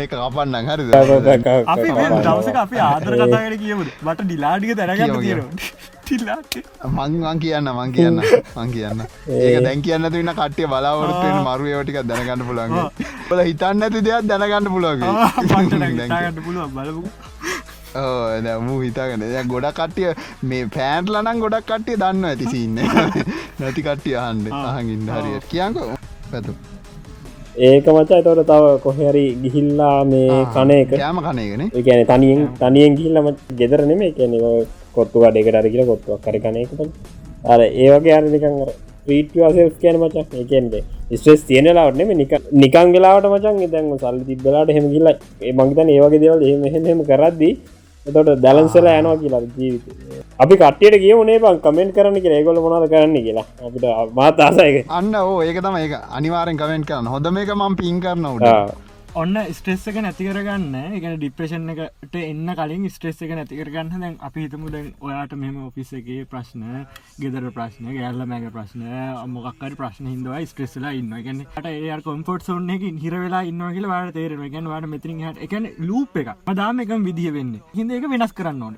ඒක 0.00 0.10
කපන්න 0.10 0.68
හරිද? 0.68 0.90
අපි 1.74 1.88
දවසක 2.20 2.56
අපි 2.56 2.78
ආදර 2.80 3.12
කතාකට 3.16 3.58
කියමුද 3.58 3.88
බට 4.04 4.20
ඩිලාඩික 4.22 4.76
දැනගන්න 4.76 4.98
කියමු, 4.98 5.20
තියෙන 5.20 5.40
ටිල්ලාට 5.42 5.93
මංවන් 6.96 7.38
කියන්න 7.42 7.68
මං 7.72 7.92
කියන්න 7.96 8.20
මං 8.56 8.72
කියන්න. 8.74 9.00
ඒක 9.42 9.62
දැන් 9.66 9.82
කියන්න 9.82 10.08
තින්න 10.14 10.32
කට්ටිය 10.38 10.66
බලාවරත්වෙන් 10.72 11.38
මරුවයෝටික 11.46 11.98
දැනගන්න 12.10 12.44
පුළන්ගේ 12.48 12.88
බල 13.28 13.40
හිතන්න 13.48 13.86
ඇති 13.86 14.02
දෙයක් 14.08 14.28
දැනගන්න 14.30 14.68
බලපු. 16.76 17.08
මූ 18.66 18.78
හිතාගෙන. 18.82 19.24
දැන් 19.32 19.48
ගොඩක් 19.48 19.80
කට්ටිය 19.80 20.12
මේ 20.42 20.68
පෑන්ට් 20.76 21.08
ලනං 21.14 21.42
ගොඩක් 21.44 21.66
කට්ටිය 21.70 21.96
දන්න 21.96 22.30
ඇති 22.30 22.52
සින්න 22.52 22.78
නැති 23.60 23.82
කට්ටිය 23.82 24.16
අහන්ඩ 24.18 24.52
අහගින්න 24.60 25.10
හරියට. 25.16 25.50
කියක 25.50 25.82
පැතු. 26.30 26.54
ඒක 27.56 27.86
මචා 27.86 28.22
තොට 28.22 28.46
තව 28.46 28.70
කොහැරි 28.84 29.26
ගිහිල්ලා 29.42 29.98
මේ 30.04 30.38
කන 30.54 30.70
එක. 30.78 30.96
යාම 30.98 31.20
කනයගෙන 31.26 31.68
ඒකන 31.68 32.06
තනියෙන් 32.08 32.48
තනියෙන් 32.62 32.96
ගිල්ලම 32.98 33.28
ගෙදර 33.60 33.86
නෙමේ 33.86 34.10
කියන 34.12 34.34
කොත්තු 34.96 35.22
වඩකට 35.24 35.60
අර 35.60 35.68
කියල 35.72 35.84
කොත්තුවක් 35.90 36.24
කර 36.26 36.36
කනයකට 36.44 36.80
අර 37.52 37.60
ඒවගේ 37.84 38.16
අරනිකන් 38.18 38.58
ප්‍රීටවාසල් 39.06 39.70
කියන 39.82 39.96
මචා 40.02 40.24
ඒකෙන්ට 40.40 40.74
ස්ට්‍රෙස් 41.18 41.42
තියෙනලාවටනෙම 41.48 42.10
නිකන් 42.62 42.92
වෙලාවට 42.96 43.30
මචන් 43.32 43.62
ඉතන් 43.66 43.94
සල්ල 44.02 44.20
තිබ්බලාට 44.28 44.74
හෙම 44.76 44.86
කියල්ල 44.92 45.10
මංතන 45.58 45.94
ඒවගේ 45.96 46.22
දේවල් 46.24 46.44
එහෙම 46.68 47.02
කරද්දී 47.10 47.54
එතොට 48.06 48.40
දැලන්සල 48.44 48.86
යනවා 48.90 49.16
කියලා 49.20 49.42
ජීවිත. 49.58 49.84
අපි 50.38 50.54
කට්ටියට 50.62 50.96
කිය 51.04 51.14
නේ 51.28 51.38
බං 51.44 51.60
කමෙන්ට් 51.66 51.94
කරන්න 51.96 52.20
කියලා. 52.20 52.38
ඒගොල 52.40 52.60
මොනාද 52.64 52.88
කරන්න 52.92 53.16
කියලා. 53.26 53.46
අපිට 53.66 53.84
මාත් 54.18 54.40
ආසයක 54.46 54.76
අන්න 54.98 55.14
ඕ 55.20 55.38
ඒක 55.42 55.60
තම 55.64 55.76
ඒක. 55.76 55.94
අනිවාරෙන් 56.18 56.60
කමෙන්ට් 56.62 56.88
කරන්න. 56.88 57.12
හොඳ 57.14 57.30
මේක 57.36 57.54
මම් 57.54 57.76
පින් 57.80 58.00
කරන 58.04 58.26
උඩ 58.26 58.48
ඔන්න 59.20 59.36
ස්ට්‍රෙස් 59.56 59.84
එක 59.90 59.98
නැති 60.02 60.24
කරගන්න. 60.26 60.72
එක 60.96 61.04
ඩිප්‍රේෂන් 61.18 61.68
එකට 61.72 62.16
එන්න 62.18 62.48
කලින් 62.58 62.86
ස්ට්‍රෙස් 62.90 63.20
එක 63.22 63.34
නැති 63.38 63.58
කරගන්න. 63.60 63.92
දැන් 64.02 64.16
අපි 64.28 64.46
හිතමු 64.46 64.72
දැන් 64.74 64.88
ඔයාට 65.06 65.36
මෙම 65.42 65.60
ඔෆිස් 65.68 65.92
එකගේ 65.98 66.24
ප්‍රශ්න 66.32 66.64
ගෙදර 67.22 67.46
ප්‍රශ්න 67.58 67.92
ගැල්ල 67.94 68.24
මැග 68.32 68.48
ප්‍රශ්න 68.56 68.82
මොකක්කර 69.34 69.76
ප්‍රශ්න 69.82 70.08
හිදවා 70.10 70.40
ස්ට්‍රෙස්ලා 70.52 70.92
ඉන්න 70.98 71.14
ගැනට 71.28 71.68
ඒ 71.72 72.00
කොම්පොට් 72.08 72.48
සෝන් 72.48 72.66
එක 72.76 72.88
හිර 73.04 73.14
වෙලා 73.26 73.44
ඉන්න 73.52 73.62
කියල 73.76 73.86
වාට 73.92 74.10
තේරෙන 74.18 74.42
ගැන 74.56 74.72
වාට 74.72 74.90
මෙතිරින් 74.96 75.22
හට 75.28 75.46
එකන 75.46 75.70
ලූප් 75.86 76.18
එක 76.24 76.34
මදාම 76.50 76.82
එකම් 76.86 77.06
විදිහ 77.06 77.30
වෙන්න. 77.38 77.54
හිද 77.78 77.94
එක 78.00 78.10
වෙනස් 78.16 78.34
කරන්න 78.40 78.66
ඕන. 78.66 78.76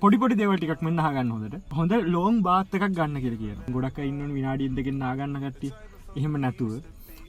පොඩිපොඩි 0.00 0.40
දෙවටිකක් 0.40 0.80
මෙන්න 0.88 1.04
හගන්න 1.08 1.34
හොදට 1.36 1.76
හොඳ 1.76 1.92
ලෝම් 2.16 2.40
බාත්තකක් 2.48 2.88
ගන්න 2.88 3.20
කිය 3.20 3.36
කිය 3.36 3.54
ගොඩක් 3.76 4.00
ඉන්න 4.08 4.26
විනාඩි 4.32 4.72
දෙකින් 4.80 4.98
නාගන්න 5.04 5.40
කට්ටි 5.44 5.76
එහෙම 6.16 6.40
නැතුව. 6.40 6.80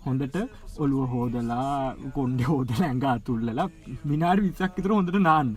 හොඳට 0.06 0.38
ඔළුව 0.84 1.10
හෝදලා 1.16 1.96
කොන්්ඩ 2.20 2.46
හෝදල 2.52 2.84
ඇඟ 2.90 3.08
අතුල්ලලා 3.16 3.68
මිනාඩ 4.12 4.46
විසක් 4.46 4.78
විතර 4.78 4.92
හොඳට 4.98 5.20
නාන්න. 5.30 5.50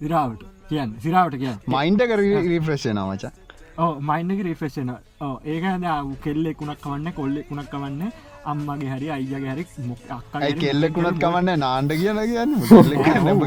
සිරාවට. 0.00 0.42
කියන්න. 0.70 0.94
සිරාවට 1.02 1.36
කිය 1.42 1.56
මයින්ඩ 1.74 2.00
කර 2.12 2.20
රිෆ්‍රේෂන 2.52 3.02
මචා. 3.10 3.32
ඕ 3.84 3.92
මයින්ඩක 4.08 4.40
රිෆෙෂන 4.46 4.90
ඕ 5.26 5.34
ඒක 5.52 5.64
කෙල්ලෙකුණක් 6.24 6.80
කවන්න 6.84 7.12
කොල්ලෙකුණක් 7.18 7.68
කවන්න 7.74 8.02
අම්මගේ 8.52 8.90
හරි 8.94 9.08
අයියගේ 9.16 9.52
හරි 9.54 9.64
මොක් 9.88 10.00
කෙල්ලෙකුණත් 10.64 11.18
කමන්න 11.24 11.62
නාන්ඩ 11.64 11.92
කියන 12.00 12.20
කියන්න? 12.32 12.52
කෙල්ල 12.74 12.90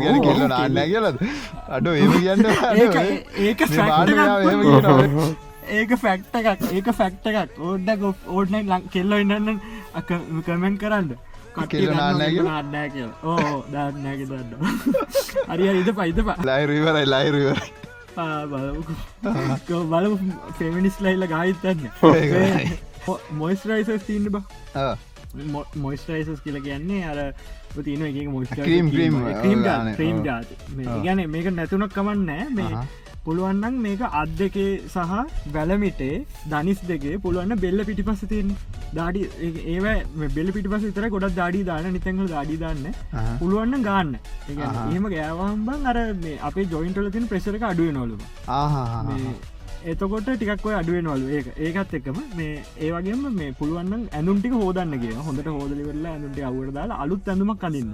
ගැන 0.03 0.21
කෙල්ල 0.27 0.43
නාන්න 0.53 0.79
කියලද? 0.93 1.17
අඩු 1.77 1.89
ඒ 2.01 2.07
කියන්න 2.15 2.45
ඒක 2.83 3.61
ඒක 5.77 5.91
ෆැක්ට 6.03 6.35
එකක්. 6.39 6.63
ඒක 6.77 6.87
ෆැක්ට 6.99 7.25
එකක්. 7.31 7.57
ඕඩ 7.59 7.89
ඕඩ්න 8.35 8.55
ලං 8.61 8.87
කෙල්ල 8.95 9.11
ඉන්නන්න 9.19 9.59
කමෙන්් 10.45 10.77
කරන්න. 10.77 11.11
කිය 11.67 11.87
ඕ 13.25 13.63
දන්නෑක 13.71 14.21
දන්න 14.25 14.51
හරි 15.51 15.69
ඉද 15.81 15.91
පයිත 15.95 16.19
පා 16.25 16.37
ලයිරිවරයි 16.43 17.05
ලයිරිවර 17.07 17.59
බලකෝ 18.51 19.83
බල 19.85 20.09
ෆෙමිනිස් 20.59 21.01
ලයිල්ල 21.01 21.27
ගාහිතන්න 21.27 21.87
මොයිස්රයිසස් 23.33 24.03
තිීන්න 24.05 24.31
බා. 24.31 24.43
මොයිස්ටයිසස් 25.75 26.41
කියල 26.43 26.57
කියන්නේ 26.61 27.03
අර 27.05 27.19
තියන 27.79 28.01
එක 28.05 28.29
මොස් 28.29 28.49
Cream, 28.49 28.89
cream, 28.89 29.13
ක්‍රීම්. 29.35 29.63
ගානේ. 30.23 31.27
මේක 31.27 31.51
නැතුනක් 31.51 31.93
කමන්නෑ 31.93 32.49
මේ. 32.51 32.83
පුළුවන්නම් 33.25 33.75
මේක 33.81 34.01
අත් 34.13 34.29
දෙකේ 34.37 34.69
සහ 34.87 35.13
වැලමිටේ 35.53 36.25
දනිස් 36.47 36.79
දෙගේ 36.87 37.17
පුළුවන්න 37.17 37.59
බෙල්ල 37.59 37.83
පිටිපස 37.83 38.23
තියෙන් 38.29 38.55
දාඩි 38.93 39.21
ඒව 39.67 39.85
බෙල්ල 40.33 40.51
පිටිපස 40.51 40.87
තර 40.93 41.09
ගොඩක් 41.09 41.35
දාඩි 41.35 41.63
දාන 41.63 41.91
නිතැංහල 41.93 42.27
දාඩි 42.27 42.57
දාන්න. 42.57 42.83
පුළුවන්න 43.39 43.83
ගන්න. 43.83 44.15
ඒ. 44.49 44.55
එහෙම 44.89 45.07
ගෑවම්බන් 45.09 45.85
අර 45.85 45.97
අපේ 46.43 46.67
ජොයින්ටල 46.67 47.11
තින 47.11 47.27
ප්‍රෙසරක 47.27 47.63
අඩුව 47.63 47.95
ආහා 48.49 49.03
එතකොට 49.85 50.27
ටිකක් 50.29 50.65
ඔය 50.67 50.73
අඩුවෙන්වලු 50.75 51.27
ඒක 51.35 51.47
ඒකත් 51.65 51.93
එක්කම 51.97 52.17
මේ 52.37 52.63
ඒවගේම 52.85 53.21
මේ 53.35 53.51
පුළුවන් 53.59 53.93
ඇඳුම්ටික 54.17 54.53
හෝදන්න 54.61 54.95
කිය 55.03 55.13
හොඳට 55.27 55.47
හෝදලිවෙරලා 55.47 56.11
ඇඳුන්ට 56.13 56.39
අවුවට 56.49 56.73
දාලා 56.77 56.97
අලුත් 57.03 57.29
ඇඳුමක් 57.33 57.61
කඳන්න 57.61 57.91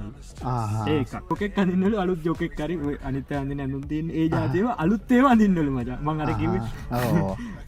ඒක. 0.93 1.13
ොකෙක් 1.35 1.59
අඳන්නල 1.63 1.97
අලුත් 2.03 2.25
යොකෙක් 2.29 2.55
කරි 2.59 2.77
අනිත 3.09 3.31
ඇඳන්න 3.31 3.61
ඇඳුන්තින් 3.65 4.09
ඒ 4.09 4.27
ජාතිව 4.33 4.71
අලුත්තේව 4.85 5.25
අඳන්නලු 5.33 5.71
මච. 5.77 5.89
මං 6.05 6.21
අර 6.25 6.31
කිව 6.39 6.53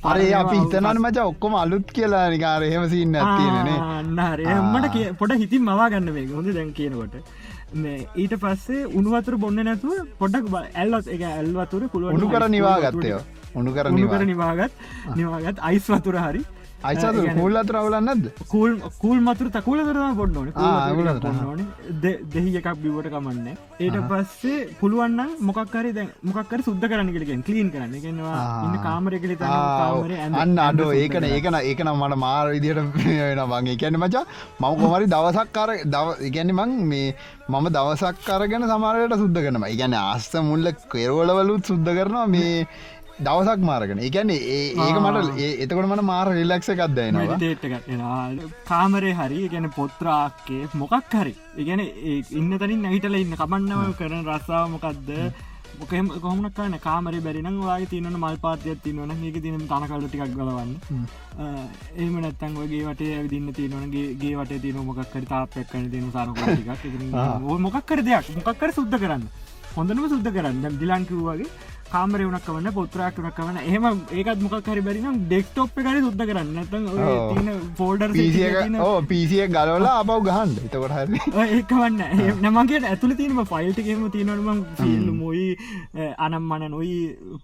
අර 0.04 0.18
අපි 0.42 0.56
හිතනන 0.64 1.02
මච 1.04 1.18
ඔක්කොම 1.34 1.60
අලුත් 1.64 1.94
කියලා. 2.00 2.26
නිකාර 2.36 2.64
එහෙම 2.70 2.90
සින්න 2.96 3.20
ඇතිනේ 3.22 3.78
අන්නරයමට 4.00 4.90
කිය 4.98 5.14
පොට 5.22 5.38
හිතින් 5.44 5.64
මවා 5.70 5.92
ගන්න 5.94 6.14
මේ 6.18 6.28
හොඳ 6.34 6.52
දැන් 6.58 6.74
කියනකොට. 6.80 7.16
මේ 7.84 8.08
ඊට 8.24 8.34
පස්සේ 8.42 8.84
උනුවතුර 8.98 9.36
බොන්න 9.42 9.60
නැතුව 9.68 10.06
පොඩක් 10.20 10.46
ඇල්ලත් 10.58 11.08
එක 11.16 11.24
ඇල්වතුර 11.30 11.82
පුළුව 11.94 12.14
උඩු 12.18 12.30
කර 12.34 12.46
නිවා 12.54 12.78
ගත්තයෝ 12.84 13.20
උඩු 13.60 13.72
කර 13.78 13.92
උනුකර 13.94 14.22
නිවා 14.24 14.54
නිවාගත්. 14.54 14.72
නිවාගත්. 15.16 15.66
අයිස් 15.70 15.90
වතුර 15.90 16.18
හරි. 16.26 16.44
අයිසතු 16.84 17.22
හුල් 17.38 17.56
අතර 17.60 17.76
අවුලන්නද 17.80 18.26
කූල් 18.52 18.74
කූල් 19.02 19.20
මතුර 19.28 19.48
තකුල 19.50 19.80
අවුල 19.82 21.08
අතර. 21.12 21.22
පොන්නෝන 21.22 21.62
දෙහි 22.34 22.52
එකක් 22.60 22.68
බිවට 22.84 23.10
කමන්න. 23.14 23.48
ඒට 23.80 23.98
පස්සේ 24.12 24.68
පුළුවන්න 24.82 25.32
මොකක්කරි 25.48 25.94
දැ 25.98 26.06
මොකක්කර 26.24 26.60
සුද්ද 26.68 26.84
කරන්න 26.92 27.10
කෙලෙන් 27.16 27.42
කලීන් 27.48 27.72
කරන්න. 27.74 28.20
ආ. 28.22 28.66
ඉන්න 28.66 28.78
කාමරෙකල 28.86 29.34
අන්න 30.44 30.60
අඩෝ. 30.60 30.92
ඒකන 30.94 31.26
ඒකන 31.26 31.58
ඒකන 31.62 31.92
මට 31.94 32.20
මාර 32.26 32.46
විදියට 32.54 32.78
වෙන 32.78 33.42
වගේ 33.54 33.74
එකැන 33.74 33.98
මචා 33.98 34.26
මම 34.60 34.78
කොමරි 34.84 35.10
දවසක් 35.16 35.50
කර 35.58 35.72
දව 35.96 36.08
ඉගැන 36.30 36.54
මං 36.58 36.78
මේ 36.92 37.16
මම 37.50 37.72
දවසක් 37.78 38.22
කරගෙන 38.28 38.70
සමාරයට 38.74 39.18
සුද්ද 39.24 39.42
කරනම 39.46 39.66
ඉගැන 39.74 39.98
ආස්ත 40.04 40.38
මුල්ල 40.52 40.70
කෙරවලවලුත් 40.94 41.66
සුද්ද 41.66 41.90
කරනවා. 41.98 42.28
මේ 42.28 42.68
දවසක් 43.26 43.62
මාරගෙන. 43.70 44.00
එකැන 44.08 44.30
ඒ 44.30 44.62
ඒක 44.86 44.98
මට 45.04 45.50
එතකොට 45.64 45.90
මට 45.90 46.08
මාර 46.12 46.28
රිලක්ෂ 46.38 46.70
එකක්දයනවා 46.74 47.38
ටේට්ක 47.42 47.76
කාමරේ 48.70 49.14
හරි 49.20 49.50
ගැන 49.54 49.70
පොත්‍රාක්කේ 49.80 50.70
මොකක් 50.82 51.14
හරි. 51.22 51.36
ඉගැන 51.58 51.82
ඉන්න 52.40 52.58
තනින් 52.62 52.82
නැහිටල 52.86 53.22
ඉන්න 53.24 53.38
කබන්නව 53.42 53.94
කරන 54.00 54.26
රස්සාාව 54.26 54.74
මොකක්ද 54.76 55.10
මොකම 55.80 56.08
කොහමන 56.26 56.50
කන 56.58 56.76
කාමරි 56.86 57.20
බැරිනම් 57.26 57.58
වාගේ 57.64 57.90
තියන 57.94 58.10
මල් 58.12 58.38
පාතියක් 58.46 58.84
තියනවන 58.84 59.12
ඒක 59.30 59.40
තින 59.46 59.66
තනකල්ල 59.72 60.06
ටිකක් 60.06 60.36
ගලවන්න. 60.38 60.72
ඒම 62.02 62.16
නැත්තන් 62.24 62.56
වගේ 62.62 62.84
වට 62.88 63.10
ඇවිදින්න 63.18 63.54
තියනවනගේ 63.58 64.14
ගේ 64.22 64.36
වට 64.40 64.62
තියන 64.64 64.80
මොකක්කර 64.90 65.26
තාපයක් 65.34 65.68
කන 65.72 65.90
තියන 65.94 66.12
සානකොටික් 66.16 66.70
මොකක්කර 67.66 68.00
දෙයක්. 68.10 68.32
මොකක්කර 68.40 68.74
සුද්ධ 68.78 68.98
කරන්න. 69.04 69.26
හොඳනම 69.76 70.06
සුද්ධ 70.14 70.32
කරන්න. 70.38 70.80
දිලාන්කිව්වාගේ 70.82 71.50
කාමරය 71.94 72.26
වනක් 72.30 72.44
කවන්න 72.48 72.74
පොත්‍රයක් 72.78 73.20
වනක් 73.22 73.34
කවන්න. 73.38 73.58
එහම 73.72 73.86
ඒකත් 74.20 74.44
මොකක් 74.46 74.70
හරි 74.72 74.82
බැරිනම් 74.88 75.18
ඩෙක්ටොප් 75.32 75.78
කරි 75.78 76.02
සුද්ධ 76.06 76.24
කරන්න. 76.30 77.50
ෆෝල්ඩර් 77.80 78.10
පිසිය 79.12 79.46
ගලවලා 79.56 79.96
අපව් 80.02 80.20
ගහන්ඩ 80.30 80.64
එතකොට 80.68 80.96
හරි. 80.98 81.22
ඒකවන්න 81.58 82.02
නමගේ 82.48 82.82
ඇතුල 82.92 83.16
තිීම 83.22 83.42
ෆයිල්ටකම 83.54 84.04
තියනවම 84.16 84.64
ෆිල්ම් 84.82 85.08
මොයි 85.22 85.48
අනම්මන 86.28 86.68
නොයි 86.76 86.98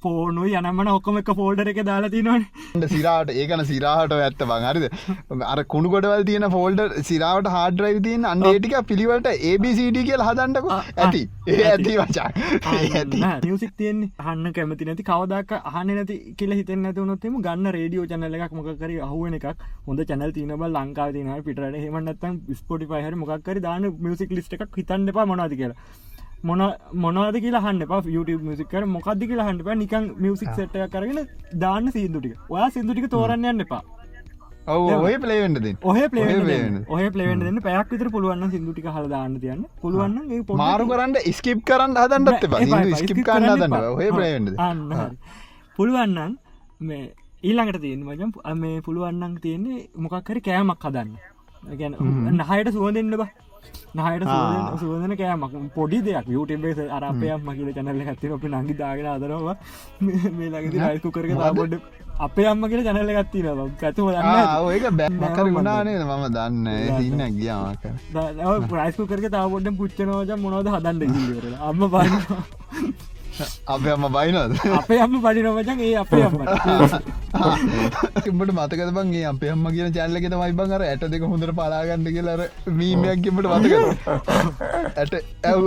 පෝනුයි 0.06 0.56
අනම්මන 0.62 0.92
ඔක්කොම 0.96 1.22
එක 1.22 1.34
ෆෝල්ඩර 1.42 1.72
එක 1.74 1.82
දාලා 1.90 2.14
තිනවන 2.16 2.46
සිරාට 2.96 3.34
ඒකන 3.36 3.66
සිරාහට 3.72 4.18
ඇත්ත 4.20 4.44
බං 4.52 4.68
හරිද? 4.70 4.86
අර 5.54 5.60
කුණු 5.76 5.94
ගොඩවල් 5.96 6.26
තියෙන 6.30 6.48
ෆෝල්ඩ 6.56 6.82
සිරාවට 7.10 7.52
හාඩරයි 7.56 8.02
තියන් 8.08 8.30
අන්නේටික 8.34 8.76
පිළිවට 8.92 9.30
ABCD 9.34 9.98
කියල 10.10 10.24
හදන්නක. 10.28 10.68
ඇති. 11.06 11.24
ඒ 11.48 11.64
ඇති 11.72 11.94
වචා 12.02 12.30
ඇති. 12.74 13.22
නියසික් 13.46 13.74
තියෙන් 13.82 14.00
හන්න 14.34 14.54
කැමති 14.60 14.90
නැති 14.90 15.08
කවදක් 15.10 15.60
අහන 15.72 15.96
නැති 15.98 16.20
කියල 16.38 16.56
හිත 16.60 16.72
නැතිවනොත්තම 16.84 17.42
ගන්න 17.48 17.74
රේඩියෝ 17.78 18.08
චනල 18.12 18.38
එකක් 18.40 18.56
මොකකර 18.60 18.94
අහුවන 19.08 19.36
එකක් 19.40 19.68
හොඳ 19.88 20.06
චැනල් 20.12 20.34
තියනබ 20.38 20.64
ලංකාව 20.70 21.14
තින 21.18 21.30
පිටට 21.48 21.78
හෙමනත්තම් 21.84 22.40
ස්පොටි 22.62 22.90
පහර 22.92 23.20
මොකක්කර 23.24 23.62
දාන 23.68 23.92
මියසික් 24.06 24.34
ලිස්ට 24.38 24.58
එකක් 24.58 24.82
හිතන්න 24.82 25.14
එපා 25.14 25.30
මොනාද 25.34 25.56
කියලා. 25.62 25.78
මොන 26.50 26.62
මොනවද 27.04 27.36
කියලා 27.44 27.64
හන්න 27.66 27.86
ප 27.90 28.14
YouTube 28.14 28.42
මිසිකර 28.48 28.84
මොකක්ද 28.96 29.22
කියලා 29.30 29.46
හන්ට 29.50 29.66
ප 29.68 29.76
නිකන් 29.82 30.08
මියසික් 30.24 30.50
සට 30.56 30.88
කරගෙන 30.96 31.20
දාන්න 31.62 31.92
සිදුටික 31.96 32.56
ඔයා 32.56 32.70
සිදුටික 32.78 33.08
තෝරන්න 33.14 33.48
යන්න 33.52 33.66
එපා 33.66 33.84
ඔය 34.68 35.16
පලේවෙන්ටද 35.24 35.66
ඔහ 35.84 35.98
පලේ 36.12 36.26
ඔහ 36.88 37.02
පලේවෙන් 37.16 37.40
දෙන්න. 37.46 37.58
පැයක් 37.66 37.90
විතර 37.94 38.10
පුළුවන් 38.16 38.52
සිදුටික 38.52 38.88
හල 38.96 39.08
දාන්න 39.14 39.36
තියන්න. 39.44 39.66
පුළුවන් 39.82 40.14
මාරු 40.62 40.88
කරන්න 40.92 41.18
ස්කිප් 41.40 41.66
කරන්න 41.70 41.98
හදන්නත් 42.04 42.96
ස්කිප් 43.02 43.20
කරන්න 43.28 43.76
පලේවෙන්ටද 44.18 44.56
අන්න 44.68 44.82
හරි. 45.00 45.16
පුළුවන්නන් 45.78 46.34
මේ 46.80 47.04
ඊළඟට 47.44 47.82
තියෙන 47.86 48.02
මචන් 48.08 48.32
මේ 48.64 48.82
පුළුවන්නන් 48.88 49.40
තියෙන්නේ 49.46 49.88
මොකක්කරි 50.04 50.42
කෑමක් 50.50 50.86
හදන්න. 50.90 51.16
ගැන 51.80 51.94
නහයට 52.40 52.72
සුවදෙන්න්න 52.78 53.18
බ. 53.22 53.26
නහයට. 53.98 54.24
සුවදන 54.82 55.14
කෑමක්. 55.22 55.54
පොඩි 55.76 56.00
දෙයක්. 56.08 56.28
යුටබේ 56.36 56.88
අරපයක් 56.98 57.44
මකිල 57.48 57.74
චැනල්ල 57.78 58.02
ඇති 58.06 58.32
අපි 58.38 58.48
නංගි 58.54 58.76
දාගෙන 58.82 59.08
අදරව 59.16 59.46
මේ 60.38 60.50
ලඟදි 60.54 60.78
රයිකු 60.86 61.12
කරක 61.18 61.36
තාබොඩ 61.42 61.76
අපේ 62.16 62.46
අම්ම 62.46 62.64
කියල 62.64 62.82
ජනල්ල 62.82 63.12
ගත්තින 63.16 63.48
ඇතු 63.82 64.10
ඒක 64.70 64.86
බැක්මකර 64.92 65.48
වුණානේ 65.50 65.98
මම 66.00 66.26
දන්න 66.30 66.68
ඉන්න 67.02 67.24
ගියාමක 67.38 67.84
ප්‍රයිස්කු 68.68 69.08
කරක 69.08 69.32
තාබොඩ 69.32 69.70
පුච්චනෝජ 69.76 70.30
මොනවද 70.38 70.70
හදන්න 70.70 71.02
අම්ම 71.68 71.82
බන්න 71.88 72.14
අප 73.68 73.86
අම්ම 73.88 74.06
බයිනද 74.10 74.38
අපේ 74.74 75.00
අම්ම 75.00 75.16
පඩිනවචන් 75.20 75.80
ඒ 75.82 75.94
අපේ 75.98 76.24
අම්මට 76.24 76.50
මතකද 78.54 78.92
බන්ගේ 78.92 79.24
අප 79.26 79.44
අම්ම 79.52 79.66
කියන 79.70 79.94
චැල්ලෙත 79.94 80.36
මයිබං 80.36 80.76
අර 80.78 80.84
ඇට 80.84 81.06
දෙක 81.10 81.24
හොඳට 81.26 81.54
පලාගන්න 81.54 82.06
කියලර 82.08 82.42
මීමයක් 82.74 83.24
කිමට 83.24 83.48
මතක 83.50 83.74
ඇට 84.96 85.14
ඇව් 85.44 85.64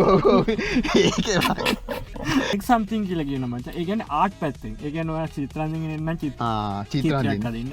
එක් 2.53 2.63
සම්තිං 2.63 3.03
කියල 3.09 3.23
කියන 3.25 3.45
මච. 3.47 3.67
ඒගැන 3.73 4.05
ආට් 4.11 4.39
පැත්තෙන්. 4.41 4.77
ඒගැන 4.83 5.11
ඔය 5.11 5.27
චිත්‍රන්දිගෙන 5.31 5.93
එන්න 5.99 6.19
චිත් 6.19 6.39
චිත්‍රන්දින 6.91 7.43
කලන්න 7.43 7.71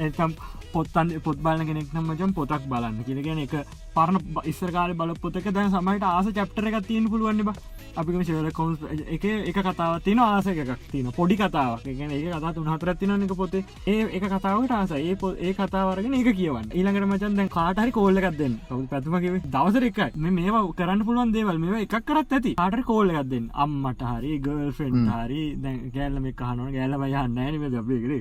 එතම් 0.00 0.32
පොත්තන් 0.72 1.12
පොත් 1.20 1.38
බලන 1.38 1.66
කෙනෙක් 1.66 1.92
නම් 1.94 2.06
මචන් 2.12 2.32
පොතක් 2.34 2.62
බලන්න 2.70 3.02
කියලගෙන 3.04 3.42
එක 3.44 3.54
පරණ 3.94 4.18
ඉස්සරකාර 4.44 4.94
බල 4.94 5.14
පොතක 5.22 5.50
දැන් 5.50 5.70
සමයිට 5.72 6.04
ආස 6.04 6.30
චප්ටර 6.30 6.70
එකක් 6.70 6.86
තියෙන 6.86 7.10
පුළුවන් 7.10 7.44
බ 7.44 7.54
අපි 8.00 8.24
ශල 8.24 8.50
කොන් 8.58 8.76
එක. 9.16 9.24
එක 9.50 9.58
කතාව 9.68 10.02
තින 10.06 10.18
ආස 10.24 10.46
එකක් 10.46 10.72
තින 10.92 11.10
පොඩි 11.18 11.36
කතාවක්. 11.36 11.84
ගැන 11.98 12.12
ඒ 12.16 12.32
කතා 12.34 12.54
තුනහතර 12.56 12.94
තින 13.00 13.14
එක 13.16 13.34
පොතේ. 13.40 13.64
ඒ 13.86 14.06
එක 14.18 14.28
කතාවට 14.34 14.74
ආස 14.78 14.92
ඒ 14.92 15.16
ඒ 15.46 15.52
කතාවරගෙන 15.60 16.14
ඒක 16.14 16.30
කියවන්න. 16.40 16.70
ඊළඟට 16.72 17.08
මචන් 17.10 17.38
දැන් 17.38 17.50
කාටහරි 17.56 17.94
කෝල්ල 17.98 18.22
එකක් 18.22 18.38
දෙන්න. 18.38 18.58
කවු 18.68 18.80
පැතුමකිව 18.92 19.38
දවසර 19.54 19.88
එක 19.90 20.16
මේ 20.16 20.34
මේවා 20.38 20.64
කරන්න 20.80 21.04
පුළුවන් 21.08 21.34
දේවල්. 21.36 21.58
මේ 21.58 21.82
එකක් 21.86 21.98
කරත් 22.08 22.36
ඇති. 22.38 22.54
කාට 22.62 22.80
කෝල්ල 22.90 23.14
එකක් 23.14 23.30
දෙන්න. 23.32 23.50
අම්මට 23.64 24.04
හරි 24.10 24.38
ගල් 24.46 24.72
ෆෙන්් 24.78 24.98
හරි. 25.14 25.44
දැන් 25.64 25.78
ගෑල්ල 25.96 26.20
මේ 26.26 26.36
කහනුව 26.42 26.72
ගෑල්ල 26.76 26.98
බයන්න 27.04 27.34
නෑන 27.34 27.54
දබේකර 27.74 28.12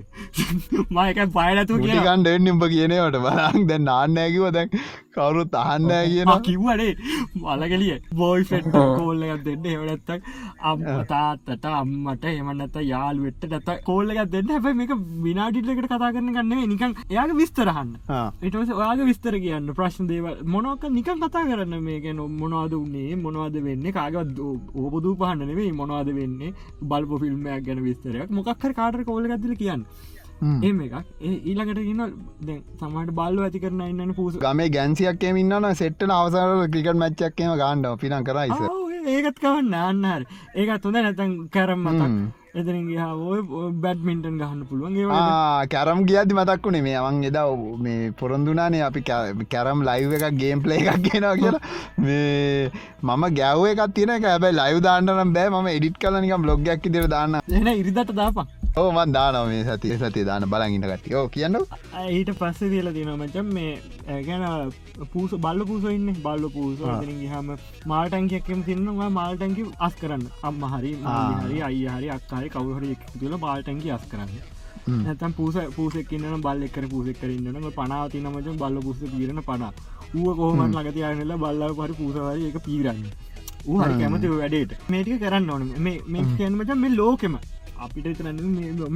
මයක 0.97 1.19
පයලතු 1.37 1.81
කිය 1.83 1.99
ගන්ඩ 2.07 2.33
එන්නිම්ප 2.35 2.65
කියනවට 2.73 3.19
බලක් 3.25 3.67
දැන් 3.69 3.87
නාන්නෑකිව 3.89 4.49
දැන් 4.57 4.69
කවුරුත් 5.17 5.55
අහන්න 5.61 5.91
කියන 6.09 6.33
කිව්වනේ. 6.47 6.93
මලගලිය. 7.43 7.95
බෝයි 8.19 8.43
ෆෙට් 8.51 8.67
කෝල්ල 8.71 9.23
එකක් 9.27 9.47
දෙන්න 9.67 9.75
එවනත්තක් 9.75 10.21
අම් 10.69 10.83
තාත්තට 11.11 11.65
අම්මට 11.71 12.25
එමනත 12.31 12.77
යාළුවෙට 12.91 13.47
නැත 13.51 13.69
කෝල්ල 13.89 14.11
එකක් 14.13 14.31
දෙන්න. 14.31 14.49
හැබයි 14.55 14.75
මේක 14.81 14.93
විනාඩිටලකට 15.25 15.87
කතා 15.87 16.11
කරන 16.15 16.33
ගන්න 16.35 16.63
නිකන් 16.73 16.95
එයාගේ 17.09 17.39
විස්තරහන්න 17.41 17.91
එටස 18.41 18.73
ඔයාගේ 18.79 19.09
විස්තර 19.11 19.39
කියන්න. 19.45 19.73
ප්‍රශ්න 19.79 20.07
දේවල්. 20.11 20.43
මොනොක 20.55 20.83
නිකන් 20.97 21.23
කතා 21.23 21.45
කරන්න 21.49 21.83
මේක 21.89 22.05
මොනවාද 22.41 22.73
උන්නේ 22.81 23.15
මොනවාද 23.25 23.55
වෙන්න. 23.67 23.91
කාගවත් 23.99 24.39
ඕපදූ 24.39 25.15
පහන්න 25.21 25.47
නෙවෙයි 25.51 25.71
මොනවාද 25.81 26.13
වෙන්නේ. 26.19 26.53
බල්ප 26.81 27.19
ෆිල්ම්මයක් 27.23 27.65
ගැන 27.67 27.83
විස්තරයක්. 27.87 28.29
මොකක්හර 28.29 28.73
කාටර 28.79 29.03
කෝල 29.03 29.25
ඇතිල 29.31 29.55
කියන්න 29.63 29.85
ඒම 30.41 30.81
එකක්. 30.87 30.95
ඒ 31.21 31.35
ඊළඟට 31.49 31.83
කියන 31.87 32.01
දැ 32.47 32.57
සමට 32.79 33.15
බල්ල 33.19 33.45
ඇති 33.45 33.63
කරන 33.63 33.85
ඉන්න 33.91 34.17
පූස. 34.17 34.41
ගමේ 34.47 34.73
ගැන්සියක්කේ 34.77 35.37
ඉන්නන 35.43 35.69
සෙට්ට 35.83 36.09
අවසර 36.17 36.67
ක්‍රිකට 36.73 36.99
මච්චක්කේම 37.03 37.55
ගාණ්ඩ 37.63 37.95
පින 38.01 38.19
කරයිස 38.31 38.59
ඒකත් 39.13 39.39
කවන්න 39.43 39.77
අන්නහර 39.83 40.27
ඒකත් 40.55 40.85
හොඳ 40.87 40.99
නැතන් 41.05 41.33
කැරම් 41.55 41.87
මතක්. 41.87 42.11
එතනගේ 42.59 43.07
ඔය 43.31 43.39
බැඩ්මින්ටන් 43.83 44.37
ගහන්න 44.41 44.61
පුළුවන්. 44.69 44.95
ඒ 44.97 45.67
කැරම් 45.73 45.99
ගියදි 46.09 46.37
මතක් 46.37 46.65
වුණේ 46.67 46.83
මේ 46.87 46.95
අවන් 47.01 47.19
එදා 47.29 47.45
මේ 47.85 48.11
පොරොන්දුනානේ 48.21 48.83
අපි 48.87 49.03
කැරම් 49.53 49.83
ලයිව් 49.89 50.15
එකක් 50.17 50.39
ගේම් 50.41 50.63
පලේ 50.65 50.79
එකක් 50.83 51.03
කියෙනවා 51.07 51.35
කියලා. 51.41 51.63
මේ 52.05 52.71
මම 53.03 53.25
ගැව්ව 53.39 53.67
එකක් 53.73 53.83
තියෙන 53.97 54.15
එක. 54.17 54.29
හැබයි 54.31 54.57
ලයිව් 54.61 54.79
දාන්නනම් 54.87 55.35
බෑ. 55.37 55.49
ම 55.55 55.69
එඩිට් 55.75 55.99
කලනිකම් 56.05 56.47
බ්ලොග්යක් 56.47 56.89
ඉදිර 56.91 57.07
දාන්න. 57.15 57.39
එන 57.59 57.73
ඉරිදට 57.75 58.15
දාපන් 58.21 58.56
ඕමන් 58.79 59.13
දානව 59.15 59.47
මේ 59.49 59.61
සතිය 59.67 59.95
සතිය 59.99 60.23
දාන 60.27 60.43
බලගින්න 60.51 61.15
ඕ 61.19 61.23
කියන්න 61.35 61.57
ඊට 62.09 62.29
පස්සේ 62.41 62.69
දියල 62.73 62.89
තින 62.97 63.09
මචන් 63.13 63.47
මේ 63.55 64.17
ගැන 64.27 64.43
පූස 65.13 65.33
බල්ල 65.45 65.63
පූසඉන්න 65.69 66.11
බල්ල 66.25 66.45
පූස. 66.55 66.83
හම 67.31 67.49
මාල්ටැන්කයක්කම 67.91 68.61
තින්නවා 68.67 69.09
මාල්ටැන්කි 69.17 69.65
අස් 69.87 69.97
කරන්න. 70.01 70.27
අම්ම 70.43 70.67
හරි 70.73 70.93
හරි 71.39 71.63
අයි 71.69 71.81
හරි 71.95 72.13
අක්කාරි 72.17 72.53
කවුහරි 72.57 72.93
තුළ 73.15 73.35
බාල්ටැන්කි 73.45 73.93
අස් 73.97 74.05
කරන්න. 74.13 74.31
නැතම් 75.01 75.35
පූස 75.39 75.59
පූසෙක්කන්න 75.75 76.39
බල්ල 76.45 76.69
එක්කර 76.69 76.87
පූසෙක් 76.93 77.21
කරන්නන 77.23 77.69
පනාව 77.81 78.07
තිනමච 78.13 78.53
බල්ල 78.63 78.79
පුස 78.87 79.03
පීරණ 79.07 79.43
පනා 79.51 79.73
ඌ 80.15 80.37
කොහමන් 80.41 80.79
ලගතියනෙල 80.79 81.37
බල්ල 81.45 81.67
පරි 81.81 81.99
පූසවරි 82.01 82.49
එක 82.51 82.63
පීරන්න. 82.69 83.03
ඌ 83.67 83.83
හරි 83.83 84.01
කැමති 84.01 84.35
වැඩේට. 84.37 84.79
මේටික 84.87 85.21
කරන්න 85.23 85.53
ඕන. 85.53 85.69
මේ 85.83 86.31
කියනමට 86.37 86.79
මේ 86.85 86.97
ලෝකෙම 87.01 87.43
අපිට 87.85 88.07
තරන්න 88.19 88.39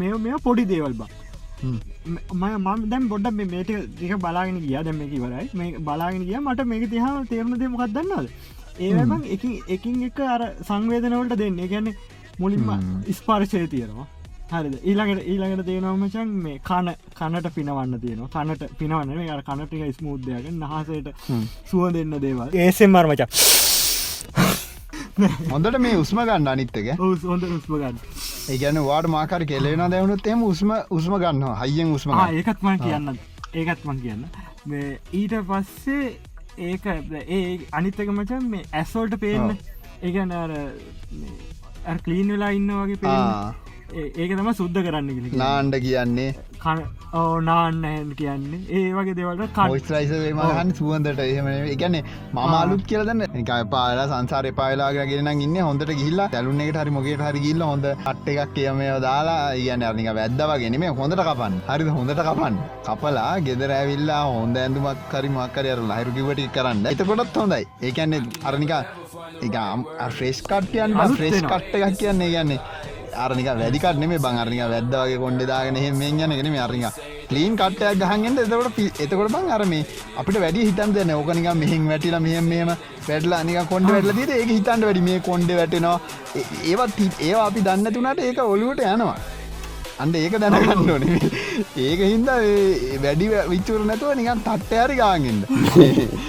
මේ 0.02 0.14
මේ 0.26 0.40
පොඩි 0.48 0.66
දේවල් 0.72 0.94
බා. 1.02 1.10
මම 1.64 2.88
දැම් 2.92 3.04
බොඩ්ඩ 3.12 3.38
මේට 3.54 3.70
එක 4.06 4.16
බලාගෙන 4.26 4.58
ගිය. 4.64 4.78
දැම 4.88 5.02
එක 5.06 5.14
වරයි 5.26 5.50
මේ 5.60 5.84
බලාගෙන 5.90 6.26
ගිය 6.30 6.40
මට 6.46 6.66
මේක 6.72 6.90
තිහා 6.94 7.14
තේරුණ 7.32 7.60
දෙමකක් 7.62 7.84
දන්නද 7.98 8.28
ඒබන් 8.80 9.22
එක 9.36 9.44
එකින් 9.76 10.02
එක 10.08 10.20
අර 10.36 10.42
සංවේදනවලට 10.70 11.38
දෙන්න. 11.44 11.62
ගැන 11.74 11.94
මුලින්ම 12.40 12.70
ස්පාර්ශය 13.20 13.68
තියෙනවා. 13.68 14.08
හරිද? 14.52 14.76
ඊළඟට 14.90 15.28
ඊළඟට 15.32 15.66
තියෙනවමචන් 15.70 16.30
මේ 16.46 16.58
කන 16.70 16.88
කනට 17.20 17.54
පිනවන්න 17.58 18.00
තියෙනවා. 18.04 18.30
කනට 18.36 18.64
පිනවන්න 18.80 19.16
මේ 19.20 19.32
අර 19.36 19.44
කනටික 19.50 19.96
ස්මූද්‍යයක 20.00 20.46
නහසට 20.52 21.08
සුව 21.70 21.84
දෙන්න 21.94 22.14
දේවල්. 22.26 22.50
ඒසෙන් 22.66 22.92
මර්මචක් 22.96 23.32
හොඳට 25.52 25.78
මේ 25.86 25.98
උස්ම 26.04 26.22
ගන්න 26.30 26.48
අනිත්තක 26.54 26.78
හොඳ 27.02 27.44
උස්ම 27.58 27.74
ගන්න. 27.82 27.98
ඒගැන 28.50 28.82
වාඩ 28.90 29.08
මාකර 29.16 29.46
කෙලෙන 29.52 29.84
දැවුණුත් 29.94 30.28
එම 30.34 30.44
උස්ම 30.52 30.72
උස්ම 30.98 31.14
ගන්න 31.24 31.44
හයියෙන් 31.62 31.94
උස්ම 31.98 32.16
ඒකත්මන් 32.20 32.78
කියන්න 32.86 33.08
ඒකත්මන් 33.54 34.02
කියන්න 34.06 34.26
මේ 34.74 35.00
ඊට 35.22 35.34
පස්සේ 35.50 36.06
ඒක 36.70 36.86
ඒ 37.28 37.44
අනිත්තක 37.72 38.10
මචන් 38.12 38.50
මේ 38.54 38.64
ඇස්වෝල්ට 38.80 39.20
පේන්න. 39.20 39.58
ඒගැන 40.02 40.32
කලීන් 42.06 42.32
වෙලා 42.34 42.50
ඉන්න 42.58 42.72
වගේ 42.78 42.98
පේ 43.02 43.18
ඒක 43.94 44.32
තම 44.38 44.50
සුද්ධ 44.60 44.80
කරන්න 44.86 45.38
නාන්ඩ 45.42 45.76
කියන්නේ. 45.86 46.30
ඕනාන්න 47.14 48.12
කියන්නේ. 48.20 48.60
ඒ 48.70 48.92
වගේ 48.98 49.16
දෙවලට 49.20 49.58
කයිස්රයිස 49.58 50.12
මහන් 50.38 50.70
සුවන්දට 50.80 51.22
එහෙම 51.26 51.48
එකන 51.74 51.98
මම 51.98 52.54
අලුත් 52.60 52.84
කියලදන්න 52.92 53.24
එක 53.42 53.52
පාලා 53.74 54.08
සංසාර 54.12 54.48
පාලාගෙන 54.60 55.32
ඉන්න 55.46 55.58
හොඳට 55.68 55.94
ගිල්ලා 56.02 56.30
ඇලුන්න 56.34 56.64
එකට 56.66 56.80
හරි 56.82 56.96
මොකට 56.98 57.26
හරි 57.28 57.44
ගිල්ල 57.48 57.66
හොඳ 57.70 57.88
අට්ට 57.92 58.32
එකක් 58.36 58.54
කියමය 58.58 58.88
දාලා 59.08 59.40
ඉගන්න 59.62 59.88
අනික 59.90 60.10
වැද්දවගෙනීම 60.20 60.88
හොඳට 61.02 61.26
කපන් 61.30 61.60
හරිද? 61.70 61.92
හොඳට 61.98 62.24
කපන් 62.30 62.62
කපලා 62.88 63.30
ගෙදර 63.48 63.76
ඇවිල්ලා 63.80 64.24
හොඳ 64.38 64.64
ඇඳුමක් 64.64 65.08
කරි 65.12 65.30
මක්කරය 65.36 65.76
ලහිරුකිවට 65.84 66.48
කරන්න. 66.58 66.86
එතකොටත් 66.94 67.42
හොඳයි. 67.44 67.64
ඒකන්නේ 67.82 68.22
අරනික 68.46 68.74
එක 69.42 69.56
ෆ්‍රේස් 70.16 70.40
කට්යන් 70.44 70.96
ෆ්‍රේස් 71.18 71.38
කට්ට 71.42 71.76
එකක් 71.78 72.00
කියන්නේ 72.00 72.30
කියන්නේ 72.36 72.60
අරනික 73.16 73.50
වැදිකට 73.54 73.98
නෙේ 73.98 74.20
බංරනික 74.20 74.62
වැද්දවගේ 74.66 75.18
කොන්ඩ 75.18 75.48
දාගෙන 75.48 75.76
හෙම 75.76 76.02
යන 76.02 76.18
ගෙන 76.32 76.56
අරනික 76.58 77.02
ලීන් 77.32 77.56
කට්ටයක් 77.56 78.00
ගහන්ගෙන් 78.02 78.38
එතකොට 78.38 78.80
එතකොට 79.00 79.32
බං 79.32 79.52
අරම 79.52 79.74
අපිට 80.18 80.42
වැඩි 80.46 80.68
හිතන් 80.70 80.94
දෙන්න 80.94 81.12
ඕකනික 81.12 81.52
මෙහින් 81.56 81.88
වැටිල 81.88 82.20
මෙහම 82.20 82.46
මෙම 82.46 82.72
වැඩලා 83.08 83.44
නික 83.44 83.70
කොන්ඩ 83.70 83.92
වැටල 83.92 84.12
ද 84.20 84.30
ඒ 84.32 84.46
හිතන්ට 84.46 84.86
වැඩි. 84.86 85.02
මේ 85.02 85.20
කොන්ඩ 85.20 85.52
වැටෙනවා. 85.52 86.00
ඒවත් 86.64 87.00
ඒවා 87.22 87.46
අපි 87.46 87.62
දන්න 87.62 87.94
තුනට 87.94 88.20
ඒක 88.22 88.40
ඔලුවට 88.46 88.84
යනවා. 88.86 89.16
අන්ඩ 90.04 90.16
ඒක 90.22 90.36
දැනගන්න 90.44 90.92
ඕන. 90.96 91.04
ඒක 91.86 92.02
හින්ද 92.12 92.30
වැඩි 93.06 93.28
විචුර 93.54 93.80
නැතුව 93.90 94.14
නිකන් 94.20 94.42
තට්ටයාරි 94.48 94.96
ගාගන්න 95.02 95.40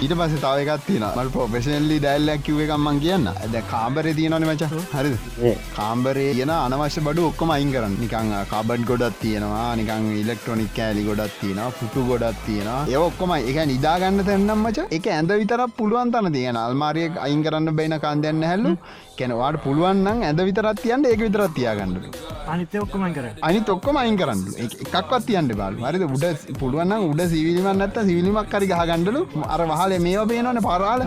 ඊට 0.03 0.13
පස 0.19 0.35
තවකත්තින 0.45 1.05
මල් 1.09 1.29
පොපෙෂනල්ලි 1.37 1.97
දැල්ලක් 2.05 2.43
කිව 2.47 2.59
එකම්මන් 2.65 2.99
කියන්න. 3.05 3.27
ඇද 3.33 3.55
කාම්බරය 3.73 4.13
තියනන 4.19 4.37
මච. 4.49 4.69
හරි 4.95 5.53
කාම්බරේ 5.77 6.31
කියන 6.39 6.53
අනවශ්‍ය 6.55 7.05
බඩු 7.07 7.27
ඔක්කොම 7.29 7.53
අයින් 7.57 7.71
කරන්න. 7.75 7.95
නිකං 8.03 8.33
කාබඩ් 8.53 8.85
ගොඩත් 8.91 9.19
තියෙනවා. 9.23 9.69
නිකං 9.81 10.09
ඉලෙක්ට්‍රොනික් 10.21 10.73
කෑලි 10.77 11.05
ගොඩත් 11.09 11.39
තියෙන 11.41 11.61
පුටු 11.79 12.05
ගොඩත් 12.11 12.43
තියෙන 12.47 12.69
ඒ 12.93 12.99
ඔක්කොම 13.07 13.33
එක 13.39 13.59
නිදාගන්න 13.73 14.25
තැන්නම් 14.29 14.65
මච 14.65 14.87
එක 14.99 15.07
ඇඳ 15.17 15.33
විතරක් 15.41 15.77
පුළුවන් 15.79 16.13
තන 16.13 16.31
තියෙන. 16.37 16.61
අල්මාරිය 16.65 17.09
අයින් 17.25 17.43
කරන්න 17.47 17.75
බයින 17.79 17.97
කන්දන්න 18.05 18.43
හැල්ලු 18.51 18.71
කැනවාට 19.19 19.57
පුළුවන්න්න 19.65 20.23
ඇඳ 20.29 20.39
විතරත් 20.49 20.79
තියන්ට 20.83 21.09
ඒක 21.11 21.21
විතරත් 21.27 21.53
තියාගන්නලු 21.57 21.99
අනිත්‍ය 22.53 22.77
ඔක්කොමයි 22.83 23.13
කර 23.17 23.25
අනි 23.47 23.59
තොක්කොම 23.69 23.97
අයින් 24.01 24.17
කරන්න. 24.21 24.41
එකක්වත් 24.63 25.23
තියන්ට 25.27 25.53
බල. 25.59 25.75
හරිද? 25.87 26.03
උඩ 26.15 26.25
පුළුවන්න 26.61 26.93
උඩ 27.11 27.21
සිවිලිමන් 27.33 27.77
නැත්ත 27.81 27.99
සිවිලිමක් 28.09 28.49
කරි 28.53 28.67
ගහගන්නඩලු 28.71 29.21
අර 29.53 29.61
වහල 29.71 29.93
මේවා 30.05 30.29
පේනවන 30.31 30.61
පරාල 30.67 31.03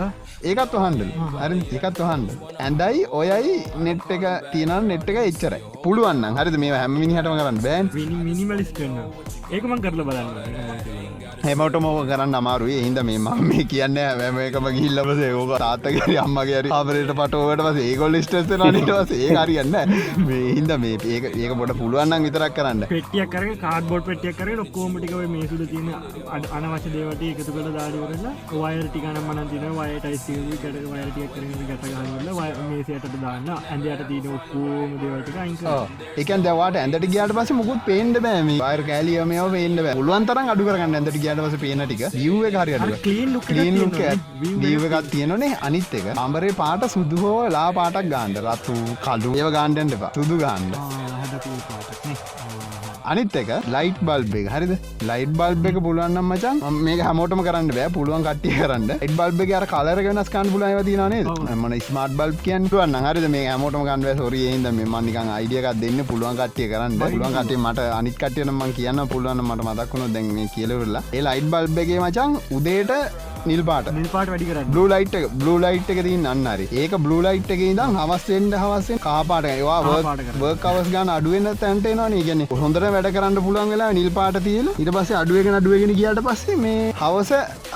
ඒකත් 0.51 0.73
වහන්ඩල 0.79 1.11
හරි 1.43 1.59
එකත් 1.79 2.01
වහන්ඩ 2.03 2.29
ඇඳයි 2.65 3.05
ඔයයි 3.19 3.55
නෙට් 3.87 4.09
එක 4.17 4.25
තියන 4.53 4.73
නෙට් 4.91 5.09
එක 5.11 5.21
එච්චරයි. 5.23 5.61
පුළුවන්න 5.85 6.39
හරිද? 6.39 6.57
මේ 6.63 6.73
හැමිනි 6.81 7.13
හටම 7.17 7.37
කරන්න 7.41 7.61
බෑන්. 7.67 7.91
මිනිමලිස් 8.29 8.71
කරන්න 8.77 8.97
ඒකමන් 9.55 9.83
කරල 9.85 10.01
බලන්න 10.09 11.16
හෙමට 11.47 11.77
මෝක 11.83 11.99
කරන්න 12.09 12.35
අමාරුවේ 12.39 12.79
හිද 12.85 12.99
මේ 13.07 13.17
මම 13.17 13.41
මේ 13.49 13.65
කියන්න 13.71 13.97
වැම 14.19 14.37
එකම 14.45 14.67
ගිල්ලබස 14.77 15.21
ඕක 15.27 15.51
තාත්තකර 15.61 16.15
අම්මගේ 16.23 16.61
ආපරයට 16.77 17.11
පටෝවට 17.19 17.63
පස 17.67 17.79
ඒකොල් 17.83 18.17
ස්ටස 18.19 18.51
නටවස 18.57 19.11
ඒ 19.17 19.29
හරියන්න 19.37 19.77
හින්ද 20.49 20.73
මේ 20.83 20.97
ඒක 21.13 21.27
ඒක 21.35 21.53
බොට 21.59 21.73
පුළුවන්න්න 21.79 22.25
විතරක් 22.27 22.55
කරන්න. 22.57 22.83
පෙටියක් 22.91 23.31
කර 23.33 23.45
කාඩබෝඩ් 23.63 24.05
පෙටියක් 24.09 24.37
කර 24.39 24.49
ලොක්කෝමටිකව 24.61 25.21
මේ 25.35 25.47
සුද 25.51 25.63
තින 25.71 25.87
අනවශ්‍ය 26.57 26.93
දේවට 26.95 27.23
එකතු 27.29 27.51
කළ 27.51 27.71
දාඩිවරලා 27.77 28.33
වයර 28.65 28.83
ටිකන 28.87 29.21
මන 29.23 29.41
තින 29.53 29.65
වයටිය 29.79 30.57
කර 30.63 31.47
ගත 31.69 31.83
ගන්නල 31.85 32.29
මේසයට 32.69 33.07
දාන්න. 33.17 33.49
ඇඳයට 33.71 34.03
තින 34.09 34.27
ඔක්කෝම 34.31 34.97
දේවටක 35.01 35.37
අයික 35.45 36.19
එකන් 36.21 36.45
දවාට 36.45 36.81
ඇඳට 36.83 37.09
ගයාට 37.13 37.35
පස 37.37 37.55
මුකුත් 37.59 37.81
පේන්ඩ 37.87 38.21
බෑම 38.25 38.53
බයර 38.57 38.85
කෑලියම 38.89 39.33
පේන්ඩ 39.55 39.85
පුළුවන්තර 39.93 40.43
අඩු 40.45 40.69
කරන්න 40.69 40.97
ඇඳට 40.99 41.19
ගයාට 41.23 41.36
පස 41.43 41.55
පේන 41.63 41.81
ටික. 41.85 42.03
යුව 42.27 42.43
හරියට 42.55 43.01
කලීන් 43.05 43.29
ලුක් 43.81 43.99
දීවකත් 44.63 45.11
තියෙනනේ 45.13 45.53
අනිත් 45.69 45.93
එක. 45.99 46.07
අම්බරේ 46.25 46.53
පාට 46.61 46.87
සුදු 46.95 47.17
හෝ 47.25 47.41
ලා 47.57 47.69
පාටක් 47.79 48.09
ගාන්ඩ 48.15 48.43
රත්තු 48.45 48.75
කඩු 49.05 49.35
ඒව 49.41 49.49
ගාන්ඩන්ට 49.57 50.09
සුදු 50.17 50.35
ගාන්ඩ 50.45 50.73
අනිත් 53.11 53.35
එක 53.41 53.49
ලයිට් 53.75 53.99
බල්බ 54.07 54.33
එක. 54.39 54.47
හරිද? 54.53 54.73
ලයිට් 55.09 55.33
බල්බ 55.39 55.65
එක 55.69 55.77
පුළුවන්නම් 55.85 56.31
මචන් 56.31 56.57
මේක 56.87 57.01
හැමෝටම 57.07 57.41
කරන්න 57.47 57.69
බෑ. 57.77 57.89
පුළුවන් 57.97 58.25
කට්ටිය 58.27 58.55
කරන්න. 58.59 58.89
යිට 59.03 59.15
බල්බ 59.19 59.53
අර 59.59 59.65
කලර 59.73 60.01
වෙනස් 60.07 60.31
කන් 60.33 60.51
පුලන් 60.53 60.83
තිනේ 60.89 61.55
මන 61.61 61.77
ස්මාර්ට් 61.87 62.17
බල්බ 62.21 62.41
කියන්ටුවන්න 62.47 62.97
හරිද? 63.07 63.29
මේ 63.35 63.45
හැමෝටම 63.51 63.85
ගන්ව 63.89 64.15
සොරියෙන්ද 64.21 64.71
මේ 64.79 64.89
මන්නිකන් 64.95 65.31
අයිඩියකක් 65.37 65.69
දෙන්න 65.83 66.03
පුළුවන් 66.11 66.41
කට්ටිය 66.41 66.69
කරන්න. 66.73 66.99
පුළුවන් 67.03 67.37
කටේ 67.39 67.63
මට 67.63 67.87
අනිත් 67.99 68.19
කටයන 68.23 68.53
මං 68.55 68.75
කියන්න 68.79 69.05
පුළුවන් 69.13 69.45
මට 69.47 69.67
මදක්වුණු 69.69 70.11
දැන් 70.17 70.33
මේ 70.37 70.51
කියලවෙරලා 70.55 71.03
ඒ 71.13 71.23
ලයිට් 71.29 71.49
බල්බ 71.53 71.81
එකේ 71.85 72.03
මචන් 72.03 72.37
උදේට 72.59 72.93
නිල් 73.51 73.63
පාට. 73.69 73.91
නිල් 73.99 74.09
පාට 74.15 74.33
වැඩි 74.33 74.49
කරන්න. 74.49 74.71
බ්ලූ 74.73 74.87
ලයිට් 74.93 75.17
එක 75.19 75.27
බ්ලූ 75.41 75.57
ලයිට් 75.65 75.91
එක 75.95 76.01
තින් 76.07 76.25
අන්නරි 76.33 76.67
ඒක 76.83 76.97
බ්ලූ 77.05 77.21
ලයිට් 77.27 77.51
එක 77.57 77.63
ඉදම් 77.69 77.99
හවස්සෙන්ට 78.01 78.59
හවස්සේ 78.63 78.99
කාපාට 79.07 79.49
ඒවා. 79.53 79.79
වර්ක් 80.41 80.65
අවස් 80.71 80.89
ගන්න 80.93 81.13
අඩුවෙන් 81.17 81.51
තැන්ටේනවා 81.63 82.23
ගැන 82.29 82.45
හොඳර 82.63 82.83
වැඩ 82.95 83.11
කරන්න 83.15 83.39
පුළුවන් 83.45 83.71
වෙලා 83.75 83.91
නිල් 83.99 84.09
පාට 84.17 84.41
තියල 84.47 84.67
ඉට 84.83 84.91
පස්සේ 84.97 85.21
අඩුවගෙන 85.21 85.59
අඩුවගෙන 85.59 85.95
කියට 86.01 86.21
පස්සේ 86.27 86.57
මේ 86.65 86.91
හවස 87.03 87.31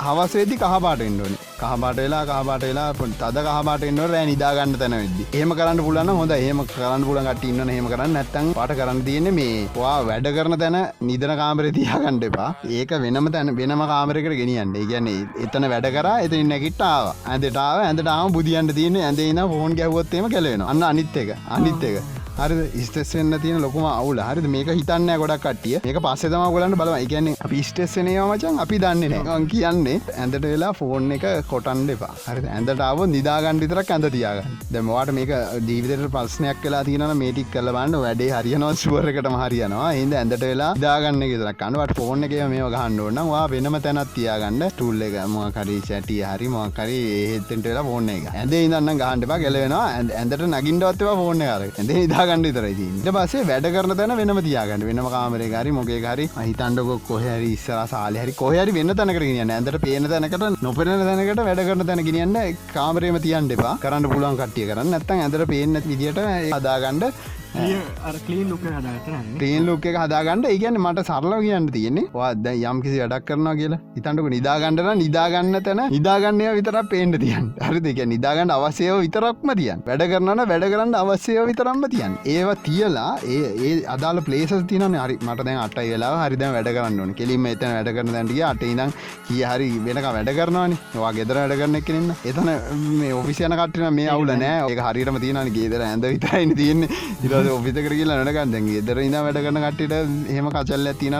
හවසේදි 0.08 0.56
කහපාට 0.64 1.02
එන්ඩෝනි 1.08 1.38
කහපාට 1.62 2.00
වෙලා 2.02 2.22
කහපාට 2.30 2.64
වෙලා 2.70 2.88
තද 3.22 3.44
කහපාට 3.48 3.84
එන්නව 3.90 4.06
රෑ 4.14 4.26
නිදාගන්න 4.30 4.76
තැන 4.82 4.96
වෙද්දි. 4.98 5.24
ඒම 5.40 5.52
කරන්න 5.60 5.82
පුලන්න 5.88 6.12
හොඳ 6.20 6.34
ඒම 6.38 6.62
කරන්න 6.72 7.06
පුලන් 7.10 7.28
කට 7.30 7.50
ඉන්න 7.52 7.72
හෙම 7.76 7.88
කරන්න 7.92 8.16
නැත්තන් 8.18 8.48
පාට 8.60 8.74
කරන්න 8.80 9.02
තියෙන්නේ 9.08 9.36
මේ 9.40 9.58
වා 9.76 9.98
වැඩ 10.10 10.30
කරන 10.38 10.58
තැන 10.64 10.78
නිදන 11.10 11.34
කාමර 11.42 11.68
තියාගණ්ඩ 11.78 12.28
එපා. 12.30 12.50
ඒක 12.78 12.94
වෙනම 13.06 13.30
තැන 13.36 13.56
වෙනම 13.60 13.84
කාමරකට 13.94 14.38
ගෙනියන්න. 14.42 14.74
ගැන්නේ 14.92 15.28
එතන 15.46 15.61
වැඩ 15.74 15.90
කර 15.98 16.08
එත 16.26 16.34
නැකිටාව 16.54 17.12
ඇඳටාව 17.34 17.84
ඇඳටාම 17.90 18.34
බුදියන්ට 18.38 18.78
තියන 18.80 18.98
ඇඳේන 19.04 19.44
ෆෝන් 19.54 19.78
ගැවොත්තේම 19.82 20.32
කලෙන 20.34 20.66
අන්න 20.72 20.90
අනිත් 20.94 21.22
එක 21.24 21.38
අනිත් 21.58 21.84
එක. 21.92 22.04
හරි 22.42 22.84
ස්ටෙස්සෙන්න්න 22.86 23.36
තියෙන 23.42 23.62
ලොකම 23.64 23.84
අවුල. 23.88 24.20
හරි 24.28 24.50
මේක 24.54 24.70
හිතන්න 24.78 25.10
ගොඩක් 25.22 25.44
කටිය 25.46 25.80
මේක 25.86 25.98
පස්සෙතම 26.06 26.44
ගොලන්න 26.56 26.76
බලම 26.80 26.96
එකන්නේ 26.98 27.36
අපි 27.46 27.60
ස්ටෙස්සනය 27.70 28.14
මචන් 28.22 28.60
අපි 28.64 28.78
දන්නේ 28.84 29.10
නෑ 29.14 29.36
කියන්නේ 29.52 29.98
ඇඳට 30.22 30.46
වෙලා 30.46 30.72
ෆෝන් 30.80 31.12
එක 31.16 31.26
කොටන් 31.52 31.84
එපා. 31.96 32.14
හරි 32.28 32.48
ඇඳටාව 32.58 33.02
නිදාගන්ඩිතරක් 33.16 33.92
ඇඳ 33.96 34.08
තියාගන්න. 34.16 34.56
දැමවාට 34.76 35.12
මේක 35.18 35.34
ජීවිතට 35.68 36.08
පස්සනයක් 36.16 36.64
කලා 36.64 36.82
තියන 36.90 37.06
මේටික් 37.24 37.52
කල 37.56 37.70
බන්න 37.78 38.00
වැඩේ 38.06 38.32
හරියනවා 38.38 38.72
සුවරකටම 38.84 39.38
හරියනවා. 39.44 39.92
හිද 40.00 40.16
ඇඳට 40.22 40.48
වෙලා 40.52 40.72
දාගන්න 40.86 41.28
ගෙදරක් 41.34 41.62
අනුවට 41.68 41.96
ෆෝන් 42.00 42.30
එක 42.30 42.36
මේ 42.56 42.64
ගහන්න 42.76 43.00
ඕන්නවා 43.06 43.44
වෙනම 43.54 43.80
තැනත් 43.88 44.16
තියාගන්න. 44.18 44.64
ටුල්ල 44.72 45.06
එක 45.10 45.20
මොකරි 45.52 45.78
සැටිය 45.88 46.22
හරි 46.32 46.48
මොකරි 46.56 46.98
ඒහෙත්තෙන්ට 47.20 47.66
වෙලා 47.70 47.84
ෆෝන් 47.88 48.10
එක. 48.14 48.26
ඇඳ 48.34 48.54
ඉදන්න 48.58 48.92
ගහන්ඩපා 49.02 49.40
කෙලවෙනවා 49.44 49.86
ඇඳට 50.20 50.44
නගින්ඩවත්ව 50.52 51.10
ෆෝන් 51.22 51.44
කර 51.48 51.64
ඇඳ 51.80 51.92
නිදාගන්න 51.98 52.46
තරයි 52.58 52.88
ඉට 52.88 53.10
පසේ 53.18 53.44
වැඩ 53.50 53.68
කරන 53.76 53.96
තැන 54.00 54.16
වෙනම 54.22 54.42
තියාගන්න. 54.48 54.86
වෙනම 54.90 55.10
කාමරේ 55.16 55.50
හරි 55.56 55.72
මොගේ 55.80 56.00
හරි. 56.06 56.28
හිතන්ඩක 56.50 56.92
කොහරි 57.10 57.52
ඉස්සර 57.58 57.82
සාල 57.94 58.20
හරි 58.24 58.38
කොහරි 58.42 58.78
වෙන්න 58.78 58.96
තැනකර 59.02 59.26
කියන්න 59.28 59.54
ඇඳට 59.58 59.82
පේන 59.86 60.10
තැනකට 60.14 60.64
නොපෙන 60.68 60.94
තැනකට 61.10 61.44
වැඩ 61.50 61.64
කරන 61.70 61.86
තැන 61.92 62.06
කියන්න 62.08 62.40
කාමරේම 62.78 63.20
තියන්ට 63.28 63.56
එපා. 63.58 63.76
කරන්න 63.84 64.10
පුළුවන් 64.14 64.40
කට්ටිය 64.42 64.70
කරන්න. 64.72 64.92
නැත්තන් 64.96 65.24
ඇඳට 65.26 65.48
පේන 65.54 65.78
විදිට 65.92 66.20
අදාගණ්ඩ 66.60 67.12
අර 67.54 68.16
කලීන් 68.26 68.48
ලුක් 68.50 68.62
හදාගන්න 68.64 69.36
ටේන් 69.38 69.66
ලෝක 69.68 69.86
එක 69.86 69.98
හදාගන්නඩ 70.02 70.48
ඒගැන 70.52 70.78
මට 70.80 71.04
සරල 71.08 71.34
කියන්න 71.46 71.68
තියෙන්නේ. 71.76 72.08
වාද 72.14 72.46
යම් 72.52 72.78
කිසි 72.84 73.02
වැඩක් 73.02 73.26
කරනවා 73.30 73.56
කියලා. 73.60 73.80
ඉතන්ටක 74.00 74.30
නිදාගන්නන 74.36 75.02
නිදාගන්න 75.04 75.58
තැන 75.66 75.82
නිදාගන්නය 75.96 76.48
විතර 76.60 76.78
පේන්ට 76.92 77.20
තියන් 77.24 77.50
හරි 77.68 77.82
දෙක 77.88 78.00
නිදාගන්න 78.14 78.54
අවසයෝ 78.58 79.00
විතරක්ම 79.06 79.52
තියන් 79.62 79.84
වැඩ 79.88 80.04
කරන්න 80.12 80.44
වැඩ 80.52 80.68
කරන්න 80.74 80.96
අවශ්‍යයෝ 81.02 81.46
විතරම්ම 81.52 81.84
තියන් 81.96 82.16
ඒවා 82.36 82.56
තියලා 82.68 83.12
ඒ 83.36 83.42
ඒ 83.68 83.74
අදාල 83.96 84.24
පලේස 84.30 84.56
තින 84.72 84.88
හරි 85.04 85.20
මට 85.20 85.48
දැන් 85.50 85.62
අට 85.66 85.78
වෙලා 85.92 86.14
හරිද 86.24 86.46
වැඩ 86.58 86.72
කරන්න 86.78 87.00
ඕන. 87.04 87.14
කෙලින්ම 87.20 87.50
එතන 87.54 87.76
වැඩ 87.78 87.92
කරන 87.98 88.14
දැන්ටිය 88.16 88.44
අට 88.52 88.66
ඉදම් 88.70 88.96
කිය 89.28 89.44
හරි 89.52 89.70
වෙනක 89.90 90.10
වැඩ 90.18 90.34
කරනවානි. 90.40 90.80
වා 91.04 91.12
ගෙදර 91.20 91.42
වැඩ 91.42 91.58
කරන 91.60 91.80
එකනෙන්න 91.82 92.10
එතන 92.32 92.52
මේ 93.02 93.14
ඔෆිසියන 93.20 93.60
කටන 93.60 94.00
මේ 94.00 94.10
අවුල 94.16 94.34
නෑ. 94.46 94.72
ඒ 94.72 94.82
හරිරම 94.90 95.22
තියන 95.26 95.44
ගේදර 95.60 95.88
ඇඳ 95.90 96.10
විතරයින 96.14 96.56
තියන්නේ. 96.62 96.90
ඉර 97.26 97.41
ඔෆිසක 97.50 97.88
කියලා 97.92 98.18
නඩකන් 98.20 98.54
දැන් 98.54 98.68
ගෙදර 98.68 99.02
ඉඳ 99.06 99.18
වැඩ 99.28 99.40
කරන 99.46 99.62
කට්ට 99.66 99.94
හෙම 100.36 100.50
කචල්ල 100.56 100.92
තියන 101.02 101.18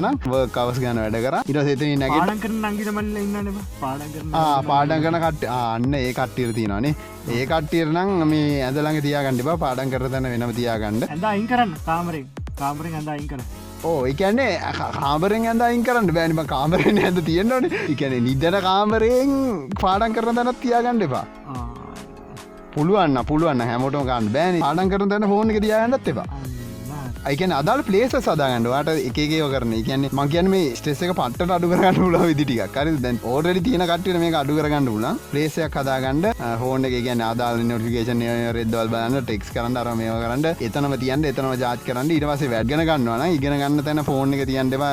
කවස් 0.56 0.82
ගන 0.84 1.02
වැඩ 1.04 1.18
කර. 1.26 1.38
ඉර 1.54 1.62
සේතන 1.70 1.96
නැග 2.04 2.18
පාඩන් 2.18 2.44
කරන 2.44 2.68
අංගිට 2.70 2.92
මල්ල 2.96 3.18
ඉන්න 3.24 3.50
පාඩන් 4.70 5.08
කරන 5.08 5.20
කට 5.26 5.50
අන්න 5.56 5.98
ඒ 6.02 6.14
කට්ටිර 6.20 6.54
තියනනේ 6.60 6.94
ඒ 7.32 7.46
කට්ටියරනම් 7.46 8.14
මේ 8.34 8.62
ඇදළඟ 8.68 9.02
තියාගන්නඩ 9.08 9.48
බා 9.50 9.58
පාඩන් 9.66 9.96
කරතන 9.96 10.32
වෙනම 10.36 10.56
තියාගන්න. 10.62 11.04
ඇඳ 11.10 11.28
අයින් 11.34 11.50
කරන්න. 11.52 11.76
කාමරෙන්. 11.90 12.30
කාමරෙන් 12.58 12.96
ඇඳ 13.00 13.12
අයින් 13.14 13.28
කර 13.28 13.42
ඕ 13.84 14.00
එකන්නේ 14.12 14.54
කාමරෙන් 15.00 15.48
ඇඳ 15.52 15.66
අයින් 15.68 15.86
කරන්න 15.88 16.14
බෑනිම 16.18 16.42
කාමරෙන් 16.54 17.04
ඇද 17.04 17.20
තියෙන්න්නවන 17.30 17.70
එකන 17.94 18.18
නිදන 18.28 18.58
කාමරයෙන් 18.70 19.38
පාඩන් 19.84 20.18
කරන 20.18 20.40
තැනත් 20.40 20.60
තියාගන්න 20.66 21.06
එපා 21.08 21.26
පුළුවන්න 22.76 23.26
පුළුවන් 23.30 23.62
හැමෝටම 23.70 24.08
ගන්න 24.10 24.34
බෑන. 24.36 24.60
පාඩන් 24.66 24.92
කරන 24.92 25.10
තැන 25.12 25.28
ෆෝන් 25.32 25.52
එක 25.52 25.62
තියාගන්නත් 25.66 26.12
එපා. 26.14 26.28
අයිකන 27.30 27.52
අදල් 27.58 27.82
පලේස 27.88 28.14
සදාගන්නඩවාට 28.18 28.88
එකගේ 29.08 29.48
කරන 29.52 29.74
කියන්නේ 29.88 30.10
මගේන 30.20 30.48
මේ 30.54 30.70
ස්ටේස 30.78 31.02
එක 31.06 31.12
පට්ට 31.20 31.52
අඩු 31.56 31.68
කරගන්න 31.72 32.08
ල 32.08 32.18
විදිටික 32.30 32.72
කර 32.76 32.88
දැන් 33.04 33.20
ඕඩරි 33.32 33.62
තියන 33.68 33.84
කට්ට 33.90 34.18
මේ 34.24 34.32
අඩු 34.40 34.56
කරගන්න 34.58 34.88
ල 34.94 35.06
පලේසයක් 35.32 35.78
හදාගන්න. 35.80 36.26
හෝන 36.62 36.88
එක 36.90 36.96
ගැන 37.08 37.22
ආදාල 37.26 37.62
නොටිකේෂන් 37.72 38.24
රෙදවල් 38.58 38.90
බලන්න 38.94 39.26
ටෙක්ස් 39.28 39.52
කරන්න 39.56 39.78
අර 39.82 39.90
මේ 40.00 40.16
කරන්න. 40.24 40.48
එතනම 40.68 40.96
තියන් 41.04 41.28
එතනම 41.32 41.52
ජාත් 41.64 41.84
කරන්න. 41.90 42.10
ඉටවස 42.18 42.46
වැඩගෙන 42.56 42.84
ගන්නවන 42.90 43.36
ඉගෙන 43.38 43.58
ගන්න 43.62 43.86
තැන 43.90 44.04
ෆෝන් 44.10 44.34
එක 44.38 44.44
තියන්ටවා 44.52 44.92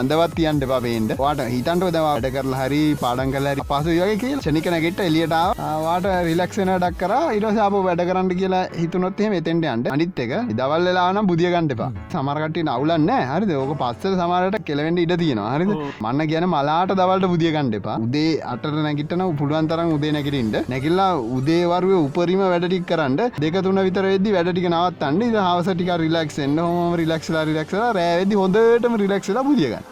අන්දවත් 0.00 0.36
තියන්ට 0.40 0.66
පේන්ට 0.86 1.14
වාට 1.22 1.44
හිතන්ට 1.54 1.86
දවා 1.86 2.02
වැඩ 2.08 2.28
කරලා 2.38 2.64
හරි 2.64 2.82
පාඩන් 3.04 3.36
කල 3.36 3.48
හරි 3.52 3.68
පසු 3.70 3.96
යගේ 4.00 4.18
කිය 4.24 4.34
ෂනිකනගෙට 4.40 5.04
එලියටාව 5.06 5.62
වාට 5.86 6.10
රිලක්ෂන 6.30 6.74
ඩක් 6.74 7.00
කර. 7.04 7.14
ඉරසාප 7.38 7.78
වැඩ 7.88 8.04
කරන්න 8.10 8.34
කියලා 8.42 8.66
හිතුනොත්හෙම 8.82 9.40
එතෙන්ට 9.40 9.70
අන්ට 9.76 9.94
අනිත් 9.96 10.22
එක 10.26 10.36
දවල්ලාන 10.58 11.24
බුදිය 11.32 11.58
ගණ්ඩපා 11.60 11.90
සමරකට 12.12 12.70
අවුලන්න 12.74 13.10
හරි 13.30 13.56
ඕක 13.60 13.72
පස්සල 13.80 14.14
සමාරට 14.20 14.56
කෙලවෙන්ට 14.68 15.02
ඉඩ 15.04 15.14
තියෙනවා. 15.22 15.50
හරිද? 15.54 15.72
මන්න 16.04 16.22
කියන 16.30 16.46
මලාට 16.46 16.92
දවල්ට 16.92 17.30
පුදිය 17.32 17.52
ගණ්ඩපා 17.56 17.96
උදේ 18.06 18.32
අට 18.52 18.66
නැගිටන 18.78 19.24
පුළුවන් 19.40 19.70
තරම් 19.70 19.92
උදේ 19.96 20.12
නැකිටින්ට 20.16 20.70
නැකිල්ලා 20.72 21.10
උදේවරුව 21.38 21.94
උපරිම 22.00 22.42
වැඩටික් 22.44 22.86
කරන්න. 22.90 23.18
දෙක 23.44 23.58
තුන 23.66 23.82
විතර 23.88 24.06
වෙදදි 24.10 24.36
වැඩටික 24.36 24.68
නවත්තන්න. 24.72 25.22
ඉ 25.28 25.30
හවසටික 25.48 25.92
රිලක්ෂෙන්න්න 26.04 26.60
හොම 26.60 26.98
රිලක්ෂලා 27.02 27.46
රිලක්ෂල 27.50 27.86
රෑවෙදි 27.98 28.40
හොඳටම 28.42 28.98
රිලක්ෂලා 29.04 29.46
පුදියගන්න 29.50 29.86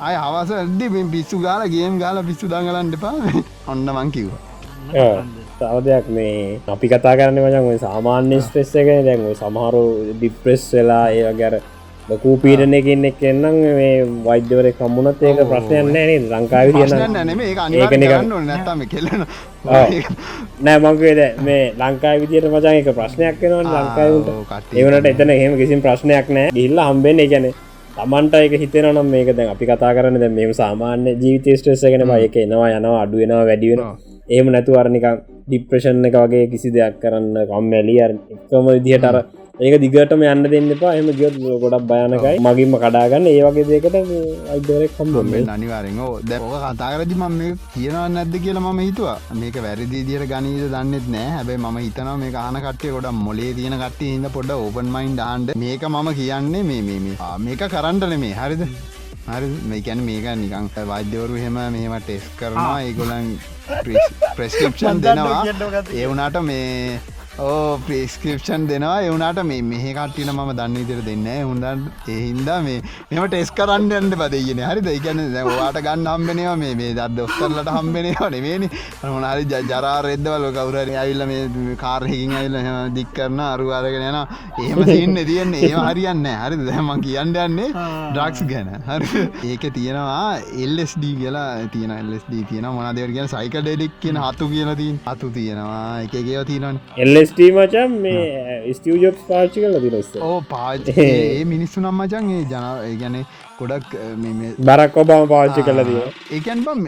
අය 0.00 0.16
හවස 0.16 0.50
ඇදදි 0.54 1.06
පිස්සු 1.12 1.44
ගාල 1.46 1.68
ගේම් 1.68 2.00
ගාල 2.04 2.24
පිස්සු 2.30 2.52
දඟලන්න 2.54 2.98
එපා. 2.98 3.14
ඔන්න 3.72 3.88
මංකිව්වා 3.90 5.41
තව 5.62 5.76
දෙයක් 5.86 6.06
මේ 6.16 6.38
අපි 6.68 6.86
කතා 6.88 7.14
කරන්න 7.18 7.42
මචන් 7.42 7.70
ඔය 7.70 7.78
සාමාන්‍ය 7.80 8.40
ස්ට්‍රෙස් 8.40 8.74
එක 8.76 8.88
දැන් 9.06 9.22
සමහරු 9.36 9.84
ඩිප්‍රෙස් 10.12 10.64
වෙලා 10.74 11.06
ඒ 11.12 11.32
ගැර 11.40 11.54
ලකූ 12.08 12.34
පීඩනයකින් 12.36 13.04
එක් 13.04 13.20
එන්නම් 13.22 13.56
මේ 13.72 13.92
වෛද්‍යවර 14.24 14.66
කම්මුණත් 14.74 15.20
ඒක 15.22 15.40
ප්‍රශ්නයන්න 15.50 15.92
නේ 15.92 16.16
ලංකාව 16.32 16.66
නෑ 20.60 20.78
මංකේද 20.80 21.20
මේ 21.40 21.60
ලංකා 21.80 22.14
විදියට 22.20 22.48
මචන් 22.50 22.74
එක 22.74 22.88
ප්‍රශ්නයක් 22.96 23.36
වෙනවා 23.42 23.82
ලංකාවට 23.82 24.74
ඒවනට 24.76 25.06
එතන 25.12 25.30
එහෙම 25.30 25.54
කිසිම 25.60 25.80
ප්‍රශ්නයක් 25.80 26.26
නෑ. 26.30 26.48
ගිල්ල 26.52 26.80
හම්බෙන් 26.82 27.22
ගැන 27.32 27.46
තමන්ට 27.96 28.34
එක 28.40 28.54
හිතෙනම් 28.60 28.98
මේක 29.08 29.30
දැන් 29.36 29.52
අපි 29.54 29.64
කතා 29.66 29.92
කරන්න 29.96 30.20
දැ 30.20 30.30
මෙම 30.30 30.52
සාමාන්‍ය 30.54 31.14
ජීවිත 31.22 31.60
ස්ට්‍රෙස්සගෙන 31.60 32.06
බ 32.08 32.18
එක 32.20 32.36
එනවා 32.38 32.72
යනවා 32.72 33.02
අඩුවෙනවා 33.04 33.44
වැඩියෙන 33.44 33.80
ඒම 34.28 34.46
නැතු 34.50 34.78
අරනිකම් 34.80 35.16
ඩිප්‍රෂන් 35.46 36.04
එක 36.08 36.16
වගේ 36.22 36.50
කිසි 36.52 36.70
දෙයක් 36.74 36.98
කරන්න 37.02 37.36
කම්මැලිය 37.50 38.00
එකම 38.02 38.66
විදිහට 38.68 39.06
අර 39.10 39.16
ඒක 39.60 39.74
දිගටම 39.82 40.22
යන්න 40.24 40.44
දෙන්න 40.52 40.70
එපා. 40.74 40.92
එම 41.00 41.08
ගියොත් 41.18 41.34
ගොඩක් 41.62 41.84
භයනකයි. 41.90 42.38
මගින්ම 42.46 42.74
කඩාගන්න 42.82 43.26
ඒ 43.26 43.42
වගේ 43.46 43.64
දෙකට 43.72 43.96
අයිදරෙක් 44.52 44.94
කම්බොම 44.96 45.26
මෙන්න 45.32 45.50
අනිවාරෙන් 45.56 45.98
ඕ 45.98 46.14
දැ 46.22 46.38
ඕක 46.40 46.54
කතාකරදි 46.64 47.14
මම 47.16 47.36
මේ 47.40 47.50
කියනවා 47.74 48.06
නැද්ද 48.08 48.34
කියලා 48.44 48.64
මම 48.64 48.80
හිතුවා. 48.86 49.18
මේක 49.40 49.56
වැරදි 49.66 49.86
දියට 50.08 50.26
ගනීද 50.32 50.64
දන්නෙත් 50.74 51.06
නෑ 51.14 51.28
හැබැයි 51.36 51.60
ම 51.64 51.78
හිතනවා 51.84 52.16
මේ 52.22 52.32
ආන 52.44 52.58
කට්ටය 52.64 52.94
ගොඩ 52.96 53.08
මොලේ 53.20 53.52
තියෙන 53.58 53.76
කට්ටේ 53.82 54.14
හිද 54.14 54.26
පොඩ 54.38 54.50
ඕපන් 54.56 54.88
මයින්් 54.96 55.20
ආන්ඩ 55.20 55.54
මේක 55.56 55.84
මම 55.90 56.10
කියන්නේ 56.18 56.62
මේ 56.62 56.82
මේ 56.82 57.00
මේ. 57.00 57.16
ආ, 57.20 57.36
මේක 57.38 57.62
කරන්ටන 57.74 58.18
මේ 58.24 58.34
හරිද? 58.40 58.64
හරි. 59.26 59.48
මේකැන 59.70 60.04
මේක 60.04 60.26
නිකං 60.36 60.68
වෛද්‍යවරු 60.88 61.34
හෙම 61.36 61.58
මෙහෙම 61.74 61.94
ටෙස් 62.00 62.22
කරනවා. 62.38 62.82
ඒගොලන් 62.82 63.38
ප්‍රස්කප්ෂන් 64.36 65.02
දෙනවා. 65.04 65.42
ඒ 65.94 66.06
වුනාට 66.06 66.40
මේ 66.42 67.00
ඕ 67.40 67.78
ප්‍රස්කපෂන් 67.86 68.66
දෙනවා. 68.68 69.02
එවුනාට 69.08 69.38
මේ 69.50 69.62
මෙහ 69.62 69.84
කට්ටින 69.96 70.30
ම 70.32 70.50
දන්න 70.58 70.74
ඉදිර 70.82 70.98
දෙන්න 71.06 71.26
උන්දන් 71.50 71.84
එහින්දා 72.14 72.58
මේ 72.66 72.82
මෙම 73.10 73.24
ටෙස් 73.32 73.50
කරන්න 73.58 73.92
ඇන්ට 73.98 74.16
පදගෙන 74.22 74.60
හරි 74.68 74.82
දෙකන 74.88 75.22
වාට 75.48 75.78
ගන්න 75.86 76.08
හම්බෙනවා 76.12 76.56
මේ 76.62 76.74
මේ 76.80 76.92
දත් 76.98 77.24
ඔස්තරලට 77.26 77.70
හම්බෙනවා 77.76 78.28
නෙමේනි 78.34 78.68
මොනාරි 79.14 79.46
ජරා 79.70 79.94
රෙද්දවල 80.08 80.44
කවුර 80.58 80.76
ඇවිල්ල 80.82 81.24
මේ 81.30 81.76
කාරයකින් 81.84 82.34
ඇවිල්ල 82.40 82.92
දික් 82.98 83.14
කරන 83.16 83.40
අරුවාරගෙන 83.46 84.04
යන 84.10 84.18
එහෙම 84.64 84.82
සින්න 84.92 85.16
තියන්නේ. 85.30 85.62
ඒ 85.70 85.86
හරියන්න 85.88 86.28
හරි 86.42 86.60
දැම 86.68 86.92
කියන්න 87.06 87.34
යන්නේ 87.46 87.70
ඩ්‍රක්ස් 88.12 88.44
ගැන. 88.52 88.70
හරි 88.90 89.24
ඒක 89.52 89.66
තියෙනවා 89.78 90.36
එල්ස්D 90.66 91.08
කියලා 91.22 91.48
තියෙන 91.78 91.96
එල්ස්D 91.98 92.36
තියෙන 92.52 92.68
මොනදවර 92.76 93.16
කියන 93.16 93.32
සයික 93.36 93.58
ඩෙඩෙක් 93.58 93.98
කියන 94.04 94.20
හතු 94.26 94.52
කියලා 94.54 94.78
තින් 94.84 95.00
අතු 95.14 95.32
තියෙනවා. 95.40 95.82
එකකව 96.04 96.46
තියෙනවන් 96.52 96.80
එල්ස්ට 97.22 97.40
මචන් 97.48 97.92
මේ 98.04 98.74
ස්ටියජොබ් 98.74 99.18
පාච්චි 99.28 99.62
කල 99.62 99.76
දිරස්ස 99.84 100.16
ඕ 100.22 100.38
පාච 100.48 100.88
ඒ 100.98 101.44
මිනිස්සු 101.46 101.80
නම් 101.80 102.00
මචන් 102.00 102.30
ඒ 102.30 102.44
ජන 102.44 102.98
ගැන 103.00 103.18
ගොඩක් 103.58 103.96
බරක් 104.68 105.00
ඔබම 105.02 105.26
පාච්චි 105.32 105.66
කල 105.68 105.82
දිව 105.88 105.98
ඒකන් 106.38 106.64
බම් 106.66 106.82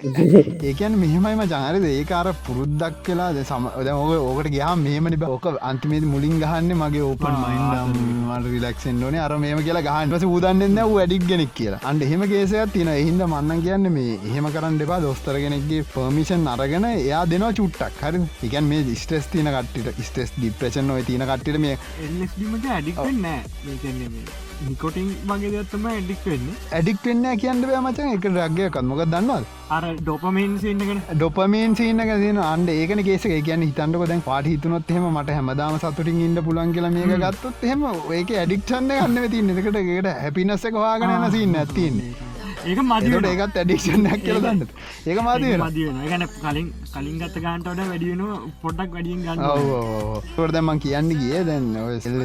ඒකන් 0.71 0.99
මෙහෙමයිම 1.03 1.45
ජනරද 1.45 1.89
ඒකාර 1.93 2.27
පුරුද්දක් 2.49 3.03
කියලා 3.09 3.31
ද 3.37 3.47
සම 3.49 3.71
ඕක 3.97 4.15
ඕකට 4.21 4.53
ගයා 4.57 4.75
මේමනි 4.87 5.23
ඕක 5.29 5.47
අන්තිමේද 5.71 6.11
මුලින් 6.15 6.37
ගහන්න 6.45 6.73
මගේ 6.83 7.07
ඕපන් 7.11 7.41
මයින්ඩම් 7.45 8.15
රිලක්ෂන් 8.45 9.03
ෝන 9.07 9.17
අර 9.25 9.33
මේම 9.45 9.61
කියලා 9.67 9.85
ගහන්පස 9.87 10.25
උදන්න්න 10.37 10.79
වැඩික් 10.95 11.27
ගෙනෙක් 11.31 11.53
කියලා. 11.59 11.81
අන්ඩ 11.91 12.07
එහෙම 12.07 12.25
කේසයක් 12.33 12.73
තින 12.77 12.91
එහින්ද 12.95 13.23
මන්නන් 13.27 13.63
කියන්න 13.67 13.91
මේ 13.97 14.19
එහෙම 14.29 14.49
කරන්න 14.55 14.81
එපා. 14.87 15.01
දොස්තරගෙනෙක්ගේ 15.07 15.87
පර්මිෂන් 15.95 16.49
අරගෙන 16.55 16.89
එයා 16.91 17.25
දෙනවා 17.33 17.53
චුට්ටක්. 17.59 18.01
හරි 18.07 18.23
එකන් 18.49 18.73
මේ 18.73 18.97
ස්ට්‍රෙස් 19.03 19.31
තින 19.35 19.53
කට්ට 19.57 20.03
ස්ටෙස් 20.09 20.35
ඩිප්‍රේෂන් 20.39 20.97
ඔය 20.97 21.07
තින 21.11 21.29
කට්ට 21.31 21.63
මේ 21.67 21.79
එල්ලස්ඩීමට 22.07 22.73
ඇඩික් 22.77 23.05
නෑ 23.21 23.41
මේකන්නේ 23.67 24.11
මේ 24.17 24.44
නිකොටින් 24.63 25.09
වගේ 25.27 25.51
දත්තම 25.55 25.87
ඇඩික් 25.89 26.25
වෙන්න. 26.27 26.49
ඇඩික්ටෙන්න 26.73 27.27
කියන්න 27.43 27.63
බෑ 27.65 27.83
මචන් 27.83 28.11
එක 28.15 28.27
රක්ගය 28.31 28.69
කත්මොක 28.71 29.03
දන්නවල් 29.07 29.47
අර 29.71 29.85
ඩොපමේන් 30.01 30.59
සින්නගෙන 30.59 31.01
ඩොපමේන් 31.13 31.77
සීනක 31.77 32.13
තින 32.25 32.43
අන්ඩ 32.45 32.69
ඒකන 32.71 33.05
කේස 33.07 33.27
කියන්න 33.27 33.67
හිතන්ඩක 33.67 34.07
දැන් 34.11 34.23
පාට 34.23 34.51
හිතුනොත් 34.53 34.91
එහෙම 34.91 35.09
මට 35.13 35.39
හැමදාම 35.39 35.79
සතුටින් 35.79 36.21
ඉන්න 36.27 36.45
පුලන් 36.45 36.75
කියල 36.75 36.91
මේක 36.91 37.17
ගත්තොත් 37.25 37.65
එහෙම 37.65 37.89
ඒක 38.13 38.37
ඇඩික්ෂන්න 38.37 38.93
ගන්න 38.93 39.31
තින්න 39.31 39.57
එකට 39.57 39.83
ඒකට 39.83 40.13
හැපිනස්සක 40.21 40.81
වාගෙන 40.81 41.31
සින්න 41.33 41.61
ඇතින්නේ 41.63 42.34
ඒක 42.65 42.81
ඒකට 42.85 43.31
ඒකත් 43.33 43.61
ඇඩික්ෂණයක් 43.63 44.25
කියල 44.27 44.41
දන්න 44.45 44.67
ඒක 45.07 45.19
මාතියෙන 45.29 45.65
මදියෙන 45.65 46.01
ගැන 46.11 46.27
කලින් 46.35 46.69
කලින් 46.95 47.17
ගත්ත 47.21 47.45
ගන්ටට 47.45 47.89
වැඩියෙන 47.91 48.23
පොඩ්ඩක් 48.63 48.95
වැඩියෙන් 48.97 49.25
ගන්න 49.27 50.53
දැම 50.55 50.71
කියන්න 50.85 51.11
ගිය 51.21 51.43
දැන් 51.49 51.67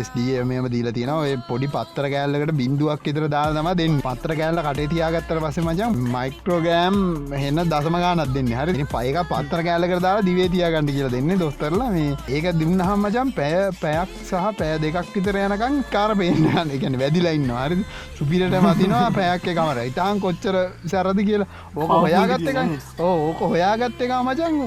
ස්ඩිය 0.10 0.44
මෙම 0.52 0.68
දීල 0.74 0.90
තියෙන 0.98 1.12
ඔය 1.14 1.36
පොඩි 1.48 1.70
පත්තර 1.76 2.10
කෑල්ලකට 2.14 2.54
බින්දුවක් 2.60 3.08
ඉතර 3.12 3.26
දාල 3.36 3.58
තම 3.58 3.70
දෙන්න. 3.82 4.00
පත්‍ර 4.08 4.34
කෑල්ල 4.40 4.62
කටේ 4.68 4.90
තියාගත්තර 4.94 5.42
පස 5.46 5.60
මචන් 5.64 5.98
මයික්‍රෝගෑම් 6.16 6.98
හෙන්න 7.44 7.64
දසම 7.74 8.00
ගානත් 8.06 8.34
දෙන්න. 8.38 8.52
හරි 8.60 8.86
පයක 8.96 9.20
පත්තර 9.32 9.66
කෑල්ලක 9.68 9.96
දාලා 10.08 10.28
දිවේ 10.30 10.50
තියාගන්න 10.56 10.94
කියලා 10.96 11.14
දෙන්න 11.16 11.36
දොස්තරලා. 11.44 11.90
මේ 11.98 12.16
ඒක 12.30 12.50
දුන්න 12.62 12.86
හම්මචන් 12.88 13.34
පැය 13.40 13.56
පැයක් 13.82 14.16
සහ 14.22 14.46
පෑ 14.60 14.80
දෙකක් 14.86 15.14
විතර 15.16 15.42
යනකං 15.46 15.82
කාර 15.96 16.12
පේන්න 16.22 16.76
එකන 16.78 17.00
වැදිලයින්න 17.04 17.52
හරි 17.60 17.82
සුපිරට 18.20 18.58
මතිනවා 18.66 19.06
පැයක් 19.18 19.50
එකමර 19.54 19.82
ඉතාන් 19.90 20.22
කොච්චර 20.30 20.56
සැරදි 20.94 21.28
කියලා. 21.32 21.50
ඕක 21.76 21.94
හොයාගත්ත 22.06 22.50
එකයි. 22.54 22.80
ඕ 23.06 23.14
ඕක 23.28 23.46
හොයාගත්ත 23.54 24.02
එක 24.08 24.16
මචන් 24.20 24.58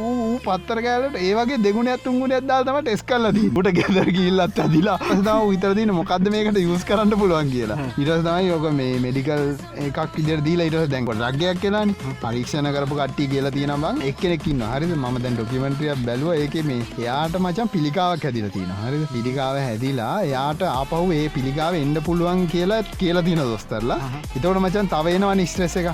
පත්තර 0.47 0.84
කෑලට 0.89 1.18
ඒවගේ 1.26 1.62
දෙගුණ 1.66 1.93
ඇත්තුන්ගුණ 1.94 2.39
ඇදදාතම 2.39 2.78
ටෙස් 2.82 3.02
කල්ලදී 3.10 3.51
ට 3.62 3.72
ගෙදර 3.78 4.09
ගිල්ලත් 4.16 4.59
අදිලා 4.64 4.97
සදාව 5.18 5.43
විතරදින 5.51 5.90
මොකක්ද 5.98 6.26
මේකට 6.34 6.59
යස් 6.60 6.84
කරන්න 6.89 7.12
පුළුවන් 7.20 7.51
කියලා. 7.55 7.76
ඉරස් 8.02 8.22
තමයි 8.26 8.48
යෝක 8.48 8.64
මේ 8.78 8.98
මෙඩිකල් 9.05 9.43
එකක් 9.86 10.18
ඉදර 10.22 10.40
දීලා 10.47 10.66
ඉට 10.70 10.90
දැන්කොට 10.94 11.22
රක්ගයක් 11.26 11.60
කියලා 11.64 11.84
පරීක්ෂණ 12.22 12.68
කරපු 12.76 12.98
කට්ටි 13.01 13.28
කියලා 13.32 13.55
තියෙන 13.56 13.74
බං. 13.84 14.02
එක්කෙනෙක්කින්න 14.10 14.64
හරිද? 14.72 14.94
ම 14.97 15.18
දැන් 15.24 15.39
ඩොකිමෙන්ට්‍රිය 15.39 15.94
බැලුව. 16.09 16.32
ඒක 16.43 16.56
මේ 16.70 16.82
එයාට 17.02 17.39
මචන් 17.43 17.72
පිළිකාවක් 17.74 18.26
හැදිල 18.28 18.48
තියෙන 18.56 18.72
හරි 18.82 19.01
පිළිකාව 19.14 19.60
හැදිලා 19.66 20.14
එයාට 20.28 20.66
ආපහු 20.72 21.05
ඒ 21.18 21.28
පිළිකාව 21.36 21.78
එන්න 21.82 21.97
පුළුවන් 22.09 22.43
කියලා 22.55 22.82
කියලා 23.02 23.24
තියෙන 23.28 23.44
දොස්තරලා. 23.52 24.01
එතවට 24.36 24.62
මචන් 24.64 24.93
තවේනවා 24.94 25.34
නිස්ට්‍රෙස 25.53 25.77
එක 25.77 25.89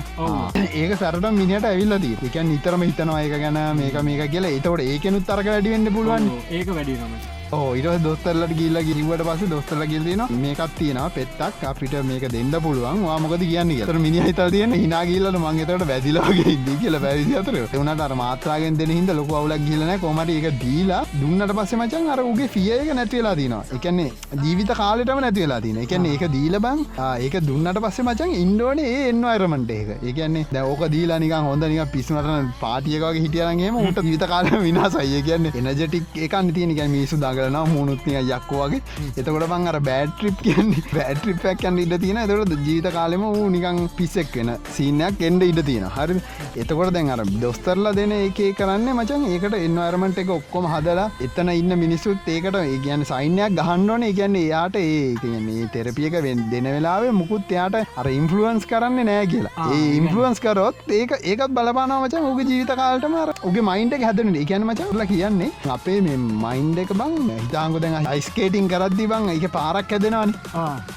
ඒක 0.73 0.93
සැරට 0.99 1.25
මිනිට 1.35 1.65
ඇවිල්ලදී 1.69 2.15
එක 2.29 2.37
නිතරම 2.51 2.85
හිතනවා 2.87 3.23
ඒක 3.23 3.35
ගැන 3.43 3.59
මේක 3.79 3.99
මේක 4.03 4.31
කියලා. 4.31 4.55
එතවට 4.59 4.87
ඒකනුත් 4.93 5.27
තරක 5.27 5.51
වැඩිවෙන්න 5.51 5.93
පුළුවන්. 5.97 6.31
ඒක 6.49 6.71
වැඩිනම 6.71 7.38
ඉට 7.51 8.03
දොස්තරලට 8.03 8.51
ගිල්ල 8.53 8.77
ගිරිවට 8.81 9.23
පස 9.23 9.41
දොස්තරල 9.49 9.83
ගිල්දන 9.85 10.21
මේකත් 10.39 10.73
තියෙන 10.77 10.99
පෙත්තක් 11.11 11.63
අපිට 11.65 11.93
මේක 12.03 12.25
දෙන්න 12.29 12.51
පුළුවන්. 12.61 13.01
වාමකද 13.03 13.43
කියන්න 13.43 13.71
තර 13.81 13.97
මිනි 13.99 14.21
හිත 14.21 14.41
තියෙන 14.47 14.73
හිනාගිල්ලට 14.73 15.39
මංගේතට 15.39 15.85
වැදිලාගේ 15.87 16.57
දී 16.59 16.77
කියල 16.77 16.97
පැවිදි 16.99 17.37
අතර. 17.39 17.57
එවනට 17.57 18.01
අර 18.01 18.13
මාත්‍රාගෙන් 18.15 18.77
දෙන 18.77 18.91
හිද 18.91 19.09
ලොක 19.11 19.31
අවුලක් 19.31 19.65
ගිලන 19.65 19.93
කොමට 19.99 20.29
එක 20.31 20.45
දීලා 20.61 21.01
දුන්නට 21.15 21.51
පස්ස 21.51 21.73
මචන් 21.75 22.11
අර 22.13 22.21
උගේ 22.23 22.47
ෆියක 22.47 22.91
නැතිවෙලා 22.93 23.33
තිනවා 23.35 23.63
එකන්නේ 23.77 24.11
ජීවිත 24.43 24.73
කාලටම 24.73 25.23
නැතිවෙලා 25.25 25.59
තින 25.61 25.81
එකන්නේ 25.85 26.13
ඒක 26.13 26.27
දීල 26.31 26.59
බං 26.59 26.85
ඒක 27.19 27.39
දුන්නට 27.41 27.79
පස්සේ 27.79 28.05
මචන් 28.05 28.35
ඉන්ඩෝන 28.35 28.83
ඒ 28.83 28.93
එන්න 29.07 29.25
අරමට 29.25 29.71
ඒක 29.71 29.89
ඒකන්නේ 30.03 30.45
දැෝක 30.51 30.85
දීලා 30.89 31.19
නික 31.19 31.35
හොඳ 31.41 31.65
නික 31.65 31.91
පිස්නට 31.91 32.31
පාටියකගේ 32.61 33.13
හිටියරගේම 33.19 33.81
උට 33.83 34.03
ජීවිත 34.03 34.27
කාල 34.27 34.53
විනාසයි 34.61 35.23
කියන්නේ 35.23 35.65
එනජටික් 35.65 36.23
එකන්න 36.27 36.53
තියෙනක 36.53 36.85
මිසු 36.89 37.17
දග 37.17 37.38
කරන 37.39 37.59
මුණුත්නිය 37.73 38.19
යක්කෝගේ 38.21 38.81
එතකොට 39.13 39.47
බං 39.47 39.69
අර 39.73 39.79
බෑට්‍රිප් 39.81 40.45
කියන්නේ 40.45 40.85
බෑට්‍රිප්යක් 40.95 41.65
යන්න 41.65 41.83
ඉඩ 41.85 41.97
තියෙන 41.99 42.21
එතකොට 42.23 42.55
ජීවිත 42.59 42.89
කාලෙම 42.91 43.25
වූ 43.29 43.49
නිකං 43.49 43.81
පිස්සෙක් 43.97 44.35
වෙන 44.35 44.53
සීනයක් 44.71 45.25
එන්ඩ 45.29 45.49
ඉඩ 45.49 45.63
තියෙන 45.65 45.89
හරි 45.89 46.19
එතකොට 46.57 46.93
දැන් 46.95 47.13
අර 47.15 47.23
දොස්තරලා 47.39 47.95
දෙන 47.95 48.15
එක 48.19 48.43
කරන්න 48.57 48.89
මචන් 48.93 49.27
ඒකට 49.29 49.59
එන්වර්මට 49.59 50.19
එක 50.19 50.33
ඔක්කොම 50.35 50.69
හදලා 50.71 51.09
එතන 51.25 51.51
ඉන්න 51.53 51.77
මිනිස්සුත් 51.79 52.29
ඒකට 52.29 52.59
ඒ 52.59 52.77
කියන්න 52.83 53.05
සයින්යක් 53.05 53.57
ගහන්ඩෝන 53.59 54.05
කියන්නේ 54.11 54.45
එයාට 54.45 54.75
ඒ 54.77 55.15
කියන්නේ 55.21 55.69
තෙරපියක 55.73 56.15
වෙන් 56.21 56.41
දෙන 56.51 56.67
වෙලාවේ 56.67 57.13
මුකුත් 57.13 57.51
එයාට 57.51 57.77
අර 57.99 58.07
ඉන්ෆලුවන්ස් 58.11 58.65
කරන්න 58.65 58.99
නෑ 59.03 59.25
කියලා. 59.33 59.67
ඒ 59.67 59.89
ඉන්ෆලුවන්ස් 59.99 60.39
කරොත් 60.39 60.91
ඒක 60.91 61.13
ඒකත් 61.23 61.55
බලපානාවචන් 61.57 62.29
ඕක 62.29 62.41
ජීවිත 62.43 62.73
කාලටම 62.75 63.17
උගේ 63.43 63.65
මයින්ට 63.69 63.97
හැදන 64.01 64.35
එකැන 64.35 64.67
මචන්ල 64.67 65.05
කියන්නේ 65.11 65.51
අපේ 65.69 65.99
මේ 66.01 66.17
මයින්ඩ 66.43 66.83
එක 66.83 66.93
බං 66.93 67.15
හිතාංකො 67.37 67.81
දැන් 67.83 68.07
අයිස්කේටිං 68.11 68.67
කරද්දි 68.71 69.05
බං 69.11 69.29
එක 69.33 69.45
පාරක් 69.55 69.93
හැදෙනවානි. 69.95 70.33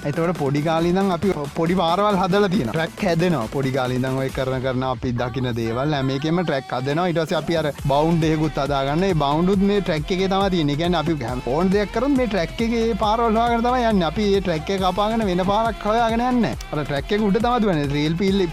එතවට 0.08 0.38
පොඩිකාලිදම් 0.40 1.10
අපි 1.16 1.32
පොඩි 1.58 1.76
පාරවල් 1.80 2.18
හදල 2.22 2.46
තියෙන 2.54 2.70
ට්‍රක් 2.70 3.04
හැදෙනවා. 3.08 3.46
පොඩිකාලිදම් 3.54 4.18
ඔය 4.22 4.28
කරන 4.36 4.58
කරන 4.66 4.86
අපි 4.90 5.12
දකින 5.20 5.50
දේවල් 5.60 5.96
ඇමේකෙම 5.98 6.42
ට්‍රක් 6.42 6.74
හදනවා. 6.78 7.08
ඉටස 7.14 7.34
අපි 7.40 7.58
අර 7.62 7.66
බෞන්් 7.92 8.20
දෙකුත් 8.24 8.62
අදාගන්න 8.64 9.06
බෞන්ඩුත් 9.24 9.66
මේ 9.70 9.80
ට්‍රක් 9.80 10.14
එක 10.16 10.24
තම 10.34 10.46
තියෙන 10.54 10.74
ගැන 10.82 10.98
අපි 11.02 11.18
හැම් 11.22 11.42
ඕන් 11.54 11.72
දෙයක් 11.74 11.94
කර 11.96 12.08
මේ 12.16 12.28
ට්‍රක් 12.28 12.64
එකේ 12.68 12.94
පාරල්වාගෙන 13.04 13.66
තම 13.66 13.78
යන්න. 13.90 14.06
අපි 14.10 14.28
ඒ 14.34 14.40
ට්‍රක් 14.40 14.70
එක 14.76 14.86
කපාගෙන 14.86 15.26
වෙන 15.30 15.44
පාරක් 15.52 15.86
හොයාගෙන 15.90 16.26
යන්න 16.30 16.50
අර 16.50 16.84
ට්‍රක් 16.84 17.16
එක 17.18 17.28
උඩ 17.28 17.42
තම 17.42 17.58
දුවන 17.66 17.84
රේල් 17.96 18.16
පිල්ල 18.22 18.46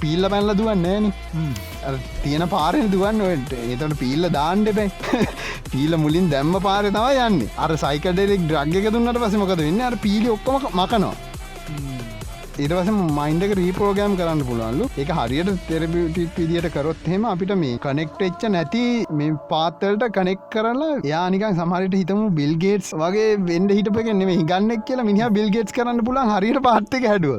පිල්ල 0.00 0.30
පැල්ල 0.34 0.56
දුවන්නේන 0.60 1.12
තියෙන 2.24 2.48
පාරෙන් 2.48 2.90
දුවන්න. 2.92 3.20
ඒතට 3.62 3.98
පිල්ල 4.02 4.30
දාන්ඩ 4.38 4.68
බැයි 4.76 4.92
පීල 5.72 5.96
මුලින් 6.04 6.28
දැම්ම 6.32 6.56
පාර 6.66 6.84
තම 7.04 7.20
යන්න. 7.26 7.48
අර 7.58 7.72
සයිකඩෙක් 7.76 8.48
ද්‍රග්ගක 8.48 8.90
දුන්නට 8.92 9.20
පසමකද 9.20 9.60
වෙන්න? 9.60 9.80
අර 9.88 9.96
පිලි 10.00 10.28
ඔක්කොම 10.32 10.68
මකනවා. 10.72 11.33
ඉටවස 12.62 12.88
මයින්ඩක 13.18 13.52
රීපෝගෑම් 13.60 14.12
කරන්න 14.18 14.40
පුළුවන්ලු. 14.48 14.84
එක 15.02 15.08
හරියට 15.18 15.48
තෙරබිටික් 15.70 16.36
විදිට 16.40 16.68
කරොත් 16.76 17.08
හෙම 17.12 17.24
අපිට 17.30 17.52
මේ 17.62 17.78
කනෙක්ට 17.84 18.20
එච්ච 18.26 18.44
නැති 18.56 18.82
මේ 19.20 19.32
පාත්තල්ට 19.52 20.04
කනෙක් 20.18 20.44
කරලා 20.54 20.90
යානිකන් 21.12 21.56
සමහරට 21.60 21.96
හිතමු 22.00 22.28
බිල්ගේටස් 22.38 22.90
වගේ 23.02 23.26
වෙන්ඩ 23.50 23.74
හිටපගෙන් 23.78 24.20
නෙම 24.22 24.30
හිගන්නෙක් 24.40 24.86
කියලා 24.90 25.08
මිනිහ 25.10 25.30
බිල්ගේට් 25.38 25.74
කරන්න 25.78 26.04
පුලන් 26.10 26.30
හරියට 26.34 26.60
පාත්තක 26.68 27.08
හැඩුව 27.12 27.36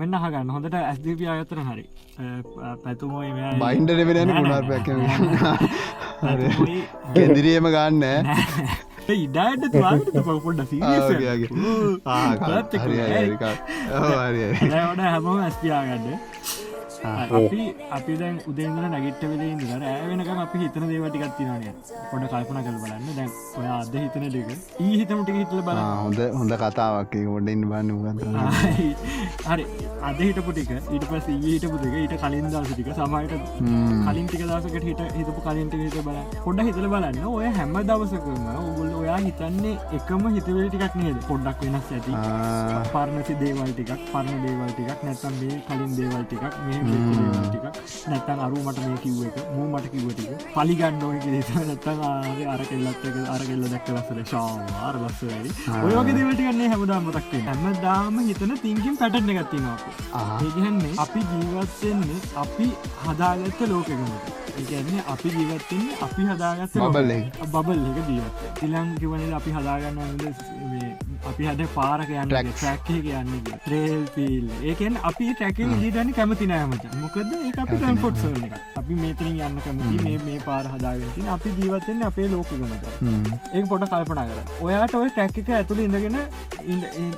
මෙන්න 0.00 0.14
හගන්න 0.20 0.52
හොඳට 0.56 0.76
ඇස්දපිය 0.82 1.30
අයතර 1.32 1.58
හරි. 1.70 1.84
පැතුමෝ 2.84 3.24
බයින්ඩ 3.64 3.90
රෙවෙන 3.98 4.30
පුුණාර්පැක 4.36 4.86
ගෙදිරියම 7.16 7.66
ගන්න 7.74 8.04
ඉඩට 9.16 9.64
පොඩ්ඩ 9.74 10.08
ට 10.08 10.24
හැම 15.04 15.30
ඇස්තියාගන්න 15.36 16.69
අපි 17.04 17.60
අපි 17.96 18.16
දැන් 18.20 18.36
උදේදල 18.50 18.86
නැගිට 18.94 19.22
වෙලේ 19.30 19.50
ඉඳලා 19.54 19.78
රෑ 19.82 20.08
වෙනකම් 20.10 20.40
අපි 20.44 20.62
හිතන 20.62 20.86
දේවල් 20.90 21.10
ටිකක් 21.10 21.36
තියෙනවානේ 21.38 21.74
පොඩ 22.10 22.24
කල්පනා 22.32 22.62
කරලා 22.66 22.82
බලන්න. 22.84 23.08
දැන් 23.18 23.30
ඔය 23.60 23.68
අද 23.76 23.94
හිතන 24.02 24.26
ටික 24.28 24.48
ඊ 24.86 24.94
හිතමු 25.00 25.22
ටික 25.22 25.38
හිතලා 25.40 25.64
බලන්න. 25.68 25.86
හොඳ 26.04 26.20
හොඳ 26.40 26.56
කතාවක් 26.64 27.14
ගොඩින් 27.30 27.62
බන්න 27.70 27.90
හරි. 29.48 29.66
අද 30.08 30.20
හිටපු 30.26 30.52
ටික. 30.52 30.70
ඊට 30.94 31.04
පස්සේ 31.10 31.36
ඊයේ 31.36 31.54
හිටපු 31.56 31.78
ටික. 31.80 31.94
ඊට 32.02 32.14
කලින් 32.24 32.46
දවස් 32.54 32.72
ටික. 32.74 32.92
සමහරට 32.98 33.34
කලින් 34.06 34.26
ටික 34.28 34.44
දවසකට 34.50 34.84
හිට 34.90 35.02
හිතපු 35.18 35.40
කලින් 35.48 35.68
ටික 35.72 35.82
හිත 35.86 35.98
බලන්න. 36.08 36.26
පොඩ්ඩක් 36.44 36.70
හිතලා 36.70 36.92
බලන්න. 36.94 37.24
ඔය 37.32 37.48
හැම 37.58 37.74
දවසකම 37.90 38.46
ඔයගොල්ලෝ 38.54 39.00
ඔයා 39.02 39.18
හිතන්නේ 39.26 39.74
එකම 40.00 40.28
හිතවිලි 40.36 40.68
ටිකක් 40.68 41.00
නේද? 41.02 41.18
පොඩ්ඩක් 41.30 41.66
වෙනස් 41.66 41.92
ඇති 41.98 42.12
පරණති 42.94 43.34
දේවල් 43.42 43.72
ටිකක් 43.74 44.06
පරණ 44.12 44.40
දේවල් 44.46 44.70
ටිකක් 44.76 45.00
නැත්නම් 45.08 45.34
මේ 45.42 45.60
කලින් 45.68 45.92
දේවල් 46.00 46.24
ටිකක් 46.30 46.60
මේ 46.68 46.80
ටික 46.90 47.64
නැත්තන් 48.06 48.40
අරු 48.40 48.62
මට 48.62 48.82
මේ 48.82 48.98
කිව්ව 48.98 49.22
එක 49.28 49.38
මූ 49.52 49.66
මට 49.68 49.90
කිව්වටික 49.92 50.44
පලිගන්න 50.54 51.02
ඕන 51.02 51.18
කිරේත 51.20 51.50
නැත්තන් 51.60 52.02
අර 52.48 52.62
කෙල්ලත් 52.64 53.04
අර 53.28 53.42
කෙල්ල 53.44 53.64
දැක්ක 53.66 53.90
ලස්සල 53.90 54.22
ශාවාර 54.26 55.00
ලස්ස 55.00 55.24
වැඩි 55.24 55.50
ඔයගේ 55.90 56.16
දේවටිකන්නේ 56.18 56.70
හැමදාම 56.70 57.08
මතක්ේ 57.08 57.42
හැම 57.46 57.66
දාම 57.80 58.20
හිතන 58.22 58.54
තිංකින් 58.60 59.00
පැටන 59.00 59.32
ගත්තිනවා 59.32 59.76
ඒගන්නේ 60.38 60.94
අපි 60.98 61.26
ජීවත්වෙන්නේ 61.30 62.22
අපි 62.36 62.70
හදාගත්ත 63.04 63.66
ලෝකකමට 63.68 64.49
ඒන්නේ 64.70 65.04
අපි 65.08 65.28
ජීවත්තන්නේ 65.30 65.98
අපි 66.00 66.22
හදාගත්ත 66.24 66.74
බල 66.88 67.12
බබල් 67.52 67.80
එක. 67.90 67.98
ජීවත් 68.08 68.42
තිලං 68.60 68.90
කිවන 69.00 69.34
අපි 69.34 69.50
හදාගන්න 69.50 69.98
අපි 71.30 71.44
හද 71.44 71.66
පාරක 71.74 72.10
යන්න 72.12 72.30
ට්‍රක්කේ 72.30 73.00
කියන්න 73.06 73.32
ට්‍රේල් 73.46 74.04
පිල් 74.14 74.46
ඒකෙන් 74.64 74.98
අපි 75.02 75.30
ටැක 75.32 75.58
ජීතන 75.74 76.12
කැමති 76.12 76.46
නෑමට 76.46 76.86
මොකද 76.96 77.34
ඒ 77.38 77.52
අපි 77.56 77.76
ටැන්පොට් 77.76 78.16
සරන 78.16 78.44
එක 78.46 78.54
අපි 78.76 78.94
මේතරින් 78.94 79.40
යන්න 79.40 79.60
කැමති 79.60 80.04
මේ 80.04 80.18
මේ 80.24 80.40
පාර 80.46 80.64
හදාගතින 80.66 81.28
අපි 81.28 81.54
ජීවතෙන් 81.58 82.02
අපේ 82.02 82.28
ලෝකගමට 82.28 82.88
ඒ 83.52 83.64
පොට 83.64 83.88
කල්පනා 83.90 84.26
කර 84.28 84.40
ඔයාට 84.60 84.94
ඔය 84.94 85.10
ටැක්ක 85.10 85.52
ඇතුළ 85.52 85.84
ඉඳගෙන 85.84 86.18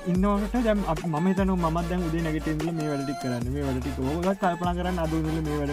ඉන්නවට 0.06 0.59
දැම් 0.64 0.85
ම 1.12 1.28
තන 1.35 1.51
ම 1.52 1.78
දැන් 1.82 2.05
උදේ 2.09 2.23
නැගටල 2.23 2.70
මේ 2.73 2.89
වැඩටි 2.89 3.14
කරන්න. 3.23 3.47
මේ 3.52 3.64
වැඩටි 3.64 3.90
ෝගත් 4.05 4.39
කල්පනා 4.40 4.74
කරන්න 4.74 4.98
අදුල 4.98 5.23
මේ 5.39 5.59
වැඩ 5.59 5.73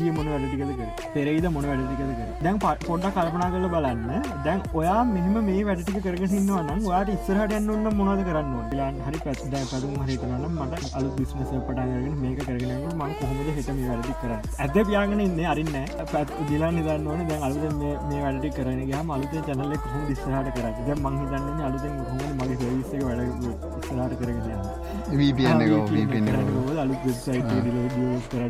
ඒ 0.00 0.12
මොන 0.12 0.28
වැඩටිකද 0.28 0.79
කර. 0.80 1.08
පෙරේද 1.14 1.48
මොන 1.56 1.68
වැඩටිකද 1.70 2.12
කර? 2.18 2.28
දැන් 2.44 2.58
පොඩ්ඩ 2.64 3.08
කල්පනා 3.16 3.50
කරල 3.54 3.68
බලන්න. 3.76 4.28
දැන් 4.48 4.60
ඔයා 4.80 5.00
මෙහම 5.14 5.36
මේ 5.48 5.64
වැඩටික 5.68 6.00
කරගසින්නවන්න 6.06 6.84
වාට 6.88 7.14
ඉස්සරහට 7.16 7.56
යන්න 7.58 7.90
මොනද 8.00 8.24
කරන්න 8.28 8.76
ලාන් 8.80 9.00
හරි 9.06 9.22
පැස් 9.24 9.42
දැ 9.54 9.64
පදුම් 9.72 9.96
හරිතනන්න 10.04 10.44
මට 10.50 10.92
අලු 11.00 11.08
බිස්නස 11.18 11.50
පටන්ගෙන 11.68 12.18
මේක 12.22 12.40
කරගෙන 12.48 12.72
ම 12.98 13.02
කොහොමද 13.20 13.50
හිටම 13.58 13.80
වැඩි 13.88 14.14
කර 14.22 14.32
ඇද 14.36 14.76
පියාගෙන 14.90 15.20
ඉන්න 15.26 15.40
අරින්න 15.54 15.74
පැත් 16.12 16.28
දිලා 16.50 16.70
නිදන්න 16.78 17.08
ඕන. 17.10 17.20
දැන් 17.30 17.42
අලුද 17.48 17.64
මේ 17.80 18.20
වැඩි 18.24 18.50
කරන 18.56 18.80
ගම 18.90 19.08
අලුත 19.16 19.34
චනල්ල 19.48 19.74
කොහොම 19.84 20.02
දිස්සහට 20.10 20.50
කර 20.56 20.66
ද 20.86 20.98
මංහිතන්න 21.04 21.60
අලුත 21.68 21.84
හොම 22.10 22.20
මගේ 22.40 22.56
සවිස්ස 22.60 22.90
වැඩ 23.08 23.20
ස්රට 23.86 24.14
කරගෙන 24.20 24.42
වීපන්න 24.46 24.89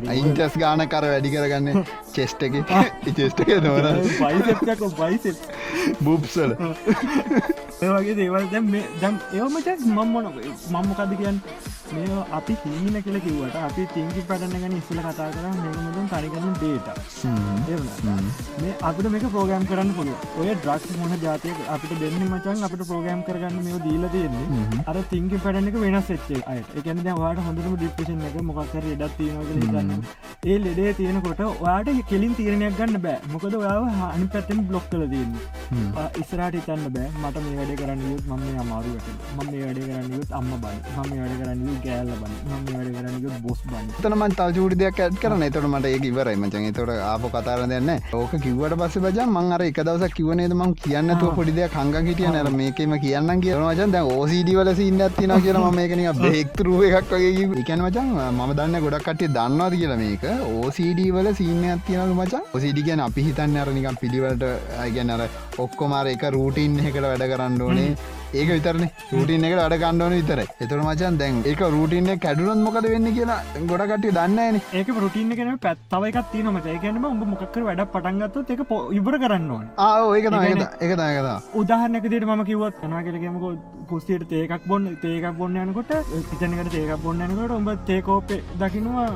අයින්ටස් 0.07 0.55
ගාන 0.57 0.83
කර 0.87 1.05
වැඩි 1.05 1.33
කරගන්න 1.33 1.83
චෙස්ට 2.13 2.43
එක. 2.43 2.57
චෙස්ට 3.17 3.39
එක 3.41 3.51
පයිස 4.95 5.41
බුප්සල 6.01 6.55
ඒවගේ 7.85 8.15
දේවල්. 8.21 8.43
දැම් 8.53 8.65
දැම් 9.01 9.15
ඒවමචක් 9.37 9.85
මම්මොන 9.97 10.25
මම්මකද 10.73 11.13
කියන් 11.21 11.37
මේ 11.93 12.17
අපි 12.37 12.53
හිමින 12.63 12.97
කියල 13.05 13.17
කිවට 13.23 13.55
අපි 13.67 13.85
තිංකි 13.93 14.21
පටනගන 14.27 14.75
ඉස්සල 14.79 14.99
කතා 15.05 15.29
කර 15.35 15.45
මෙමතුන් 15.61 16.05
තනිකන 16.11 16.45
ඩේට 16.59 16.87
මේ 18.61 18.75
අපිට 18.89 19.09
මේක 19.15 19.25
ප්‍රෝගෑම් 19.33 19.65
කරන්න 19.71 19.89
පුළුව 19.97 20.37
ඔය 20.43 20.49
ඩ්‍රක් 20.59 20.85
මොන 20.99 21.15
ජාතය 21.23 21.55
අපිට 21.75 21.95
දෙන්න 22.03 22.21
මචන් 22.27 22.67
අපට 22.67 22.83
ප්‍රෝගෑම් 22.91 23.23
කරගන්න 23.29 23.57
මේ 23.69 23.81
දීල 23.87 24.05
තියෙන්නේ 24.13 24.83
අර 24.93 24.95
තිංකි 25.15 25.41
පැටනක 25.47 25.79
වෙනස් 25.85 26.13
එච්චේ 26.17 26.43
අය. 26.53 26.61
එකන 26.83 27.03
වාට 27.23 27.43
හොඳටම 27.47 27.75
ඩිප්‍රේෂන් 27.81 28.23
එක 28.29 28.37
මොකක්කර 28.51 28.87
එඩත් 28.93 29.17
තියෙනවල 29.17 29.67
ගන්න 29.73 30.05
ඒ 30.51 30.59
ලෙඩේ 30.67 30.93
තියෙනකොට 31.01 31.43
ඔයාට 31.49 31.91
කෙලින් 32.13 32.37
තීරණයක් 32.37 32.77
ගන්න 32.79 33.01
බෑ. 33.07 33.19
මොකද 33.33 33.59
ඔයාව 33.63 33.89
හනි 34.13 34.31
පැත්තෙන් 34.37 34.63
බ්ලොක් 34.69 34.87
කල 34.93 35.03
තියන්න. 35.15 35.35
ඉස්රට 36.21 36.61
ඉතන්න 36.61 36.87
බෑ. 36.95 37.11
මට 37.25 37.45
මේ 37.49 37.69
වැඩ 37.71 37.81
කරන්න 37.81 38.01
යුත් 38.11 38.25
මම 38.27 38.59
අමාරුවට 38.61 39.07
මම 39.35 39.49
මේ 39.51 39.61
වැඩ 39.65 39.79
කරන්න 39.85 40.13
යුත් 40.15 40.31
අම්ම 40.39 40.49
බන්න. 40.63 40.77
මම 40.97 41.11
වැඩ 41.21 41.35
කරන්න 41.41 41.77
ගෑල්ල 41.85 42.11
බන්න. 42.21 42.33
මම 42.47 42.65
වැඩ 42.75 42.89
කරන්න 42.95 43.41
බොස් 43.45 43.61
බන්න. 43.71 43.87
තනමන් 44.03 44.35
තව 44.39 44.55
චූඩි 44.57 44.79
දෙයක් 44.81 44.99
ඇත් 45.05 45.15
කරන 45.21 45.43
එතට 45.47 45.67
මට 45.71 45.85
ඒ 45.91 45.99
ඉවරයි. 46.09 46.35
මචන් 46.41 46.73
තොට 46.77 46.91
ආප 47.11 47.23
කතාර 47.35 47.63
දෙන්න 47.73 47.91
ඕක 48.19 48.33
කිවට 48.45 48.75
පස්ස 48.81 48.99
බජ 49.05 49.19
මං 49.25 49.51
අර 49.57 49.63
එක 49.67 49.81
දවස 49.87 50.15
කිවනේද 50.17 50.55
මං 50.57 50.75
කියන්නතුව 50.83 51.35
පොඩි 51.39 51.55
දෙයක් 51.59 51.77
හංග 51.81 52.07
හිටිය 52.09 52.33
නැර 52.35 52.51
මේකම 52.59 52.95
කියන්න 53.05 53.31
කියන 53.45 53.63
වචන් 53.67 53.95
දැ 53.95 54.03
ඕසිඩි 54.17 54.57
වල 54.59 54.73
සින්න 54.81 55.01
ඇතින 55.07 55.35
කියල 55.47 55.61
මේකන 55.79 56.03
බෙක්තරුව 56.23 56.83
එකක් 56.89 57.15
වගේ 57.15 57.47
එකන 57.63 57.85
මචන් 57.87 58.11
මම 58.27 58.55
දන්න 58.59 58.81
ගොඩක් 58.87 59.07
කටේ 59.07 59.31
දන්නවාද 59.37 59.77
කියලා 59.81 59.99
මේක. 60.03 60.27
ඕසිඩ 60.57 61.01
වල 61.17 61.31
සින්න 61.41 61.63
ඇතිනක 61.75 62.15
මචන් 62.19 62.51
ඔසිඩි 62.59 62.87
ගැන 62.89 63.05
අපි 63.07 63.27
හිතන්න 63.29 63.57
අරනිකම් 63.63 64.01
පිළිවලට 64.03 64.45
අයිගැන 64.83 65.15
අර 65.17 65.27
ඔක්කොමාර 65.63 66.07
එක 66.13 66.23
රූටින් 66.35 66.79
එකට 66.87 67.01
වැඩ 67.05 67.27
කරන්න 67.31 67.60
ඕනේ 67.61 67.95
ඒක 68.33 68.49
විතරන. 68.55 68.83
රටින් 69.13 69.45
එකට 69.47 69.61
අඩ 69.65 69.75
කණ්ඩවන 69.81 70.13
විතර 70.19 70.39
එතුර 70.63 70.79
මචන් 70.85 71.17
දැන් 71.21 71.41
ඒක 71.51 71.61
රටින 71.73 72.09
කැඩුනත් 72.25 72.63
මොකද 72.67 72.87
වෙන්න 72.93 73.09
කියලා 73.17 73.39
ගොඩකට 73.71 74.07
දන්න 74.17 74.61
ඒක 74.79 74.89
රටින 75.03 75.35
කෙන 75.39 75.51
පැත්තව 75.65 76.07
එකක් 76.09 76.31
තියනම 76.31 76.57
ඒකනම 76.73 77.05
උඹ 77.11 77.23
මොකක්කර 77.33 77.63
වැඩ 77.67 77.83
පටන්ගත්තු 77.95 78.45
එක 78.55 78.61
ඉබර 78.99 79.15
කරන්න 79.23 79.51
ඕන. 79.55 79.65
ඒක 80.17 80.25
ඒක 80.85 80.95
දායකතා 81.01 81.37
උදාහරනකදට 81.61 82.25
ම 82.29 82.43
කිවත් 82.49 82.81
කනා 82.81 83.03
කෙලගමක 83.07 83.45
කුස්තියට 83.91 84.23
තේකක් 84.31 84.63
බොන්න 84.71 84.87
තේකක් 85.03 85.27
බොන්න 85.39 85.57
යනකොට 85.63 85.91
පිතනකට 86.29 86.71
තේකක් 86.75 87.03
බොන්න 87.03 87.25
යනකොට 87.27 87.55
උඹ 87.57 87.69
තේකෝප 87.89 88.31
දකිනවා 88.61 89.07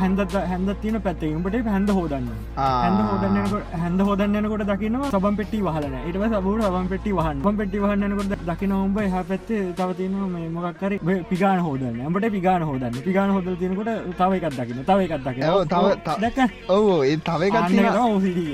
හැන්දත් 0.00 0.34
හැන්ද 0.50 0.74
තියන 0.82 1.00
පැත්තේ 1.06 1.32
උඹට 1.38 1.70
හැන්ද 1.74 1.94
හෝදන්න. 1.98 2.28
හැන්ද 2.58 3.00
හෝදන්නකොට 3.10 3.78
හැන්ද 3.84 4.00
හෝදන්නකොට 4.08 4.66
දකිනවා 4.72 5.12
සබම් 5.12 5.40
පෙටි 5.40 5.62
වහලන 5.68 5.96
ඒටව 6.00 6.26
සබුට 6.34 6.66
සබම් 6.68 6.88
පෙටි 6.92 7.16
වහන් 7.20 7.56
පෙටි 7.62 7.84
වහන්නකොට 7.84 8.36
දකි 8.50 8.63
දකි 8.64 8.68
නොම්බ 8.68 8.98
එහ 8.98 9.10
පැත්තේ 9.22 9.72
තව 9.72 9.90
තියන 9.94 10.14
මේ 10.28 10.48
මොක්කර 10.48 10.92
පිගාන 11.24 11.58
හෝදන්න. 11.60 12.00
ඇඹට 12.00 12.26
පිගාන 12.30 12.62
හෝදන්න. 12.62 12.96
පිගාන 13.00 13.30
හොද 13.30 13.46
තිනකොට 13.58 13.90
තව 14.16 14.30
එකක් 14.38 14.56
දකින 14.58 14.78
තව 14.82 14.98
එකක් 15.00 15.14
දකින 15.20 15.44
ඔව්, 15.46 15.60
තව- 15.66 15.96
ත- 15.98 16.18
දැක 16.20 16.38
ඔව 16.68 16.86
ඒ 17.04 17.16
තව 17.18 17.42
එකත් 17.42 17.56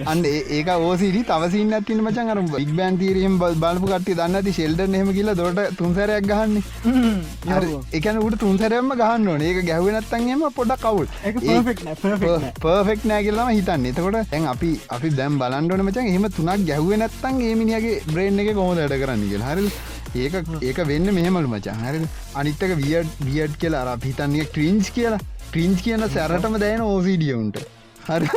අන්න 0.07 0.25
ඒක 0.25 0.69
ඕසිරි 0.81 1.23
තවසින්න 1.25 1.73
ඇතින 1.73 2.03
මචන් 2.03 2.31
අර 2.31 2.41
බික් 2.51 2.73
බෑන් 2.77 2.99
තීරියම් 2.99 3.39
බලපු 3.39 3.87
කට්ටි 3.87 4.15
දන්න 4.15 4.35
ඇති 4.37 4.53
ෂෙල්ඩ 4.53 4.95
හෙම 4.95 5.13
කියලා 5.13 5.37
දොට 5.37 5.61
තුන්සරයක් 5.77 6.25
ගහන්නේ. 6.25 6.63
එකන 7.93 8.19
උට 8.21 8.39
තුන්සරයම 8.39 8.93
ගහන්න 8.95 9.29
ඕන. 9.29 9.43
ඒක 9.43 9.63
ගැහවෙනත්තන්ගේම 9.65 10.47
පොඩක් 10.53 10.81
කවුල් 10.81 11.07
පර්ෆෙක්් 12.61 13.05
නෑ 13.05 13.23
කියලම 13.23 13.49
හිතන්න. 13.51 13.87
එතකොට 13.87 14.21
ඇන් 14.33 14.47
අපි 14.47 14.73
අපි 14.91 15.09
දැම් 15.13 15.39
බලන්ඩන 15.41 15.87
මචන් 15.87 16.07
එහම 16.09 16.29
තුනක් 16.31 16.67
ගැහුව 16.67 16.93
නැත්තන් 16.97 17.41
ඒමිනිගේ 17.43 17.97
බ්‍රේන් 18.07 18.39
එක 18.41 18.55
කොහොද 18.55 18.79
වැඩ 18.81 18.99
කරන්න 19.01 19.25
කිය 19.25 19.39
හරි 19.41 19.71
ඒක 20.15 20.35
ඒක 20.63 20.79
වෙන්න 20.93 21.15
මෙහෙමලු 21.19 21.49
මචන් 21.49 21.85
හරි. 21.87 22.07
අනිත්තක 22.35 22.73
වියඩ් 22.83 23.13
වියඩ් 23.27 23.59
කියලා 23.65 23.85
අර 23.87 23.99
හිතන්නේ 24.07 24.49
ක්‍රීන්ස් 24.55 24.91
කියලා. 24.97 25.21
ක්‍රීන්ස් 25.53 25.83
කියන 25.83 26.09
සැරටම 26.17 26.59
දැන 26.65 26.83
ඕසිඩියවුන්ට 26.87 27.61
හරි. 28.09 28.29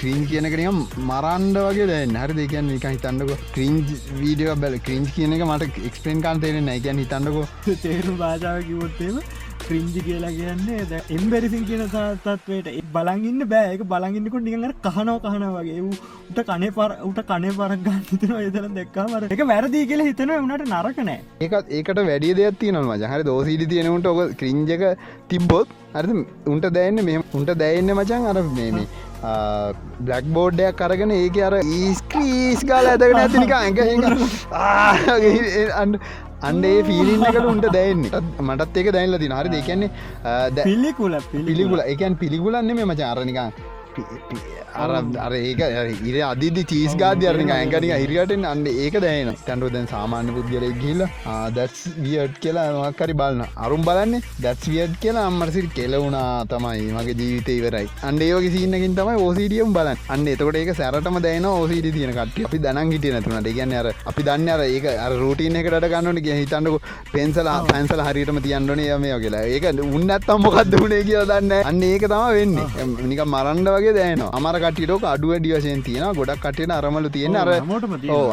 ක්‍රීන් 0.00 0.22
කියනකනියම් 0.30 0.78
මරන්ඩ 1.10 1.58
වගේ 1.66 1.88
දැන් 1.90 2.16
හරි 2.22 2.38
දෙකන් 2.40 2.70
එක 2.76 2.86
හිතන්නක 2.94 3.34
ක්‍රීන්ජ් 3.56 3.92
වීඩියෝ 4.20 4.56
බැල 4.64 4.78
ක්‍රීන්ජ් 4.86 5.12
කියන 5.16 5.36
එක 5.36 5.44
මට 5.48 5.84
එක්ස්පෙන් 5.90 6.22
කාන් 6.26 6.40
තේරෙන 6.44 6.72
එකැන් 6.76 7.04
හිතන්නකෝ 7.04 7.44
තේරු 7.84 8.16
භාෂාව 8.22 8.64
කිවොත්තේම 8.68 9.20
ක්‍රින්ජි 9.68 10.00
කියලා 10.08 10.34
කියන්නේ 10.38 10.82
ද 10.90 11.02
එම්බෙරිසින් 11.18 11.64
කියන 11.70 11.84
තත්වයට. 11.94 12.68
බලගන්න 12.94 13.42
බෑක 13.54 13.82
බලගන්නකොට 13.94 14.46
නිගර 14.48 14.72
කහනෝ 14.88 15.18
කහන 15.26 15.48
වගේ. 15.56 15.80
වූ 15.84 15.96
උට 16.30 16.40
කනේ 16.50 16.70
පර 16.76 16.90
උට 17.08 17.20
කනේ 17.30 17.52
පරක් 17.58 17.80
ගන්න 17.86 18.02
හිතන 18.10 18.32
එතන 18.48 18.74
දෙක්කාමර 18.78 19.22
එක 19.34 19.42
වැරදිී 19.50 19.88
කියලා 19.90 20.08
හිතන 20.10 20.32
වනට 20.36 20.68
නරකනෑ 20.72 21.18
ඒකත් 21.46 21.74
ඒකට 21.78 22.00
වැඩිය 22.10 22.34
දෙයක් 22.40 22.58
තියනවා 22.62 22.98
මචහරි 22.98 23.26
දෝසිඩි 23.30 23.66
තියෙනට 23.72 24.08
ඔක 24.12 24.20
ක්‍රින්ජක 24.42 24.84
තිබ්බොත් 25.32 25.68
අරද 26.00 26.10
උන්ට 26.52 26.66
දැන්න 26.78 26.98
මෙ 27.08 27.14
උන්ට 27.40 27.52
දැන්න 27.64 27.90
මචන් 27.96 28.30
අර 28.32 28.38
මේ 28.58 28.86
බ්ලක් 30.06 30.26
බෝඩ්ඩයක් 30.36 30.78
කරගෙන 30.80 31.12
ඒක 31.18 31.36
අර 31.48 31.54
ඊස්ක්‍රීස් 31.62 32.60
ගාල 32.70 32.86
ඇදගෙන 32.92 33.20
ඇතිනික 33.24 33.54
ඇඟ 33.58 33.80
අන්ඩේ 36.40 36.82
ෆිලින්නකට 36.84 37.38
උන්ට 37.44 37.66
දැන්නේ 37.72 38.20
මටත් 38.42 38.76
ඒක 38.76 38.90
දැල්ල 38.92 39.18
හරි 39.18 39.50
දෙකන්නේ 39.54 39.90
පිල්ලිකුල 40.60 41.18
පිළිගුල 41.32 41.82
එකන් 41.86 42.14
පිළිගුලන්න 42.16 42.70
මේ 42.72 42.86
මච 42.86 43.02
අරනිකා 43.06 43.48
අර 45.24 45.32
ඒක 45.38 45.60
ඉර 46.10 46.16
අදි 46.30 46.64
චීස් 46.72 46.94
ගාධ්‍යරනික 47.02 47.50
ඇකනික 47.56 47.92
හිරියටෙන් 48.02 48.44
අන්න 48.52 48.66
ඒක 48.66 48.96
දැන 49.04 49.30
තැන්ටු 49.46 49.70
දැන් 49.76 49.86
සාමාන්‍ය 49.94 50.30
පුද්ගලය 50.36 50.70
කියල 50.82 51.02
දැස් 51.58 51.76
වියට් 52.04 52.36
කියලා 52.44 52.66
මක්කරි 52.84 53.14
බලන්න 53.20 53.42
අරුම් 53.66 53.82
බලන්නේ 53.88 54.22
දැස් 54.44 54.62
වියට් 54.72 54.94
කියලා 55.04 55.26
අම්මරසිරි 55.30 55.70
කෙලවුණා 55.78 56.46
තමයි 56.52 56.86
මගේ 56.96 57.16
ජීවිත 57.20 57.48
ඉවරයි. 57.56 57.86
අන්ඩ 58.08 58.22
ඒෝක 58.28 58.46
සින්නකින් 58.56 58.94
තමයි 58.98 59.16
ඕසිඩියම් 59.26 59.72
බලන්න. 59.76 59.98
අන්න 60.14 60.26
එතකොට 60.34 60.58
ඒක 60.60 60.72
සැරටම 60.80 61.18
දැන 61.26 61.48
ඕසිඩි 61.52 61.92
තියෙන 61.96 62.14
කට 62.18 62.46
අපි 62.48 62.62
දනන් 62.64 62.92
හිටිය 62.94 63.12
නැතුනට 63.14 63.50
ගැන්න 63.58 63.76
අර 63.80 63.88
අපි 64.10 64.26
දන්න 64.28 64.48
අර 64.56 64.62
ඒක 64.66 64.86
රූටීන 65.22 65.58
එකට 65.62 65.88
ගන්නට 65.94 66.24
කිය 66.26 66.38
හිතන්නක 66.40 66.88
පෙන්සලා 67.14 67.58
පැන්සල 67.70 68.04
හරිටම 68.08 68.40
තියන්නනේ 68.46 68.88
යමය 68.96 69.12
කියලා. 69.24 69.44
ඒක 69.54 69.64
උන්නත්තම් 69.98 70.44
මොකක්ද 70.46 70.78
වුණේ 70.82 71.02
කියලා 71.08 71.40
දන්න 71.42 71.66
අන්න 71.70 71.82
ඒක 71.90 72.06
තම 72.12 72.24
වෙන්න. 72.38 72.56
නික 73.12 73.24
මරන්ඩ 73.34 73.68
වගේ 73.76 73.87
දෑන 73.96 74.22
අමර 74.30 74.54
කටියටක 74.64 75.04
අඩුව 75.12 75.32
ඩියසයෙන් 75.38 75.82
තියෙන 75.82 76.16
ගොඩක් 76.18 76.42
කටියන 76.44 76.70
අරමලු 76.70 77.10
තියෙන 77.10 77.36
අර 77.36 77.48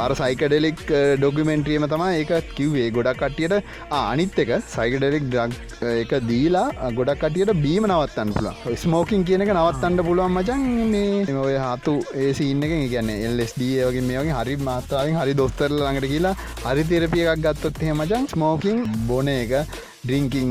අර 0.06 0.12
සයිකඩෙලෙක් 0.16 0.82
ඩොගමෙන්ට්‍රියම 1.20 1.88
තම 1.88 2.04
ඒක 2.12 2.34
කිව්වේ. 2.56 2.90
ගොඩක් 2.92 3.22
කටියට 3.22 3.56
අනිත් 3.92 4.40
එක 4.44 4.52
සයිකඩෙලෙක් 4.68 5.26
ඩක් 5.30 5.84
එක 5.94 6.12
දීලා 6.30 6.92
ගොඩක් 6.92 7.24
කටියට 7.24 7.54
බීම 7.64 7.88
නවත්තන්න 7.88 8.34
පුළ 8.36 8.78
ස්මෝකින් 8.78 9.24
කියනක 9.24 9.50
නවත්තන්න 9.50 10.06
පුළුවන් 10.08 10.36
මචන් 10.36 10.64
මේ 10.94 11.40
ඔය 11.46 11.58
හතු 11.66 11.96
ඒ 12.16 12.32
සින්න 12.34 12.64
එක 12.68 12.76
ගැන 12.94 13.10
එල්ස්D 13.12 13.64
වගේ 13.88 14.06
මේ 14.10 14.22
වගේ 14.22 14.38
හරි 14.40 14.56
මාත්තාවෙන් 14.70 15.20
හරි 15.22 15.34
දොස්තරල 15.42 15.78
ළඟට 15.80 16.12
කියලා 16.14 16.36
හරි 16.64 16.88
තෙරපිය 16.92 17.26
එකක් 17.26 17.44
ගත්තොත් 17.48 17.84
හෙමචන් 17.90 18.32
ස්මෝකින් 18.34 18.86
බොන 19.08 19.32
එක 19.34 19.54
ඩ්‍රිංකින් 20.06 20.50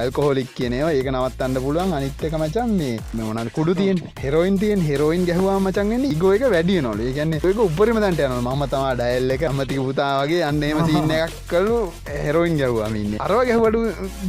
ඇල්කොහොලික් 0.00 0.50
කියනවා 0.58 0.92
ඒක 0.98 1.08
නවත්තන්න 1.12 1.56
පුළුවන්. 1.64 1.92
අනිත්තක 1.98 2.34
මචන් 2.40 2.70
මේ 2.80 2.94
මොනල් 3.18 3.50
කුඩු 3.56 3.74
තියෙන් 3.80 3.98
හෙරෝයින් 4.22 4.58
තියෙන් 4.62 4.80
හෙරෝයින් 4.88 5.26
ගැහවා 5.30 5.58
මචන්ගෙන 5.66 6.04
ඉගෝ 6.10 6.32
එක 6.36 6.44
වැඩිය 6.54 6.80
නොල 6.86 7.02
ගැන්න 7.18 7.36
එක 7.38 7.60
උපරිම 7.66 8.00
තන්ට 8.04 8.28
යන 8.28 8.48
ම 8.52 8.64
තමා 8.74 8.94
ඩැල්ල 8.94 9.34
එක 9.36 9.44
අමතික 9.50 9.80
පුතාවගේ 9.88 10.42
අන්නේම 10.50 10.80
සින්න 10.90 11.14
එකක් 11.18 11.36
කල්ලු 11.52 11.76
හෙරෝයින් 12.24 12.56
ගැවවාමින්න 12.62 13.18
අරව 13.26 13.42
ගැහවඩු 13.50 13.82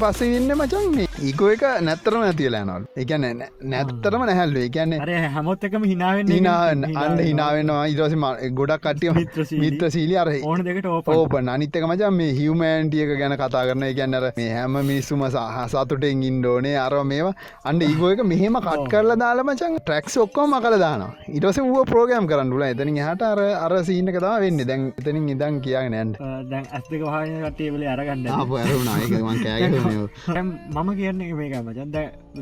පස්සේ 0.03 0.35
ඉන්න 0.39 0.55
මචන් 0.57 0.89
මේ 0.97 1.07
ඒකෝ 1.29 1.51
එක 1.55 1.63
නැත්තරම 1.87 2.27
ඇතිලා 2.27 2.63
නොල් 2.71 2.83
එකන 3.03 3.27
නැත්තරම 3.73 4.27
නැහැල්ලු. 4.29 4.59
එකන්නේ 4.67 5.21
හැමොත් 5.35 5.63
එකම 5.67 5.83
හිනාවෙන්න 5.91 6.33
හිනාන්න 6.35 6.85
අන්න 7.03 7.19
හිනාවෙනවා 7.29 7.85
ඉදවස 7.93 8.15
ගොඩක් 8.59 8.85
කටිය 8.85 9.11
මිත්‍ර 9.63 9.89
සීලි 9.95 10.17
අර 10.23 10.29
ඕන 10.51 10.65
දෙකට 10.67 10.87
ඕප 10.93 11.09
ඕපන් 11.15 11.49
අනිත්තක 11.55 11.87
මචන් 11.89 12.13
මේ 12.19 12.31
හිවමෑන්ටියක 12.39 13.11
ගැන 13.21 13.37
කතා 13.41 13.63
කරන 13.69 13.85
ගැන්නර 13.99 14.27
මේ 14.37 14.49
හැම 14.59 14.75
මිනිස්සුම 14.89 15.23
සහ 15.29 15.37
සතුටෙන් 15.73 16.23
ඉන්ඩෝනේ 16.29 16.75
අරව 16.85 16.99
මේවා 17.11 17.35
අන්ඩ 17.69 17.87
ඒගෝ 17.87 18.11
එක 18.15 18.21
මෙහෙම 18.33 18.59
කට් 18.67 18.85
කරලා 18.93 19.19
දාලා 19.23 19.47
මචන් 19.47 19.79
ට්‍රක්ස් 19.79 20.17
ඔක්කෝ 20.25 20.47
මකල 20.51 20.77
දාන 20.85 21.03
ඉටස 21.37 21.59
වුව 21.69 21.83
ප්‍රෝගම් 21.91 22.25
කරන්නල 22.31 22.63
එතනින් 22.69 22.99
හට 23.07 23.21
අර 23.31 23.39
අර 23.65 23.73
සීන 23.89 24.09
කතා 24.15 24.35
වෙන්න. 24.43 24.59
දැන් 24.69 24.81
එතනින් 24.99 25.27
ඉදන් 25.35 25.55
කියාගෙන 25.65 25.97
ඇන්ට 25.99 26.15
දැන් 26.51 26.65
ඇස්තක 26.75 27.01
වාහන 27.07 27.35
කටේ 27.45 27.69
වල 27.73 27.83
අරගන්න. 27.93 28.25
මම 30.77 30.89
කියන්න 30.99 31.21
මේක 31.39 31.53
මචන් 31.59 31.89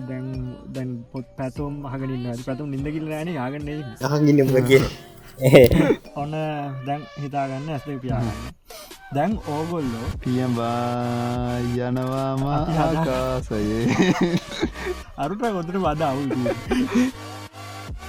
දැන් 0.10 0.28
දැන් 0.76 0.90
පොත් 1.12 1.28
පැතුම් 1.38 1.74
හගනින්න 1.92 2.46
පැතුම් 2.48 2.68
නිදකිල් 2.76 3.12
ෑන 3.18 3.30
යාගන්නේ 3.40 3.78
අහගින්නම 4.10 4.56
කිය 4.70 4.82
ඔන්න 6.22 6.34
දැන් 6.86 7.02
හිතාගන්න 7.20 7.70
ඇස්ත 7.70 7.88
පියාගන්න 8.02 8.54
දැන් 9.12 9.34
ඕගොල්ලෝ 9.48 10.08
පියම්බා 10.24 11.60
යනවාම 11.80 12.44
ආකාසයේ 12.48 13.84
අරුට 15.18 15.44
ගොතට 15.48 15.76
වද 15.78 16.02
අවු 16.04 16.24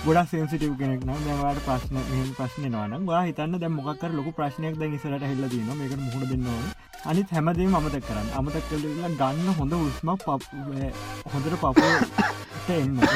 ගොඩක් 0.04 0.28
සෙන්සිටව 0.32 0.74
කෙනෙක් 0.80 1.06
නම් 1.06 1.22
දවාට 1.26 1.60
ප්‍රශ්න 1.66 1.96
මෙහම 2.10 2.30
ප්‍රශ්න 2.38 2.66
නවන 2.72 3.06
වා 3.10 3.22
හිතන්න 3.28 3.60
දැ 3.62 3.70
මොක්කර 3.78 4.10
ලොක 4.18 4.28
ප්‍රශ්නයක් 4.38 4.74
දැ 4.80 4.90
ඉසරට 4.98 5.24
හෙල්ල 5.30 5.46
දන 5.52 5.70
මේක 5.80 5.96
මුහුණ 6.04 6.28
දෙන්නවා 6.32 6.86
අනිත් 7.10 7.28
හැමදේ 7.34 7.66
අමතක් 7.78 8.06
කරන්න. 8.08 8.28
අමතක් 8.38 8.64
කලලා 8.70 9.10
ගන්න 9.20 9.48
හොඳ 9.58 9.74
උස්මක් 9.78 10.24
පප් 10.26 10.42
හොඳට 11.32 11.56
පප 11.62 11.80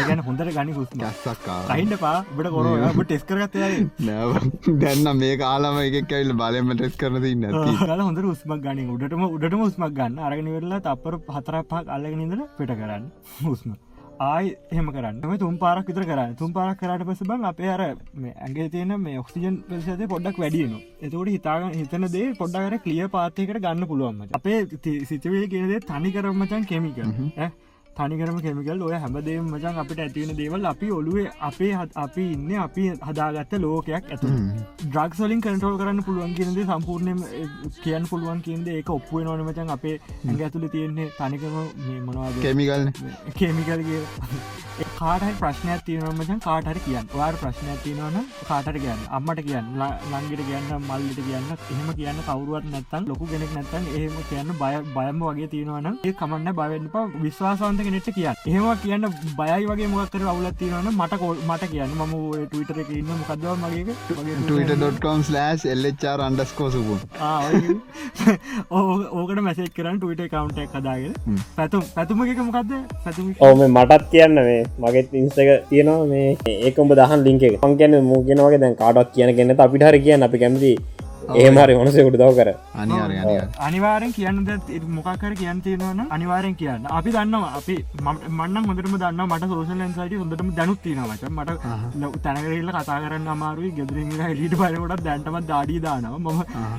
ගැන 0.09 0.21
හොඳට 0.27 0.53
ගනි 0.57 0.73
හුස්ම. 0.79 1.01
ගස්සක්කා 1.03 1.59
සහින්ට 1.71 1.97
පා 2.05 2.15
බට 2.37 2.53
කොර 2.55 3.05
ටෙස් 3.05 3.25
කරගත 3.29 3.57
දැන්න 4.85 5.13
මේ 5.23 5.35
කාලම 5.43 5.81
එක 5.85 5.99
කැවිල් 6.13 6.33
බලම 6.43 6.73
ටෙස් 6.75 6.95
ගල 7.03 8.05
හොඳ 8.07 8.25
උස්මක් 8.33 8.65
ගනින් 8.67 8.95
උඩටම 8.97 9.27
උඩටම 9.29 9.67
උස්මක් 9.69 9.93
ගන්න. 10.01 10.19
අරගෙන 10.29 10.51
වෙරලා 10.57 10.83
තපර 10.89 11.21
හතරක් 11.37 11.65
පහක් 11.71 11.87
අල්ලගෙනදර 11.97 12.43
පිට 12.59 12.75
කරන්න. 12.81 13.07
හුස්ම 13.47 13.79
ආයි 14.21 14.49
එහෙම 14.73 14.89
කරන්න. 14.95 15.39
තුම් 15.39 15.57
පාරක් 15.59 15.87
විතර 15.89 16.05
කරන්න. 16.05 16.37
තුම් 16.37 16.53
පාරක් 16.53 16.81
කරට 16.81 17.05
පස 17.09 17.23
බං 17.29 17.47
අපේ 17.51 17.71
අර 17.75 17.83
ඇගේ 17.85 18.69
තියෙන 18.75 18.95
මේ 19.01 19.19
ඔක්සිජන් 19.19 19.57
පෙසද 19.69 20.05
පොඩ්ඩක් 20.09 20.41
වැඩියන 20.43 20.75
එතකට 21.01 21.31
හිතාග 21.31 21.67
හිතන 21.73 22.09
දේ 22.15 22.29
පොඩ්ඩකර 22.35 22.79
කලිය 22.85 23.09
පාතයකට 23.09 23.63
ගන්න 23.65 23.89
පුළුවන්ම 23.89 24.37
අපේ 24.39 24.61
සිතවේ 25.07 25.49
කියනදේ 25.49 25.81
තනි 25.83 26.13
කරමචන් 26.13 26.67
කෙමික 26.67 27.01
තනිකරම 27.97 28.39
කෙමිකල් 28.45 28.83
ඔය 28.83 28.95
හැමදේ 28.97 29.37
මචන් 29.43 29.81
අපිට 29.83 30.01
ඇතිවෙන 30.05 30.37
දේවල් 30.39 30.67
අපි 30.73 30.91
ඔලුවේ 30.99 31.27
අපේ 31.49 31.73
අපි 32.05 32.25
ඉන්න 32.35 32.53
අපි 32.67 32.85
හදාගත්ත 33.09 33.53
ලෝකයක් 33.65 34.13
ඇතු 34.15 34.31
ද්‍රක් 34.87 35.19
සලින් 35.19 35.43
කටරෝල් 35.45 35.79
කරන්න 35.81 36.03
පුළුවන් 36.07 36.35
කියනද 36.39 36.61
සම්පූර්ණය 36.63 37.15
කියන් 37.83 38.09
පුළුවන් 38.11 38.43
කියද 38.47 38.69
ඒක 38.69 38.91
ඔප්පුුව 38.91 39.25
නොන 39.25 39.45
මචන් 39.47 39.75
අපේ 39.77 39.97
ඇඟ 40.07 40.43
ඇතුල 40.43 40.69
තියෙන්නේ 40.75 41.11
තනිකම 41.19 41.57
මොනවාද? 42.07 42.41
කෙමිකල් 42.43 42.83
කේමිකල්ගේ 43.39 44.01
කාටහරි 45.01 45.33
ප්‍රශ්නයක් 45.41 45.85
තියනමචන් 45.87 46.41
කාටහරි 46.41 46.81
කියන්න. 46.87 47.11
වාර 47.15 47.35
ප්‍රශ්නයක් 47.43 47.83
තියනවන 47.85 48.17
කාටර 48.49 48.77
කියන්න. 48.79 49.05
අම්මට 49.11 49.43
කියන්න 49.49 49.69
ලංගිට 50.13 50.43
කියන්න 50.49 50.73
මල්ලිට 50.89 51.21
කියන්න 51.21 51.53
එහෙම 51.53 51.93
කියන්න 52.01 52.23
කවරුවත් 52.29 52.71
නැත්තන් 52.73 53.11
ලොකු 53.11 53.31
ගෙනෙක් 53.33 53.53
නැත්තන් 53.57 53.91
එහෙම 53.97 54.17
කියන්න 54.31 54.57
බය 54.63 54.73
බයම්ම 54.97 55.23
වගේ 55.27 55.51
තියෙනවන 55.55 56.01
ඒ 56.05 56.13
කමන්න 56.15 56.55
බවන්න 56.55 57.15
විශ්වාසන්ත 57.23 57.80
කෙනෙට 57.87 58.09
කිය 58.17 58.29
එහෙම 58.29 58.67
කියන්න 58.85 59.09
බයයි 59.39 59.65
වගේ 59.71 59.89
මොකර 59.95 60.23
අවුලත් 60.33 60.59
තියෙනවන 60.61 60.91
මට 60.93 61.21
කෝල් 61.23 61.37
මට 61.49 61.71
කියන්න. 61.73 61.97
ම 62.01 62.15
ටවිටර 62.45 62.81
එක 62.83 62.91
ඉන්න 62.99 63.11
මොකදව 63.11 63.53
මගේ 63.65 63.97
ටට.com 64.47 65.23
ස්ලස් 65.29 65.67
එල්චර් 65.75 66.25
අන්ඩස්කෝසුපුන් 66.29 67.01
ඕකට 68.71 69.41
මැසෙක් 69.49 69.73
කරන්න 69.77 70.01
ටවිට 70.01 70.23
කවන්ට 70.35 70.69
කදාගෙන 70.75 71.15
පැතුම් 71.59 71.83
පැතුම 71.97 72.25
එක 72.27 72.43
මොකක්ද 72.49 72.73
පැතුම 73.05 73.35
ඕම 73.49 73.61
මටත් 73.69 74.11
කියන්න 74.15 74.35
මේ. 74.49 74.63
මගෙත් 74.85 75.13
ඉන්ස්ටක 75.21 75.51
තියෙනවා. 75.71 76.07
මේ 76.13 76.29
ඒකම 76.69 76.95
දහන් 77.01 77.21
ලින්ක 77.27 77.45
පංකැන 77.63 77.95
මූගෙනවගේ 78.11 78.61
දැන් 78.63 78.75
කාඩක් 78.81 79.13
කියන 79.15 79.31
කෙනෙ 79.37 79.55
අපිට 79.67 79.85
හරි 79.89 80.01
කියන්න. 80.07 80.27
අපි 80.27 80.39
කැමති 80.43 80.73
ඒමරි 81.39 81.75
මනසෙකුට 81.79 82.19
දව 82.23 82.31
කර. 82.39 82.49
අනිවාරෙන් 83.67 84.13
කියන්න 84.17 84.39
මොකක්කර 84.97 85.33
කියන්න 85.41 85.61
තියෙනවන 85.67 86.01
අනිවාරෙන් 86.17 86.55
කියන්න. 86.61 86.87
අපි 86.99 87.11
දන්නවා 87.17 87.53
අපි 87.61 87.77
මන්න 88.39 88.69
හොඳටම 88.69 88.97
දන්න 89.03 89.23
මට 89.27 89.51
සෝෂල් 89.53 89.83
ලන්සයිට 89.87 90.19
හොඳටම 90.23 90.51
දැනුත් 90.59 90.81
තියෙනවට 90.87 91.25
මට 91.31 91.51
තැනකරල්ල 92.25 92.73
කතා 92.79 92.99
කරන්න 93.05 93.29
අමාරුයි 93.35 93.73
ගෙදරින් 93.79 94.13
එලිට 94.29 94.57
බලකොටත් 94.61 95.05
දැන්ටමත් 95.09 95.49
දාඩී 95.53 95.81
දානවා. 95.87 96.37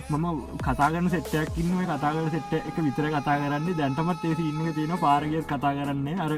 මම 0.09 0.17
මම 0.21 0.41
කතාගන්න 0.65 1.09
සෙට්ටයක් 1.15 1.59
ඉන්නව. 1.63 1.83
කතාගර 1.91 2.27
සෙට්ට 2.35 2.53
එක 2.69 2.77
විතර 2.87 3.07
කතා 3.17 3.37
කරන්නේ 3.43 3.77
දැන්ටමත් 3.81 4.25
ඒ 4.31 4.35
ඉන්න 4.49 4.73
තියෙන 4.79 4.97
පාරගත් 5.05 5.47
කතා 5.53 5.73
කරන්නේ. 5.77 6.17
අර 6.25 6.31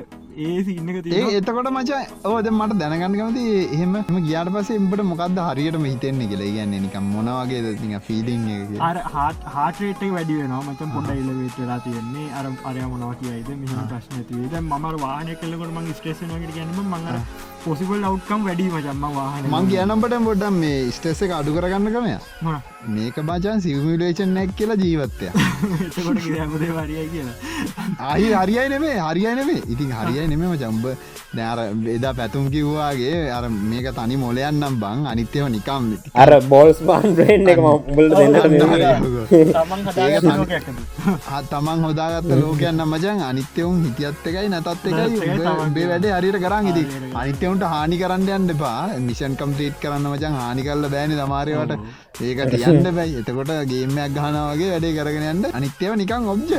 ඒ 0.45 0.59
සින්නක 0.67 0.95
ඒ 0.97 1.03
තියෙන 1.07 1.35
එතකොට 1.39 1.71
මචා 1.77 2.01
ඕද 2.31 2.47
මට 2.51 2.79
දැනගන්නකමති 2.81 3.43
එහෙම. 3.75 3.95
එම 4.09 4.17
ගියාට 4.27 4.53
පසේ 4.55 4.79
එම්ට 4.81 5.03
මොකක්ද 5.11 5.39
හරියටම 5.49 5.85
හිතෙන්නේ 5.91 6.29
කියලා. 6.31 6.51
ගන්න 6.55 6.83
නිකම් 6.85 7.05
මොනවගේ 7.15 7.61
ෆීඩිං 8.07 8.45
අර 8.87 8.97
හාට 9.13 9.47
හාටේට 9.55 10.03
වැඩි 10.15 10.37
වෙන 10.41 10.53
මචන් 10.59 10.93
පොඩ 10.95 11.09
ඉල්ලවේට 11.15 11.57
වෙලා 11.59 11.79
තියෙන්නේ. 11.85 12.27
අර 12.39 12.45
අරය 12.69 12.85
මොනවා 12.91 13.15
කියයිද 13.21 13.49
මෙහම 13.61 13.87
ප්‍රශ්න 13.91 14.19
ඇතිවේද 14.19 14.55
මම 14.61 14.85
වාහනය 15.03 15.35
කලකට 15.41 15.73
මං 15.75 15.91
ස්ටේෂනකට 15.99 16.55
ගැනීම 16.57 16.85
මඟ 16.85 17.19
පොසිබල් 17.65 18.03
අවට්කම් 18.09 18.41
වැඩි 18.47 18.65
මචම්ම 18.73 19.03
වාහන 19.17 19.43
මං 19.51 19.65
කියනම්ට 19.71 20.15
පොඩ්ඩම් 20.27 20.55
මේ 20.61 20.91
ස්ටෙස 20.91 21.21
එක 21.25 21.31
අඩු 21.39 21.55
කරගන්න 21.57 21.87
කමය 21.95 22.13
මොන 22.41 22.57
මේක 22.95 23.17
බාචන් 23.29 23.61
සිවමිලේෂන් 23.65 24.31
නැක් 24.37 24.49
කියලා 24.57 24.79
ජීවත්තය 24.83 25.27
වරිය 25.97 27.05
කියලා. 27.13 27.35
අහි 28.07 28.27
හරියයි 28.33 28.65
නෙමේ 28.73 28.95
හරියයි 28.99 29.35
නෙමේ 29.39 29.61
ඉතින් 29.73 29.91
හරියයි 29.99 30.25
නෙමෙම 30.27 30.55
චම්බ 30.57 30.85
නෑර 31.37 31.59
එදා 31.93 32.13
පැතුම් 32.13 32.49
කිව්වාගේ 32.53 33.19
අර 33.31 33.45
මේක 33.69 33.87
තනි 33.99 34.15
මොලයන්නම් 34.17 34.75
බං. 34.83 34.99
අනිත්‍යව 35.11 35.45
නිකම් 35.49 35.83
අර 36.15 36.31
බෝල්ස් 36.51 36.79
බාන් 36.89 37.07
බ්‍රේන්් 37.15 37.47
එක 37.47 37.59
උඹලට 37.63 38.13
දෙන්නට 38.17 38.45
තමන් 41.51 41.79
හොදාගත්ත 41.85 42.29
ලෝකයන්න 42.41 42.83
මචන් 42.85 43.19
අනිත්‍යවුන් 43.29 43.79
හිතියත් 43.85 44.27
එකයි 44.29 44.47
නැතත් 44.49 44.85
එකයි. 44.89 45.15
උඹේ 45.63 45.87
වැඩේ 45.89 46.13
හරියට 46.17 46.39
කරන්න 46.43 46.69
ඉති 46.73 46.83
හරියට 47.15 47.43
අනිත්‍යවුන්ට 47.53 47.71
හානි 47.73 47.97
කරන්න 48.01 48.29
යන්න 48.35 48.53
එපා. 48.53 48.99
මිෂන් 49.07 49.35
කම්ප්‍රීට් 49.39 49.77
කරන්න 49.83 50.07
මචන් 50.11 50.35
හානි 50.41 50.63
කල්ල 50.65 50.87
බෑනි 50.93 51.15
තමාරවට 51.19 51.73
ඒක 52.27 52.39
තියන්න 52.53 52.87
බැයි 52.97 53.21
එතකොට 53.21 53.51
ගේමයක් 53.71 54.15
ගහනවගේ 54.17 54.71
වැඩේ 54.73 54.95
කරගෙන 54.97 55.25
යන්න. 55.31 55.45
අනිත්‍යව 55.59 55.93
නිකං 56.01 56.29
ඔබ්ජ 56.33 56.51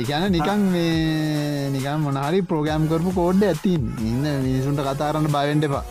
ඒකන 0.00 0.26
නිකං 0.36 0.66
මේ 0.74 1.70
නිකම් 1.76 2.04
මොනහරි 2.08 2.42
ප්‍රෝගෑම් 2.50 2.90
කරපු 2.90 3.14
කෝඩ්ඩ 3.20 3.48
ඇතින් 3.52 3.86
ඉන්න 4.10 4.26
මිනිසුන්ට 4.46 4.84
කතාරන්න 4.88 5.30
බවෙන්ඩ 5.36 5.68
එපා. 5.70 5.84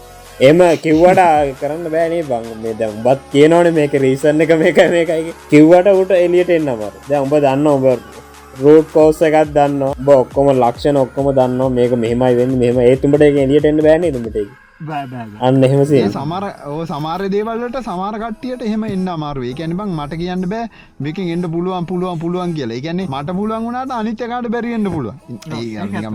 එම 0.49 0.59
කිව්වට 0.83 1.57
කරන්න 1.63 1.91
බෑනේ 1.95 2.27
බං 2.29 2.47
මේ 2.63 2.77
දැ 2.81 2.91
උඹත් 2.93 3.27
කියනවන 3.33 3.73
මේක 3.79 3.99
රීසන්න 4.05 4.45
එක 4.45 4.55
මේක 4.63 4.79
මේකයි. 4.95 5.35
කිව්වට 5.51 5.93
උට 6.03 6.15
එලියට 6.23 6.55
එන්නමර 6.59 6.95
දැ 7.09 7.23
උඹ 7.25 7.37
දන්න 7.45 7.67
ඔබ 7.75 7.85
රෝඩ් 8.57 8.87
කෝස 8.91 9.19
එකත් 9.23 9.51
දන්න 9.51 9.81
බ 10.01 10.13
ඔක්කොම 10.15 10.47
ලක්ෂණ 10.53 10.97
ඔක්කොම 10.97 11.27
දන්න 11.31 11.73
මේක 11.73 11.91
මෙහමයි 11.97 12.37
වෙන්න 12.37 12.55
මෙම 12.57 12.79
ඒතුමට 12.83 13.23
එක 13.23 13.37
එලියට 13.39 13.67
එන්න 13.67 13.83
බෑනේ 13.83 14.11
තුමට 14.11 14.29
බෑබෑ 14.29 14.66
අන්න 15.47 15.63
එහෙමසේ 15.63 16.01
ඒ 16.05 16.09
සමර 16.09 16.43
ඕ 16.71 16.81
සමාර 16.91 17.21
දේවල්ලට 17.35 17.77
සමාර 17.87 18.13
කට්ටියට 18.23 18.61
එහෙම 18.67 18.83
එන්න 18.89 19.07
අමාරු 19.13 19.45
ඒ 19.49 19.53
ගැන 19.59 19.73
බං 19.79 19.93
මට 19.99 20.19
කියන්න 20.21 20.45
බෑ 20.51 20.69
මේකින් 21.05 21.31
එන්න 21.35 21.45
පුළුවන් 21.55 21.87
පුළුවන් 21.91 22.19
පුළුවන් 22.23 22.53
කියලා. 22.57 22.77
කියන්නේ 22.85 23.07
මට 23.07 23.35
පුළුවන් 23.39 23.65
වුණට 23.67 23.95
අනිත්‍යකාට 23.99 24.49
බැරිෙන්න්න 24.55 24.91
පුළුවන්. 24.95 25.17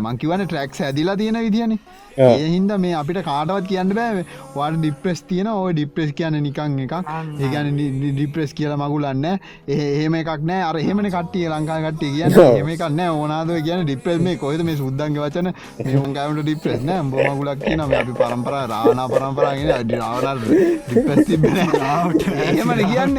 මං 0.05 0.21
කිවන 0.23 0.47
ට්‍රක්ස් 0.47 0.81
ඇදිලා 0.89 1.17
තියෙන 1.17 1.39
විදින 1.47 1.75
ඒ 2.19 2.49
හින්ද 2.55 2.73
මේ 2.85 2.95
අපිට 3.01 3.19
කාටවත් 3.31 3.67
කියන්න 3.73 3.95
බෑ. 3.99 4.25
වාට 4.55 4.79
ඩිප්‍රෙස් 4.79 5.25
තියෙන 5.33 5.51
ඔය 5.55 5.73
ඩිප්‍රෙස් 5.73 6.13
කියන 6.21 6.39
නිකං 6.47 6.79
එකක්. 6.87 6.95
ඒගැන 7.41 7.75
ඩිප්‍රෙස් 8.15 8.55
කියලා 8.61 8.79
මගුලන්න 8.85 9.27
එහෙම 9.67 10.15
එකක් 10.21 10.47
නෑ 10.53 10.63
අර 10.69 10.81
එහෙමන 10.85 11.11
කට්ටිය 11.17 11.49
ලංකා 11.51 11.81
කට්ටිය 11.89 12.13
කියන්න. 12.17 12.39
එම 12.63 12.73
එකන්න 12.77 13.05
ඕනාද 13.09 13.53
කියන 13.67 13.85
ඩිප්‍රෙස් 13.89 14.23
මේ 14.29 14.37
කොහෙද 14.45 14.63
මේ 14.71 14.79
සුද්දන්ගේ 14.85 15.27
වචන? 15.27 15.53
මේගට 15.83 16.43
ඩිප්‍රෙස් 16.43 16.89
නෑ 16.91 17.03
බොමගුලක් 17.13 17.61
කියන 17.67 17.87
අපි 17.89 18.19
පරම්පර 18.23 18.52
රාවනා 18.73 19.09
පරම්පරාගෙන 19.13 19.71
අඩි 19.79 20.01
රාවනල් 20.03 20.39
ඩිප්‍රෙස් 20.47 21.27
තිබෙන 21.29 21.57
එහෙමට 21.59 22.83
කියන්න. 22.93 23.15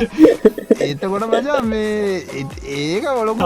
එතකොට 0.83 1.25
මචා 1.31 1.59
මේ 1.71 2.21
ඒක 2.77 3.05
ඔලොක. 3.11 3.43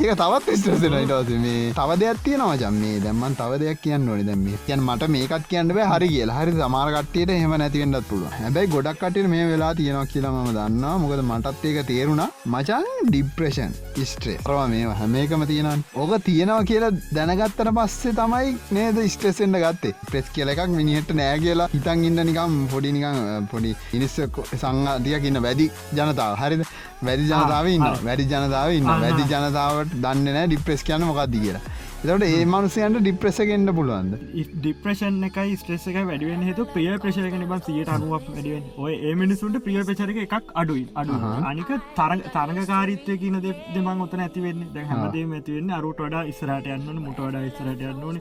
ඒක 0.00 0.10
තවත් 0.20 0.56
ස්ට්‍රසන 0.58 0.96
ඉටස 1.02 1.32
මේ 1.44 1.72
තව 1.78 1.96
දෙයක් 2.02 2.20
තියෙනවා 2.26 2.58
ජම් 2.62 2.76
මේ 2.82 3.00
දැම්මන් 3.06 3.36
තව 3.40 3.60
දෙයක් 3.62 3.80
කියන්න 3.86 4.08
ඕනි. 4.08 4.26
දැම 4.28 4.44
කියන් 4.66 4.84
මට 4.88 5.10
මේකත් 5.16 5.48
කියන්න 5.52 5.74
බෑ 5.78 5.88
හරි 5.92 6.08
කියලා. 6.14 6.38
හරි 6.40 6.56
සමාරකට්ටියට 6.60 7.34
හෙම 7.44 7.56
නැතිවෙන්නත් 7.62 8.08
පුළුව 8.10 8.36
හැබැයි 8.40 8.72
ගොඩක් 8.74 9.00
කටට 9.02 9.30
මේ 9.34 9.48
වෙලා 9.52 9.72
තියෙනවා 9.80 10.06
කියලා 10.12 10.34
ම 10.34 10.52
දන්නවා. 10.58 10.94
මොකද 11.04 11.24
මටත් 11.30 11.64
ඒක 11.70 11.80
තේරුණා. 11.90 12.28
මචන් 12.54 12.86
ඩිප්‍රේෂන් 13.08 13.74
ස්ට්‍රේ 14.12 14.38
රවා 14.48 14.68
මේ 14.74 14.84
හැම 15.00 15.14
එකම 15.24 15.44
තියෙනවන්. 15.52 15.84
ඕක 16.02 16.12
තියෙනවා 16.28 16.64
කියලා 16.70 16.92
දැනගත්තට 17.18 17.72
පස්සේ 17.80 18.14
තමයි 18.20 18.54
නේද 18.78 19.02
ස්ට්‍රෙසෙන්ට 19.16 19.60
ගත්තේ. 19.64 19.94
ප්‍රෙස් 20.10 20.30
කියල 20.36 20.54
එකක් 20.54 20.64
මිනිහට 20.94 21.14
නෑ 21.18 21.38
කියලා 21.44 21.68
හිතන් 21.74 22.04
ඉන්න 22.08 22.20
නිකම් 22.28 22.58
පොඩි 22.72 22.92
නිකම් 22.96 23.46
පොඩි 23.52 23.70
ඉනිස්ස 23.92 24.16
සංගතියක් 24.56 25.24
ඉන්න 25.30 25.42
වැඩි 25.46 25.70
ජනතාව. 25.92 26.34
හරිද? 26.42 26.62
වැඩි 27.02 27.24
ජනතාව 27.30 27.66
ඉන්න 27.72 27.86
වැඩි 28.06 28.28
ජනතාව 28.30 28.76
ඉන්න 28.76 28.86
වැඩි 29.04 29.26
ජනතාවට 29.32 29.96
දන්න 30.04 30.30
නෑ 30.36 30.46
ඩිප්‍රෙස් 30.48 30.86
කියන්න 30.86 31.06
මොකක්ද 31.08 31.34
කියලා 31.36 31.62
එතට 32.06 32.24
ඒ 32.24 32.44
මනුසයන්ට 32.44 32.98
ඩිප්‍රෙසගෙන්න්න 33.00 33.70
පුළුවන්ද? 33.70 34.14
ඩිප්‍රේෂන් 34.54 35.22
එකයි 35.28 35.54
ස්ට්‍රෙස් 35.56 35.84
එක 35.90 35.96
වැඩුවෙන් 36.00 36.42
හතු 36.48 36.64
ප්‍රිය 36.72 36.88
ප්‍රශයකන 36.98 37.44
බ 37.48 37.56
සියට 37.66 37.88
අනුවක් 37.88 38.26
වැඩුවෙන් 38.28 38.64
ඔය 38.78 38.92
ඒ 39.00 39.14
මිනිසුන්ට 39.14 39.56
ප්‍රිය 39.64 39.78
ප්‍රචරක 39.80 40.18
එකක් 40.24 40.50
අඩුයි 40.54 40.84
අඩු 40.94 41.16
අනික 41.50 41.70
තරගකාරිත්වය 41.96 43.16
කියන 43.22 43.38
දෙමන් 43.74 44.02
ඔතන 44.06 44.24
ඇතිවෙන්න 44.26 44.60
හැමදේ 44.90 45.24
ඇතිවෙන්න 45.30 45.70
අරුට 45.70 46.02
වඩා 46.04 46.24
ඉස්රට 46.32 46.68
යන්න 46.68 47.00
මුට 47.06 47.18
වඩා 47.18 47.42
ඉස්රට 47.48 47.86
යන්නන 47.86 48.20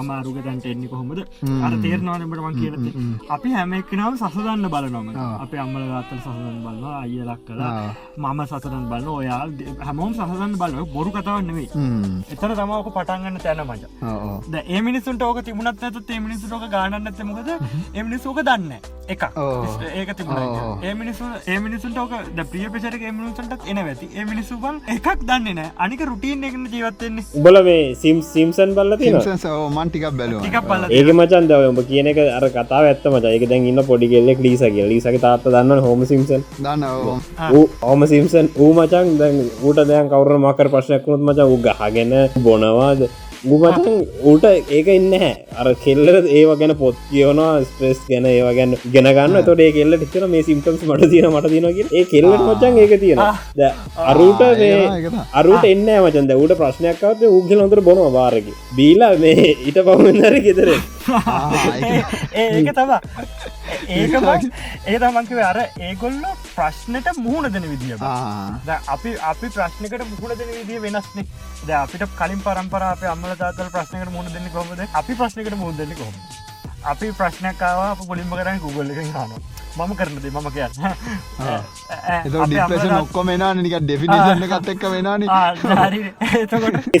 ම 0.00 0.10
අරුග 0.10 0.40
තැන්ට 0.40 0.66
එන්නේ 0.66 0.90
කොහොමද? 0.90 1.22
අර 1.60 1.78
තේරනවානට 1.78 2.26
මං 2.40 2.58
කියලති 2.58 2.90
අපි 3.28 3.54
හැමක්නාව 3.54 4.18
සසදන්න 4.20 4.68
බලනොම 4.68 5.14
අප 5.14 5.56
අම්මල 5.56 5.86
ගත්තල 5.92 6.24
සසදන් 6.24 6.58
බලන්න 6.66 6.90
අයලක් 6.96 7.46
කලා 7.46 7.70
මම 8.18 8.44
සසරන් 8.48 8.90
බලන්න 8.90 9.14
ඔයා 9.14 9.40
හැමෝම් 9.86 10.12
සහසන්න 10.14 10.58
බලව 10.58 10.84
බොරු 10.92 11.10
කතාවන්නෙවෙයි 11.12 11.70
එතර 12.32 12.58
තමක 12.58 12.92
පටන්ගන්න 13.20 13.38
තැන 13.38 13.60
මච. 13.66 13.82
ඒ 14.66 14.80
මිනිසුන්ට 14.82 15.22
ඕක 15.22 15.38
තිබුණත් 15.44 15.82
ඇතු 15.82 16.00
ඒ 16.08 16.20
මිනිසුටෝක 16.20 16.64
ගානන්න 16.70 17.08
ඇතමකද 17.10 17.50
එමිනිසෝක 17.94 18.40
දන්න 18.40 18.72
එක 19.08 19.22
ඒක 19.92 20.10
තිබුණ 20.16 20.84
ඒ 20.84 20.94
මිනිසු 20.94 21.28
ඒ 21.46 21.58
මිනිසුන්ට 21.58 21.98
ඕක 21.98 22.14
ප්‍රිය 22.52 22.66
පෙචරක 22.74 23.04
මිනිසුන්ටත් 23.12 23.66
එන 23.66 23.80
ඇති 23.82 24.08
ඒ 24.12 24.24
මිනිසුබන් 24.24 24.80
එකක් 24.88 25.08
දන්න 25.22 25.48
නෑ 25.52 25.70
අනික 25.78 26.04
රුටීන් 26.10 26.46
එකන 26.50 26.66
ජීවත්තෙන්නේ 26.68 27.26
උබල 27.34 27.60
මේ 27.62 27.82
සිම් 27.96 28.22
සිම්සන් 28.24 28.74
බල්ල 28.74 28.96
ටිකක් 28.96 30.60
පල්ල 30.64 30.88
ඒක 30.90 31.12
මචන් 31.14 31.50
දව 31.50 31.70
උඹ 31.72 31.82
කියන 31.84 32.12
එක 32.12 32.22
අර 32.28 32.48
කතා 32.50 32.82
ඇත්ත 32.84 33.06
මච. 33.06 33.24
ඒක 33.26 33.46
දැන් 33.50 33.68
ඉන්න 33.72 33.84
පොඩි 33.84 34.10
කෙල්ලෙක් 34.14 34.44
ලීස 34.46 34.64
කිය 34.68 34.86
ලීසක 34.86 35.20
තාත්ත 35.20 35.48
දන්න 35.48 35.84
හොම 35.88 36.04
සිම්සන් 36.04 36.46
දන්න 36.58 36.86
ඕම 37.84 38.06
සිම්සන් 38.06 38.52
ඌ 38.56 38.72
මචන් 38.74 39.16
දැන් 39.18 39.42
ඌට 39.62 39.84
දැන් 39.84 40.12
කවර 40.12 40.38
මකර 40.40 40.72
ප්‍රශ්නයක් 40.74 41.06
වුණුත් 41.06 41.28
මච 41.28 41.48
උ 41.48 41.58
ගහගෙන 41.60 42.14
බොනවාද 42.40 43.09
ගුමචන් 43.42 43.94
ඌට 44.22 44.44
ඒක 44.70 44.88
ඉන්න 44.90 45.12
හැ 45.14 45.30
අර 45.56 45.68
කෙල්ලට 45.76 46.26
ඒව 46.30 46.50
ගැන 46.60 46.72
පොත් 46.76 46.96
කියවනවා 47.10 47.52
ස්ප්‍රෙස් 47.62 48.00
ගැන 48.06 48.26
ඒව 48.26 48.48
ගැන 48.58 48.74
ගෙනගන්න 48.88 49.38
තොට 49.46 49.62
කෙල්ල 49.70 49.96
ටින 49.98 50.26
මේ 50.28 50.42
සිම්ටම්ස් 50.42 50.82
මට 50.86 51.08
තියෙන 51.12 51.28
මට 51.30 51.52
තිනගේ 51.54 51.86
ඒ 51.92 52.04
කෙල්ලට 52.06 52.44
මචන් 52.46 52.76
ඒක 52.78 52.94
තියෙන 52.98 53.20
අරුට 54.06 54.42
අරුට 55.34 55.64
එන්න 55.66 55.88
මචන්ද 55.94 56.36
ඌට 56.36 56.56
ප්‍රශ්නයක්කවත 56.58 57.24
උගල 57.30 57.56
නොතර 57.56 57.82
බොනවා 57.82 58.12
වාරකි 58.12 58.56
බීලා 58.76 59.12
මේ 59.18 59.48
ඊට 59.48 59.80
පවමදර 59.80 60.36
ගෙතර 60.44 60.72
ඒක 62.42 62.70
තබා 62.72 63.00
ඒක 63.90 64.14
ඒ 64.86 64.98
තමන්කිව 64.98 65.40
අර 65.42 65.58
ඒගොල්ල 65.80 66.18
ප්‍රශ්නට 66.50 67.08
මුහුණ 67.18 67.52
දෙන 67.52 67.66
විදිිය 67.66 67.96
අපි 68.88 69.14
අපි 69.24 69.46
ප්‍රශ්නකට 69.50 70.04
මුහුණ 70.10 70.38
දෙන 70.38 70.50
විදිිය 70.50 70.80
වෙනස්නේ. 70.80 71.26
ද 71.60 71.70
අපිට 71.76 72.04
කලින් 72.16 72.40
පරම්පර 72.40 72.82
අප 72.84 73.02
අම්මල 73.06 73.32
තාතල 73.36 73.68
ප්‍රශ්නකට 73.70 74.12
මුණ 74.12 74.30
දෙන්න 74.32 74.46
කොමද 74.52 74.84
අපි 74.94 75.14
ප්‍රශ්නකට 75.14 75.56
මුණ 75.56 75.76
දෙන්න 75.76 75.92
කොම 75.94 76.14
අපි 76.84 77.10
ප්‍රශ්නකාව 77.12 78.06
පුලින්ම 78.06 78.30
කරන්න 78.32 78.62
ගුගල්ල 78.62 78.92
එක 78.92 79.00
හන 79.00 79.34
මම 79.78 79.92
කරනද 79.94 80.26
මම 80.30 80.48
කියන්න. 80.54 80.72
ඩිප්‍රේෂන් 82.44 82.94
ඔක්කොම 82.96 83.30
නික 83.60 83.76
ඩෙෆිනිෂන්න 83.80 84.44
එකත් 84.48 84.68
එක්ක 84.74 84.84
වෙනන 84.94 85.08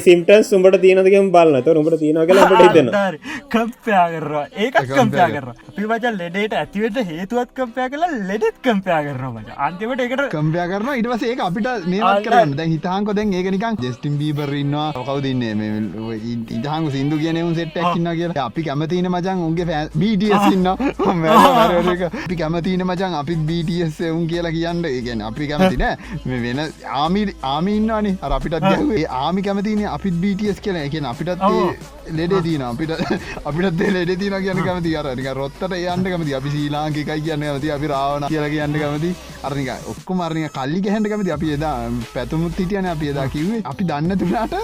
සිම්ටන් 0.00 0.42
සුම්ට 0.44 0.78
තියනදකම 0.82 1.30
බලන්න 1.34 1.64
ත 1.64 1.76
උඹට 1.80 1.98
තියෙන 2.02 2.20
කලට 2.30 2.52
හිතන 2.62 2.88
කම්පයා 3.54 4.06
කරවා 4.14 4.44
ඒකත් 4.56 4.92
කම්පයා 4.92 5.28
කර 5.34 5.46
පිවච 5.76 6.04
ලෙඩේට 6.18 6.54
ඇතිවට 6.62 7.00
හේතුවත් 7.10 7.50
කම්පයා 7.58 7.88
කලා 7.94 8.10
ලෙඩෙත් 8.30 8.56
කම්පයා 8.62 9.00
කරනවා 9.06 9.30
මච 9.36 9.58
අන්තිමට 9.66 10.04
එකට 10.06 10.24
කම්පයා 10.34 10.66
කරන 10.72 10.92
ඉටවස 11.00 11.22
ඒ 11.24 11.36
අපිට 11.40 11.68
මේවත් 11.86 12.24
කරන්න. 12.26 12.54
දැ 12.56 12.68
හිතාංකො 12.68 13.16
දැන් 13.18 13.34
ඒක 13.34 13.50
නිකන් 13.54 13.80
ජෙස්ටිම් 13.80 14.18
බීබරන්නවා 14.20 14.88
කවදන්නේ 15.00 15.70
ඉදහංග 16.56 16.90
සිින්දු 16.94 17.18
කියනවුන් 17.22 17.54
සෙට්ටක්න්න 17.54 18.10
කියලා. 18.18 18.46
අපි 18.46 18.62
කැමතින 18.62 19.10
මචන් 19.10 19.44
උන්ගේ 19.48 19.80
බීඩියසින්න 19.96 20.66
අපි 22.10 22.36
කැම 22.36 22.59
කැමතින 22.60 22.84
මචන් 22.86 23.14
අපිත් 23.20 23.40
බටස් 23.48 24.00
එවුන් 24.08 24.26
කියලා 24.28 24.52
කියන්න. 24.52 24.84
ඒගැන 24.86 25.22
අපි 25.28 25.48
කැමති 25.50 25.78
නෑ. 25.82 25.96
මේ 26.26 26.40
වෙන 26.44 26.60
ආමි 27.00 27.22
ආමින්නවානේ 27.52 28.16
අර 28.22 28.32
අපිටත් 28.38 28.58
ගැහුවේ 28.66 29.06
ආමි 29.20 29.42
කැමතින 29.42 29.86
අපිත් 29.96 30.20
බටස් 30.24 30.60
කියල. 30.60 30.76
එකෙන 30.76 31.08
අපිටත්. 31.12 31.44
ලෙඩේ 32.18 32.42
තින 32.42 32.62
අපිට 32.62 32.92
අපිටත් 33.48 33.82
ලෙඩ 33.96 34.14
තින 34.22 34.36
කියන 34.44 34.62
කැමති. 34.68 34.96
අරනික 35.02 35.30
රොත්තට 35.40 35.66
යන්න 35.70 36.06
කැමති. 36.12 36.34
අපි 36.40 36.54
ශීලාංකි 36.56 37.04
එකයි 37.06 37.26
කියන්න 37.26 37.46
කැමති. 37.48 37.72
අපි 37.76 37.92
රාවන 37.94 38.28
කියල 38.28 38.48
කියන්න 38.54 38.78
කැමති. 38.82 39.14
අරනික 39.42 39.70
ඔක්කො 39.94 40.18
මරණය 40.20 40.48
කල්ලි 40.58 40.84
ගැහන්ට 40.88 41.12
කැමති. 41.14 41.34
අපි 41.38 41.52
එදා 41.58 41.74
පැතුමුත් 42.14 42.60
හිටියන 42.64 42.90
අපි 42.94 43.12
එදා 43.14 43.28
කිවේ 43.36 43.62
අපි 43.72 43.88
දන්න 43.92 44.18
තුනාට 44.24 44.56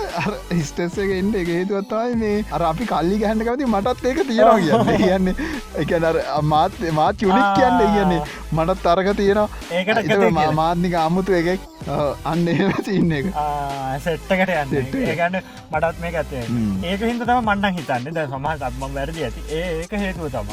ස්ටෙස්සක 0.71 1.17
එන්ඩ 1.21 1.41
එක 1.43 1.53
හේතුවත්තයි 1.57 2.21
මේ 2.25 2.45
අර 2.53 2.63
අපි 2.73 2.91
කල්ලි 2.95 3.23
ගැහන්ට 3.25 3.49
කැමති 3.51 3.73
මටත් 3.73 4.13
ඒක 4.13 4.23
තියෙනවා 4.33 4.59
කියන්න. 4.61 4.95
කියන්නේ 5.05 5.35
එකනර 5.83 6.17
මාත් 6.53 6.79
මාත් 6.99 7.17
චුනික් 7.21 7.49
කියන්න 7.59 7.86
කියන්නේ 7.95 8.21
මටත් 8.53 8.83
තරක 8.87 9.17
තියෙනවා. 9.17 9.49
ඒකට. 9.71 10.55
මාත්නික 10.61 10.95
අමුතු 11.07 11.33
එකෙක් 11.41 11.61
අන්න 12.25 12.47
සින්න 12.85 13.13
එක. 13.19 13.27
සෙට්ටකට 14.05 14.51
යන්න. 14.55 15.37
මටත් 15.73 16.01
මේ 16.03 16.15
ඇතේ. 16.21 16.45
ඒක 16.91 17.01
හින්ද 17.09 17.23
තම 17.29 17.41
මණ්ඩන් 17.49 17.77
හිතන්න. 17.79 18.09
ද 18.17 18.27
සමහ 18.27 18.55
තත්ම 18.63 18.85
වැරදි 18.97 19.27
ඇති. 19.29 19.41
ඒක 19.59 19.93
හේතුව 20.05 20.31
තම. 20.37 20.49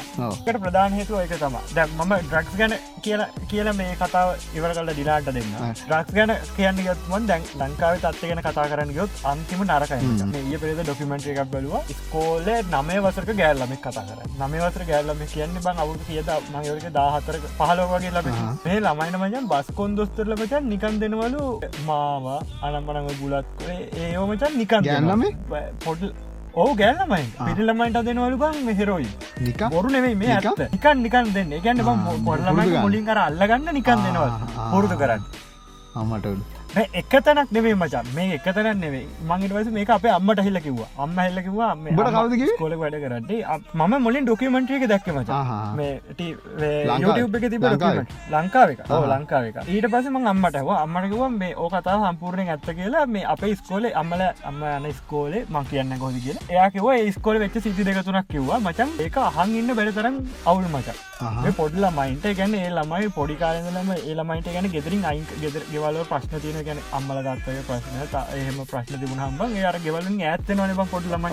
කට 0.45 0.57
ප්‍රධාන 0.65 0.97
හේතුව 0.99 1.21
එක 1.25 1.33
තම 1.43 1.55
දැ 1.75 1.87
මම 1.99 2.13
ඩ්‍රක්ස් 2.27 2.53
ගැන 2.61 2.75
කියලා 3.05 3.29
කියල 3.53 3.71
මේ 3.79 3.95
කතාව 4.01 4.27
ඉවර 4.57 4.71
කල 4.77 4.93
දිලාට 4.99 5.31
දෙන්න 5.37 5.55
ආ. 5.61 5.71
ඩ්‍රක්ස් 5.81 6.13
ගැන 6.19 6.35
කියන්න 6.57 6.83
ගත්මන් 6.87 7.27
දැන් 7.31 7.49
ලංකාව 7.61 7.93
තත්ත 8.03 8.29
ගැන 8.29 8.43
කතා 8.49 8.67
කරන්න 8.73 8.93
ගොත් 8.99 9.11
අන්තිම 9.31 9.65
නරකයි. 9.69 9.99
ඒ 10.53 10.57
පෙරද 10.61 10.83
ඩොකිමෙන්ට් 10.83 11.27
එකක් 11.33 11.41
බලවා. 11.55 11.83
ස්කෝලේ 12.01 12.59
නමේ 12.73 12.99
වසරක 13.07 13.29
ගෑල්ලමක් 13.41 13.81
කතා 13.87 14.05
කර. 14.09 14.19
නමේ 14.41 14.61
වසර 14.65 14.83
ගෑල්ලම 14.91 15.25
කියන්න 15.33 15.59
බං 15.65 15.77
අවුදු 15.85 16.03
කියද 16.11 16.29
මයෝක 16.53 16.87
දාහතර 16.99 17.22
පහලෝ 17.59 17.87
වගේ 17.91 18.11
ලබ. 18.15 18.27
මේ 18.65 18.79
ළමයින 18.85 19.15
මචන් 19.21 19.45
බස්කොන් 19.51 19.95
දොස්තරල 19.97 20.33
මචන් 20.39 20.63
නිකන් 20.73 20.95
දෙනවලු 21.01 21.43
මාවා 21.89 22.39
අනම්මනම 22.67 23.09
ගුලත් 23.21 23.47
කරේ 23.59 23.81
ඒෝ 24.03 24.25
මචන් 24.31 24.53
නිකන් 24.61 24.81
ගෑන් 24.87 25.09
ළමයි? 25.11 25.31
පොඩ 25.85 26.01
ඕ 26.61 26.71
ගෑල්ලමයි 26.79 27.25
පිටිල්ලමයිට 27.45 27.99
දෙනවලු 28.07 28.37
බං 28.43 28.57
මෙහෙරොයි 28.69 29.07
නික 29.45 29.61
බොරු 29.75 29.89
නෙවෙයි 29.95 30.15
මේ? 30.23 30.33
ඇත්ත. 30.37 30.61
නිකන් 30.75 30.97
නිකන් 31.05 31.31
දෙන්න. 31.37 31.53
ගැන්න 31.65 31.81
බ 31.85 31.89
ආ, 31.89 31.95
පුරුදු 32.05 32.25
පොඩලමයි 32.29 32.67
ගන්න. 32.71 32.83
මුලින් 32.87 33.05
කර 33.09 33.19
අල්ලගන්න 33.27 33.71
නිකන් 33.79 34.03
දෙනවා. 34.05 34.29
පුරුදු 34.73 34.97
කරන්න. 35.03 35.23
අමටඩු 36.01 36.35
මේ 36.35 36.52
එක 36.75 37.13
තැනක් 37.25 37.51
නෙවේ 37.55 37.75
මචන් 37.75 38.07
මේ 38.15 38.35
එක 38.35 38.45
තැනක් 38.55 38.79
නෙවේ 38.83 39.05
මංගේටවස 39.29 39.67
මේක 39.75 39.89
අපේ 39.95 40.13
අම්මට 40.17 40.39
හිල්ල 40.45 40.59
කිව්වා. 40.65 40.87
අම්ම 41.03 41.17
හිල්ල 41.25 41.39
කිව්වේ? 41.47 42.55
කොල 42.61 42.73
වැඩ 42.81 42.95
කරට 43.03 43.31
මම 43.73 43.93
මුලින් 44.05 44.25
ඩොකමෙන්ට්‍රේක 44.25 44.85
දැක්ක 44.93 45.07
මච. 45.13 45.29
මේ 45.79 46.01
තිබ 46.17 46.35
ලංකාවේ? 46.89 48.05
ලංකාවක. 48.35 48.79
ලංකාවක 49.13 49.57
ඊට 49.75 49.87
පස 49.93 50.09
ම 50.13 50.17
අම්මට 50.33 50.57
හව 50.61 50.69
අම්මටකිව 50.85 51.23
මේ 51.37 51.53
ඕ 51.55 51.69
කතා 51.75 51.97
සම්පූර්ණයෙන් 52.05 52.49
ඇත්ත 52.55 52.69
කියලා 52.79 53.05
මේ 53.17 53.25
අපේ 53.35 53.53
ස්කෝලේ 53.61 53.93
අම්මල 54.01 54.25
අම්ම 54.51 54.63
යන 54.71 54.89
ස්කෝලේ 55.01 55.45
මං 55.49 55.69
කියන්න 55.69 55.97
ගොද 56.05 56.17
කියලා. 56.25 56.43
එයාකිව 56.49 57.13
ස්කෝල 57.19 57.39
වෙච්ච 57.45 57.61
සිති 57.67 57.87
දෙකතුනක් 57.89 58.27
කිව්වා 58.33 58.59
මචන් 58.65 58.89
ඒක 59.05 59.17
අහන් 59.27 59.55
ඉන්න 59.61 59.75
බැරි 59.77 59.93
තරම් 59.99 60.19
අවුල් 60.49 60.65
මචන් 60.73 60.97
ආහා. 60.97 61.43
මේ 61.45 61.57
පොඩ්ල 61.61 61.85
මයින්ට 61.99 62.27
ගැන 62.41 62.57
ඒ 62.63 62.73
ළමයි 62.79 63.13
පොඩි 63.19 63.39
කාරලම 63.45 63.93
ඒලමයිට 63.99 64.51
ගැන 64.57 64.71
ගෙදරින් 64.75 65.07
අයින් 65.13 65.25
ගෙදර 65.45 65.63
ගෙවල 65.71 66.03
ප්‍රශ්න 66.11 66.35
තියන 66.43 66.61
ගැන 66.65 66.79
අම්මල 66.91 67.19
දත්තය 67.25 67.55
ප්‍රශ්න. 67.67 67.95
එහෙම 68.35 68.59
ප්‍රශ්න 68.65 68.99
තිබුණ 68.99 69.21
හම්බන් 69.23 69.57
අර 69.65 69.77
ගෙවලින් 69.85 70.19
ඇත්තනවන 70.23 70.73
බ 70.79 70.85
පොඩ් 70.91 71.05
ළමයි. 71.11 71.31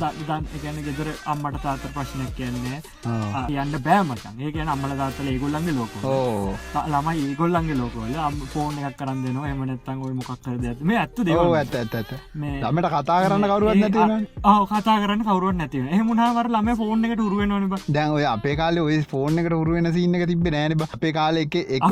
දන් 0.00 0.46
ගැන 0.62 0.80
ගෙදර 0.86 1.08
අම්මට 1.26 1.60
තාත 1.62 1.86
ප්‍රශ්නයක් 1.94 2.34
කියන්නේ. 2.38 2.80
ආ, 3.06 3.44
කියන්න 3.48 3.76
බෑමටන් 3.86 4.40
ඒ 4.40 4.52
ගැන 4.52 4.68
අම්මල 4.68 4.96
දාත්තල 4.96 5.28
ඒගොල්ලන්ගේ 5.28 5.76
ලෝක 5.78 5.92
ඕ 6.04 6.54
ළමයි 6.86 7.24
ඒගොල්ලන්ගේ 7.30 7.78
ලෝකවල. 7.80 8.14
අම් 8.20 8.40
ෆෝන් 8.54 8.78
එකක් 8.80 8.96
කරන්න 8.98 9.24
දෙනවා. 9.24 9.48
එමනත්තන් 9.50 10.02
ඔය 10.04 10.12
මොකක්කර 10.14 10.50
ඇත 10.64 10.80
මේ 10.82 10.98
ඇත්ත 10.98 11.20
දෙව 11.26 11.54
ඇත 11.54 11.74
ඇත 11.74 12.12
ළමට 12.34 12.88
කතා 12.94 13.18
කරන්න 13.24 13.46
කවරුවත් 13.46 13.76
නැතිව 13.76 14.02
ආ 14.44 14.58
කතා 14.72 14.96
කරන්න 15.02 15.24
කවරුව 15.26 15.52
නැතිව 15.56 15.86
එහමුණහවර 15.94 16.48
ළම 16.48 16.70
ෆෝන් 16.76 17.04
එකට 17.04 17.20
උරුවෙන් 17.20 17.48
නොනබ 17.54 17.74
දැන් 17.88 18.10
ඔය 18.12 18.24
අපේ 18.26 18.56
කාල 18.56 18.78
ඔය 18.80 18.98
ෆෝන් 19.10 19.38
එකට 19.38 19.52
උරුවෙන 19.54 19.90
සින්න 19.94 20.14
එක 20.14 20.26
තිබ 20.28 20.48
නෑන 20.48 20.76
අපේ 20.88 21.12
කාල 21.12 21.36
එක 21.38 21.54
එක් 21.56 21.82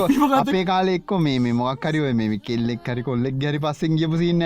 අපි 0.41 0.65
කාල 0.65 0.89
එක්ක 0.89 1.13
මේ 1.21 1.53
මොක්කරව 1.55 2.09
මේ 2.15 2.39
කෙල්ලෙක් 2.75 2.89
හරි 2.89 3.03
කොල්ලෙක් 3.03 3.35
ගැරි 3.37 3.59
පස්සෙන් 3.59 3.97
ගියපු 3.97 4.17
සින්න 4.17 4.43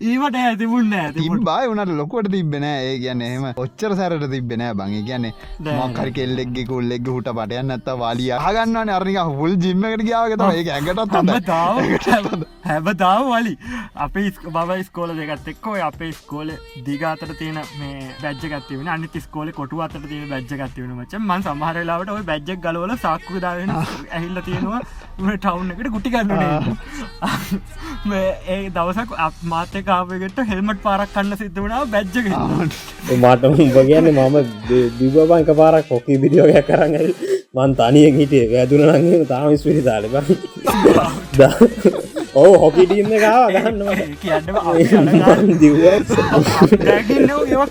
ඒවට 0.00 0.36
ඇතිබුන්න 0.40 0.92
ඇති 0.94 1.24
තිබා 1.24 1.56
වනට 1.62 1.94
ලොකොට 1.96 2.28
තිබෙන 2.34 2.64
ඒ 2.66 2.92
ගැන 3.00 3.22
එම 3.24 3.42
ඔච්චර 3.54 3.94
සැරට 3.98 4.22
තිබෙන 4.34 4.62
බං. 4.78 4.94
ගැන 5.08 5.26
නෑ. 5.26 5.74
මොක්කරි 5.78 6.14
කෙල්ලෙක්ගෙ 6.18 6.64
කොල්ලෙක් 6.70 7.10
හුට 7.12 7.28
පටයන් 7.30 7.68
නැත්ත 7.70 7.90
වාලිය 8.02 8.30
හගන්නන 8.36 8.92
අරනික 8.94 9.18
හුල් 9.40 9.56
ජිම්මකට 9.64 10.04
ගියාවගත 10.08 10.44
ඒ 10.46 10.64
ඇඟටත් 10.70 11.16
හොඳ 11.16 12.46
හැබතාව 12.64 13.26
වලි. 13.26 13.54
අපේ 13.96 14.32
බව 14.48 14.78
ස්කෝල 14.88 15.12
දෙගත් 15.20 15.52
එක්කෝ 15.54 15.76
අපේ 15.82 16.10
ස්කෝල 16.12 16.54
දිගාතර 16.88 17.34
තියෙන 17.34 17.60
මේ 17.78 18.08
බැජ්ජ 18.22 18.48
ගත්තිවෙන 18.54 18.90
අනිත 18.96 19.20
ස්කෝල 19.26 19.52
කොටු 19.52 19.84
අතර 19.88 20.02
තියෙන 20.06 20.32
බැජ්ජ 20.32 20.48
ගත්තිවෙන 20.54 20.96
මච. 20.96 21.20
මන් 21.20 21.46
සමහරලාවට 21.46 22.16
ඔය 22.16 22.24
බැජ්ජක් 22.32 22.64
ගලවල 22.64 22.96
සක්කු 22.96 23.44
දාවෙන 23.46 23.76
ඇහිල්ල 23.76 24.42
තියෙනවා. 24.48 24.82
ටවුන් 25.20 25.70
එකට 25.72 25.92
ගුටි 25.92 26.10
ගන්නන 26.10 26.76
ඒ 28.48 28.70
දවසක් 28.70 29.12
අප 29.18 29.34
මාතකාපකට 29.90 30.38
හෙල්මට 30.50 30.80
පාරක් 30.86 31.10
කන්න 31.14 31.36
සිද්ධ 31.40 31.58
වුණාව 31.62 31.84
බැජ්ජක 31.94 32.26
මට 33.22 33.42
උඹ 33.50 33.76
කියන්න 33.88 34.08
මම 34.12 34.36
දිබබං 34.98 35.32
එක 35.42 35.50
පාරක් 35.60 35.88
කොකී 35.90 36.18
විදිියෝගයක් 36.24 36.66
කරන්න 36.68 36.94
මන් 37.58 37.70
තනියෙන් 37.80 38.14
හිටිය. 38.20 38.44
වැදුන 38.52 38.82
නගේ 38.96 39.24
තාම 39.32 39.56
ස්පිරි 39.62 39.82
තාලබ 39.88 40.14
ඔව 42.42 42.52
හොකිටීන්න 42.64 43.12
කාව 43.24 43.46
ගන්න 43.56 43.80
කියන්න 44.22 44.46
දිව 45.62 45.74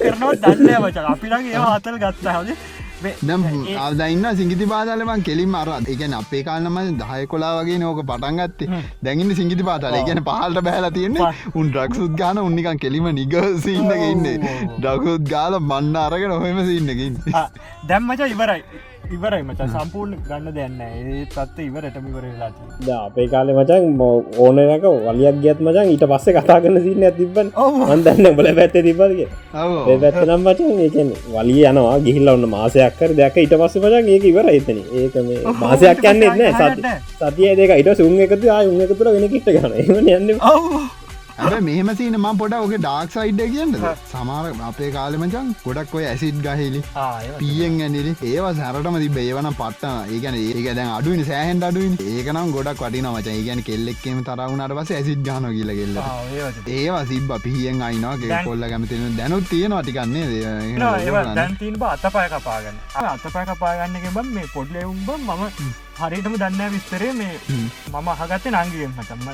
කරනවා 0.04 0.36
දන්න 0.44 0.70
වච 0.84 0.98
අපිලගේ 1.14 1.54
ඒවා 1.56 1.74
අතල් 1.80 1.98
ගත්තා. 2.04 2.38
හද 2.42 2.50
නම් 3.28 3.48
අදන්න 3.86 4.28
සිංගිති 4.40 4.70
පාතාලමන් 4.74 5.26
කෙලින් 5.30 5.56
අර 5.62 5.68
එකන 5.96 6.18
අපේ 6.22 6.44
කාලම 6.50 6.80
දහය 7.02 7.22
කොලා 7.34 7.54
වගේ 7.60 7.80
නෝක 7.86 8.04
පටන් 8.12 8.42
ගත්තේ. 8.42 8.84
දැගින්න 9.04 9.36
සිංගිති 9.42 9.70
පාතාල. 9.72 10.00
ගැන 10.10 10.24
පහල්ට 10.30 10.64
බැහලා 10.68 10.92
තියන්නේ 10.98 11.32
උන් 11.56 11.72
ඩක්සුත් 11.76 12.14
ගාන 12.22 12.38
උන්නිකන් 12.48 12.80
කෙලිම 12.84 13.08
නිගසින්නක 13.20 14.04
ඉන්න 14.12 14.28
ඩකුත් 14.84 15.24
ගාල 15.34 15.60
මන්න 15.62 15.96
අරගෙන 16.04 16.32
ඔහෙම 16.38 16.62
සින්නකින් 16.70 17.20
දැම්මච 17.90 18.22
ඉවරයි 18.28 18.62
ඉවරයි 19.16 19.44
මච. 19.44 19.62
සම්පූර්ණ 19.74 20.22
ගන්න 20.28 20.54
දෙන්න 20.56 20.82
ඒ 20.82 21.26
තත්ත 21.26 21.58
ඉවරටම 21.66 22.06
ඉවරලාට 22.10 22.90
අපේ 22.98 23.28
කාලෙ 23.28 23.54
මචන් 23.54 23.84
ඕනක 24.38 24.86
වලියක් 25.08 25.40
ගත් 25.44 25.60
මචන් 25.62 25.92
ඊට 25.94 26.06
පස්සේ 26.12 26.36
කතා 26.38 26.60
කරන 26.64 26.78
සින්න 26.86 27.04
ඇතිබන් 27.04 27.50
ඔව්. 27.56 27.80
අන්දන්න 27.94 28.36
බල 28.38 28.50
පැත්ත 28.60 28.78
තිබගේ 28.80 29.28
පැත්ත 30.04 30.22
නම් 30.28 30.42
මචන් 30.46 30.80
ඒකෙන් 30.86 31.10
වලිය 31.36 31.66
යනවා 31.72 31.98
ගිහිල්ල 32.06 32.34
ඔන්න 32.36 32.46
මාසයක් 32.56 32.98
කර 33.00 33.12
දෙයක් 33.20 33.38
ඊට 33.38 33.58
පස්ස 33.58 33.82
මචන් 33.84 34.14
ඒක 34.16 34.30
ඉවර 34.32 34.48
එතන 34.54 34.80
ඒක 35.02 35.16
මේ 35.28 35.58
මාසයක් 35.64 36.06
යන්න 36.12 36.24
එන්න 36.30 36.62
සති 36.62 36.96
සතිය 37.20 37.52
දෙක 37.60 37.76
ඉට 37.82 37.92
සුන් 37.98 38.20
එකතු 38.28 38.56
ආය 38.56 38.72
උන් 38.72 38.82
එකතුර 38.86 39.14
වෙන 39.16 39.30
කිට 39.30 39.50
ගන 39.50 39.74
එම 39.74 40.08
යන්න. 40.08 40.38
ඔව් 40.42 40.99
ඇ 41.40 41.60
මෙහම 41.62 41.90
සීන 41.96 42.16
ම 42.18 42.28
පොඩ 42.40 42.54
ඔක 42.58 42.74
ඩාක් 42.78 43.12
සයිඩ් 43.14 43.42
කියන්න 43.54 43.76
සමාර 44.12 44.44
අපේ 44.68 44.90
කාලෙමචන් 44.92 45.52
ගොඩක් 45.62 45.94
ඔය 45.94 46.06
ඇසිඩ් 46.06 46.40
ගහිලි 46.46 46.82
පියෙන් 47.40 47.78
ඇඩලි 47.86 48.14
ඒවා 48.30 48.54
සැරටම 48.60 48.98
තිබ 49.04 49.20
ඒවන 49.20 49.50
පට්ටන 49.54 50.14
ඒගන 50.16 50.38
ඒක 50.42 50.70
දැන් 50.72 50.92
අඩුවනි 50.92 51.26
සෑහන්ට 51.30 51.68
අඩුවන් 51.70 51.96
ඒකනම් 52.08 52.52
ගොඩක් 52.56 52.84
වටින 52.84 53.10
මච. 53.12 53.28
ඒගැන 53.32 53.64
කෙල්ලෙක්කම 53.64 54.22
තරවුණට 54.28 54.76
පස 54.80 54.94
ඇසිඩ් 54.94 55.24
ගන 55.28 55.50
කියල 55.52 55.74
කෙල්ල 55.74 56.00
ඒවා 56.76 57.04
සිබ 57.06 57.34
පිහියෙන් 57.44 57.82
අයිනගේ 57.82 58.42
කොල්ල 58.46 58.68
කැමතින 58.68 59.18
දැනුත් 59.18 59.50
තියෙනවා 59.50 59.84
ටිකන්නේ 59.84 60.26
දැන්තින් 61.36 61.82
අතපය 61.90 62.26
කපාගන්න 62.36 62.78
අතපය 63.06 63.46
කපාගන්න 63.50 64.10
බම් 64.12 64.34
මේ 64.36 64.50
පොඩ්ලෙවුම්බ 64.54 65.10
මම 65.20 65.44
හරිටම 66.02 66.36
දන්න 66.38 66.72
විස්තරේ 66.72 67.14
මේ 67.16 67.36
මම 67.92 68.08
අහගත්තේ 68.16 68.56
නංගියෙන් 68.56 68.94
මතම 68.98 69.28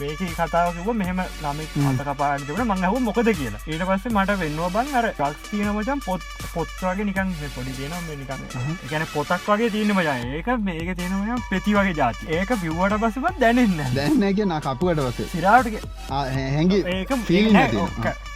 මේක 0.00 0.22
කතාවකිව 0.32 0.88
මෙහම 0.94 1.20
නමක් 1.20 1.86
අත 1.90 2.02
කපාගතිවන 2.08 2.64
මංහව 2.66 3.00
මොකද 3.06 3.30
කියලා. 3.32 3.62
ඊට 3.66 3.84
පස්සේ 3.88 4.14
මට 4.14 4.38
වෙන්නවා 4.42 4.70
බං 4.76 4.94
අර 5.00 5.06
ක්ස් 5.18 5.36
තියනමචන් 5.50 6.02
පොත් 6.06 6.26
පොත්වාගේ 6.54 7.04
නිකන් 7.04 7.32
පොඩි 7.54 7.72
තියෙන 7.72 7.92
නිකන් 8.10 8.42
ගැන 8.90 9.06
පොතක් 9.14 9.46
වගේ 9.46 9.70
තියන 9.70 9.94
මජය 9.94 10.08
ඒක 10.32 10.50
මේක 10.60 10.90
තියෙනම 10.96 11.44
පෙති 11.50 11.76
වගේ 11.76 11.94
ජාති 11.94 12.32
ඒක 12.32 12.56
බිව්වට 12.56 12.98
පසවත් 13.04 13.36
දැනන්න 13.40 13.78
දැන්න 13.94 14.48
නා 14.48 14.60
කපුවට 14.62 15.06
වසේ 15.06 15.30
සිරාටක 15.32 15.80
හැඟි 16.10 16.82
ඒක 16.88 17.16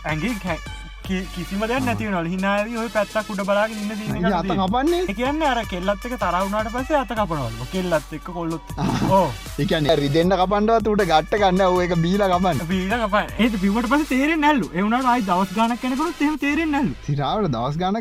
ඇගේ 0.04 0.34
කිසිම 1.06 1.62
දෙයක් 1.70 1.85
නැතිවනල 1.86 2.28
හිනාව 2.35 2.74
ඔය 2.82 2.89
පැත්තක් 2.97 3.31
උඩ 3.35 3.43
බලාගෙන 3.48 3.81
ඉන්න 3.82 3.93
ඉතින් 3.94 4.28
අත 4.40 4.51
කපන්නේ? 4.60 5.14
කියන්න 5.18 5.43
අර 5.51 5.60
කෙල්ලත් 5.72 6.06
එක 6.09 6.14
තරවුණට 6.22 6.70
පස්සේ 6.76 6.98
අත 7.01 7.12
කපනවල 7.18 7.66
කෙල්ලත් 7.72 8.14
එක්ක 8.18 8.28
කොල්ලොත් 8.36 8.72
එකන 9.64 9.90
රිදෙන්න්න 10.02 10.36
කපන්ඩවත් 10.43 10.90
උට 10.93 11.05
ගට්ට 11.10 11.40
කන්න 11.43 11.64
ඔය 11.66 11.85
එක 11.86 11.94
බීල 12.05 12.24
කපන්න. 12.32 12.62
පීල 12.72 12.94
කප 13.05 13.14
ඒ 13.39 13.51
පිවට 13.64 13.90
පස 13.93 14.09
තේරෙන් 14.12 14.40
නැල්ලු. 14.47 14.70
එවුණට 14.74 15.10
අයි 15.14 15.26
දවස් 15.28 15.55
ගානක් 15.59 15.85
කනකට 15.85 16.22
එම 16.28 16.39
තේරෙන් 16.44 16.72
නැල්ලු. 16.76 16.94
සිරාවට 17.09 17.52
දවස් 17.56 17.76
ගාන 17.82 18.01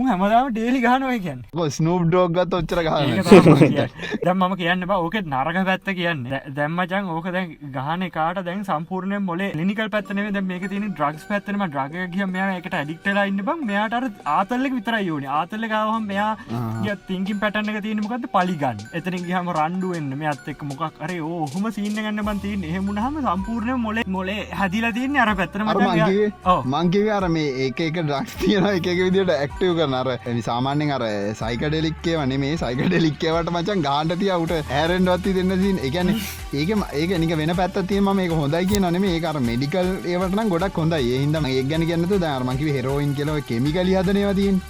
උන් 0.00 0.08
හැමදාම 0.12 0.52
ඩේලි 0.52 0.80
ගානවය 0.84 1.18
කියන්න. 1.26 1.42
ස්නූප් 1.78 2.06
ඩෝගත් 2.10 2.58
ඔච්චර 2.60 2.82
කියන්නේ. 2.88 3.88
දැන් 4.24 4.36
මම 4.36 4.56
කියන්න 4.60 4.88
ඕක 4.98 5.16
නරක 5.22 5.64
පැත්ත 5.70 5.88
කියන්න. 6.00 6.22
දැම්මචන් 6.60 7.10
ඕක 7.16 7.26
දැන් 7.38 7.56
ගහන 7.78 8.06
කාට 8.18 8.44
දැන් 8.44 8.64
සම්පූර්ණය 8.70 9.18
මොලේ 9.30 9.50
ලිනිකල් 9.60 9.88
පැත්තනේ 9.96 10.30
දැ 10.36 10.44
මේක 10.52 10.68
තින 10.70 10.86
ඩ්‍රක්ස් 10.92 11.26
පැත්තනම 11.30 11.66
ඩ්‍රග 11.66 12.10
කිය 12.14 12.26
මෙයා 12.36 12.50
එකට 12.58 12.74
ඇඩික්ටලා 12.80 13.24
ඉන්න 13.30 13.40
බං. 13.48 13.64
මෙයාට 13.70 14.20
ආතල්ලෙක් 14.34 14.74
විතර 14.78 14.96
යෝනි 15.08 15.28
ආතල්ල 15.38 15.66
ගවහම් 15.72 16.06
මෙයා 16.12 16.96
තිංකින් 17.08 17.40
පැටන්න 17.42 17.80
තියනමකද 17.86 18.26
පලිගන්න 18.34 18.80
එතන 19.00 19.18
ගහම 19.28 19.50
රන්ඩුවෙන්න්න 19.56 20.18
මෙත් 20.22 20.48
එක් 20.54 20.62
මොකක් 20.70 21.02
අර 21.06 21.12
ඔහම 21.30 21.66
සීන 21.76 21.98
ගන්න 21.98 22.22
බන්තින් 22.28 22.64
එහෙමුණහම 22.70 23.20
සම්පූර්ණය 23.26 23.76
මොලේ 23.86 24.04
මොලේ 24.16 24.38
හැදිල 24.60 24.86
තියන්නේ. 24.98 25.20
අර 25.24 25.34
පැත්තන 25.36 25.64
මගේ 25.64 26.32
මංකිව 26.74 27.08
අර 27.18 27.28
මේ 27.36 27.50
ඒක 27.66 27.80
එක 27.80 27.98
ඩ්‍රක්ස් 28.00 28.34
තියෙන 28.40 28.66
එක 28.70 28.86
විදිට 29.00 29.30
ඇක්ටව 29.36 29.74
කරන 29.78 29.94
අර 30.00 30.08
සාමාන්‍යෙන් 30.48 30.94
අර 30.96 31.04
සයිකඩෙලික්කේ 31.40 32.16
වනේ 32.20 32.40
මේ 32.44 32.56
සයිකඩෙලික්කවට 32.62 33.52
මචන් 33.54 33.84
ගාන්ට 33.86 34.16
තිය 34.22 34.32
උට 34.36 34.54
ඇරෙන්ඩවත්ති 34.80 35.34
දෙන්න 35.38 35.54
සින් 35.62 35.78
එකන 35.88 36.10
ඒක 36.54 36.70
ඒක 36.94 37.14
නික 37.22 37.34
වෙන 37.40 37.54
පැත් 37.60 37.78
තියම 37.90 38.10
මේක 38.20 38.34
හොඳයි 38.34 38.64
කිය 38.70 38.80
නම 38.82 39.06
ඒ 39.10 39.20
අර 39.30 39.38
මෙඩිකල් 39.48 39.90
ඒවටන 40.12 40.52
ගොඩක් 40.54 40.80
හොඳ 40.82 40.98
ඒහින්ද 40.98 41.40
ඒ 41.44 41.62
ගැන 41.70 41.86
ගන්නතු 41.90 42.18
දර්මකිව 42.24 42.70
හෙරෝයින් 42.76 43.14
කියලව 43.14 43.42
කෙමිකලි 43.48 43.96
හදනවතින් 43.96 44.62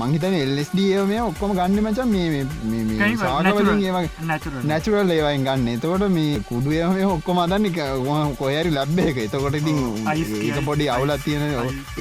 මංහිතන 0.00 0.34
එල්ස්ඩ 0.40 0.80
මේ 1.10 1.20
ඔක්කොම 1.28 1.50
ගන්න 1.58 1.78
මචන් 1.84 2.08
මේ 2.14 3.16
සාගවලින් 3.22 3.80
නැචුරල් 4.70 5.10
ඒවයින් 5.16 5.42
ගන්න. 5.48 5.80
තෝට 5.84 6.04
මේ 6.16 6.40
කුඩුවම 6.50 6.94
ඔක්කොම 7.16 7.38
අදන්න 7.44 7.66
කොයරි 8.40 8.70
ලබ්බ 8.70 8.98
එක 9.10 9.18
එතකොට 9.24 9.56
ඉතින් 9.60 9.78
ඒක. 10.14 10.58
පොඩි 10.68 10.86
අවුලත් 10.94 11.22
තියෙන 11.24 11.42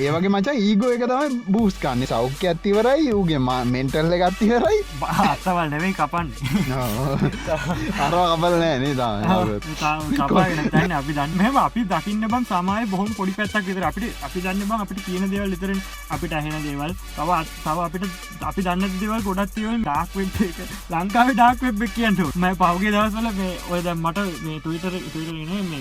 ඒවගේ 0.04 0.32
මචා 0.36 0.56
ඒගෝ 0.68 0.92
එක 0.96 1.04
තම 1.12 1.34
බූස් 1.56 1.76
කන්න 1.84 2.02
සෞඛ්‍ය 2.12 2.46
ඇතිවරයි 2.52 3.12
ඌගේ 3.18 3.42
මෙන්ටල්ල 3.74 4.14
ගත්තිවරයි 4.24 4.80
අත්තවල් 5.08 5.68
නෙවෙයි 5.74 5.94
කපන්න. 6.00 6.30
අර 8.06 8.14
කබල 8.32 8.54
නෑනේ 8.64 8.94
තා 9.02 9.96
අපි 11.00 11.14
දන්න 11.18 11.32
මෙම 11.42 11.58
අපි 11.66 11.82
දකින්න 11.94 12.24
බම් 12.34 12.44
සමය 12.52 12.82
බොහොම 12.94 13.10
පොඩි 13.18 13.34
පැත්තක් 13.40 13.66
විතර. 13.70 13.86
අපිට 13.90 14.26
අපි 14.30 14.40
දන්න 14.46 14.66
බම් 14.70 14.82
අපිට 14.86 15.00
කියන 15.06 15.30
දේවල් 15.34 15.50
ලිතර 15.56 15.72
අපිට 16.18 16.34
ඇහෙන 16.40 16.58
දේවල්. 16.68 16.92
තව 17.18 17.30
තව 17.57 17.78
අපිට 17.80 18.06
අපි 18.44 18.61
දන්න 18.61 18.95
දෙවල් 19.02 19.24
ගොඩත් 19.24 19.53
තිව 19.56 19.68
ඩාක් 19.78 20.15
වෙබ් 20.15 20.40
එක. 20.48 20.60
ලංකාව 20.91 21.32
ඩාක් 21.32 21.61
වෙබ් 21.61 21.82
එක 21.82 21.94
කියන්නට 21.95 22.24
ම 22.36 22.48
පහුගේ 22.56 22.94
දවසල 22.95 23.30
මේ 23.34 23.53
ඔය 23.72 23.82
දැ 23.82 23.95
මට 23.95 24.26
මේ 24.44 24.60
තුවිතර 24.60 24.98
තුරන 25.14 25.38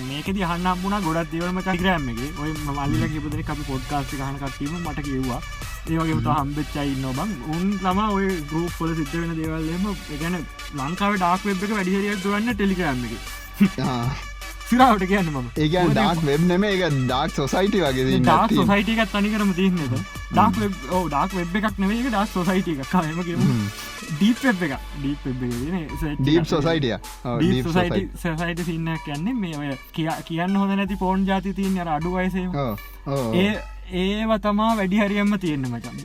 මේක 0.09 0.29
හන්න 0.29 0.69
පුුණ 0.83 0.99
ගොඩත් 1.07 1.33
දේවල්ම 1.33 1.63
කයිරෑම 1.63 2.11
එක. 2.13 2.21
ඔය 2.39 2.53
මල්ල 2.67 3.09
කිපදර 3.15 3.41
අපි 3.47 3.65
පොඩ්කාස්ට 3.65 4.15
ගහන 4.15 4.39
කත්වීම 4.43 4.79
මට 4.83 5.07
කිව්වා. 5.09 5.41
ඒවගේ 5.89 6.21
ත 6.21 6.37
හම්බෙච්චයි 6.37 6.87
ඉන්න 6.93 7.11
බං. 7.13 7.35
උන් 7.55 7.67
තම 7.79 8.01
ඔය 8.09 8.31
ගරුප් 8.51 8.79
පොල 8.79 8.95
සිද්ධ 8.95 9.17
වෙන 9.17 9.35
දේවල්ලම 9.35 9.91
ගැන 10.15 10.41
ලංකාව 10.77 11.19
ඩාක් 11.19 11.45
වෙබ් 11.45 11.67
එක 11.67 11.77
වැඩිහරියක් 11.77 12.23
දුවන්න 12.23 12.55
ටෙලිග්‍රම් 12.55 13.05
එක. 13.07 13.21
සිරාවට 14.67 15.07
කියන්න 15.07 15.29
මම. 15.31 15.49
ඒකන් 15.57 15.91
ඩාක් 15.93 16.23
වෙබ් 16.25 16.47
නෙම 16.47 16.65
එක 16.65 16.83
ඩාක් 17.01 17.31
සොසයිටි 17.33 17.83
වගේ 17.83 18.19
ඩාක් 18.21 18.55
සොසයිට 18.61 18.89
එකත් 18.97 19.13
තනි 19.13 19.31
කරම 19.35 19.53
තියන්නද 19.55 19.99
ඩාක් 20.31 20.55
ඕ 20.93 21.03
ඩාක් 21.09 21.31
වෙබ් 21.35 21.57
එකක් 21.61 21.79
නෙවේ 21.79 22.03
ඩක් 22.07 22.27
සොසයිට 22.33 22.69
එක 22.69 22.83
කමගේ 22.89 23.37
ඩීප් 24.11 24.43
වෙබ් 24.43 24.63
එක 24.63 24.75
ඩීප් 24.97 25.23
ඩීප් 26.19 26.45
සොසයිටිය 27.69 28.11
සොසයිට 28.25 28.61
සින්නක් 28.67 29.01
කියන්නේ 29.05 29.35
මේ 29.37 29.79
කිය- 29.93 30.21
කියන්න 30.25 30.57
හොඳ 30.57 30.75
නැති 30.75 30.97
පෝන් 30.99 31.25
ජාති 31.27 31.55
තියන්න 31.55 31.81
අඩු 31.95 32.13
වයසේ 32.13 32.47
ඒ 33.37 33.49
ඒව 33.97 34.31
තමා 34.43 34.71
වැඩි 34.77 34.99
හරියම්ම 34.99 35.35
තියෙන්න්න 35.39 35.67
මචම් 35.71 35.99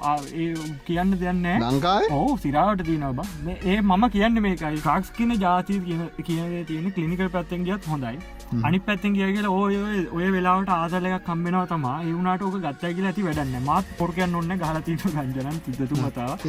කියන්න 0.85 1.13
දෙයන්න 1.19 1.45
ලංකාව? 1.63 2.11
ඕ 2.11 2.38
සිරාවට 2.38 2.83
තියනවා 2.85 3.13
බ. 3.13 3.25
මේ 3.45 3.57
ඒ 3.65 3.81
මම 3.81 4.03
කියන්න 4.11 4.38
මේකයි. 4.39 4.77
ටක්ස් 4.77 5.09
කියන 5.17 5.33
ජාති 5.39 5.79
කියන 5.81 6.03
කියන 6.23 6.65
තියෙන 6.65 6.91
කලිනිකල් 6.93 7.29
පැත්තෙන් 7.29 7.65
ගියත් 7.65 7.88
හොඳයි 7.88 8.17
අනි 8.52 8.80
පැත්තෙන් 8.82 9.14
කිය 9.14 9.30
කියලා 9.34 9.52
ඔය 9.57 9.76
ඔය- 9.80 10.07
ඔය 10.14 10.28
වෙලාවට 10.32 10.69
ආදලයක් 10.72 11.23
කම්බෙනවා 11.26 11.65
තමා. 11.68 11.95
ඒවුණට 12.03 12.41
ඕක 12.44 12.57
ගත්තයි 12.57 12.94
කියලා 12.95 13.11
ඇති 13.11 13.23
වැඩන්න 13.23 13.64
මාත් 13.65 13.86
පොරකයන් 13.98 14.36
ඔන්න 14.36 14.52
ගලතිීම 14.57 15.14
ගංජනන් 15.15 15.60
තිදතු 15.68 15.95
මතාව 15.98 16.45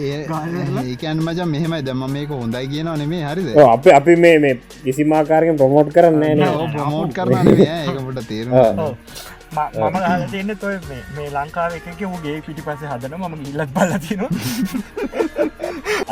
ඒකන් 0.85 1.19
මචන් 1.21 1.49
මෙහෙමයි. 1.49 1.83
දම 1.83 2.03
මේක 2.13 2.31
හොඳයි 2.33 2.67
කියන 2.69 2.89
නෙමේ 2.97 3.23
හරිද? 3.25 3.49
ඔව්, 3.57 3.69
අපි 3.71 3.91
අපි 3.93 4.17
මේ 4.19 4.39
මේ 4.39 4.55
කිසිමාකාරයෙන් 4.85 5.57
ප්‍රමෝට් 5.57 5.93
කරන්න 5.93 6.25
න 6.37 6.43
ප්‍රමෝට් 6.75 7.13
කරන 7.15 7.33
ඒකට 7.49 8.29
තේරුම් 8.29 8.55
මම 9.53 9.97
හල 10.03 10.23
තියන්න 10.31 10.53
තොය 10.57 10.77
මේ 11.17 11.29
ලංකාව 11.31 11.75
එක 11.77 11.89
ගේ 12.23 12.41
පිටි 12.43 12.63
පස 12.63 12.85
හදන 12.89 13.15
ම 13.21 13.35
ඉල්ලත් 13.45 13.71
බලතින 13.75 14.23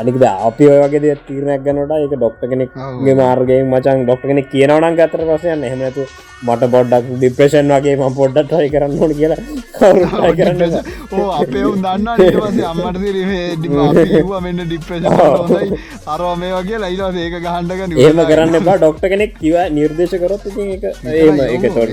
අනිකද 0.01 0.25
අපි 0.29 0.65
ඔය 0.67 0.81
වගේ 0.83 1.03
දෙයක් 1.05 1.23
තීරණයක් 1.27 1.63
ගන්නට 1.65 1.95
ඒක 1.97 2.15
ඩොක්ට 2.15 2.43
කෙනෙක්ගේ 2.51 3.15
මාර්ගයෙන් 3.17 3.69
මචන් 3.69 4.05
ඩොක්ට 4.05 4.27
කෙනෙක් 4.27 4.51
කියනවනම් 4.53 4.99
ගතර 4.99 5.25
පසයන් 5.31 5.65
එහෙමනතු 5.69 6.07
මට 6.43 6.71
බොඩ්ඩක් 6.73 7.09
ඩිප්‍රේෂන් 7.13 7.71
වගේ 7.71 7.97
ම 7.99 8.15
පොඩ්ඩ 8.17 8.47
ටයි 8.49 8.69
කරන්න 8.73 8.95
ඕන 8.99 9.13
කියලා 9.15 9.41
කවුරු 9.75 10.31
කරන්න 10.39 10.77
ඕ 11.13 11.27
අපේ 11.35 11.65
උන් 11.65 11.83
දන්න 11.85 12.09
ඊටපස 12.19 12.61
අම්මට 12.65 13.01
ව 14.31 14.41
මෙන්න 14.45 14.63
ඩිප්‍රේෂ 14.63 15.09
හොඳයි. 15.11 15.81
අරවා 16.07 16.37
මේ 16.37 16.53
වගේ 16.55 16.81
ලයිලා 16.85 17.11
ඒක 17.25 17.37
ගහන්ඩක 17.39 17.99
ඒම 17.99 18.23
කරන්න 18.31 18.65
බා 18.69 18.77
ඩොක්ට 18.79 19.05
කෙනෙක් 19.13 19.37
කිව 19.39 19.59
නිර්දේශ 19.71 20.17
කරොත් 20.17 20.47
ඉතින් 20.47 20.73
එක 20.77 20.85
ඒම 21.15 21.43
එක 21.47 21.67
තොර. 21.75 21.93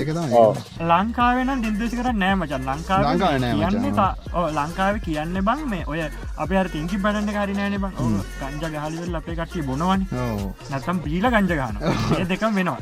ලංකාවෙන 0.86 1.52
නිර්දේශ 1.58 1.98
කර 1.98 2.08
නෑමචන් 2.16 2.68
ලංකාව 2.70 3.02
ලංකාවේ 3.04 3.52
කියන්න 3.52 4.56
ලංකාව 4.58 5.02
කියන්න 5.04 5.38
බං 5.42 5.68
මේ 5.68 5.84
ඔය 5.86 6.00
අප 6.38 6.50
අර 6.54 6.68
තිංකි 6.68 6.96
බඩන්න 6.98 7.36
කාරනෑන 7.36 7.78
බං 7.78 7.92
ගංජ 7.98 8.64
ගහලිවල් 8.74 9.16
අපේ 9.20 9.34
කට්ටි 9.34 9.62
බොනවනි. 9.62 10.06
නැතම් 10.70 10.98
බීල 11.04 11.26
ගංජ 11.34 11.52
ගන 11.60 11.76
ඒ 12.18 12.24
දෙකම් 12.32 12.54
වෙනවා. 12.54 12.78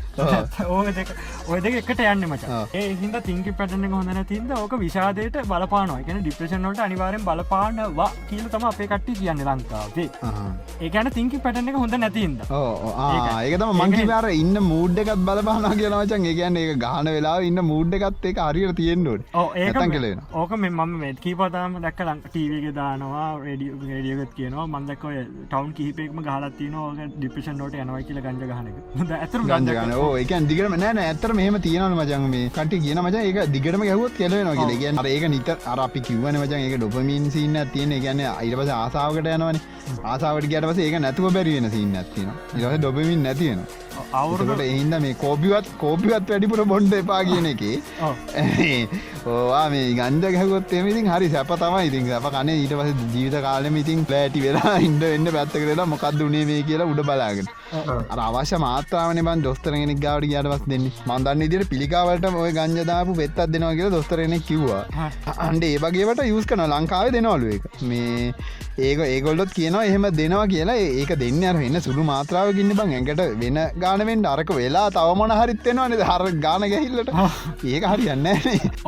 ඕ 0.69 0.83
දෙක 0.91 1.09
ඔය 1.49 1.61
දෙක 1.61 1.75
එකට 1.83 2.01
යන්න 2.07 2.27
මච. 2.29 2.45
ඒ 2.75 2.85
හිද 3.03 3.17
තිංකි 3.29 3.53
පැටන 3.61 3.87
හොඳන 3.93 4.23
තින්ද 4.27 4.51
ඕක 4.59 4.77
විශාදයට 4.85 5.39
බලපානවා. 5.53 6.01
එකන 6.03 6.21
ඩිප්‍රේෂනට 6.23 6.83
අනිවාරෙන් 6.87 7.25
බලපානවා 7.29 8.11
කියල 8.31 8.47
තම 8.55 8.67
අපේ 8.73 8.89
කට්ටි 8.89 9.19
කියන්න 9.21 9.45
ලංකාවේ. 9.49 10.09
ඒකන 10.81 11.11
තිංකි 11.17 11.39
පැටන 11.45 11.69
එක 11.71 11.77
හොඳ 11.77 11.95
නැතින්ද 11.97 12.41
ඕ, 12.51 12.73
ඕ, 12.87 12.93
ආ, 12.97 13.43
ඒක 13.43 13.59
තම 13.61 13.73
මංකි 13.83 14.05
අර 14.13 14.29
ඉන්න 14.33 14.59
මූඩ් 14.63 14.99
එකත් 15.03 15.23
බලපානා 15.29 15.73
කියලවචන් 15.81 16.27
ඒකන්න 16.31 16.57
ඒ 16.63 16.75
ගහන 16.85 17.11
වෙලා 17.17 17.37
ඉන්න 17.49 17.61
මූඩ් 17.71 17.95
එකත් 17.99 18.25
එක 18.31 18.39
හරියට 18.47 18.77
තියෙන්ඩුවට 18.81 19.35
ඕ 19.35 19.47
ඒක 19.55 19.75
නැතන් 19.75 19.95
කෙලෙන 19.97 20.21
ඕක 20.43 20.53
මේ 20.63 20.71
මම 20.73 20.93
මේ 21.03 21.15
කීපතාම 21.25 21.79
දැක්ක 21.85 22.01
ලං 22.07 22.21
ටීවක 22.27 22.69
දානවා 22.79 23.29
රඩිය 23.41 23.73
රඩියගත් 23.93 24.35
කියනවා 24.39 24.67
මන්දක්කොය 25.07 25.47
ටවන් 25.47 25.70
කිහිපෙක්ම 25.77 26.19
ගහලත්තින 26.20 26.74
ඕක 26.77 27.01
ඩිපිෂන් 27.12 27.57
නොට 27.61 27.74
යනවයි 27.74 28.05
කියල 28.09 28.20
ගංජ 28.24 28.43
ගහනක 28.51 29.11
ඇතර 29.19 29.41
ගංජගන 29.43 29.95
ඕ 29.97 30.11
එක 30.23 30.33
දිගරම 30.51 30.77
නෑන 30.77 31.01
ඇතර 31.03 31.35
මෙහම 31.41 31.59
තියෙනවන 31.66 31.97
මචන් 31.97 32.28
මේ 32.35 32.51
කට 32.51 32.83
කියන 32.85 33.01
මචන් 33.05 33.23
ඒක 33.23 33.39
දිගටම 33.55 33.87
ගැහුවත් 33.89 34.19
කෙලවෙන 34.19 34.53
කියල. 34.53 34.74
ගැන 34.83 35.01
ඒක 35.07 35.28
නිත 35.28 35.49
අර 35.73 35.78
අපි 35.87 36.05
කිවන 36.09 36.41
මචන් 36.43 36.61
ඒක 36.61 36.77
ඩොපමින් 36.78 37.31
සින්න 37.31 37.59
තියෙන 37.73 37.97
ගැන 38.03 38.23
අයිටපස 38.27 38.74
ආසාාවකට 38.74 39.33
යනවන. 39.35 39.61
ආසාාවට 40.05 40.51
ගැටපස 40.53 40.78
ඒක 40.81 41.01
නැතුව 41.01 41.33
බැරිවෙන 41.33 41.70
සින්න 41.70 41.97
ඇතින 41.97 42.31
ඉරස 42.57 42.78
ඩොබමින් 42.78 43.23
නැතියෙන 43.23 43.61
අවුරුදු 43.61 43.86
අවුරට 44.14 44.60
එහින්ද 44.60 44.97
මේ 45.01 45.14
කෝපිවත් 45.16 45.68
කෝපිවත් 45.78 46.31
වැඩිපුර 46.31 46.64
බොන්්ඩ 46.73 46.97
එපා 47.01 47.20
කියන 47.28 47.48
එක. 47.52 47.62
ඕවා 49.27 49.64
මේ 49.70 49.86
ගන්ජ 49.93 50.32
ගැහකොත් 50.36 50.73
එමඉතින් 50.73 51.10
හරි 51.12 51.31
සැප 51.31 51.52
තමයි. 51.56 51.85
ඉතින් 51.89 52.12
අප 52.18 52.28
කන 52.31 52.52
ඊට 52.55 52.74
පස 52.74 52.93
ජීවිත 53.14 53.39
කාලෙම 53.43 53.77
ඉතින් 53.77 54.05
පෑටි 54.06 54.44
වෙලා 54.47 54.77
ඉන්ඩ 54.89 55.06
එන්න 55.09 55.32
පැත්තක 55.36 55.66
වෙලා 55.70 55.86
මොකක්ද 55.86 56.27
උනේ 56.28 56.44
මේ 56.44 56.62
කියලා 56.62 56.90
උඩ 56.93 57.02
බලාගෙන 57.02 57.51
අවශ්‍ය 57.73 58.59
මාත්‍රාවන 58.67 59.23
බන් 59.29 59.45
දොස්තරගෙනෙක් 59.47 60.01
ගාවට 60.05 60.29
ගියටවස් 60.33 60.67
දෙන්න. 60.73 60.85
මන්දන්න 61.07 61.47
ඉදිර 61.47 61.65
පිළිකාවට 61.73 62.29
ඔය 62.43 62.53
ගංජදාපු 62.59 63.17
වෙත්තත් 63.23 63.41
දෙනවා 63.55 63.75
කියලා 63.79 63.97
දොස්තරෙනෙක් 63.97 64.47
කිව්වා. 64.51 64.85
අන්ඩ 65.49 65.65
ඒවගේට 65.71 66.23
යස් 66.27 66.47
කන 66.53 66.65
ලංකාව 66.69 67.11
දෙනවලු 67.17 67.51
එක 67.57 67.65
මේ 67.91 68.33
ඒක 68.87 68.99
ඒගොල්ලොත් 69.07 69.53
කියනවා 69.59 69.85
එහෙම 69.91 70.07
දෙනවා 70.21 70.47
කියලා. 70.55 70.77
ඒක 71.01 71.13
දෙන්න 71.25 71.43
එන්න 71.51 71.81
සුළු 71.87 72.05
මාත්‍රාව 72.13 72.53
ගන්න 72.57 72.77
බං 72.81 72.95
ඇඟට 72.97 73.23
වෙන 73.43 73.59
ගානවෙන්ට 73.85 74.31
අරක 74.35 74.51
වෙලා 74.61 74.87
තවමන 74.99 75.37
හරිත්වෙනවා 75.41 75.89
නද? 75.91 76.03
හර 76.11 76.31
ගාන 76.47 76.69
ගැහිල්ලට. 76.75 77.11
ඒක 77.73 77.85
හරියන්න 77.93 78.27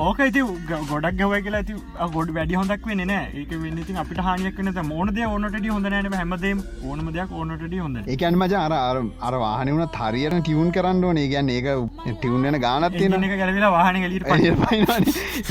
ඕක 0.07 0.21
ඉති 0.29 0.43
ගොඩක් 0.71 1.19
ගව 1.21 1.43
කියලා 1.45 1.63
ඇති 1.63 1.75
ගොඩ 2.17 2.35
වැඩි 2.39 2.59
හොඳක් 2.61 2.87
වෙන 2.91 3.03
ඒක 3.11 3.53
වෙන්න 3.65 3.83
ති 3.89 3.99
අපිට 4.05 4.21
හානියක් 4.29 4.61
වන 4.63 4.83
මෝන 4.93 5.15
දේ 5.19 5.27
ඕනට 5.33 5.57
හොඳ 5.75 5.91
නෑන 5.95 6.19
හැමදේ 6.21 6.55
ඕනම 6.89 7.09
දෙයක් 7.17 7.33
ඕනට 7.41 7.77
හොඳ 7.85 8.13
ඒකන් 8.15 8.39
මච 8.41 8.61
අර 8.69 8.75
අර 8.79 8.97
අර 9.29 9.35
වාහන 9.43 9.71
වුණ 9.73 9.87
හරියට 9.99 10.39
ටියවුන් 10.39 10.71
කරන්න 10.77 11.05
ඕනේ. 11.05 11.27
ගැන්න 11.33 11.51
ඒක 11.51 11.69
ටියවුන් 12.07 12.47
වෙන 12.47 12.59
ගානත් 12.61 12.97
තියෙන 12.97 13.27
එක 13.29 13.35
ගැලවිලා 13.41 13.73
වාහන 13.77 13.97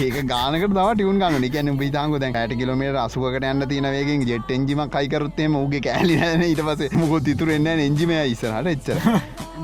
ඒක 0.05 0.17
ගානක 0.33 0.67
ව 0.67 0.87
ටියුන් 0.93 1.21
ගන්න 1.21 1.47
ගැන 1.55 1.77
බිතාංග 1.77 2.17
දැන් 2.19 2.33
ට 2.35 2.59
කිලමට 2.61 2.99
අසුවකට 3.05 3.47
යන්න 3.51 3.67
තින 3.73 3.89
වේගෙන් 3.95 4.27
ජෙට් 4.31 4.51
එජිම 4.57 4.83
කයිකරුත්තේ 4.97 5.47
මගේ 5.49 5.83
කෑලි 5.87 6.19
න 6.31 6.45
ඉට 6.49 6.63
පස 6.67 6.97
මුකොත් 7.01 7.31
ඉතුර 7.35 7.53
එන්න 7.55 7.71
එජිම 7.77 8.13
ඉස්සරහට 8.17 8.73
එච්චර. 8.73 8.97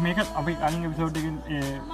මේක 0.03 0.23
අපි 0.23 0.57
අංග 0.61 0.81
විසෝට් 0.87 1.21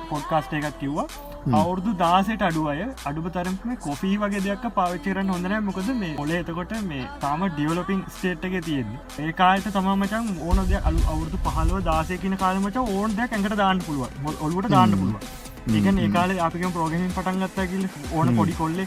පොඩ්කාස්ට 0.10 0.57
එකත් 0.60 0.80
කිව්වා 0.80 1.07
අවුරදු 1.49 1.91
දාසට 1.98 2.41
අඩු 2.41 2.64
අය 2.68 2.80
අඩුප 3.10 3.28
තරම 3.34 3.56
කොපී 3.80 4.16
වගේ 4.18 4.41
දෙයක් 4.45 4.66
පාවිච්චරන්න 4.78 5.30
හොඳන 5.34 5.56
මොකද 5.66 5.91
මේ 5.99 6.16
ඔල 6.18 6.32
එතකොට 6.32 6.74
මේ 6.86 7.06
තාම 7.20 7.45
ඩියවලපින් 7.48 8.02
ස්ටේට් 8.07 8.48
එක 8.49 8.56
තියෙන්නේ. 8.66 8.99
ඒ 9.20 9.32
කාලට 9.34 9.70
තමමචන් 9.70 10.34
ඕන 10.40 10.64
දෙ 10.70 10.82
අලු 10.84 11.06
අවුරදු 11.07 11.40
පහලව 11.45 11.84
දාසය 11.84 12.18
කියන 12.18 12.36
කාලමට 12.38 12.80
ඕන් 12.80 13.16
දෙයක් 13.20 13.32
ඇඟට 13.32 13.60
දාන්න 13.61 13.86
පුළුව 13.86 14.34
ඔල්ලුවට 14.40 14.70
දාන්න 14.70 14.98
පුළුව 14.98 15.78
ඒකන 15.78 16.03
ඒකාල 16.06 16.36
අපික 16.40 16.68
ප්‍රෝගමින් 16.74 17.16
පටන්ගත්තා 17.16 17.70
කියල 17.72 17.88
ඕන 18.11 18.36
පොඩි 18.36 18.60
කොල්ලෙ 18.60 18.86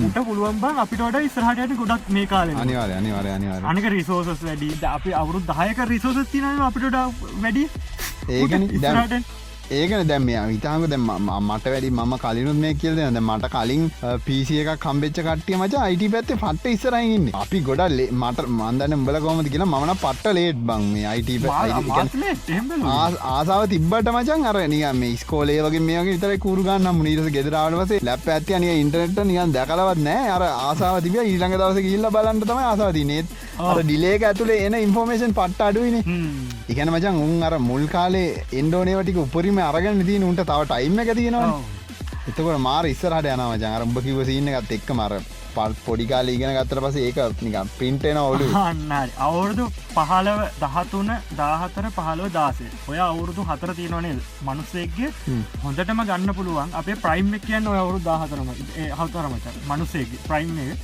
උට 0.00 0.18
පුළුවන් 0.22 0.58
බං 0.60 0.82
අපිට 0.82 1.20
ඉස්රහටයට 1.20 1.76
ගොඩක් 1.76 2.08
මේ 2.10 2.26
කාලෙ. 2.26 2.56
අනිවාර 2.56 2.90
අනිවාර 2.92 3.26
අනිවාර 3.28 3.62
අනක 3.66 3.90
රිසෝසස් 3.90 4.40
වැඩි. 4.40 4.72
අපි 4.88 5.14
අවුරු 5.14 5.44
දායක 5.46 5.86
රිසෝසස් 5.86 6.32
තින 6.32 6.50
අපිට 6.62 7.00
වැඩි 7.38 7.68
ඒකන 8.30 8.68
ඉස්රහට 8.70 9.41
ඒකන 9.72 10.06
දැම් 10.06 10.24
මේ 10.24 10.40
විතාංග 10.46 10.84
දැම 10.86 11.06
මට 11.38 11.66
වැඩි 11.66 11.90
ම 11.92 12.14
කලිනුත් 12.18 12.58
මේ 12.58 12.72
කියල 12.76 12.96
ද 12.96 13.20
මට 13.20 13.50
කලින් 13.52 13.84
පිසි 14.26 14.58
එක 14.62 14.70
කම්බෙච්ච 14.78 15.20
කටිය 15.26 15.56
මච 15.58 15.80
අයිට 15.80 16.04
පැත්තේ 16.14 16.38
පට්ට 16.38 16.72
ඉස්සරයින්න 16.72 17.26
අපි 17.36 17.60
ගොඩ 17.62 17.82
මට 18.14 18.46
මන්දන්න 18.50 18.96
උඹල 18.98 19.18
කොමද 19.22 19.48
කියලා 19.48 19.70
මන 19.72 19.94
පට්ට 19.96 20.34
ලේට් 20.34 20.60
බං 20.62 20.88
මේ 20.92 21.06
අයිට 21.06 21.30
ආසාාව 23.30 23.64
තිබට 23.68 24.12
මචන් 24.12 24.48
අර 24.50 24.60
නිය 24.68 24.84
මේ 24.94 25.16
ස්කෝලේ 25.16 25.60
වගේ 25.62 25.82
මේ 25.82 26.04
විතර 26.06 26.34
kuruගන්න 26.38 26.90
මනිරස 26.92 27.30
ගෙදරාවට 27.32 27.80
පසේ 27.82 28.02
ලැප 28.02 28.28
ඇති 28.30 28.58
අනිය 28.58 28.74
ඉන්ටනෙට 28.76 29.22
නියන් 29.26 29.54
දැකලවත් 29.54 30.02
නෑ 30.02 30.28
අර 30.30 30.46
ආසාාව 30.48 31.00
තිබ 31.04 31.18
ඊළඟ 31.22 31.56
දවස 31.56 31.92
ඉල්ල 31.92 32.10
බලන්ට 32.10 32.48
තම 32.48 32.62
ආසාවති 32.64 33.06
නේත් 33.06 33.36
අර 33.62 33.78
ඩිලේක 33.82 34.22
ඇතුළේ 34.24 34.60
එන 34.66 34.78
ඉන්ෆෝර්මේෂන් 34.78 35.34
පට්ට 35.34 35.66
අඩුවන 35.66 35.98
ඉගැන 36.68 36.90
මචන් 36.90 37.18
උන් 37.18 37.34
අර 37.44 37.54
මුල් 37.62 37.84
කාලේ 37.88 38.28
එන්ඩෝනේවටික 38.54 39.18
උපරිම 39.18 39.61
අරගන්න 39.64 40.02
දී 40.08 40.24
උන්ට 40.24 40.42
තව 40.42 40.60
ටයිම 40.64 40.98
එක 41.02 41.12
තියෙනවා 41.14 41.52
එතකොට 42.28 42.58
මාර 42.60 42.86
ඉස්සරහට 42.86 43.28
යනවා 43.28 43.56
ජංරම්භ 43.56 44.02
කිව 44.04 44.18
සින්න 44.24 44.50
එකත් 44.50 44.76
එක්ක 44.78 44.90
මර 44.94 45.14
පල් 45.54 45.76
පොඩිකාල 45.82 46.28
ඉගෙන 46.28 46.54
ගත්තර 46.56 46.82
පස 46.82 46.96
ඒක 46.98 47.42
නික 47.42 47.72
පින්ටෙන 47.78 48.20
ඔලු 48.22 48.50
අන්නරි 48.62 49.16
අවුරුදු 49.20 49.66
පහලව 49.90 50.40
දහතුන 50.58 51.10
දාහතර 51.36 51.86
පහලෝ 51.90 52.28
දාසේ. 52.30 52.70
ඔය 52.88 52.98
අවුරුදු 53.00 53.46
හතර 53.50 53.74
තියෙනවනේ 53.74 54.14
මනුස්සේක්ගේ 54.42 55.10
හොඳටම 55.64 56.02
ගන්න 56.02 56.34
පුළුවන්. 56.34 56.74
අපේ 56.74 56.98
ප්‍රයිම් 56.98 57.32
කියන්න 57.40 57.68
ඔය 57.68 57.78
අවුරු 57.78 58.00
දාහතරම 58.00 58.52
හවතරමච 58.92 59.46
මනුසේක 59.68 60.14
ප්‍රයිම් 60.24 60.56
එක. 60.58 60.78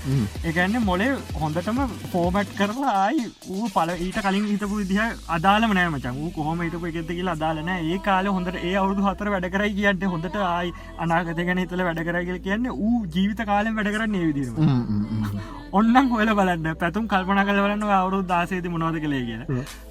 එකන්න 0.44 0.78
මොලේ 0.84 1.10
හොඳටම 1.36 1.80
ෆෝමට් 2.12 2.54
කරලා 2.58 2.94
ආයි 2.98 3.24
ඌ 3.50 3.68
පල 3.70 3.94
ඊට 3.98 4.20
කලින් 4.20 4.48
හිතපු 4.48 4.74
විදිහ 4.74 5.00
අදාලම 5.30 5.72
නෑ 5.72 5.88
මචන් 5.90 6.20
ූ 6.22 6.30
කොහොම 6.32 6.62
හිටපු 6.64 6.90
එකෙත 6.90 7.10
කියලා 7.10 7.36
අදාලන 7.38 7.72
ඒ 7.74 7.98
කාල 8.00 8.30
හොඳට 8.30 8.60
ඒ 8.62 8.74
අවුදු 8.82 9.06
හතර 9.06 9.32
වැඩ 9.34 9.48
කරයි 9.54 9.74
කියන්න 9.78 10.08
හොඳට 10.08 10.38
ආයි 10.44 10.74
අනාගත 10.98 11.42
ගැන 11.42 11.62
හිතල 11.62 11.84
වැඩ 11.88 12.02
කරගල 12.08 12.40
කියන්න 12.46 12.70
ඌ 12.70 12.96
ජීවිත 13.08 13.42
කාලෙන් 13.46 13.78
වැඩ 13.78 13.92
කරන්න 13.94 14.18
ඒවිදිරම 14.20 14.57
ඔන්නන් 15.78 16.08
හොල 16.10 16.30
බලන්න 16.30 16.76
පැතුම් 16.76 17.08
කල්පන 17.08 17.40
කල 17.42 17.58
බලන්න 17.58 17.84
අවුරු 17.94 18.18
දාසේති 18.24 18.68
මොනවද 18.68 19.00
කළේ 19.04 19.24
කියෙන 19.24 19.42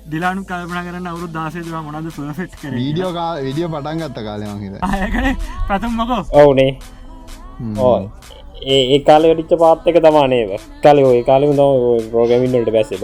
දිලානු 0.07 0.43
කල්පන 0.43 0.79
කරන්න 0.87 1.07
අවුරු 1.07 1.27
දාසේතුව 1.29 1.77
මොනද 1.87 2.09
පෆෙට් 2.11 2.55
කර 2.61 2.73
වීඩියෝ 2.75 3.27
විඩියෝ 3.39 3.69
පටන් 3.69 4.01
ගත්ත 4.01 4.25
කාලයමහිද 4.27 4.75
ආයකන 4.81 5.29
ප්‍රතුම් 5.67 5.93
මොකෝ? 5.93 6.21
ඔවුනේ. 6.33 6.71
ඕ 7.79 7.97
ඒ 8.65 8.81
ඒ 8.87 8.99
කාල 9.01 9.29
වැඩිච්ච 9.29 9.55
පාත්තක 9.59 9.99
තමානේව 10.01 10.53
කල 10.83 11.03
ඒ 11.05 11.23
කාලම 11.23 11.51
තම 11.53 12.11
රෝගමින්ට 12.13 12.71
බැසබ 12.71 13.03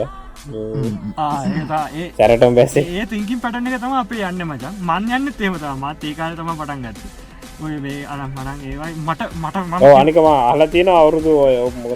සැරටම් 2.18 2.56
බැස්සේ. 2.56 2.86
ඒ 2.94 3.06
තිංකින් 3.08 3.40
පටන 3.40 3.70
එක 3.70 3.78
තම 3.82 4.00
අපේ 4.00 4.24
යන්න 4.30 4.48
මචන් 4.48 4.82
මන් 4.84 5.14
යන්න 5.18 5.36
තේමතම 5.36 5.84
මත් 5.84 6.02
ඒ 6.06 6.16
කාල 6.16 6.36
තම 6.36 6.52
පටන් 6.54 6.84
ගත්ත 6.88 7.23
ඔය 7.66 7.76
වේ 7.88 8.06
අනම් 8.14 8.32
මනන් 8.38 8.60
ඒවයි. 8.70 8.94
මට 9.08 9.22
මට 9.42 9.96
අනිකම 10.04 10.30
අහලා 10.36 10.72
තියෙන 10.78 10.94
අවුරුදු 11.00 11.32
ඔය 11.48 11.56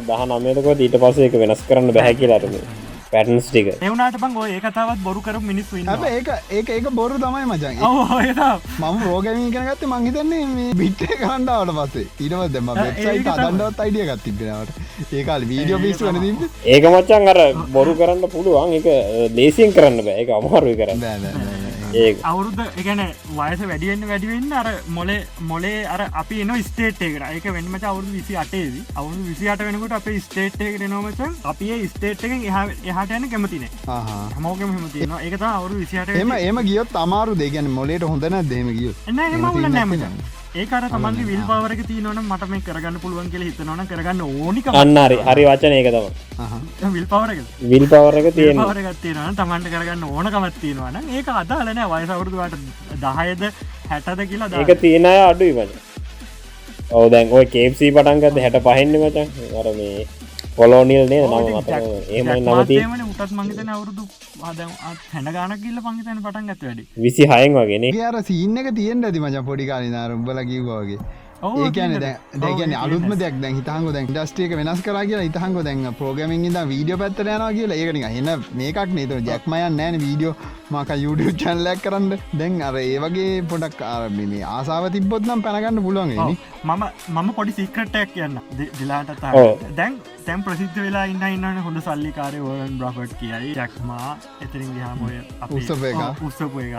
දහ 0.10 0.22
නමයතක 0.34 0.68
ඊට 0.74 1.00
පස්සේ 1.06 1.30
එක 1.30 1.40
වෙනස් 1.44 1.64
කරන්න 1.70 1.96
බැහැකිලාටම 1.96 2.60
පැටන්ස් 3.12 3.46
ටික. 3.50 3.68
එවනාට 3.88 4.16
බං 4.22 4.34
ඔය 4.44 4.50
ඒකතාවත් 4.56 5.00
බොරු 5.04 5.22
කර 5.26 5.38
මිනිස්සු 5.50 5.78
ඉන්න 5.82 5.92
ඇ 5.92 6.10
ඒක 6.18 6.28
ඒක 6.58 6.70
ඒක 6.78 6.88
බොරු 7.00 7.16
තමයි 7.24 7.46
මචන් 7.52 7.76
මම 8.82 8.98
රෝගමී 9.08 9.52
කරගත්ත 9.56 9.84
මංහිතන්නේ 9.94 10.44
මේ 10.56 10.74
බිට්ටේ 10.82 11.20
කණ්ඩාවට 11.22 11.72
පස්සේ. 11.78 12.06
ඊටවත් 12.24 12.52
දෙම 12.56 12.68
වෙබ්සයිට 12.80 13.30
අදන්ඩවත් 13.36 13.80
අයිඩිය 13.86 14.06
ගත්තිබෙනවට 14.10 15.14
ඒකාල් 15.20 15.48
වීඩියෝ 15.52 15.80
පිස් 15.86 16.04
වන 16.08 16.20
දී 16.24 16.50
ඒක 16.74 16.84
මච්චන් 16.94 17.32
අර 17.34 17.40
බොරු 17.78 17.96
කරන්න 18.02 18.28
පුළුවන්. 18.36 18.76
එක 18.80 18.88
ලේසියෙන් 19.40 19.72
කරන්න 19.78 20.04
බෑ. 20.08 20.18
එක 20.24 20.30
අමාරුයි 20.40 20.76
කරන්න. 20.82 21.04
ඒ 21.04 21.77
අවුරුද්ධ 22.24 22.62
එකන 22.76 23.02
වයස 23.32 23.62
වැඩියෙන්න්න 23.62 24.08
වැඩිවෙන්න 24.08 24.54
අර 24.54 24.68
මොලේ 24.90 25.20
මොලේ 25.42 25.86
අර 25.86 26.02
අපි 26.14 26.42
එන 26.42 26.52
ස්ටේට් 26.62 27.02
එකට 27.02 27.28
එක 27.30 27.48
වෙන්මච 27.50 27.84
අවුරු 27.84 28.08
විසි 28.10 28.36
අටේද 28.36 28.74
අවුරු 28.96 29.22
විසි 29.24 29.48
අට 29.48 29.62
වෙනකොට 29.62 29.92
අප 29.92 30.10
ස්ටේට් 30.20 30.60
එකට 30.62 30.88
නොමචන් 30.88 31.38
අපි 31.46 31.70
ස්ටේට් 31.88 32.26
එක 32.26 32.34
එහට 32.44 33.12
යන 33.12 33.30
කැමතිනේ 33.30 33.72
හමෝකම 34.36 34.74
හමතින 34.74 35.16
ඒකත 35.20 35.48
අවුරු 35.50 35.80
විසිට 35.80 36.12
එම 36.16 36.32
එම 36.34 36.64
ගියොත් 36.64 36.98
අමාරු 36.98 37.36
දෙගැන 37.36 37.72
මොලේට 37.72 38.04
හොඳන 38.06 38.42
දෙම 38.46 38.74
ගිය 38.74 38.92
එන්න 39.06 39.20
එම 39.22 39.48
නෑමචන් 39.70 40.20
ඒකර 40.58 40.84
තමන්ගේ 40.88 41.26
විල් 41.26 41.42
පවරක 41.44 41.82
තියනවන 41.88 42.20
මට 42.22 42.50
මේ 42.50 42.62
කරගන්න 42.62 43.00
පුළුවන් 43.00 43.30
කියල 43.32 43.44
හිතනවන 43.44 43.82
කරගන්න 43.88 44.22
ඕනික 44.24 44.68
අන්නරි 44.74 45.18
හරි. 45.22 45.44
වචන 45.48 45.74
ඒක 45.74 45.90
තම 45.90 46.92
විල් 46.92 47.08
පවරක 47.08 47.40
විල් 47.64 47.86
පවරක 47.88 48.28
තියෙන 48.36 48.62
පවරගත්තියෙන 48.62 49.38
තමන්ට 49.38 49.68
කරගන්න 49.70 50.06
ඕනකමත්තියෙනවන 50.10 51.12
ඒක 51.12 51.34
අදාලන 51.36 51.82
වයසවුරුදුවට 51.88 52.56
දහයද 53.02 53.44
හැටද 53.90 54.24
කියලා 54.28 54.50
ඒක 54.58 54.74
තියෙන 54.80 55.06
අය 55.08 55.20
අඩුයි 55.24 55.54
වච 55.54 55.72
ඔව 56.92 57.10
දැන් 57.12 57.32
ඔය 57.32 57.46
කේප්සී 57.48 57.92
පටන්ගත 57.94 58.40
හැට 58.40 58.62
පහෙන්න්න 58.64 59.00
මචන් 59.00 59.28
අර 59.60 59.74
මේ 59.76 60.08
පොලෝනිල් 60.58 61.06
නේ 61.10 61.22
නම 61.24 61.34
ඒම 62.12 62.30
නමති 62.36 62.78
උටත් 63.12 63.34
මංගතන 63.34 63.70
අවුරුදු 63.76 64.04
හැන 65.12 65.28
ගාන 65.36 65.54
කියල්ල 65.62 65.80
පංගතන 65.86 66.20
පටන් 66.24 66.50
ගත 66.50 66.64
වැඩි. 66.64 66.84
විසි 66.98 67.30
හයෙන් 67.32 67.58
වගෙන 67.60 67.86
අර 68.10 68.18
සිීන්න 68.24 68.58
එක 68.62 68.70
තියෙන් 68.76 69.04
ඇති 69.04 69.20
මච 69.22 69.44
පොඩිකාලි 69.50 69.90
නාරුම්බල 69.90 70.40
කිව්වාගේ 70.52 71.00
ඒකන 71.42 71.94
දැගන 72.44 72.74
අලුත්ම 72.84 73.12
දෙයක්. 73.22 73.36
දැ 73.42 73.52
හිතහංග 73.58 73.88
දැන් 73.96 74.08
ඩස්ටේක 74.10 74.56
වෙනස් 74.60 74.82
කර 74.86 74.98
කියලා 75.10 75.28
ඉතහංග 75.30 75.58
දැන් 75.68 75.86
පෝගමින් 76.00 76.48
ද 76.56 76.64
වීඩියෝ 76.74 77.00
පැත්තර 77.04 77.30
යනවා 77.34 77.52
කියලා. 77.58 77.78
ඒකනි 77.82 78.02
එන්න 78.04 78.46
මේකක් 78.62 78.94
නේත 78.98 79.12
ජැක්මයන් 79.30 79.78
නෑන 79.80 80.00
වීඩියෝ 80.06 80.36
මක 80.72 80.90
YouTube 81.04 81.34
චැන්ලැක් 81.44 81.82
කරන්න. 81.86 82.12
දැන් 82.42 82.62
අර 82.68 82.76
ඒවගේ 82.82 83.32
පොඩක් 83.54 83.82
ආරමේ 83.94 84.44
ආසාාව 84.58 84.92
තිබොත් 84.96 85.24
නම් 85.30 85.42
පැනගන්න 85.48 85.84
පුළුවන් 85.88 86.14
මම 86.64 86.84
මම 87.16 87.30
පොඩි 87.40 87.52
සික්‍රටයක් 87.60 88.14
කියන්න. 88.14 88.40
දිලාට 88.80 89.12
දැන් 89.80 90.00
තැම් 90.26 90.44
ප්‍රසිද්ධ 90.48 90.80
වෙලා 90.86 91.06
ඉන්න 91.12 91.28
ඉන්න 91.28 91.60
හොඳ 91.68 91.82
සල්ලිකාරය 91.90 92.40
ෝයන් 92.48 92.80
බ්‍රහට් 92.82 93.14
කියයි. 93.20 93.54
ජැක්මා 93.60 94.18
එතරින් 94.46 94.72
ගහමය 94.80 95.22
උත්සපු 96.30 96.60
එක. 96.64 96.74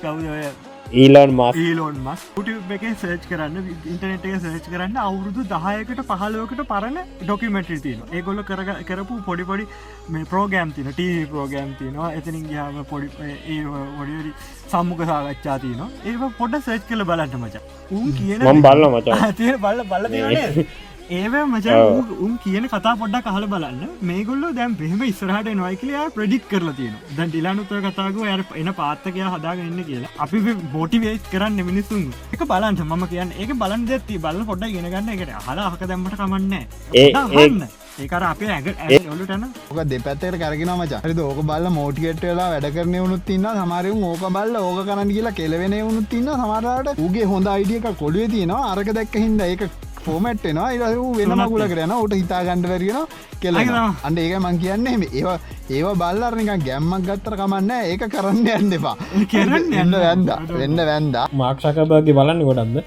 කවුද 0.00 0.75
ඊලොන් 0.92 1.30
මස් 1.32 1.56
ඊලෝන් 1.58 1.96
මස් 1.98 2.20
ට 2.36 2.74
එක 2.76 2.84
සර්ච් 2.92 3.24
කරන්න 3.28 3.56
ඉන්ටනෙට් 3.84 4.24
එක 4.24 4.36
සර්ච් 4.36 4.68
කරන්න 4.70 4.98
අවුරුදු 4.98 5.42
දහයකට 5.44 6.02
පහලෝකට 6.04 6.62
පරණ 6.64 6.98
ඩොකිමෙන්ට් 7.22 7.72
තින 7.82 8.02
ඒගොල්ල 8.12 8.42
කර 8.44 8.62
කරපු 8.84 9.18
පොඩිපොඩි 9.26 9.66
මේ 10.08 10.24
ප්‍රෝගෑම් 10.24 10.72
තින 10.72 10.90
ටී 10.90 11.26
ප්‍රෝගෑම් 11.26 11.74
තිනවා 11.74 12.12
එතනින් 12.14 12.46
ගහම 12.46 12.82
පොඩි 12.84 13.10
ඒ 13.48 13.60
ඔඩිරි 13.98 14.32
සම්මුක 14.70 15.02
සාගච්ඡා 15.04 15.58
තියන 15.58 15.82
ඒ 16.04 16.30
පොඩ 16.38 16.58
සර්ච් 16.60 16.86
කල 16.88 17.04
බලන්න 17.04 17.38
මච. 17.40 17.56
උන් 17.92 18.12
කියන 18.14 18.46
බල්ල 18.62 18.90
මචා. 18.94 19.32
බල්ල 19.58 19.82
බල්ල 19.86 20.12
ඒව 21.14 21.34
මච 21.40 21.66
උන් 22.26 22.32
කියන 22.44 22.64
කතා 22.70 22.94
පොඩ්ඩක් 23.00 23.26
කහල 23.26 23.46
බලන්න. 23.52 23.82
මේගොල්ල 24.08 24.44
දැම් 24.58 24.74
පෙම 24.80 25.02
ස්රහට 25.18 25.50
නොයිකලයා 25.60 26.04
ප්‍රඩික් 26.16 26.48
කරලා 26.52 26.74
තියෙන 26.78 26.96
දැන් 27.16 27.30
ඩිලානුත්තර 27.30 27.80
කතාග 27.86 28.18
ය 28.24 28.32
එන 28.62 28.72
පාත්තකය 28.80 29.22
හදාගන්න 29.34 29.80
කියලා. 29.90 30.12
අපි 30.24 30.56
බෝටිවේස් 30.74 31.22
කරන්න 31.32 31.62
මිනිසුන් 31.70 32.04
එක 32.34 32.42
බලන්ට 32.52 32.82
මම 32.90 33.06
කියන්න 33.14 33.34
ඒක 33.38 33.54
බලන් 33.62 33.86
දෙත්ති 33.90 34.18
බල 34.26 34.42
පොඩ්ඩ 34.50 34.74
ගෙනගන්න 34.74 35.12
එකට. 35.14 35.34
හලා 35.48 35.70
හක 35.72 35.90
දැම්මට 35.92 36.18
කමන්න 36.20 36.54
ඒ 37.02 37.08
ඒකර 38.02 38.24
අපේ 38.32 38.50
ඇග 38.56 38.66
ඔලුටන 39.12 39.46
ඕක 39.70 39.78
දෙපැත්තට 39.92 40.38
කරගෙන 40.42 40.74
මච 40.76 41.02
හරි 41.06 41.14
ඕක 41.28 41.40
බල්ල 41.50 41.68
මෝටිකෙට් 41.78 42.26
වෙලා 42.28 42.50
වැඩ 42.54 42.70
කරන 42.74 42.96
වුණුත් 43.02 43.30
ඉන්න 43.36 43.46
සමාරයුම් 43.62 44.02
ඕක 44.10 44.24
බල්ල 44.36 44.62
ඕක 44.66 44.80
කරන්න 44.88 45.14
කියලා 45.16 45.38
කෙලවෙන 45.40 45.80
වුණුත් 45.86 46.20
ඉන්න 46.20 46.28
සමරට 46.36 47.04
උගේ 47.08 47.32
හොඳ 47.32 47.46
අයිඩියක 47.56 47.90
කොළුවේ 48.02 48.32
තියෙනවා. 48.34 48.72
අරක 48.72 48.90
දැක්ක 48.98 49.16
හිද 49.24 49.40
ඒක 49.46 49.62
ෆෝමට් 50.06 50.44
එනවා. 50.46 50.72
ඉ 50.72 50.78
වෙන 51.18 51.32
මගුල 51.40 51.64
කරන 51.68 51.92
උට 51.96 52.14
හිතා 52.14 52.42
ගණඩ 52.44 52.68
වැරගෙන 52.72 53.00
කෙල. 53.42 53.56
අන්ඩ 54.02 54.18
ඒක 54.18 54.34
මං 54.40 54.58
කියන්නේ 54.58 54.96
මෙ- 54.98 55.12
ඒවා 55.14 55.38
ඒවා 55.70 55.96
බල්ලරනික 56.02 56.52
ගැම්මක් 56.66 57.06
ගත්තර 57.08 57.34
කමන්න 57.36 57.70
ඒක 57.84 58.04
කරන්න 58.10 58.46
යන්න 58.56 58.72
එපා. 58.72 58.96
කරන්න 59.32 59.72
එන්න 59.74 59.86
යන්න. 59.86 59.96
වැන්ද 59.96 60.30
වෙන්න 60.54 60.78
වැන්දා 60.84 61.26
මාක්ෂකබගේ 61.34 62.12
බලන්න 62.12 62.44
ගොඩක්ද? 62.44 62.78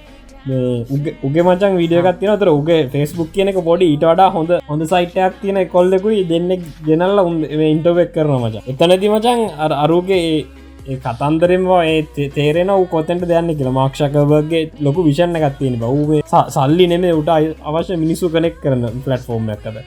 උගේ 1.24 1.44
මචන් 1.44 1.74
වීඩියගත් 1.78 2.20
තින 2.20 2.32
තර 2.40 2.50
උගේ 2.52 2.80
ෆෙස්බුක් 2.90 3.30
කියනක 3.32 3.58
පොඩි 3.64 3.86
ඊට 3.94 4.04
වඩා 4.04 4.30
හොඳ 4.32 4.52
හොඳ 4.70 4.84
සයිටයක් 4.86 5.34
තියෙන 5.41 5.60
කොල්ලෙකුයි 5.70 6.22
දෙන්නෙක් 6.26 6.62
ගෙනල්ල 6.86 7.20
උන් 7.22 7.36
ඉන්ටවෙක් 7.44 8.14
කරන 8.14 8.32
මචා. 8.44 8.64
එතනති 8.66 9.10
මචන් 9.10 9.40
අර 9.60 9.72
අරුගේ 9.76 10.46
ඒ 10.90 10.98
කතන්දරෙන්වා 11.06 11.82
ඒ 11.86 12.28
තේරෙන 12.38 12.72
වූ 12.74 12.88
කොතැන්ට 12.94 13.26
දෙයන්න 13.32 13.56
කියලා. 13.57 13.78
මාක්ෂකවගේ 13.80 14.64
ලොකු 14.82 15.07
විෂණ 15.07 15.40
ගත්තියෙන 15.44 15.80
බව්ේ 15.84 16.22
සල්ලි 16.49 16.88
නෙමේ 16.94 17.16
උට 17.22 17.32
අවශ්‍ය 17.70 17.98
මිනිස්සු 18.06 18.34
කනෙක් 18.36 18.61
කරන 18.64 18.86
ෆලට්ෆෝර්ම් 19.06 19.49
එකද 19.56 19.82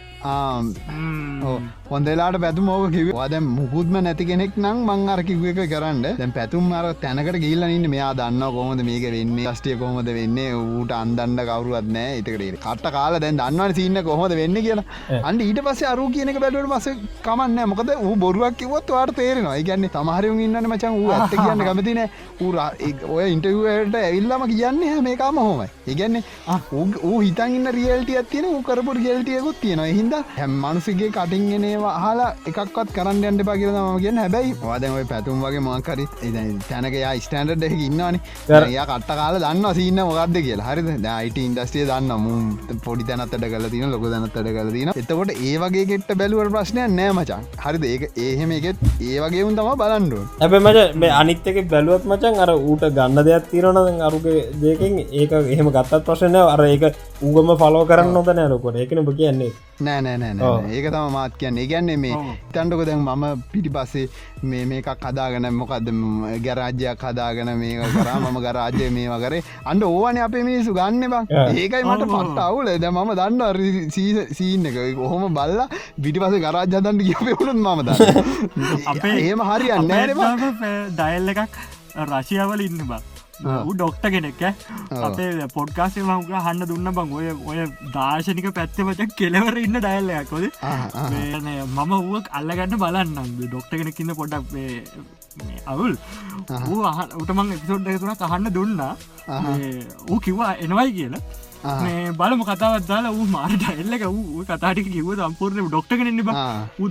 හොඳලාට 1.92 2.36
පැතුම 2.44 2.68
ඕක 2.74 2.92
කිව 2.96 3.08
ද 3.32 3.38
මුකුත්ම 3.46 3.96
නැති 4.04 4.24
කෙනෙක් 4.30 4.54
නම් 4.62 4.78
මං 4.88 5.08
අරකිව 5.14 5.44
එක 5.50 5.58
කරන්න. 5.72 6.02
දැන් 6.20 6.32
පැතුම් 6.36 6.72
අර 6.78 6.84
තැනකට 7.02 7.38
ගිල්ලන්න 7.44 7.86
මෙයා 7.94 8.12
දන්න 8.20 8.44
කොහොමද 8.56 8.82
මේක 8.88 9.04
වෙන්නේ? 9.14 9.52
ස්ටිය 9.58 9.76
කොහොමද 9.82 10.08
වෙන්නේ? 10.18 10.48
ඌට 10.60 10.92
අන්දන්න 11.00 11.42
කවරුවත් 11.48 11.88
නෑ 11.96 12.18
ඉතකට 12.20 12.58
කට 12.64 12.92
කාල 12.96 13.18
දැන් 13.24 13.40
දන්නවන 13.40 13.74
සින්න 13.78 14.02
කොහොද 14.08 14.34
වෙන්න 14.40 14.56
කියලා. 14.66 14.86
අන්ඩ 15.28 15.44
ඊට 15.48 15.60
පස්සේ 15.66 15.90
අරු 15.92 16.06
කියනක 16.16 16.40
බැලුවට 16.44 16.72
පස 16.72 16.86
කමන්න 17.26 17.68
මොකද 17.72 17.92
ඌ 18.06 18.14
බොරුවක් 18.24 18.56
කිවොත් 18.62 18.94
වාට 18.96 19.14
තේරෙනවා. 19.20 19.56
ඉගන්න 19.62 19.88
තමහරයුම් 19.96 20.40
ඉන්න 20.46 20.60
මචන් 20.72 20.98
ඌ 21.02 21.12
ඇත්ත 21.18 21.36
කියන්න 21.42 21.66
කමතින 21.68 22.02
ඌ 22.40 22.52
ඔය 23.16 23.26
ඉන්ටවට 23.34 23.98
ඇවිල්ලම 24.02 24.46
කියන්නේ 24.52 24.96
මේකාම 25.08 25.42
හොමයි 25.44 25.68
ඉගන්නේ 25.94 26.22
ඌ 27.10 27.20
හිතන් 27.26 27.58
ඉන්න 27.60 27.72
රියල්ටිය 27.78 28.24
තියෙන 28.32 28.50
ඌ 28.54 28.62
කරපු 28.70 28.98
රියල්ටියකුත් 29.00 29.60
තියෙනවා. 29.62 29.92
හින්ද 30.00 30.14
හැම් 30.40 30.58
මනුසිගේ 30.64 31.10
කටින්ගෙනවා 31.82 32.00
හලා 32.04 32.34
එකක්වත් 32.48 32.90
කරන්න 32.96 33.24
යන්න 33.28 33.44
පා 33.48 33.56
කියලා 33.60 33.84
ම 33.94 34.00
කියන්න. 34.04 34.18
හැබැයි 34.22 34.54
වාදම 34.62 34.94
පැතුම් 35.12 35.42
වගේ 35.44 35.62
මොකරි 35.66 36.06
තැනකයා 36.70 37.12
ස්ටන්ඩ් 37.24 37.64
එක 37.68 37.74
ඉන්නවාන. 37.88 38.18
යා 38.76 38.86
කට්ට 38.90 39.16
කාල 39.20 39.38
දන්න 39.44 39.74
සින්න 39.78 40.00
මොකක්ද 40.10 40.36
කියලා. 40.46 40.68
හරි 40.70 40.82
යිට 41.26 41.38
ඉන්ඩස්ටිය 41.46 41.86
දන්න 41.90 42.12
මුම් 42.26 42.58
පොඩි 42.86 43.08
තැනත්තට 43.10 43.46
කල 43.54 43.68
තින 43.74 43.90
ලොක 43.94 44.06
තැනත්තට 44.14 44.50
කල 44.58 44.72
තින 44.76 44.92
එතකොට 45.02 45.34
ඒ 45.48 45.54
වගේ 45.64 45.86
ගෙට 45.92 46.12
බැලුවට 46.22 46.52
ප්‍රශ්නය 46.56 46.86
නෑ 46.98 47.12
මචන් 47.16 47.42
හරිද? 47.64 47.84
ඒක 47.92 48.02
ඒහෙම 48.26 48.56
එකෙත් 48.58 48.76
ඒ 49.00 49.18
වගේ 49.24 49.44
උන් 49.48 49.56
තම 49.60 49.72
බලන්ඩුව 49.82 50.22
ඇැබ 50.40 50.58
මච 50.62 50.78
මේ 51.04 51.12
අනිත්තක 51.20 51.62
බැලුවත් 51.74 52.08
මචන් 52.12 52.42
අර 52.46 52.54
ඌට 52.56 52.86
ගන්න 52.98 53.24
දෙයක් 53.30 53.50
තිරනද 53.52 54.04
අරුගේ 54.08 54.46
දෙකින් 54.62 55.00
ඒක 55.22 55.32
එහෙම 55.42 55.72
ගත්තත් 55.76 56.04
ප්‍රශ්නය 56.08 56.40
අර 56.54 56.64
ඒක 56.68 56.88
උගම 57.28 57.52
ෆලෝ 57.60 57.84
කරන්න 57.90 58.14
නොද 58.18 58.32
නෑලකොට 58.38 58.80
ඒකන 58.82 59.04
බ 59.06 59.12
කියන්නේ. 59.18 59.52
නෑ 59.86 60.00
නෑ 60.06 60.18
නෑ 60.22 60.34
නෑ 60.38 60.72
ඒක 60.76 60.86
තම 60.94 61.14
මාත් 61.16 61.36
කියන්න 61.40 61.58
ඒගැන්නේ 61.72 61.96
මේ 61.96 62.14
තැන්ඩක 62.54 62.84
දැන් 62.84 63.02
මම 63.02 63.24
පිටි 63.52 63.70
පස්සේ 63.70 64.06
මේ 64.44 64.64
මේකක් 64.64 64.88
හදාගන 65.02 65.46
මොකක්ද 65.52 65.88
ගැරාජ්‍යයක් 66.44 67.02
හදාගන 67.02 67.50
මේක 67.58 67.80
කරා 67.94 68.18
මම 68.20 68.38
ගරාජ්‍ය 68.46 68.88
මේවා 68.90 69.20
කරේ. 69.20 69.42
අන්ඩ 69.64 69.82
ඕවන 69.84 70.18
අපේ 70.18 70.42
මිනිසු 70.42 70.74
ගන්න 70.74 71.04
බං 71.08 71.24
ඒකයි 71.56 71.82
මට 71.84 72.08
පට 72.14 72.38
අවුල. 72.40 72.66
ද 72.78 72.84
මම 72.88 73.10
දන්න 73.14 73.40
සීන්න 74.32 74.66
එක. 74.66 74.76
ඔහොම 74.98 75.34
බල්ල 75.34 75.60
පිටි 76.02 76.18
පස 76.20 76.34
ගරාජ්‍යදන්ට 76.38 77.02
කියපෙවුණුත් 77.02 77.60
මම 77.66 77.80
ද 77.82 77.90
අපේ- 78.86 79.22
ඒම 79.22 79.40
හරියන්න 79.42 79.88
ඩයිල් 80.90 81.28
එකක් 81.28 81.56
රශයාවල 82.10 82.60
ඉන්න 82.60 82.84
බා. 82.88 83.00
ඌ 83.00 83.11
ඩොක්ට 83.44 84.04
කෙනෙක් 84.14 84.42
අපේ 85.02 85.46
පොඩ්කාසේ 85.54 86.04
මංක 86.04 86.42
හන්න 86.46 86.68
දුන්න 86.70 86.92
බං 86.96 87.14
ඔය 87.18 87.28
ඔය 87.50 87.66
දාශනික 87.94 88.48
පැත්තමච 88.58 89.00
කෙලවර 89.20 89.58
ඉන්න 89.58 89.78
ඩයිල්ලයක්කොද 89.78 90.44
මම 91.66 91.92
ඌුවක් 91.98 92.26
අල්ලගන්න 92.32 92.78
බලන්නම් 92.78 93.30
ඩොක්ට 93.40 93.72
කෙනෙක්කින්න 93.78 94.14
පොඩක් 94.14 94.56
අවුල්. 95.66 95.94
ඌ 96.68 96.82
උටමං 97.22 97.54
එපිසෝඩ් 97.56 97.88
තුන 98.00 98.14
කහන්න 98.22 98.52
දුන්නා. 98.54 98.92
ඌ 100.10 100.20
කිව්වා 100.20 100.52
එනවයි 100.56 100.92
කියලා 100.98 101.22
බලම 102.14 102.42
කතාවත් 102.44 102.86
දාලා 102.88 103.26
මාරට 103.28 103.66
එල්ලක 103.74 104.04
වූ 104.06 104.44
කතාටික 104.44 104.88
කිව 104.88 105.10
සම්පූර්ණ 105.16 105.68
ඩොක්ට 105.68 105.92
කෙනෙන්න 105.92 106.22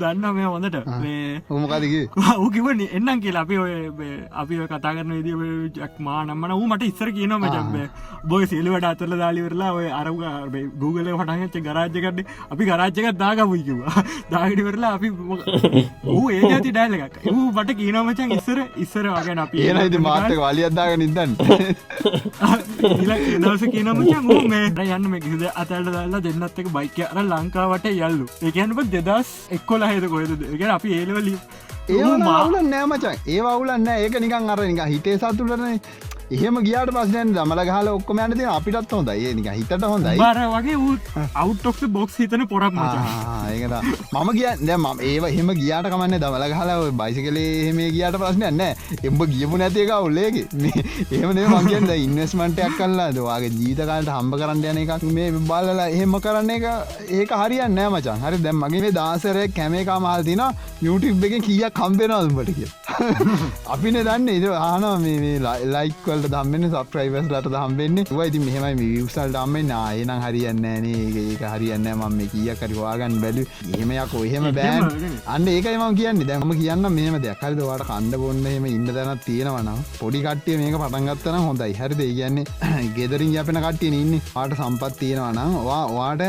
දන්න 0.02 0.26
මේ 0.32 0.46
හොඳට 0.46 0.78
හොමකදක 1.50 2.18
ඌකිවන 2.38 2.84
එන්නම් 2.90 3.22
කියලා 3.22 3.44
අපි 3.44 3.58
ඔය 3.58 3.74
අපි 4.34 4.60
කතා 4.66 4.94
කරන 4.94 5.14
විදි 5.18 5.34
ජක් 5.76 6.00
මානම්මන 6.00 6.54
ඌ 6.54 6.68
මට 6.68 6.84
ඉස්සර 6.84 7.12
කියන 7.12 7.36
මචක්බ 7.36 7.76
බොය 8.26 8.48
සිල්වට 8.48 8.88
අතරල 8.92 9.18
දාලිවරලා 9.18 9.72
ඔය 9.74 9.88
අරග 9.92 10.24
ගූගල 10.76 11.12
හටහච්ච 11.14 11.64
ගරාජ්‍යකට 11.64 12.24
අපි 12.50 12.64
ගරාජ්‍යක 12.66 13.12
දාගමුයි 13.18 13.64
කිවා 13.64 14.06
දාගටිවරලා 14.34 14.94
අපි 14.94 15.12
ඌ 16.16 16.30
ඒ 16.30 16.42
ඇති 16.48 16.72
එකක්. 17.00 17.20
ඌ 17.28 17.52
බට 17.52 17.78
කියනමචන් 17.78 18.36
ඉස්සර 18.38 18.60
ඉස්සර 18.78 19.06
වගෙන 19.10 19.40
අපි 19.40 19.66
ඒන 19.66 19.82
ඉති 19.84 20.00
මාතක 20.00 20.38
වලියද්දාග 20.40 20.96
නිදන්න 20.98 21.36
දවස 23.40 23.64
කියනමචන් 23.68 24.50
මේ 24.52 24.61
යන්න 24.62 25.10
මේ 25.10 25.20
කිද 25.20 25.44
අතට 25.56 25.74
දල්ලා 25.88 26.22
දෙන්නත් 26.22 26.60
එක. 26.60 26.72
බයික 26.78 26.98
අර 27.08 27.24
ලංකාවට 27.24 27.86
යල්ලු. 27.92 28.26
එකනප 28.42 28.80
දෙදස් 28.94 29.30
එක්කොල 29.52 29.84
හෙද 29.84 30.08
කොයද 30.10 30.32
එක 30.54 30.62
අපි 30.78 30.96
ඒලවලි 31.00 31.36
ඒ 31.90 32.04
මවුල 32.24 32.56
නෑමචන් 32.70 33.18
ඒ 33.28 33.42
වුලන්න 33.42 33.88
ඒක 33.88 34.16
නිකන් 34.20 34.50
අර 34.50 34.60
නික 34.62 34.82
හිතේ 34.94 35.18
සතුටන 35.18 35.80
එහෙම 36.32 36.58
ගියාට 36.64 36.92
පස්සෙන් 36.96 37.32
දමල 37.36 37.62
ගහල 37.68 37.88
ඔක්කොම 37.92 38.20
යන 38.22 38.34
තින 38.34 38.50
අපිටත් 38.50 38.94
හොඳ 38.94 39.10
ඒ 39.12 39.32
නික 39.34 39.48
හිතට 39.52 39.86
හොඳයි. 39.86 40.14
බර 40.18 40.38
වගේ 40.54 40.78
වූ 40.78 40.94
අවට්ටොක්ස 41.36 41.82
බොක්ස් 41.90 42.16
හිතන 42.22 42.46
පොරක් 42.48 42.78
ඒකට 42.78 43.74
මම 44.14 44.30
කියන්න 44.32 44.72
ම 44.78 45.02
ඒව 45.04 45.28
එහෙම 45.30 45.52
ගියාට 45.54 45.90
කමන්න 45.92 46.16
දමල 46.24 46.56
හලා 46.56 46.78
බයිසි 46.94 47.26
කලේ 47.26 47.50
එහෙම 47.58 47.82
ගියාට 47.96 48.18
ප්‍රශ්නයන්න 48.18 48.64
එම්බ 49.04 49.26
ගියපු 49.34 49.60
නැතික 49.64 49.92
ඔල්ලේගේ 49.98 50.46
ඒමනේ 51.12 51.48
මගේද 51.56 51.92
ඉන්වස්මටයක් 51.98 52.78
කල්ලා 52.80 53.10
දවාගේ 53.12 53.52
ජීතකාලට 53.58 54.14
හම්බ 54.16 54.40
කරන්න 54.42 54.66
යන 54.72 54.82
එකක් 54.86 55.06
මේ 55.12 55.28
බලලා 55.44 55.90
එහෙම 55.90 56.18
කරන්න 56.20 56.56
එක 56.58 56.68
ඒක 57.12 57.36
හරියන්න 57.42 57.84
මචන් 57.84 58.26
හරි 58.26 58.42
දැම් 58.46 58.64
මගේ 58.66 58.94
දාසරය 58.94 59.46
කැමේකා 59.52 60.00
මාල් 60.00 60.24
තින 60.24 60.46
YouTube 60.82 61.30
එක 61.30 61.38
කිය 61.44 61.68
කම්පෙනවල්මට 61.74 62.56
කිය 62.56 62.72
අපින 63.74 63.98
දන්න. 64.00 64.28
ඉද 64.32 64.46
ආන 64.62 64.86
මේ 65.02 65.38
ලයික්වල් 65.68 66.21
දම්මන්න 66.28 66.70
සප්‍රයිවස් 66.72 67.28
ලට 67.28 67.54
දම්බෙන්නේ 67.54 68.06
වයිති 68.12 68.40
මෙහමයි 68.46 68.76
විවසල් 68.82 69.34
දම්මේ 69.36 69.66
නායනම් 69.66 70.12
හරියන්න 70.24 70.62
නේ 70.62 71.02
ඒක 71.24 71.44
හරියන්න 71.46 71.88
මම 71.94 72.20
කිය 72.32 72.50
කරිවාගන්න 72.62 73.16
බැලු 73.24 73.44
එහෙමයක් 73.70 74.14
ඔහෙම 74.22 74.46
බෑන්. 74.58 74.84
අන්න 75.28 75.48
ඒකයි 75.48 75.78
ම 75.78 75.96
කියන්න. 75.96 76.22
දැම 76.30 76.54
කියන්න 76.62 76.88
මේම 76.98 77.18
දෙයක්හරිද 77.26 77.62
වාට 77.70 77.86
කණ්ඩ 77.90 78.20
බොන්න 78.24 78.46
එම 78.52 78.66
ඉන්න 78.68 78.88
දැනත් 78.90 79.24
තියෙනවනම් 79.28 79.80
පොඩි 80.00 80.22
කට්ටිය 80.26 80.58
මේක 80.62 80.78
පටන්ගත්තන 80.84 81.40
හොඳයි. 81.48 81.74
හරිද? 81.80 82.02
කියන්නේ 82.12 82.46
ගෙදරින් 82.98 83.34
යපෙන 83.36 83.62
කට්ටිය 83.66 84.02
ඉන්න. 84.02 84.14
පාට 84.34 84.58
සම්පත් 84.58 85.00
තියෙනවනම් 85.02 85.58
වාට 85.98 86.26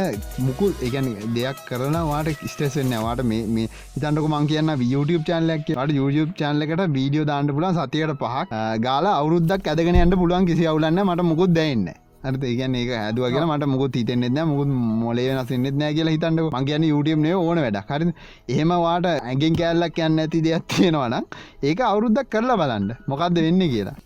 මුකුල් 0.46 0.72
එකන 0.88 1.10
දෙයක් 1.38 1.64
කරන 1.68 1.98
වාට 2.10 2.32
ස්ටේසෙන්න 2.46 2.96
වාට 3.06 3.24
මේ 3.30 3.68
ඉතන්ටක 3.96 4.28
මං 4.30 4.50
කියන්න 4.52 4.74
YouTube 4.92 5.24
චානලක් 5.30 5.66
ට 5.68 5.98
YouTube 6.00 6.32
චානලකට 6.40 6.84
වීඩියෝ 6.98 7.28
දාන්න 7.32 7.52
පුලන් 7.56 7.78
සතියට 7.78 8.14
පහක්. 8.22 8.62
ගාල 8.86 9.10
අවුරුද්දක් 9.12 9.68
ඇදගෙන 9.82 9.98
යන්න 9.98 10.16
පුළුවන් 10.16 10.46
කිසි 10.46 10.66
අවුලන්න 10.66 11.02
මට 11.02 11.22
මුකුත් 11.24 11.52
දැන්න 11.52 11.86
අත 12.28 12.44
ඒගන 12.50 12.74
ඒක 12.80 12.90
ඇදුව 12.96 13.24
කියලා 13.34 13.50
මට 13.50 13.66
මුකුත් 13.74 13.96
හිතෙන්නෙත් 14.00 14.38
මුකුත් 14.50 14.70
මොලේ 15.02 15.26
වෙනස්සෙන්නෙත් 15.30 15.76
නෑ 15.80 15.94
කියලා 15.96 16.14
හිතන්නක. 16.16 16.50
මං 16.54 16.66
කියන්නේ 16.68 16.92
YouTube 16.94 17.22
නේ 17.24 17.34
ඕන 17.34 17.58
වැඩ 17.64 17.78
හරි 17.90 18.12
එහෙම 18.54 18.74
වාට 18.84 19.06
ඇගෙන් 19.12 19.56
කෑල්ලක් 19.60 19.98
යන්න 20.06 20.22
ඇති 20.24 20.42
දෙයක් 20.46 20.66
තියෙනවනම් 20.74 21.24
ඒක 21.70 21.80
අවුරුද්දක් 21.88 22.30
කරලා 22.34 22.58
බලන්න. 22.62 22.88
මොකක්ද 23.10 23.38
වෙන්න 23.46 23.62
කියලා. 23.74 23.96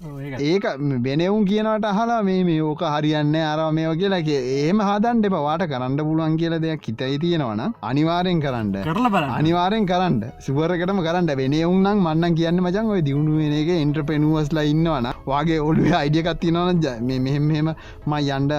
ඒක 0.51 0.65
බෙනෙවුන් 1.07 1.45
කියනට 1.51 1.89
අහලා 1.93 2.21
මේ 2.29 2.45
මේ 2.49 2.61
ඕක 2.71 2.83
හරියන්න 2.95 3.37
අරව 3.53 3.69
මේෝ 3.79 3.95
කියලා 4.03 4.23
ඒම 4.63 4.81
හදන්ට 4.89 5.33
පවාට 5.35 5.67
කරන්න 5.73 5.99
පුළුවන් 6.09 6.39
කියලා 6.43 6.63
දෙයක් 6.65 6.89
හිතයි 6.91 7.19
තියෙනවන 7.25 7.63
අනිවාරෙන් 7.91 8.41
කරන්න. 8.47 8.73
කරලා 8.89 9.13
බල 9.17 9.29
අනිවාරෙන් 9.41 9.87
කරන්න. 9.93 10.19
සුවරකටම 10.47 11.05
කරන්න. 11.09 11.33
වෙනවුන්නම් 11.43 12.03
මන්නන් 12.07 12.35
කියන්න 12.41 12.65
මචන් 12.65 12.91
ඔය 12.97 13.03
දියුණු 13.11 13.37
වෙන 13.41 13.55
එක 13.61 13.71
එන්ට්‍රපෙනුවස්ලා 13.77 14.67
ඉන්නවන 14.73 15.13
වගේ 15.31 15.61
ඔලුව 15.69 15.93
අයිඩියකත් 16.01 16.41
තිනවන 16.43 16.83
මෙහෙම 17.27 17.69
ම 18.07 18.16
යන්ඩ 18.20 18.53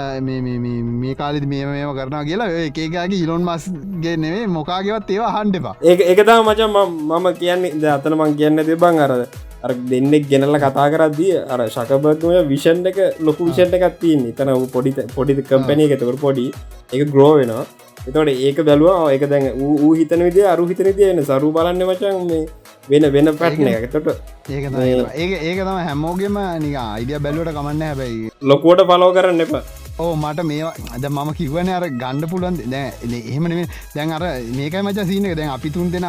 මේ 1.01 1.15
කාලෙද 1.15 1.45
මේ 1.51 1.65
මේම 1.65 1.91
කරනවා 1.97 2.23
කියලා 2.29 2.51
ඒකේකාගේ 2.61 3.23
ඉලොන් 3.25 3.49
මස්ගේ 3.49 4.15
නෙවේ 4.23 4.45
මොකාගවත් 4.55 5.11
ඒවා 5.15 5.33
හන්ඩපා 5.35 5.75
ඒ 5.83 5.97
එකතා 6.13 6.39
මචන් 6.43 6.79
මම 7.09 7.27
කියන්නේ 7.41 7.75
ද 7.81 7.93
අතන 7.97 8.17
මං 8.19 8.39
කියන්න 8.39 8.65
තිබං 8.69 9.05
අරද 9.05 9.27
අර 9.63 9.71
දෙන්නෙක් 9.91 10.29
ගෙනල්ල 10.29 10.57
කතා 10.57 10.87
කරද්දී 10.93 11.33
අර 11.53 11.59
ශකබර්ගය 11.67 12.43
විෂන් 12.51 12.85
එක 12.91 12.99
ලොකු 13.19 13.49
විෂන්ට 13.49 13.73
එකත් 13.77 13.99
තියන්න. 14.01 14.23
තන 14.33 14.53
පොඩි 14.75 14.91
පොඩි 15.15 15.41
කම්පැනය 15.41 15.83
එකතකට 15.87 16.19
පොඩි 16.21 16.45
එක 16.93 17.01
ග්‍රෝ 17.13 17.33
වෙනවා. 17.39 17.65
එතවට 18.07 18.43
ඒක 18.47 18.59
බැලවා 18.67 19.11
ඒක 19.13 19.25
දැන් 19.29 19.45
ඌ 19.57 19.93
හිතන 19.99 20.23
විදි 20.27 20.45
අරු 20.45 20.67
හිතන 20.69 20.89
තියන 20.93 21.23
සරු 21.23 21.51
බලන්න 21.51 21.83
මචන් 21.87 22.21
මේ 22.29 22.43
වෙන 22.91 23.05
වෙන 23.13 23.27
පැට්න 23.39 23.67
එකතොට 23.69 24.07
ඒක 24.49 24.65
තමයි. 24.71 24.91
ඒක 25.15 25.31
ඒක 25.47 25.59
තම 25.59 25.79
හැමෝගෙම 25.87 26.37
නික 26.63 26.75
අයිඩිය 26.83 27.19
බැලුවට 27.25 27.51
කමන්න 27.57 27.83
හැබැයි. 27.87 28.29
ලොකෝට 28.51 28.81
පලෝ 28.91 29.09
කරන්න 29.17 29.43
එපා 29.45 29.63
ඕ 30.05 30.09
මට 30.15 30.45
මේ 30.49 30.63
අද 30.95 31.05
මම 31.09 31.29
කිවන 31.39 31.69
අර 31.75 31.83
ගණ්ඩ 32.01 32.29
පුළුවන් 32.31 32.57
දැ. 32.73 32.87
එහෙමන 33.31 33.53
දැන් 33.95 34.11
අර 34.17 34.23
මේකයි 34.57 34.81
මච 34.85 35.05
සීනක 35.09 35.35
දැන් 35.39 35.51
අපි 35.55 35.69
තුන් 35.75 35.91
දෙෙන 35.93 36.05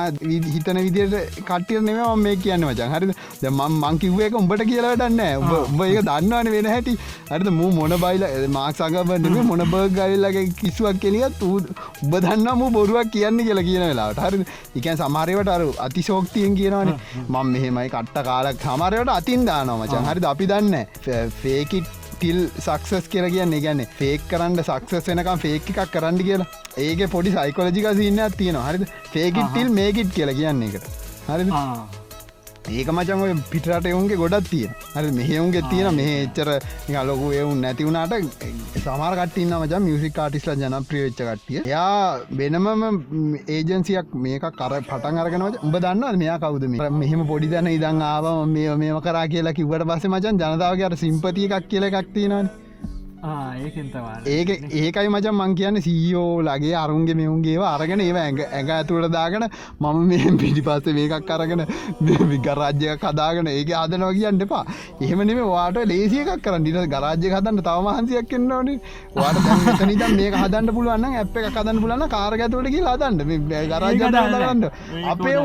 හිතන 0.54 0.80
විදියට 0.86 1.40
කටිය 1.50 1.80
නෙම 1.88 2.00
මේ 2.24 2.36
කියන්න 2.44 2.66
මචන් 2.68 2.94
හරි 2.94 3.50
ම 3.50 3.62
මංකිව්ව 3.84 4.20
එක 4.26 4.38
උඹට 4.40 4.64
කියලා 4.70 4.94
දන්න 5.02 5.22
උඹ 5.42 5.82
ඒක 5.86 6.00
දන්නවන 6.10 6.52
වෙන 6.56 6.70
හැටි. 6.72 6.94
අරද 7.36 7.48
මූ 7.60 7.70
මොන 7.78 7.96
බයිල 8.04 8.26
මාක්සගබනම 8.58 9.38
මොන 9.50 9.64
බර්ග 9.74 9.96
ගයිල්ලගේ 9.98 10.46
කිසිවක් 10.60 11.00
කෙලියත් 11.04 11.42
උබ 11.50 12.14
දන්නම 12.24 12.64
බොරුවක් 12.76 13.12
කියන්න 13.16 13.44
කියලා 13.46 13.66
කියන 13.68 13.86
වෙලාට 13.90 14.22
හරි 14.26 14.44
එකන් 14.78 15.00
සමාරයට 15.02 15.52
අරු 15.56 15.70
අතිශෝක්තියෙන් 15.86 16.58
කියනවන. 16.60 16.92
මං 17.32 17.46
මෙහෙමයි 17.54 17.88
කට්ට 17.94 18.26
කාලක් 18.28 18.66
සමරයට 18.66 19.14
අතින් 19.18 19.48
දානවා 19.50 19.78
මචන් 19.86 20.10
හරි 20.10 20.26
අපි 20.32 20.50
දන්න 20.52 20.76
ෆේකිට් 21.42 21.86
ටිල් 22.18 22.40
සක්සස් 22.60 23.08
කියල 23.12 23.28
කියන්න 23.34 23.56
ගැන්න 23.66 23.84
ෆේක් 24.00 24.26
කරන්න 24.32 24.62
සක්සස් 24.64 25.08
වෙනකම් 25.10 25.44
ෆේක් 25.44 25.70
එකක් 25.74 25.94
කරන්න 25.94 26.24
කියලා. 26.28 26.48
ඒක 26.86 27.06
පොඩි 27.14 27.36
සයිකොලජික 27.36 27.88
සින්න 28.02 28.26
තියෙන 28.40 28.60
හරිද? 28.66 28.84
ෆේකිට් 29.14 29.54
ටිල් 29.54 29.72
මේකිට් 29.80 30.12
කියලා 30.18 30.38
කියන්න 30.42 30.68
එකට 30.68 30.92
හරි 31.28 31.50
ඒක 32.70 32.90
මචන් 32.92 33.22
ඔය 33.24 33.32
පිටරට 33.52 33.86
එවුන්ගේ 33.86 34.18
ගොඩත් 34.22 34.48
තියෙන. 34.50 34.72
හරි 34.94 35.12
මෙහෙවුන්ගේ 35.18 35.62
තියෙන 35.70 35.94
මේ 35.94 36.14
එච්චර 36.24 36.50
ලොකු 37.10 37.32
එවුන් 37.32 37.62
නැතිවුණට 37.64 38.14
සමාරකටන්න 38.84 39.54
මච 39.60 39.80
මියසික් 39.86 40.14
කාටිස්ල 40.18 40.52
ජනප්‍රිය 40.54 41.02
වෙච්ච 41.06 41.22
කට්ටිය. 41.22 41.62
යා 41.66 42.20
වෙනමම 42.38 42.84
ඒජන්සියක් 43.48 44.14
මේක 44.26 44.46
කර 44.60 44.78
පටන් 44.82 45.20
අරගෙනව 45.24 45.58
උඹ 45.62 45.76
දන්න 45.78 46.22
මෙයා 46.22 46.38
කවුද 46.38 46.68
මේ? 46.68 46.90
මෙහෙම 47.02 47.26
පොඩි 47.26 47.52
දැන 47.54 47.72
ඉදං 47.74 48.06
ආව 48.12 48.30
මේ 48.54 48.78
මේම 48.84 49.02
කරා 49.02 49.26
කියලා 49.34 49.56
කිවට 49.58 49.88
පස 49.90 50.08
මචන් 50.12 50.40
ජනතාවගේ 50.44 51.02
සිම්පතිය 51.04 51.50
එකක් 51.50 51.68
කියල 51.68 51.90
එකක් 51.90 51.96
ඒකතවා 51.98 52.67
ඒක 53.18 54.50
ඒකයි 54.80 55.08
මචන් 55.08 55.34
මං 55.34 55.54
කියන්න 55.58 55.78
සීෝ 55.86 56.42
ලගේ 56.48 56.74
අරුන්ගේ 56.82 57.16
මෙවුන්ගේ 57.20 57.56
අරගෙන 57.70 58.00
ඒව 58.04 58.18
ඇඟ 58.20 58.42
ඇඟ 58.46 58.70
ඇතුළට 58.74 59.10
දාගෙන 59.16 59.44
මම 59.80 59.98
මේ 60.10 60.30
පිටි 60.42 60.62
පස්සේ 60.68 60.94
මේකක් 60.98 61.30
අරගෙන 61.36 61.62
විගරාජ්‍යය 62.32 62.94
කදාගෙන 63.04 63.50
ඒක 63.52 63.72
ආදනවා 63.80 64.12
කියන්න 64.18 64.44
එපා. 64.46 64.64
එහෙමනෙම 65.00 65.40
වාට 65.54 65.80
ලේසිය 65.92 66.22
එකක් 66.22 66.44
කරන්න. 66.44 66.68
ට 66.68 66.86
ගරාජ්‍ය 66.94 67.32
හදන්න 67.34 67.58
තව 67.68 67.78
මහන්සියක් 67.86 68.32
එන්නවන 68.38 68.70
වාට 69.16 69.38
නිද 69.90 70.04
මේක 70.20 70.34
හදන්න 70.42 70.70
පුළුවන් 70.76 71.08
ඇප් 71.22 71.36
එක 71.42 71.50
කදන්න 71.56 71.82
පුලන්න 71.82 72.06
කාරගඇතුවට 72.14 72.70
කියලා 72.76 72.94
හදන්න. 72.96 73.18
ගරාජ 73.72 73.94
හදන්න 74.04 74.62
අපේ 75.14 75.36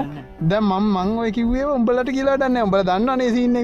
දැ 0.52 0.62
මං 0.62 0.86
මං 0.94 1.18
ඔය 1.24 1.32
කිවේ 1.40 1.66
උඹලට 1.78 2.14
කියලා 2.20 2.38
දන්න 2.44 2.62
උඹල 2.68 2.86
දන්න 2.92 3.10
නේසින්න 3.24 3.58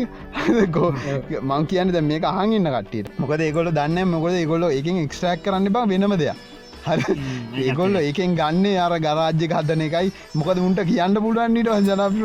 මං 1.53 1.69
කියන්න 1.69 1.93
දැ 1.95 2.05
මේක 2.11 2.29
අහගන්න 2.33 2.69
කට්ටියට. 2.75 3.13
මොකද 3.21 3.41
ඒකොල 3.47 3.71
දන්න 3.79 3.97
මොකද 4.05 4.39
ඒගොල්ල 4.43 4.69
එකින් 4.69 5.03
එක්ස්ට්‍රක් 5.05 5.43
කරන්න 5.43 5.73
බා 5.75 5.89
වෙනම 5.91 6.15
දෙයක්. 6.23 6.47
හරි. 6.85 7.15
ඒගොල්ල 7.63 7.95
එකෙන් 8.01 8.35
ගන්න 8.39 8.65
අර 8.85 8.93
ගරාජ්‍ය 9.05 9.47
හදන 9.51 9.83
එකයි. 9.87 10.11
මොකද 10.39 10.61
උන්ට 10.67 10.81
කියන්න 10.89 11.15
පුළුවන්නිට 11.25 11.71
ජනප 11.87 12.15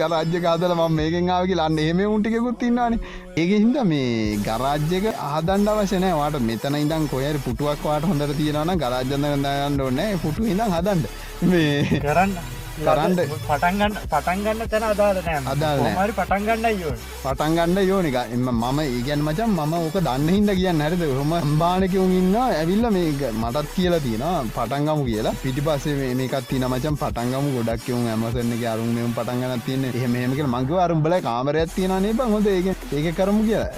ගරාජ්‍ය 0.00 0.42
කාදල 0.46 0.74
ම 0.74 0.82
මේකෙන් 0.98 1.30
ආවගේ 1.36 1.58
ලන්න 1.60 1.78
එහෙම 1.84 2.04
උන්ටිකුත් 2.16 2.58
තින්නවාන 2.62 2.98
ඒක 3.36 3.50
හින්ද 3.54 3.80
මේ 3.92 4.36
ගරාජ්‍යක 4.48 5.08
ආදන්ඩ 5.30 5.74
වශනය 5.78 6.12
වාට 6.20 6.38
මෙතන 6.50 6.78
ඉදන් 6.82 7.10
කොයර 7.14 7.36
පුටුවක් 7.46 7.82
වාට 7.90 8.08
හොඳට 8.12 8.36
තියෙනවන 8.40 8.78
ගරාජ්‍යන්න 8.84 9.28
ගන්න 9.34 9.82
ඕන්න 9.88 10.06
පුටු 10.24 10.48
ඉඳම් 10.54 10.78
හදන්ඩ 10.78 11.04
මේ 11.52 12.00
කරන්න 12.06 12.57
කරන්න. 12.80 13.16
පටන්ගන්න 13.42 13.94
පටන්ගන්න 14.04 14.62
තැන 14.72 14.86
අදාළ 14.90 15.20
නෑ. 15.20 15.92
මරි 15.98 16.12
පටන්ගන්න 16.12 16.80
යෝ 16.82 16.94
පටන්ගන්න 17.24 17.78
යෝනික 17.82 18.18
එම 18.28 18.48
මම 18.52 18.80
ඒගැන් 18.84 19.22
මචන් 19.22 19.50
මම 19.50 19.74
ඕක 19.78 19.98
දන්න 20.00 20.28
හිද 20.28 20.50
කියන්න 20.54 20.80
හැරිද? 20.80 21.04
හොම 21.12 21.32
අම්බානකවුන් 21.34 22.16
ඉන්න 22.20 22.36
ඇවිල්ල 22.38 22.88
මේ 22.90 23.32
මටත් 23.34 23.74
කියලා 23.74 24.00
තියෙන 24.00 24.50
පටන්ගමු 24.56 25.04
කියලා. 25.04 25.36
පිටි 25.42 25.62
පසේ 25.62 26.14
මේකත් 26.14 26.48
තින 26.48 26.66
මචන් 26.68 26.96
පටන්ගම 26.96 27.46
ගොඩක්යවුන් 27.56 28.08
ඇමසන්න 28.08 28.52
අරුම් 28.68 28.90
මෙම 28.96 29.14
පටන්ගන්න 29.14 29.64
තියන 29.66 29.84
එහෙමක 29.86 30.42
මංගව 30.46 30.78
අරුම්බල 30.78 31.20
කාමරයක් 31.20 31.74
තියෙනනේ 31.74 32.12
බ? 32.12 32.20
හොඳ. 32.34 32.46
ඒ 32.48 32.74
ඒක 32.92 33.16
කරමු 33.16 33.42
කියලා. 33.44 33.70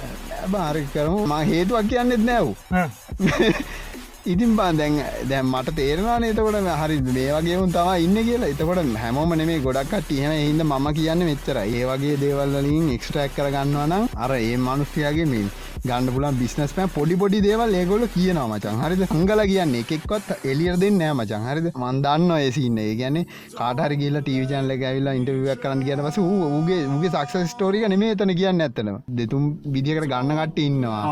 බාරි 0.48 0.86
කරමු. 0.94 1.26
ම 1.26 1.32
හේතුවක් 1.44 1.88
කියන්නෙත් 1.88 2.22
නෑව් 2.24 2.48
ඉතින් 4.22 4.54
බා 4.54 4.72
දැන් 4.72 4.96
දැන් 5.28 5.46
මට 5.46 5.72
තේරවා 5.76 6.18
නතකොට 6.20 6.56
හරි 6.80 6.96
මේ 7.06 7.30
වගේුන් 7.34 7.72
තම 7.72 7.88
ඉන්න 7.98 8.18
කියලා. 8.18 8.48
එතකොට 8.48 8.80
හැමෝම 8.94 9.32
නෙමේ 9.32 9.60
ගොඩක් 9.60 9.94
තියන 10.08 10.32
හිද 10.32 10.60
ම 10.62 10.88
කියන්න 10.92 11.24
මෙච්චර 11.24 11.56
ඒ 11.58 11.84
වගේ 11.86 12.20
දේවල්ලින් 12.20 12.90
එක්ස්ට්‍රක් 12.96 13.32
කරගන්නවනම් 13.36 14.04
අර 14.16 14.32
ඒ 14.36 14.56
මනුස්්‍යයාගේ 14.58 15.26
මේ 15.26 15.48
ගන්න 15.84 16.08
පුලන් 16.14 16.38
බිස්නස් 16.40 16.72
පෑ 16.76 16.88
පොඩි 16.94 17.14
පොඩි 17.20 17.38
දේවල් 17.44 17.74
ඒගොල 17.78 18.02
කියනවා 18.14 18.46
මචන් 18.50 18.80
හරිද? 18.82 19.02
හංගල 19.12 19.40
කියන්න 19.50 19.76
එකෙක්වත් 19.78 20.28
එලියර් 20.50 20.74
දෙන්න 20.82 21.00
මචන් 21.10 21.46
හරිද? 21.48 21.68
මන්දන්න 21.82 22.32
ඒසින්න 22.36 22.80
ඒ 22.82 22.94
ගැන 23.00 23.16
කාටහර 23.58 23.94
කියල 24.02 24.18
ටීවිචන්ල 24.20 24.74
ඇවිල්ලා 24.74 25.14
ඉන්ටවියක් 25.20 25.62
කරන්න 25.62 25.84
කියන 25.86 26.02
පස 26.06 26.18
ූගේ 26.24 26.80
ගේ 27.02 27.12
සක්ස 27.14 27.54
ස්ටෝරික 27.54 27.86
නෙමේ 27.92 28.12
තන 28.22 28.34
කියන්න 28.40 28.64
ඇත්තනව 28.66 28.98
දෙතුම් 29.20 29.46
විදිකට 29.76 30.08
ගන්න 30.12 30.36
කට 30.40 30.66
ඉන්නවා. 30.66 31.02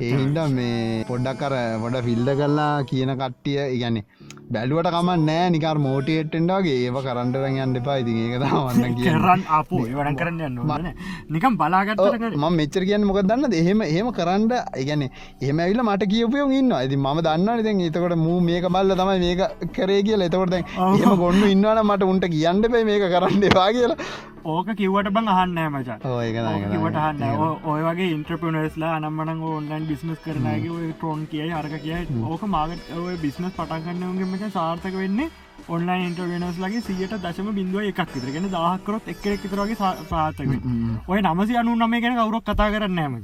ඒහින්ද 0.00 0.40
මේ 0.56 1.04
පොඩ්ඩක් 1.10 1.42
කර 1.42 1.56
පොඩ 1.84 2.00
ෆිල්ඩ 2.08 2.32
කරලා 2.40 2.72
කියන 2.92 3.14
කට්ටිය 3.20 3.60
ඉගැන්නේ 3.76 4.04
බැලුවට 4.54 4.88
කම 4.94 5.08
නෑ. 5.28 5.44
නිකර 5.54 5.78
මෝටියට්ටෙන්ඩගේ 5.84 6.74
ඒව 6.86 6.96
කරන්ටර 7.06 7.44
යන්න 7.48 7.78
එපා. 7.80 7.96
ඉතින් 8.02 8.18
ඒක 8.24 8.34
වන්න 8.42 8.96
කිය 8.98 9.06
කරන්න 9.08 9.42
අපපු 9.58 9.80
වැඩ 9.98 10.18
කරන්න 10.20 10.40
යන්න 10.48 10.90
නිකම් 11.36 11.56
බලාගත්ත 11.62 12.02
ම 12.42 12.44
මෙච්චර 12.60 12.84
කියන්න 12.90 13.06
මොක 13.08 13.20
දන්න 13.30 13.56
එහෙම 13.60 13.80
එහෙම 13.88 14.10
කරන්න 14.18 14.44
ඉගැන 14.82 15.06
එහමඇවිල 15.06 15.82
මට 15.86 16.10
කියපයෝ 16.12 16.50
ඉන්න 16.60 16.76
ඇති 16.80 17.00
ම 17.00 17.08
දන්න 17.28 17.64
ති 17.66 17.88
එතකොට 17.88 18.16
මූ 18.26 18.38
මේක 18.50 18.68
බල්ල 18.76 18.94
තමයි 19.00 19.18
මේක 19.26 19.72
කරේ 19.78 20.02
කියල. 20.10 20.28
එතකොට 20.28 20.54
එහම 20.60 21.18
ගොන්න 21.24 21.42
ඉන්නවන 21.54 21.82
මට 21.88 22.10
උන්ට 22.12 22.30
කියන්න 22.36 22.62
පයි 22.76 22.84
මේක 22.92 23.10
කරන්න 23.16 23.50
එවා 23.50 23.68
කියලා 23.78 23.98
ඕක 24.44 24.68
කිවට 24.78 25.08
බං 25.16 25.28
අහන්න 25.32 25.58
මචා. 25.74 25.98
කිවට 26.72 26.98
හන්න 27.02 27.22
ඔය 27.72 27.80
වගේ 27.86 28.10
ඉන්ට්‍රපනස්ලා 28.16 28.92
අනම්මන 28.98 29.42
ඔන්ලයින් 29.50 29.86
බිස්නස් 29.90 30.18
කරනගේ 30.24 30.90
ට්‍රෝන් 30.92 31.22
කියයි 31.32 31.52
අරක 31.60 31.74
කියයි. 31.84 32.04
ඕක 32.30 32.42
මාගට 32.56 32.92
ඔය 32.98 33.16
බිස්නස් 33.24 33.56
පටන්ගන්නගේම 33.58 34.50
සාර්ථක 34.58 35.00
වෙන්නේ 35.02 35.30
ඔන්ලයින් 35.68 36.06
ඉන්ටර්වෙනස් 36.06 36.58
ලගේ 36.58 36.82
සියට 36.82 37.14
දශම 37.18 37.48
බිඳුව 37.56 37.86
එකක් 37.90 38.00
විතරගෙන 38.14 38.48
දහක්කරොත් 38.48 39.08
එක් 39.08 39.26
එකතරගේ 39.26 39.76
පාතක 40.10 40.40
ඔය 41.08 41.20
නමසි 41.20 41.56
අනු 41.56 41.76
නම 41.76 41.94
ගැන 42.04 42.18
කවුරක් 42.18 42.44
කතා 42.44 42.68
කරන්න 42.72 42.94
නෑම 42.94 43.14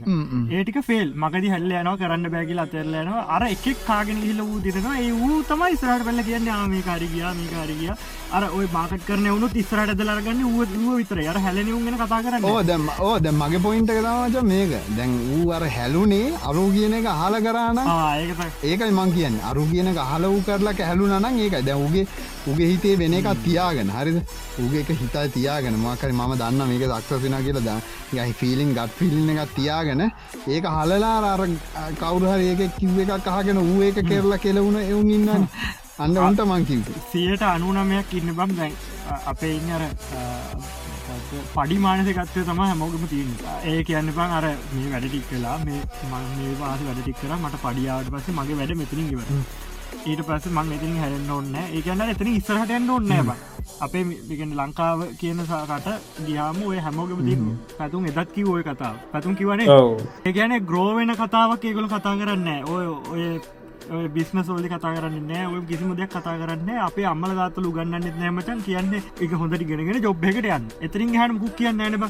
ඒටික 0.50 0.80
ෆෙල් 0.82 1.12
මකදි 1.16 1.52
හල්ල 1.54 1.74
යනවා 1.74 1.96
කරන්න 1.96 2.32
බැගිල 2.34 2.64
අතරලයනවා 2.64 3.26
අර 3.36 3.42
එකෙක් 3.48 3.84
කාගෙන 3.86 4.22
හිල 4.22 4.40
වූ 4.42 4.62
දිරෙනවා 4.62 4.96
ඒ 4.98 5.12
වූ 5.14 5.42
තමයි 5.44 5.76
ස්රට 5.76 6.06
පල්ල 6.06 6.24
කියන්න 6.24 6.50
ආමේ 6.50 6.82
කාරිගිය 6.82 7.28
මේ 7.34 7.52
කාරිගිය 7.52 7.92
අර 8.32 8.44
ඔය 8.50 8.66
මාකට 8.72 9.04
කරන 9.06 9.26
වුණු 9.26 9.48
තිස්රට 9.50 9.94
දලරගන්න 9.94 10.42
ුව 10.46 10.90
විතර 10.92 11.20
අර 11.26 11.38
හැලනවුන් 11.40 11.86
ගැන 11.86 11.96
කතා 11.98 12.20
කරන්න 12.24 12.44
ඕ 12.46 12.60
දැම් 12.62 12.84
ඕ 13.00 13.14
දැ 13.18 13.32
මගේ 13.34 13.60
පොයින්ට 13.60 13.90
කතාවච 13.90 14.36
මේක. 14.44 14.74
දැන් 14.96 15.16
වූ 15.22 15.50
අර 15.52 15.64
හැලුනේ 15.68 16.32
අරු 16.44 16.64
කියන 16.72 16.94
එක 16.94 17.08
හල 17.12 17.36
කරාන 17.42 17.80
ඒකයි 18.62 18.92
මං 18.92 19.12
කියන්න. 19.12 19.40
අරු 19.44 19.64
කියන 19.66 19.90
හල 19.94 20.24
වූ 20.26 20.42
කරලා 20.42 20.74
හැලුනනං 20.80 21.40
ඒක 21.40 21.58
දැව්ගේ 21.66 22.06
උගේ 22.46 22.68
හිතේ 22.72 22.96
වෙන 22.98 23.14
එකක් 23.14 23.30
තියාගෙන. 23.44 23.90
හරිද? 23.90 24.18
උගේ 24.58 24.80
එක 24.80 24.90
හිතා 25.02 25.26
තියාගෙන. 25.36 25.74
මකර 25.76 26.12
ම 26.12 26.22
දන්න 26.36 26.68
මේක 26.68 26.84
දක්ෂසින 26.84 27.36
කියලා 27.46 27.66
ද. 27.68 27.70
යහි 28.12 28.32
ෆිලින් 28.34 28.72
ගත් 28.74 28.90
ෆිල්න්න 28.98 29.30
එකක් 29.34 29.52
තියාගෙන 29.56 30.02
ඒක 30.48 30.64
හලලා 30.76 31.16
අර 31.32 31.42
කවුරහර 32.00 32.40
ඒක 32.40 32.62
කිව් 32.78 32.98
එකක් 33.04 33.28
අහගෙන 33.28 33.60
වූ 33.60 33.82
ඒක 33.82 34.00
කෙරලා 34.10 34.42
කෙලවුණ 34.44 34.80
එවුන් 34.82 35.10
ඉන්න 35.16 35.30
අන්න 35.98 36.16
ඔන්ට 36.18 36.42
මංකිව 36.50 36.90
සියට 37.12 37.42
අනුනමයක් 37.48 38.14
ඉන්න 38.18 38.34
බම් 38.38 38.56
දැයි 38.58 38.74
අපේ 39.26 39.52
ඉන්න 39.58 39.72
අර 39.76 39.82
පඩි 41.54 41.76
මානසකත්වය 41.84 42.44
තම 42.44 42.60
හැමෝගම 42.62 43.04
තියන්න. 43.12 43.32
ඒ 43.70 43.80
කියන්න 43.84 44.12
පන් 44.18 44.36
අර 44.38 44.46
මේ 44.74 44.90
වැඩටික් 44.92 45.26
කලා 45.30 45.56
මේ 45.64 45.80
මං 46.10 46.30
මේ 46.36 46.54
වාස 46.60 46.86
වැඩටික් 46.86 47.18
කර 47.22 47.34
මට 47.38 47.64
පඩියාවට 47.64 48.12
පස්සේ 48.14 48.38
මගේ 48.38 48.58
වැඩ 48.60 48.78
මෙතිනින් 48.82 49.12
ඉවර 49.14 49.28
ඊට 50.06 50.22
පස්ස 50.26 50.50
මං 50.50 50.72
ඉතින් 50.76 50.96
හැරෙන්න්න 51.02 51.30
ඔන්න 51.30 51.54
ඒකන්න 51.60 52.02
එතන 52.08 52.30
ඉස්සරහට 52.32 52.70
එන්න 52.78 52.90
ඔන්න 52.90 53.12
බ. 53.28 53.30
අපේ 53.80 54.04
විගෙන 54.28 54.56
ලංකාව 54.56 55.04
කියන 55.20 55.44
සාකට 55.46 55.88
ගියාම 56.26 56.58
ඔය 56.64 56.78
හැමෝගම 56.78 57.22
ති 57.28 57.36
පැතුම් 57.78 58.06
එදත් 58.06 58.34
කිව 58.34 58.50
ඔය 58.50 58.62
කතා 58.62 58.92
පැතුම් 59.12 59.36
කිවනේ 59.36 59.68
ඒගැන 60.24 60.58
ග්‍රෝවෙන 60.66 61.14
කතාවක් 61.16 61.64
ඒගොල 61.64 61.88
කතා 61.88 62.16
කරන්න 62.16 62.48
ඔය 62.66 62.84
ඔය 63.90 64.04
බිස්න 64.08 64.42
සෝලි 64.44 64.68
කතා 64.68 64.92
කරන්න 64.96 65.30
ඔය 65.52 65.60
කිසිම 65.68 65.94
දෙයක් 65.96 66.12
කතා 66.12 66.36
කරන්න 66.40 66.68
අපේ 66.88 67.06
අම්මල 67.06 67.32
ගත්තලු 67.38 67.72
ගන්නන්න 67.72 68.18
නෑමචන් 68.18 68.60
කියන්න 68.66 68.92
එක 68.94 69.32
හොඳට 69.34 69.64
ගෙනගෙන 69.66 70.02
ජොබ් 70.02 70.24
එකට 70.24 70.46
යන්න. 70.46 70.68
එතරින් 70.80 71.16
හම 71.16 71.38
කුක් 71.40 71.56
කියන්න 71.56 71.82
නබ 71.88 72.04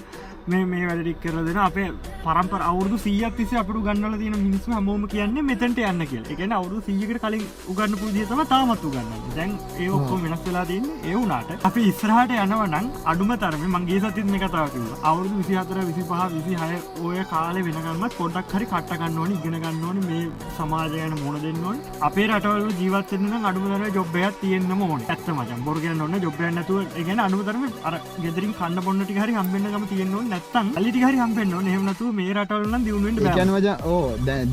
මේ 0.47 0.65
මේ 0.65 0.87
වැඩටික් 0.87 1.21
කර 1.23 1.45
දෙන 1.47 1.59
අපේ 1.59 1.89
පරම්පර 2.25 2.63
අවුදු 2.63 2.99
සීයක් 2.99 3.37
තිස 3.37 3.53
අපට 3.55 3.81
ගන්නල 3.87 4.17
තින 4.19 4.37
මිනිස්සු 4.45 4.73
හමෝම 4.73 5.07
කියන්නේ 5.09 5.43
මෙතැට 5.43 5.81
යන්න 5.91 6.07
කියල. 6.11 6.25
එකන 6.35 6.53
අවුදු 6.53 6.81
සීකට 6.87 7.21
කලින් 7.25 7.45
උගන්න 7.71 7.97
පුදිතම 8.01 8.43
තාමත් 8.53 8.85
උගන්න 8.89 9.11
දැන් 9.37 9.53
ඒ 9.79 9.89
ඔක්කො 9.91 10.21
වෙනස් 10.25 10.45
වෙලා 10.47 10.65
තින්න 10.71 10.89
ඒවුනාට 11.05 11.67
අපි 11.71 11.87
ඉස්රහට 11.91 12.35
යනවනම් 12.37 12.91
අඩුම 13.13 13.33
තරම 13.43 13.65
මගේ 13.77 14.01
සතිත් 14.05 14.31
මේ 14.33 14.43
කතාවකිව 14.45 14.87
අවුදු 15.03 15.35
විසි 15.39 15.59
හතර 15.61 15.81
විසි 15.89 16.07
පහ 16.11 16.23
විසි 16.35 16.55
හය 16.63 16.81
ඔය 17.05 17.25
කාලේ 17.33 17.67
වෙනගන්නත් 17.69 18.19
පොඩක් 18.21 18.55
හරි 18.55 18.71
කට්ටගන්න 18.73 19.21
ඕනි 19.25 19.39
ඉගෙන 19.41 19.59
ගන්න 19.63 19.85
ඕනි 19.91 20.07
මේ 20.09 20.25
සමාජයන 20.57 21.15
මුණ 21.23 21.41
දෙන්න 21.45 21.65
ඕන. 21.65 21.79
අපේ 22.09 22.27
රටවල 22.29 22.69
ජීවත්වන්න 22.81 23.49
අඩුමදර 23.51 23.87
ජොබ්බයක් 23.99 24.41
තියෙන්න්න 24.43 24.73
ඕන. 24.81 25.01
ඇත්ත 25.09 25.29
මචන් 25.37 25.65
බොර්ගන්න 25.67 26.05
ඔන්න 26.07 26.21
ජොබ්බයන්නතුව 26.27 26.99
එකගෙන 27.01 27.25
අනුතරම 27.27 27.65
අර 27.89 27.95
ගෙදරින් 28.25 28.53
කන්න 28.59 28.85
බොන්නටි 28.87 29.21
හරි 29.21 29.39
හම්බෙන්න්නගම 29.39 29.87
තියෙන්නවා 29.93 30.30
නැත්තන් 30.33 30.67
අලිටි 30.79 31.01
හරි 31.03 31.19
හම්බෙන්න්න 31.23 31.65
නෙමනතු 31.67 32.11
මේ 32.13 32.33
රටවලන්න 32.35 32.85
දියුණුවෙන්ට 32.87 33.21
ඒකන 33.23 33.53
වජ 33.57 33.69
ඕ 33.87 34.03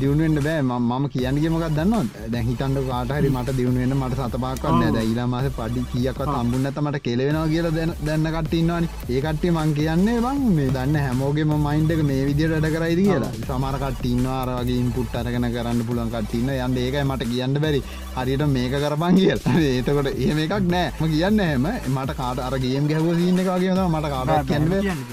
දියුණුවෙන්ට 0.00 0.40
බෑ. 0.46 0.62
මම 0.62 1.04
කියන්නගේ 1.14 1.50
මොකක් 1.54 1.66
දන්න 1.76 2.08
දැ 2.32 2.42
හිතන්ඩ 2.48 2.80
කාටහරි 2.88 3.30
මට 3.30 3.56
දියුණුවෙන්න්න 3.58 3.98
මට 3.98 4.28
සතපාකන්න 4.28 4.94
ද 4.96 5.02
ඊලා 5.02 5.26
මාස 5.26 5.48
පඩි 5.58 5.84
කියක්ව 5.92 6.22
තම්බුන්නත 6.24 6.80
මට 6.84 7.02
කෙලවෙනවා 7.06 7.46
කියලා 7.52 7.74
දැන 7.78 7.92
දැන්න 8.06 8.28
කට්ටින්නවානි 8.36 8.88
ඒකට්ටි 9.10 9.54
මං 9.54 9.74
කියන්නේ 9.78 10.18
බං 10.26 10.42
මේ 10.56 10.68
දන්න 10.70 10.98
හැමෝගේම 11.04 11.54
මයින්ඩක 11.66 12.02
මේ 12.10 12.26
විදිට 12.28 12.52
වැඩ 12.54 12.68
කරයිද 12.76 13.02
කියලා. 13.02 13.32
සමරකට්ටින්නවා 13.48 14.40
අරගේ 14.42 14.78
ඉන්පුට් 14.82 15.16
අරගෙන 15.22 15.48
කරන්න 15.54 15.84
පුළන් 15.88 16.12
කට්ටින්න 16.14 16.52
යන්න 16.56 16.78
ඒකයි 16.78 17.04
මට 17.04 17.30
කියන්න 17.32 17.60
බැරි. 17.64 17.82
හරියට 18.16 18.46
මේක 18.48 18.74
කරපන් 18.84 19.20
කියල. 19.20 19.40
ඒතකොට 19.64 20.10
එහෙම 20.22 20.38
එකක් 20.44 20.56
නෑම 20.68 21.10
කියන්න 21.14 21.40
හැම 21.40 21.66
මට 21.94 22.18
කාට 22.20 22.44
අරගේම් 22.46 22.90
ගැහව 22.90 23.08
සින්න 23.20 23.42
එකගේ 23.44 23.88
මට 23.88 24.14
කාට 24.14 24.46
කියන්න 24.48 24.68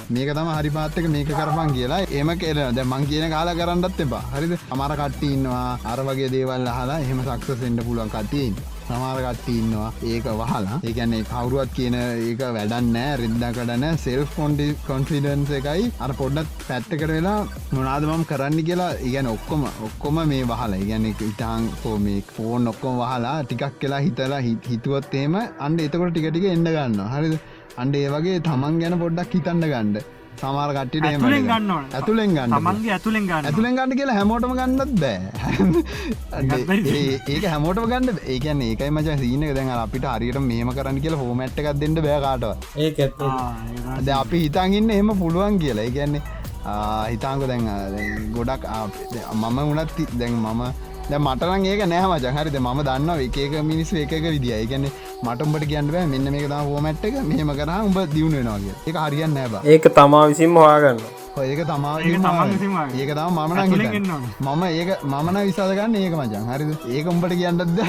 මේක 0.09 0.33
තම 0.35 0.55
හරි 0.57 0.69
පාත්තක 0.69 1.10
මේක 1.10 1.27
කරපන් 1.27 1.73
කියලා. 1.73 1.99
එම 2.11 2.30
කෙර 2.38 2.57
ද 2.72 2.80
මං 2.84 3.03
කියන 3.10 3.30
කාලා 3.30 3.53
කරන්නත් 3.53 3.99
එපා. 3.99 4.23
හරිද? 4.36 4.53
අමර 4.72 4.95
කට්ටින්නවා 4.95 5.80
අර 5.86 5.99
වගේ 6.07 6.30
දේවල් 6.30 6.68
අහලා 6.68 6.99
එහෙම 6.99 7.19
සක්ස 7.23 7.60
සෙන්ඩ 7.60 7.82
පුළුවන් 7.82 8.10
කටීන් 8.10 8.56
සමාරකට්ටි 8.88 9.53
ඉන්නවා. 9.60 9.91
ඒක 10.03 10.26
වහලා. 10.40 10.80
ඒකන්නේ 10.84 11.23
කවරුවත් 11.23 11.72
කියන 11.76 11.95
ඒක 11.95 12.41
වැඩන්නෑ 12.57 13.15
රිද්දකටන 13.22 13.86
සෙල් 13.98 14.26
ෆොන්ඩි 14.26 14.68
කොන්ෆිඩන්ස 14.88 15.49
එකයි 15.49 15.91
අර 15.99 16.11
පොඩ්ඩත් 16.14 16.48
පැත්තකට 16.68 17.07
වෙලා 17.07 17.40
මොනාදමම් 17.73 18.23
කරන්න 18.23 18.64
කියලා. 18.64 18.91
ඉගැන 19.02 19.27
ඔක්කොම 19.27 19.64
ඔක්කොම 19.88 20.22
මේ 20.27 20.44
වහලා. 20.44 20.76
ඉගැන 20.76 21.06
ඉතාන් 21.06 21.69
කෝ 21.84 21.98
මේ 21.98 22.22
ෆෝන් 22.36 22.68
ඔක්කොම 22.68 22.98
වහලා 22.98 23.44
ටිකක් 23.44 23.80
කියලා 23.80 23.99
හිතලා 23.99 24.40
හිත- 24.40 24.69
හිතුවොත් 24.69 25.14
එහෙම 25.14 25.36
අන්ඩ 25.60 25.80
එතකොට 25.80 26.14
ටිකටික 26.14 26.44
එන්න 26.45 26.64
ගන්න 26.65 26.99
හරිද? 27.14 27.40
අන්ඩ 27.77 27.95
ඒ 27.95 28.10
වගේ 28.10 28.40
තමන් 28.40 28.80
ගැන 28.80 28.99
පොඩ්ඩක් 28.99 29.34
හිතන්න 29.34 29.65
ගන්න. 29.65 29.98
සමාර 30.41 30.70
එහෙම 31.10 31.22
ඇතුලෙන් 31.22 31.45
ගන්න. 31.49 31.72
ඇතුලෙන් 31.94 32.32
ගන්න 32.36 32.56
තමන්ගේ 32.56 32.91
ඇතුළෙන් 32.91 33.26
ගන්න. 33.28 33.45
ඇතුළෙන් 33.45 33.76
ගන්න 33.76 33.98
කියලා 33.98 34.16
හැමෝටම 34.16 34.53
ගන්නත් 34.60 34.94
බෑ? 34.99 35.18
ඒ- 36.95 37.20
ඒක 37.28 37.45
හැමෝටම 37.45 37.86
ගන්න 37.86 38.24
ඒකන 38.28 38.62
ඒකයි 38.62 38.90
මච 38.90 39.18
සීනක 39.20 39.53
දැන් 39.56 39.70
අපිට 39.76 40.06
හරියට 40.06 40.40
මේම 40.41 40.72
කරන්න 40.72 41.02
කියලා 41.02 41.20
හෝමට් 41.20 41.60
එකක් 41.60 41.70
දෙන්න 41.80 41.95
බෑකාටව 41.99 42.80
ඒක 42.80 42.99
ඇත්ත. 42.99 43.22
ද 44.02 44.10
අපි 44.16 44.38
හිතාගන්න 44.40 44.90
එහෙම 44.91 45.14
පුළුවන් 45.20 45.60
කියලා. 45.60 45.84
ඒගැන්නේ 45.84 46.22
හිතාංක 47.12 47.48
දැන් 47.48 47.66
ගොඩක් 48.34 48.64
මම 49.34 49.60
වනත් 49.70 49.99
දැන් 50.20 50.34
මම 50.36 50.62
දැ 51.10 51.19
මටන 51.26 51.65
ඒක 51.72 51.82
නෑම 51.91 52.14
ජහරිද 52.23 52.56
ම 52.60 52.80
දන්න 52.88 53.10
එකක 53.26 53.57
මිනිස් 53.72 53.91
එකක 54.03 54.14
විදිිය 54.36 54.56
ඒගැන්නේ 54.61 54.94
මටම්බට 55.26 55.68
කියන්න 55.72 55.91
බෑ 55.95 56.07
මෙන්න 56.14 56.32
මේක 56.36 56.48
තම 56.53 56.72
හෝමට් 56.72 57.06
එක. 57.10 57.19
මෙහම 57.32 57.52
කර 57.60 57.69
උඹ 57.90 57.99
දියුණ 58.15 58.40
වෙනවාගේ 58.40 58.76
එක 58.90 58.98
හරියන්න 59.03 59.38
නෑබ 59.38 59.53
ඒක 59.73 59.86
තමා 59.99 60.23
විසින් 60.32 60.57
හොයාගන්න 60.61 60.99
ඒක 61.44 61.61
තමා 61.69 61.94
ඒක 63.02 63.11
තම 63.18 63.38
මමන. 63.38 64.18
මම 64.48 64.64
ඒක 64.69 64.90
මමන 65.11 65.38
විසාදගන්න 65.49 65.95
ඒක 66.02 66.15
මචන් 66.22 66.49
හරිද? 66.53 66.72
ඒක 66.95 67.11
උඹට 67.14 67.38
කියන්නත්ද 67.41 67.80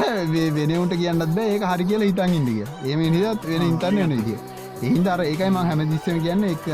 වෙනවට 0.58 0.94
කියන්නත්ද 1.02 1.40
ඒක 1.46 1.66
හරි 1.72 1.88
කියලා 1.90 2.10
හිතන් 2.10 2.36
ඉදිිය 2.42 2.64
ඒම 2.90 3.00
නිදත් 3.16 3.50
වෙන 3.50 3.66
ඉන්තන්න 3.70 4.04
යන 4.04 4.14
විදිිය. 4.18 4.38
එහින්ද 4.84 5.06
අර 5.14 5.20
ඒකයි 5.24 5.50
ම 5.50 5.58
හැමදිස්සම 5.70 6.22
කියන්න 6.24 6.48
එක 6.52 6.64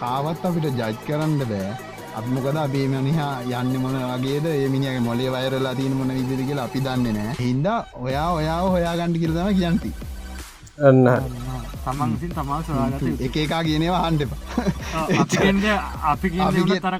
කාවත් 0.00 0.44
අපිට 0.48 0.66
ජජ් 0.80 0.92
කරන්න 1.06 1.38
බෑ 1.52 1.70
අපමොකද 2.18 2.56
අපේ 2.58 2.86
මනිහා 2.88 3.32
යන්න 3.52 3.74
මොන 3.82 3.96
වගේද? 4.12 4.46
ඒමිනිගේ 4.52 5.00
මොලේ 5.00 5.30
වයරලා 5.30 5.74
තියන 5.74 5.94
මොන 5.94 6.10
විදිරි 6.10 6.44
කියලා 6.44 6.64
අපි 6.68 6.80
දන්න 6.80 7.14
නෑ 7.16 7.34
හින්ද 7.40 7.66
ඔයා 7.98 8.28
ඔයා 8.32 8.60
හොයා 8.66 8.94
ගණඩි 8.96 9.18
කිරතම 9.20 9.50
කියන්ති 9.58 9.90
අන්න. 10.78 11.04
තමන් 11.84 12.10
විසින් 12.14 12.32
තමා 12.34 12.60
සොයාගත 12.62 13.20
එක 13.26 13.36
එකා 13.38 13.62
කියනවා 13.64 14.00
හන්ඩප 14.04 14.32
අපි 16.04 16.28
අපි 16.40 16.60
කිය- 16.62 16.80
තර 16.80 16.96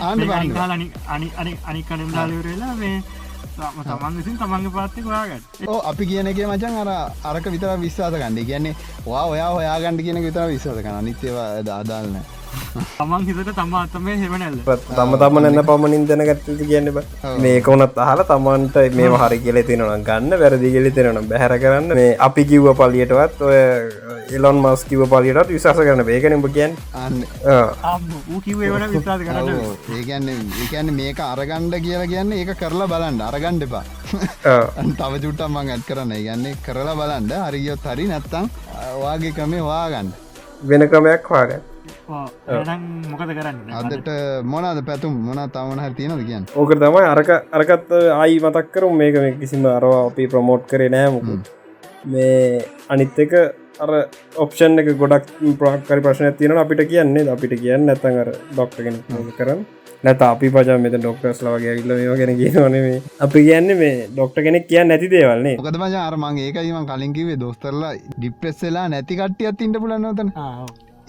ආන්න 0.00 0.18
බාන්න. 0.28 0.52
අනි 0.66 0.86
අනි 1.08 1.28
අනි 1.36 1.52
අනි 1.66 1.82
කනෙන්දාලවරලා 1.84 2.74
මේ 2.76 2.96
තම- 3.56 3.84
තමන් 3.84 4.12
විසින් 4.18 4.36
තමන්ගේ 4.38 4.72
පාත්ති 4.72 5.00
හොයාගත් 5.02 5.44
ඕ 5.68 5.78
අපි 5.84 6.04
කියන 6.06 6.26
එක 6.26 6.38
මචන් 6.46 6.76
අර 6.82 6.90
අරක 7.24 7.46
විතර 7.46 7.70
විශ්වාස 7.78 8.14
ගන්න. 8.14 8.44
කියන්නේ 8.46 8.74
වා 9.06 9.24
ඔයා 9.26 9.50
ඔයාගණඩ 9.52 10.00
කියන 10.02 10.18
විතර 10.24 10.46
විශ්වාස 10.48 10.78
කන 10.84 11.04
නිත්‍යවා 11.04 11.48
දාදාලන 11.62 12.16
තමන් 12.98 13.22
හිතට 13.28 13.50
තමා 13.58 13.82
අතමේ 13.86 14.16
හෙවනැල්ල 14.22 14.58
තම 14.98 15.12
තම 15.22 15.36
එන්න 15.50 15.62
පමණින් 15.70 16.04
දැනගත්තති 16.10 16.68
කියන්න 16.70 16.88
බ 16.96 16.98
මේක 17.44 17.66
වනත් 17.72 17.96
අහල 18.06 18.20
තමන්ට 18.30 18.76
මේ 19.00 19.10
හරි 19.22 19.38
කියල 19.46 19.58
තිෙනන 19.70 20.04
ගන්න 20.08 20.32
වැරදි 20.42 20.68
කෙලි 20.76 20.90
තිෙනන 20.98 21.20
බැහර 21.32 21.54
කරන්න. 21.64 21.88
මේ 22.00 22.16
අපි 22.28 22.42
කිව්ව 22.50 22.68
පලියටවත් 22.80 23.38
ඔය 23.48 23.60
එලොන් 24.38 24.58
මස් 24.64 24.80
කිව 24.90 25.02
පලියටත් 25.12 25.50
විශස 25.54 25.80
කරන 25.86 26.02
ඒකනඹ 26.16 26.46
කියන් 26.56 26.72
කරන්න 29.28 30.28
ඒකන්න 30.62 30.90
මේක 31.00 31.18
අරගණ්ඩ 31.30 31.74
කියලා 31.86 32.10
කියන්න 32.12 32.36
ඒක 32.40 32.52
කරලා 32.62 32.90
බලන්ඩ 32.92 33.26
අරගණ්ඩ 33.30 33.62
එපා. 33.68 33.84
තව 35.00 35.12
චුට්ටම් 35.24 35.52
මං 35.56 35.72
ඇත් 35.76 35.84
කරන්න. 35.88 36.12
ගන්නේ 36.26 36.54
කරලා 36.66 36.98
බලන්ඩ 37.00 37.32
හරිියොත් 37.46 37.84
හරි 37.92 38.06
නැත්තං 38.12 38.46
වාගේ 39.02 39.32
ක්‍රමේ 39.38 39.66
වාගන්න 39.70 40.08
වෙන 40.70 40.82
ක්‍රමයක් 40.92 41.24
වාගන්න 41.34 41.62
එනම් 42.56 42.82
මොකද 43.12 43.32
කරන්න? 43.38 43.58
අදට 43.80 44.10
මොනද 44.44 44.82
පැතුම්? 44.88 45.14
මොන 45.28 45.40
තවන 45.56 45.80
හැ 45.84 45.94
තියෙනද 45.98 46.26
කියන්න? 46.26 46.44
ඕක 46.56 46.74
තමයි 46.76 47.06
අරක 47.14 47.30
අරකත් 47.52 47.90
ආයි 48.18 48.36
මතක් 48.40 48.66
කරු 48.74 48.90
මේක 49.00 49.18
මේ 49.24 49.32
කිසිම 49.40 49.66
අරවා 49.72 50.04
අපි 50.10 50.28
ප්‍රමෝට් 50.28 50.68
කරේ 50.70 50.90
නෑමකු 50.90 51.40
මේ 52.06 52.62
අනිත් 52.88 53.18
එක 53.18 53.34
අර 53.80 53.90
ඔප්ෂන් 54.36 54.80
එක 54.80 54.88
ගොඩක් 55.02 55.28
ප්‍රාකරි 55.58 56.00
ප්‍රශ්න 56.06 56.32
තියන 56.38 56.56
අපිට 56.58 56.82
කියන්නේ. 56.88 57.28
අපිට 57.34 57.54
කියන්න 57.60 57.86
නැතන් 57.86 58.18
අර 58.22 58.30
ඩොක්ටගෙන 58.50 58.96
කරන්න 59.38 59.62
නැත 60.04 60.22
අපි 60.24 60.48
පජා 60.50 60.76
මෙත 60.78 60.94
ඩොක්ටර්ස් 60.94 61.40
ලවගේ 61.44 61.72
ඉල්ල 61.80 61.92
මේ 61.92 62.16
ගැන 62.20 62.34
කියනනේ 62.38 63.00
අපි 63.20 63.40
කියන්න 63.48 63.72
මේ 63.80 63.96
ඩොක්ට 64.08 64.38
කෙනෙක් 64.46 64.68
කියන්න 64.68 64.88
නැති 64.88 65.10
දේවල්න්නේ 65.14 65.56
මොකද 65.58 65.80
මජ 65.82 65.96
අරමං 66.02 66.38
ඒකයිම 66.44 66.86
කලින්කිවේ 66.90 67.40
දොස්තරලා 67.40 67.92
ඩිප්‍රෙස්සලා 68.12 68.86
නැති 68.88 69.18
කට්ටියත් 69.18 69.66
ඉට 69.66 69.80
පුලන්නවතන 69.84 70.32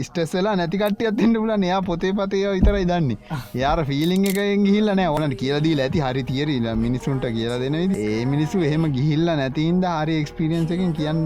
ස්ටෙස්සලා 0.07 0.55
නැතිකට්ටියත් 0.61 1.21
ඉන්න 1.25 1.35
පුලන් 1.41 1.65
එයා 1.69 1.81
පොතේ 1.89 2.13
පතය 2.19 2.43
විතරයි 2.55 2.85
දන්නේ. 2.91 3.17
යාර 3.61 3.79
ෆිලිං 3.89 4.25
එකෙන් 4.31 4.65
ගිල්ලන 4.69 5.03
ඕනට 5.07 5.35
කියලදී 5.41 5.75
ඇති. 5.85 6.03
හරි 6.07 6.23
තියරල 6.29 6.67
මිනිසුන්ට 6.85 7.25
කියලා 7.37 7.59
දෙන 7.63 7.77
ඒ 7.79 8.25
මිනිස්සු 8.33 8.63
එහෙම 8.69 8.85
ගිහිල්ල 8.97 9.27
නැතින්ද 9.41 9.85
හරි 9.91 10.17
එක්ස්පිරියන්සකින් 10.21 10.93
කියන්න 10.99 11.21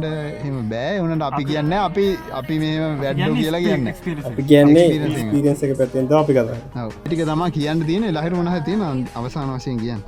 එම 0.47 0.57
බෑ. 0.71 0.99
වනට 1.01 1.27
අපි 1.29 1.43
කියන්න 1.51 1.73
අපි 1.79 2.05
අපි 2.41 2.59
මේ 2.63 2.89
වැඩ්ඩ 3.03 3.37
කියලා 3.39 3.63
කියන්න 3.67 3.91
අපි 4.31 4.47
කියන්නේ 4.51 5.75
පැත්තෙන්ද 5.79 6.11
අපි 6.21 6.33
කතා 6.37 6.87
ටික 7.05 7.23
තම 7.29 7.45
කියන්න 7.57 7.85
තියෙන 7.89 8.09
ලහිර 8.17 8.33
වනහ 8.39 8.57
තියෙන 8.67 9.05
අවසාන 9.15 9.53
වශයෙන් 9.55 9.79
කියන්න. 9.83 10.01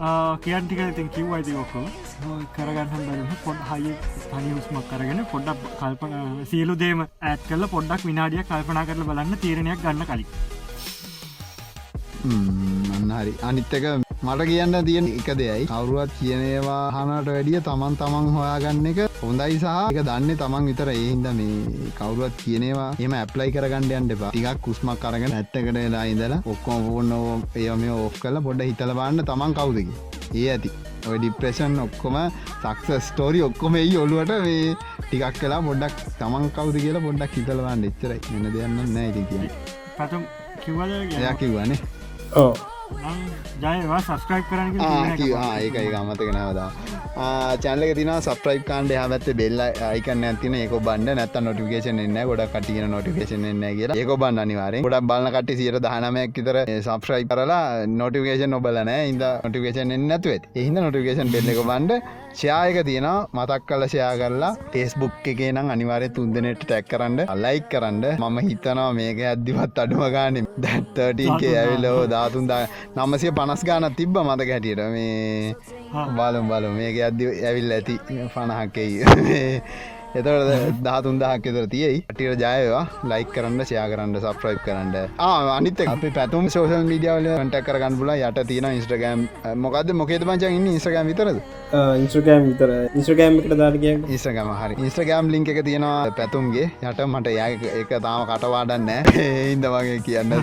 කියන් 0.46 0.68
ටික 0.68 0.84
ඉතින් 0.88 1.10
කිව් 1.16 1.34
අයිති 1.38 1.58
ඔක්කෝ 1.64 1.86
කරගන්න 2.56 3.08
බැ 3.08 3.40
පොඩ් 3.46 3.60
හයි 3.72 3.94
තනි 4.32 4.54
උස්මක් 4.60 4.88
කරගෙන 4.92 5.24
පොඩ්ඩක් 5.34 5.68
කල්පන 5.80 6.14
සියලු 6.52 6.76
දේම 6.84 7.06
ඇත් 7.06 7.48
කල 7.50 7.68
පොඩ්ඩක් 7.76 8.06
විනාඩිය 8.10 8.44
කල්පනා 8.58 8.86
කරල 8.90 9.08
බලන්න 9.10 9.42
තීරණයක් 9.46 9.82
ගන්න 9.86 10.06
කලින්. 10.10 10.30
අන්න 12.96 13.12
හරි. 13.18 13.34
අනිත්තක 13.50 13.86
මට 14.28 14.46
කියන්න 14.50 14.76
තියෙන 14.88 15.08
එක 15.18 15.30
දෙයයි. 15.40 15.68
කවරුවත් 15.72 16.12
කියනේවා 16.20 16.80
හනට 16.96 17.28
වැඩිය 17.36 17.62
තමන් 17.68 17.98
තමන් 18.02 18.32
හොයාගන්න 18.36 18.90
එක 18.92 19.00
හොඳයි 19.22 19.60
සහ 19.62 19.76
එක 19.92 20.00
දන්න 20.10 20.40
තමන් 20.42 20.68
විතර. 20.70 20.90
ඒහින්ද 20.96 21.30
මේ 21.40 21.92
කවරුවත් 22.00 22.42
කියනවා 22.44 22.90
එම 23.06 23.18
ඇප්ලයි 23.20 23.54
කරගන්න 23.56 23.90
යන්න 24.00 24.16
එපා. 24.18 24.34
ටිකක් 24.34 24.66
කුස්මක් 24.66 25.00
කරගෙන 25.06 25.38
ඇත්තකට 25.40 25.72
වෙලා 25.80 26.06
ඉඳලා 26.16 26.42
ඔක්කොම 26.56 26.92
ඕන්න 26.96 27.16
ඒ 27.64 27.72
මේ 27.84 27.96
ඔෆ් 28.08 28.20
කල 28.26 28.44
පොඩ 28.50 28.68
හිතල 28.70 28.98
බන්න 29.00 29.26
තමන් 29.32 29.58
කවුදකි 29.62 29.94
ඒ 30.34 30.50
ඇති. 30.56 30.74
ඔය 31.12 31.20
ඩිප්‍රේෂන් 31.24 31.80
ඔක්කොම 31.86 32.18
සක්ස 32.62 33.10
ස්ටෝරි 33.10 33.44
ඔක්කොම 33.50 33.76
එයි 33.82 33.98
ඔලුවට 34.04 34.34
මේ 34.46 34.76
ටිකක් 35.08 35.42
කලා 35.42 35.62
පොඩ්ඩක් 35.68 36.08
තමන් 36.20 36.50
කවුද 36.56 36.80
කියලා 36.86 37.06
පොඩ්ඩක් 37.08 37.38
හිතලවන්න 37.40 37.86
එච්චරයි. 37.90 38.20
එන්න 38.36 38.50
දෙයන්න 38.56 38.80
නෑ 38.96 39.10
ඉති 39.12 39.28
කිය 39.30 39.52
පැතුම් 39.98 40.26
කිව්වද 40.66 40.92
එයා 41.22 41.36
කිව්වනේ. 41.44 41.80
ඕ 42.44 42.54
ජයවා 42.88 44.00
සස්ක්‍රයිප් 44.02 44.46
කරන්න 44.50 44.80
ඒක 45.60 45.76
ඒ 45.76 45.88
අමතක 45.94 46.22
නවදා 46.26 46.68
චැනලක 47.64 47.92
තින 48.00 48.12
සප්‍රයි් 48.20 48.62
කාන්ඩ 48.70 48.94
හමත 48.94 49.36
බෙල්ල 49.40 49.64
අයිකන්න 49.90 50.24
ඇතින 50.24 50.56
ඒක 50.56 50.76
බන්ඩ 50.80 51.18
නැත 51.20 51.36
නොටිකේෂන 51.48 52.00
එන්න 52.00 52.20
ගොඩ 52.30 52.44
කටියන 52.54 52.88
නොටිකේෂන 52.90 53.48
එන්න 53.52 53.66
කියලා. 53.80 53.98
ඒක 53.98 54.14
බන්න 54.16 54.44
අනිවාරෙන් 54.46 54.88
ගොඩක් 54.88 55.10
බලන්න 55.10 55.36
කට 55.36 55.58
සියට 55.60 55.80
දහනමයක් 55.88 56.40
තර 56.40 56.62
සප්‍රයි් 56.80 57.28
කරලා 57.28 57.66
නොටිකේෂන් 57.96 58.56
නොබලන 58.56 58.94
ඉද 58.94 59.26
නොටිකේෂන් 59.44 59.96
එන්නතුවත් 59.98 60.48
එහිද 60.56 60.80
නොටිකේෂන් 60.80 61.34
බෙල්ලක 61.36 61.62
බන්ඩ 61.64 62.00
ෂයායක 62.38 62.78
තියෙන 62.86 63.08
මතක් 63.34 63.62
කල 63.70 63.84
ෂයා 63.86 64.14
කරලා. 64.20 64.52
ටේස්බුක් 64.66 65.28
එකේ 65.32 65.52
නම් 65.52 65.70
අනිවාරය 65.76 66.10
තුන්දනෙට 66.10 66.62
ටැක් 66.64 66.88
කරන්න 66.92 67.20
අලයික් 67.28 67.66
කරන්න. 67.72 68.04
මම 68.20 68.38
හිතනවා 68.48 68.88
මේක 68.94 69.20
ඇද්දිවත් 69.24 69.82
අඩුම 69.84 70.04
ගාන. 70.16 70.40
දැත්තටන්ගේ 70.64 71.54
ඇවිලෝ 71.58 72.00
දාතුන්දා 72.08 72.62
නමසය 72.96 73.34
පනස් 73.40 73.66
ගානත් 73.70 73.98
තිබ්බ 73.98 74.24
මතක 74.24 74.50
හැටියට. 74.52 74.84
මේ 74.96 75.56
බලම් 76.18 76.48
බලු 76.52 76.74
මේක 76.80 77.04
අද්දි 77.10 77.34
ඇවිල් 77.44 77.72
ඇති. 77.72 77.96
පණහක්කෙයි 78.34 79.06
එතට 80.20 80.82
දාතුන් 80.88 81.20
දහක් 81.22 81.52
එතර 81.52 81.68
තියයි. 81.74 82.00
ටියට 82.14 82.44
ජයවා 82.44 82.84
ලයික් 83.12 83.30
කරන්න 83.36 83.62
ෂයා 83.66 83.88
කරන්න 83.92 84.20
සප්‍රයිප් 84.24 84.62
කරන්න. 84.66 84.96
අනිත 85.58 85.82
අපි 85.94 86.12
පැතුම් 86.18 86.50
සෝෂල් 86.56 86.86
මීඩියවල 86.92 87.30
කටක් 87.34 87.66
කරගන්න 87.68 88.00
පුල 88.02 88.14
යට 88.16 88.42
තියෙන 88.52 88.70
ඉස්ට්‍රගම් 88.80 89.28
මොකද 89.66 89.94
මොකේද 90.02 90.26
පංචන් 90.30 90.58
ඉන්න? 90.58 90.68
ඉස්්‍රගම් 90.80 91.12
විතරද? 91.12 91.42
ඉන්ස්ට්‍රගෑම් 92.02 92.48
විතර. 92.50 92.74
ඉන්ස්ට්‍රගෑම් 92.96 93.40
එකට 93.42 93.58
දාටග 93.62 93.86
ඉස්්‍රගම 94.18 94.52
හරි. 94.62 94.80
ඉස්ට්‍රගෑම් 94.88 95.32
ලින්ක 95.36 95.54
එක 95.54 95.62
තියෙනවා 95.70 96.12
පැතුම්ගේ. 96.20 96.68
යට 96.82 97.04
මට 97.08 97.36
ය 97.36 97.40
එක 97.84 97.94
තාම 98.08 98.26
කටවාඩන්න 98.32 98.90
ඉන්ද 99.54 99.70
වගේ 99.76 100.00
කියන්න 100.08 100.36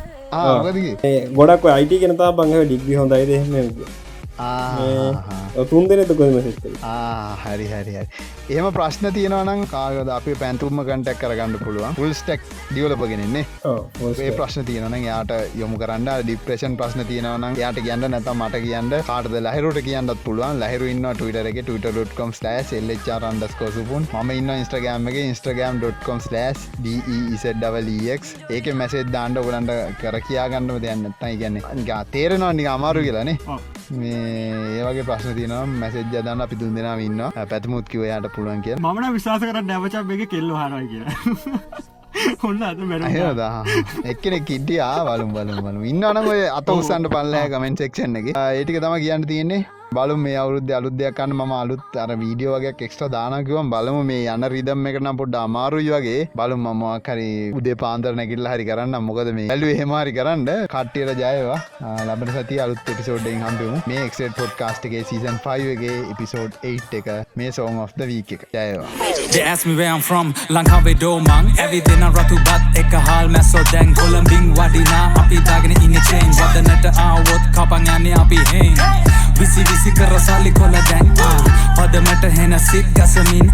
ගොඩක් 1.34 1.66
අයිට 1.74 1.98
කෙනතා 2.04 2.32
බංහ 2.38 2.64
ඩිග්‍රි 2.64 2.94
හොඳයි 3.00 3.26
දෙම 3.30 3.76
තුන් 5.70 5.88
දෙනෙත 5.88 6.12
කොම 6.20 6.38
හරි 7.44 7.66
හරි 7.72 7.94
එහම 8.50 8.68
ප්‍රශ්න 8.76 9.06
තියෙනවනම් 9.16 9.64
කාගද? 9.72 10.08
අපි 10.10 10.34
පැන්තුම 10.42 10.80
කටක් 10.80 11.18
කරගන්න 11.22 11.58
පුළුවන්. 11.64 11.94
පුල් 11.94 12.12
ස්ටෙක් 12.12 12.40
ඩියවලපගෙනෙන්නේ 12.70 13.44
ඒ 14.20 14.30
ප්‍රශ්න 14.38 14.66
තියෙනන 14.70 14.96
යාට 15.02 15.32
යොමු 15.62 15.78
කරන්න. 15.82 16.08
ඩිප්‍රේෂන් 16.22 16.78
ප්‍රශ්න 16.80 17.04
තියෙනවන 17.10 17.60
යාට 17.62 17.82
කියන්න 17.86 18.08
නැත 18.08 18.30
මට 18.34 18.62
කියන්න. 18.66 18.92
කාටද 19.10 19.36
ලහිරුට 19.48 19.82
කියන්නත් 19.88 20.24
පුළුවන්. 20.24 20.62
ලහිරු 20.64 20.90
ඉන්න 20.94 21.10
ටවිට.කොම් 21.12 22.32
ලස් 22.34 22.72
එල්චරන්ඩස්කෝසුපුන් 22.80 24.08
ම 24.22 24.34
ඉන්න 24.38 24.54
ඉස්ට්‍රගෑම් 24.56 25.08
එක 25.12 25.20
ඉස්ට්‍රගම්.කොම් 25.22 26.20
ලස් 26.32 26.66
ඩක් 26.80 28.50
ඒක 28.50 28.72
මැසෙත් 28.74 29.12
දාන්ඩ 29.16 29.42
ගලන්ට 29.46 29.78
කර 30.00 30.18
කියාගන්නම 30.28 30.82
දෙයන්න 30.84 31.06
තයි 31.20 31.38
ගැන්න 31.42 31.60
තේරෙනවා 32.12 32.74
අමාරු 32.74 33.06
කියලනේ 33.06 33.36
මේ 33.92 34.31
ඒවගේ 34.32 35.06
ප්‍රශ්න 35.08 35.38
තියන 35.38 35.54
මැසෙජ් 35.76 36.04
දන්න 36.12 36.44
අපි 36.46 36.56
තුන් 36.56 36.76
දෙෙනම 36.76 37.06
ඉන්න 37.06 37.22
පැතමුත් 37.50 37.88
කිවයාට 37.88 38.28
පුළුවන් 38.34 38.62
කිය 38.66 38.76
මන 38.78 39.08
විශවාස 39.16 39.42
කර 39.44 39.62
නැවචක් 39.64 40.14
එක 40.16 40.28
කෙල්ල 40.30 40.52
හරයි 40.56 40.86
කිය 40.92 41.04
හොන්න 42.42 42.62
අත 42.62 42.80
මැර 42.84 43.02
එක්කෙන 44.04 44.36
කිට්ටියා 44.44 45.04
බලුම් 45.06 45.30
බලුම් 45.36 45.62
බලු 45.66 45.84
ඉන්න 45.92 46.04
අනම 46.04 46.28
අත 46.58 46.68
උසන්ට 46.70 47.12
පල්ලෑ 47.14 47.46
කමෙන්ට 47.52 47.84
සෙක්ෂන් 47.84 48.18
එක. 48.20 48.26
ඒටික 48.36 48.80
තම 48.80 48.98
කියන්න 49.04 49.26
තියෙන්නේ 49.26 49.62
බලු 49.96 50.16
මේ 50.24 50.36
අවුද්ධ 50.42 50.72
අලුද්‍යයක් 50.78 51.14
කන්න 51.18 51.32
ම 51.38 51.52
අලුත් 51.60 51.96
අර 52.04 52.10
වීඩියෝ 52.22 52.54
වගේ 52.56 52.72
එක්ස්ට 52.86 53.02
දානකිවම් 53.14 53.70
බලමු 53.74 54.02
මේ 54.10 54.24
යන 54.34 54.46
රිදම් 54.54 54.86
එකන 54.90 55.10
පොඩ්ඩ 55.20 55.38
අමාරුයි 55.42 55.90
වගේ. 55.94 56.20
බලු 56.40 56.56
මමක් 56.64 57.14
හරි 57.14 57.28
උදේ 57.58 57.76
පාන්තර 57.82 58.12
නැකිල්ල 58.20 58.48
හරි 58.52 58.66
කරන්න. 58.70 58.96
මොකද 59.08 59.30
මේ 59.38 59.48
ඇලු 59.54 59.70
එහෙමහරි 59.74 60.12
කරන්න. 60.18 60.46
කට්ටියට 60.74 61.22
ජයවා. 61.22 61.58
ලබට 62.08 62.34
සති 62.38 62.60
අලුත් 62.66 62.92
එපිසෝඩ්ඩෙන් 62.94 63.44
හම්පිමු 63.46 63.82
මේ 63.92 64.04
එක්ට 64.06 64.22
පොඩ් 64.40 64.54
කාස්ටගේ 64.60 65.04
සීසන් 65.10 65.38
5ගේ 65.46 65.98
එපිසෝඩ් 66.14 66.58
8 66.72 67.00
එක. 67.00 67.10
මේ 67.42 67.50
සෝන් 67.58 67.82
of 67.84 67.92
වීක 68.12 68.32
එක. 68.38 68.46
ජයවා. 68.58 68.88
They 69.32 69.44
ask 69.52 69.66
me 69.70 69.76
where 69.80 69.92
I'm 69.94 70.04
from. 70.10 70.34
ලංකාවේ 70.56 70.96
දෝමං 71.04 71.52
ඇවිදින 71.66 72.04
රතු 72.12 72.40
බත් 72.48 72.84
එක 72.84 72.92
හාල් 73.08 73.28
මැස්සෝ. 73.36 73.64
දැන් 73.72 73.94
කොළඹින් 74.00 74.48
වඩිනා. 74.60 75.04
අපි 75.22 75.38
දාගෙන 75.50 75.76
ඉන්න 75.84 75.96
චේන් 76.08 76.28
වදනට 76.38 76.86
ආවොත් 77.06 77.44
කපන් 77.56 77.88
යන්නේ 77.96 78.14
අපි 78.22 78.38
හෙන් 78.52 78.74
විසි 79.38 79.62
විසි 79.68 79.81
කර 79.90 80.20
සල්ලි 80.20 80.52
කොල 80.52 80.70
දැන් 80.70 81.12
පදමට 81.76 82.36
හෙන 82.38 82.54
සිත් 82.60 82.86
ගසමින් 82.94 83.52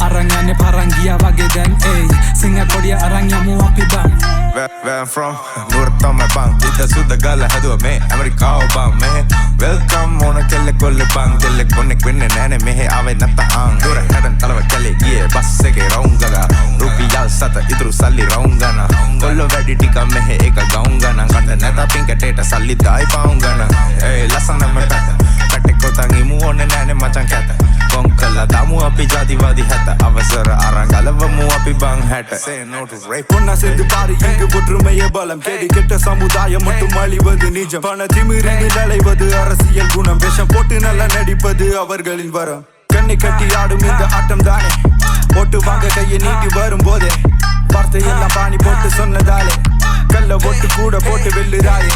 අරංයන්න 0.00 0.54
පරංගිය 0.56 1.12
වගේ 1.18 1.48
දැන් 1.54 1.76
ඒ 1.92 2.08
සිංහ 2.34 2.58
කොඩිය 2.72 2.94
අරංයමු 2.94 3.58
අපි 3.60 3.82
බං 3.92 4.12
Where, 4.56 4.68
where 4.84 5.00
I'm 5.00 5.06
from, 5.06 5.36
නුවරත් 5.70 5.98
තමයි 6.00 6.26
බං 6.34 6.54
ඉත 6.68 6.78
සුද්ද 6.92 7.10
ගල්ල 7.20 7.42
හැදුව 7.44 7.82
මේ 7.82 7.98
ඇමරිකාව 8.10 8.62
බං 8.74 8.94
මෙහෙ 9.00 9.24
වෙල්කම් 9.60 10.14
ඕන 10.24 10.38
කෙල්ලෙ 10.48 10.72
කොල්ල 10.80 11.02
බං 11.14 11.36
කෙල්ලෙක් 11.42 11.74
කොන්නෙක් 11.74 12.06
වෙන්න 12.06 12.24
නෑනේ 12.24 12.62
මෙහෙ 12.64 12.86
ආවේ 12.88 13.16
නැත්ත 13.20 13.42
අං 13.58 13.76
දුර 13.84 14.00
හැඩන් 14.00 14.38
තලව 14.40 14.62
කැලේ 14.70 14.94
ගියේ 15.02 15.28
බස් 15.34 15.52
එකේ 15.70 15.88
රවුම් 15.88 16.16
ගගා 16.22 16.46
රුපියල් 16.80 17.28
සත 17.28 17.66
ඉතුරු 17.68 17.92
සල්ලි 17.92 18.30
රවුම් 18.30 18.56
ගන 18.62 18.82
කොල්ල 19.20 19.44
වැඩි 19.44 19.76
ටික 19.76 20.00
මෙහෙ 20.14 20.40
එක 20.48 20.64
ගවුම් 20.64 20.98
ගන 21.04 21.22
කට 21.34 21.60
නැත 21.62 21.92
පින්කටේට 21.92 22.44
සල්ලි 22.44 22.78
දායි 22.84 23.12
පවුම් 23.12 23.38
ගන 23.38 23.66
ඒ 24.02 24.28
ලස්සනම 24.28 24.80
පැත 24.80 25.25
පැටෙක්කොතන් 25.55 26.15
ඉමු 26.17 26.39
ඕන 26.41 26.57
නෑනේ 26.63 26.93
මචන් 26.95 27.27
කැත 27.27 27.49
කොං 27.91 28.09
කල්ලා 28.13 28.45
දමු 28.47 28.83
අපි 28.83 29.07
ජාතිවාදි 29.07 29.63
හැත 29.63 30.03
අවසර 30.03 30.49
අරංගලවමු 30.59 31.47
අපි 31.51 31.73
බං 31.75 32.03
හැට 32.09 32.33
Say 32.39 32.57
no 32.65 32.85
to 32.85 32.99
rape 33.05 33.29
பொன்னா 33.33 33.55
சேர்ந்து 33.55 33.85
பாரு 33.85 34.13
இங்கு 34.21 34.47
ஒற்றுமைய 34.51 35.09
பலம் 35.11 35.41
கேடி 35.41 35.67
கெட்ட 35.69 35.99
சமுதாயம் 36.01 36.63
மட்டும் 36.63 36.97
அழிவது 36.97 37.49
நிஜம் 37.51 37.83
பண 37.83 38.05
திமிரில் 38.13 38.77
அலைவது 38.83 39.27
அரசியல் 39.41 39.91
குணம் 39.95 40.21
விஷம் 40.23 40.51
போட்டு 40.53 40.77
நல்லா 40.79 41.07
நடிப்பது 41.15 41.67
அவர்களின் 41.83 42.33
வரம் 42.37 42.63
கண்ணை 42.93 43.15
கட்டி 43.17 43.47
ஆடும் 43.55 43.85
இந்த 43.89 44.03
ஆட்டம் 44.17 44.45
தானே 44.47 44.71
போட்டு 45.35 45.57
வாங்க 45.67 45.85
கையை 45.95 46.17
நீட்டி 46.25 46.49
வரும் 46.57 46.85
போதே 46.87 47.11
வார்த்தை 47.73 48.01
எல்லாம் 48.11 48.33
பாணி 48.35 48.57
போட்டு 48.57 48.87
சொன்னதாலே 48.97 49.53
கல்ல 50.15 50.33
ஒட்டு 50.49 50.69
கூட 50.79 50.97
போட்டு 51.07 51.31
வெல்லுறாயே 51.37 51.93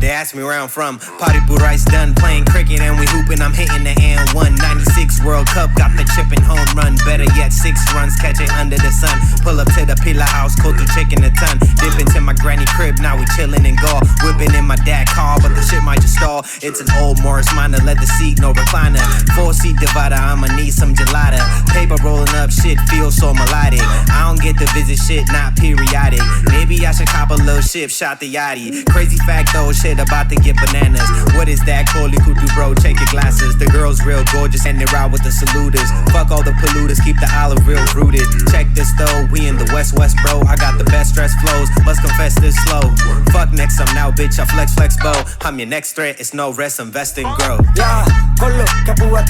They 0.00 0.10
ask 0.10 0.32
me 0.36 0.44
where 0.44 0.58
I'm 0.58 0.68
from. 0.68 0.98
Party 1.18 1.40
boo 1.46 1.56
rice 1.56 1.84
done 1.84 2.14
playing 2.14 2.44
cricket 2.44 2.80
and 2.80 2.98
we 3.00 3.06
hooping. 3.08 3.42
I'm 3.42 3.52
hitting 3.52 3.82
the 3.82 3.94
and 3.98 4.30
one 4.30 4.54
96 4.54 5.24
World 5.24 5.48
Cup. 5.48 5.74
Got 5.74 5.90
the 5.98 6.04
chip 6.14 6.30
and 6.30 6.44
home 6.44 6.70
run. 6.76 6.94
Better 7.04 7.26
yet, 7.34 7.52
six 7.52 7.82
runs 7.92 8.14
catch 8.14 8.40
it 8.40 8.52
under 8.52 8.78
the 8.78 8.92
sun. 8.92 9.18
Pull 9.42 9.58
up 9.58 9.66
to 9.74 9.84
the 9.84 9.96
pillar 9.96 10.22
house, 10.22 10.54
cook 10.54 10.76
the 10.76 10.86
chicken 10.94 11.24
a 11.24 11.30
ton. 11.30 11.58
Dip 11.82 11.98
into 11.98 12.20
my 12.20 12.32
granny 12.32 12.66
crib. 12.76 13.00
Now 13.00 13.18
we 13.18 13.26
chilling 13.34 13.66
in 13.66 13.74
golf. 13.76 14.06
Whipping 14.22 14.54
in 14.54 14.66
my 14.66 14.76
dad 14.76 15.08
car, 15.08 15.34
but 15.42 15.52
the 15.56 15.62
shit 15.62 15.82
might 15.82 16.00
just 16.00 16.14
stall. 16.14 16.46
It's 16.62 16.80
an 16.80 16.90
old 17.02 17.20
Morris 17.20 17.50
Minor, 17.58 17.82
leather 17.82 18.06
seat, 18.06 18.38
no 18.38 18.52
recliner. 18.52 19.02
Four 19.34 19.52
seat 19.52 19.76
divider. 19.82 20.14
I'ma 20.14 20.46
need 20.54 20.70
some 20.70 20.94
gelada. 20.94 21.42
Paper 21.74 21.98
rolling 22.06 22.34
up, 22.38 22.50
shit 22.50 22.78
feels 22.86 23.16
so 23.16 23.34
melodic. 23.34 23.82
I 24.14 24.30
don't 24.30 24.40
get 24.40 24.54
to 24.62 24.66
visit 24.78 24.98
shit, 25.02 25.26
not 25.32 25.56
periodic. 25.56 26.22
Maybe 26.54 26.86
I 26.86 26.92
should 26.92 27.08
cop 27.08 27.30
a 27.30 27.38
little 27.48 27.61
ship 27.63 27.89
shot 27.89 28.19
the 28.19 28.27
yachty. 28.27 28.85
Crazy 28.91 29.17
fact 29.25 29.53
though, 29.53 29.71
shit 29.71 29.99
about 29.99 30.29
to 30.29 30.35
get 30.35 30.55
bananas. 30.57 31.07
What 31.35 31.47
is 31.47 31.63
that? 31.65 31.87
Coley 31.87 32.17
Kudu, 32.17 32.47
bro, 32.53 32.73
take 32.73 32.99
your 32.99 33.09
glasses. 33.09 33.57
The 33.57 33.65
girls 33.65 34.03
real 34.05 34.23
gorgeous 34.31 34.65
and 34.65 34.79
they 34.79 34.85
ride 34.91 35.11
with 35.11 35.23
the 35.23 35.31
saluters. 35.31 35.87
Fuck 36.11 36.31
all 36.31 36.43
the 36.43 36.51
polluters, 36.51 37.03
keep 37.03 37.15
the 37.19 37.29
olive 37.31 37.65
real 37.65 37.83
rooted. 37.95 38.27
Check 38.51 38.67
this 38.75 38.91
though, 38.97 39.27
we 39.31 39.47
in 39.47 39.57
the 39.57 39.69
West 39.73 39.97
West, 39.97 40.17
bro. 40.23 40.41
I 40.45 40.55
got 40.55 40.77
the 40.77 40.85
best 40.85 41.13
stress 41.15 41.33
flows, 41.41 41.69
must 41.85 42.01
confess 42.01 42.35
this 42.39 42.55
slow. 42.65 42.83
Fuck 43.31 43.51
next, 43.53 43.79
I'm 43.79 43.89
now, 43.95 44.11
bitch, 44.11 44.39
I 44.39 44.45
flex 44.45 44.73
flex 44.75 44.97
bow. 45.01 45.15
I'm 45.41 45.57
your 45.57 45.67
next 45.67 45.93
threat, 45.93 46.19
it's 46.19 46.33
no 46.33 46.51
rest, 46.51 46.79
invest 46.79 47.17
and 47.17 47.29
grow. 47.37 47.57
Yeah, 47.75 48.05
Kolo, 48.39 48.65
kapua 48.85 49.23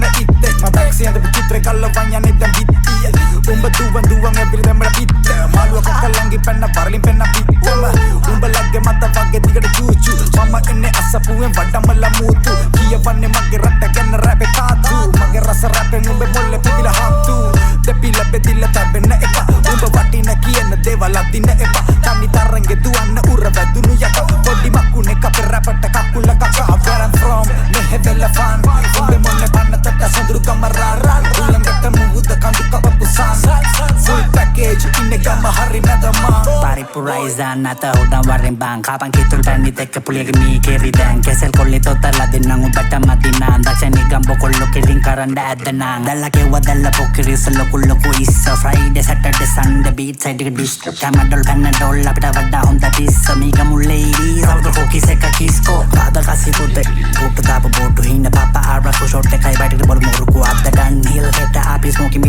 na 0.00 0.08
itte. 0.16 0.48
My 0.62 0.70
back 0.70 0.92
siya 0.92 1.12
the 1.12 1.20
bukitre 1.20 1.60
kalavanya 1.60 2.20
nidam 2.20 2.52
hitti. 2.56 2.78
Umba 3.50 3.68
duvan 3.76 4.02
duvan 4.08 4.36
every 4.36 4.62
them 4.62 4.80
rapit. 4.80 5.10
Malwa 5.54 5.80
kakalangi 5.82 6.38
penna 6.44 6.68
parlim 6.74 7.02
penna 7.02 7.24
pitte. 7.34 7.69
උඹ 8.30 8.44
ලග්ගේ 8.44 8.80
මත 8.80 9.02
වගේ 9.14 9.40
දිගට 9.40 9.68
චූචු. 9.76 10.12
මම 10.44 10.54
එන්නේ 10.70 10.92
අසපුවෙන් 10.98 11.52
වඩමල 11.56 12.04
මූතු. 12.18 12.52
කියවන්නේ 12.76 13.28
මගේ 13.28 13.58
රට 13.58 13.82
ගැන 13.94 14.14
රැපේ 14.24 14.48
තාතු 14.56 14.94
මගේ 15.18 15.40
රස 15.40 15.62
රැපෙන් 15.62 16.08
උඹ 16.10 16.22
මොල්ල 16.34 16.58
පිපිල 16.58 16.88
හත්තු 16.98 17.34
දෙපිල 17.86 18.18
බෙදිල්ල 18.32 18.64
තැබෙන්න 18.74 19.12
එපා 19.12 19.44
උඹ 19.72 19.84
වටින 19.96 20.30
කියන 20.44 20.70
දේවල් 20.84 21.16
අදින්න 21.20 21.48
එපා 21.48 21.84
තනි 22.04 22.28
තරංගෙ 22.34 22.76
දුවන්න 22.84 23.16
උර 23.32 23.44
වැදුණු 23.56 23.94
යට 23.94 24.18
පොඩි 24.44 24.70
මකුණේ 24.70 25.14
කපේ 25.22 25.46
රැපට 25.52 25.86
කකුල 25.94 26.28
කකා. 26.40 26.78
Where 26.84 27.02
I'm 27.04 27.12
from 27.20 27.46
මෙහෙ 27.72 27.98
වෙලෆන්. 28.04 28.60
උඹ 28.98 29.26
මොල්ල 29.26 29.44
පන්නතට 29.54 30.02
සඳුරු 30.14 30.40
කමරාරන් 30.40 31.24
උල්ලංගට 31.38 31.84
මුහුද 31.96 32.30
කඳු 32.42 32.62
කපපු 32.72 33.06
සන්. 33.06 33.38
Full 34.04 34.39
package 34.50 34.80
bitch 34.80 35.00
ඉන්න 35.00 35.12
ගම 35.16 35.46
හරි 35.48 35.80
මැදමා 35.80 36.40
පරිපුරයිසන් 36.64 37.66
අත 37.66 37.84
හොදම් 37.88 38.24
වරෙන් 38.28 38.56
බං 38.56 38.82
කාපන් 38.82 39.12
කිතුල් 39.12 39.42
පැන්නි 39.42 39.72
එක්ක 39.76 39.96
පුලියක 40.00 40.30
මී 40.36 40.60
කෙරි 40.60 40.90
දැන් 40.90 41.20
කෙසෙල් 41.20 41.52
කොල්ලි 41.52 41.80
තොත්තලා 41.80 42.26
දෙන්නම් 42.26 42.52
උඹට 42.58 42.94
මතිනා 43.00 43.56
දක්ෂණි 43.58 44.04
ගම්බ 44.04 44.30
කොල්ලො 44.36 44.66
කෙලින් 44.74 45.00
කරන්න 45.00 45.38
ඇදනා 45.40 45.94
දල්ල 46.00 46.24
කෙව්ව 46.30 46.54
දල්ල 46.60 46.86
පොකිරිසල 46.98 47.60
කුල්ලොකු 47.72 48.14
ඉස්ස 48.18 48.40
Friday 48.62 49.02
Saturday 49.02 49.48
Sunday 49.48 49.92
beat 49.92 50.20
side 50.20 50.44
එක 50.44 50.52
ඩිස්ක් 50.54 50.88
කැමඩොල් 50.94 51.44
පැන්නඩොල් 51.48 52.00
අපිට 52.04 52.28
වඩා 52.30 52.64
හොඳ 52.64 52.86
ටිස්ස 52.86 53.20
මීග 53.36 53.60
මුල්ලේඩි 53.64 54.30
සවුද 54.42 54.70
කොකිස් 54.72 55.08
එක 55.16 55.28
කිස්කෝ 55.38 55.80
කාද 55.94 56.22
කසි 56.22 56.56
පුතේ 56.58 56.86
පුට 57.18 57.44
දාප 57.46 57.70
බෝටු 57.70 58.08
හින්න 58.08 58.30
පප්පා 58.30 58.66
ආරක්කු 58.68 59.06
ෂොට් 59.06 59.32
එකයි 59.32 59.56
බයිටට 59.60 59.86
බොල් 59.86 60.04
මුරුකු 60.06 60.46
අද්ද 60.46 60.66
ඩන් 60.66 61.00
හිල් 61.08 61.30
හෙට 61.32 61.62
අපි 61.66 61.92
ස්මෝකි 61.92 62.20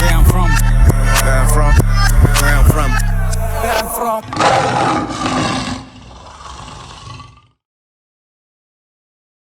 Where 0.00 0.10
I'm 0.10 0.24
from? 0.24 0.50
Where 0.50 1.38
I'm 1.38 1.48
from? 1.48 1.74
Where 2.42 2.56
I'm 2.56 2.64
from? 2.64 2.90
Where 3.62 3.76
I'm 3.76 5.22
from? 5.22 5.35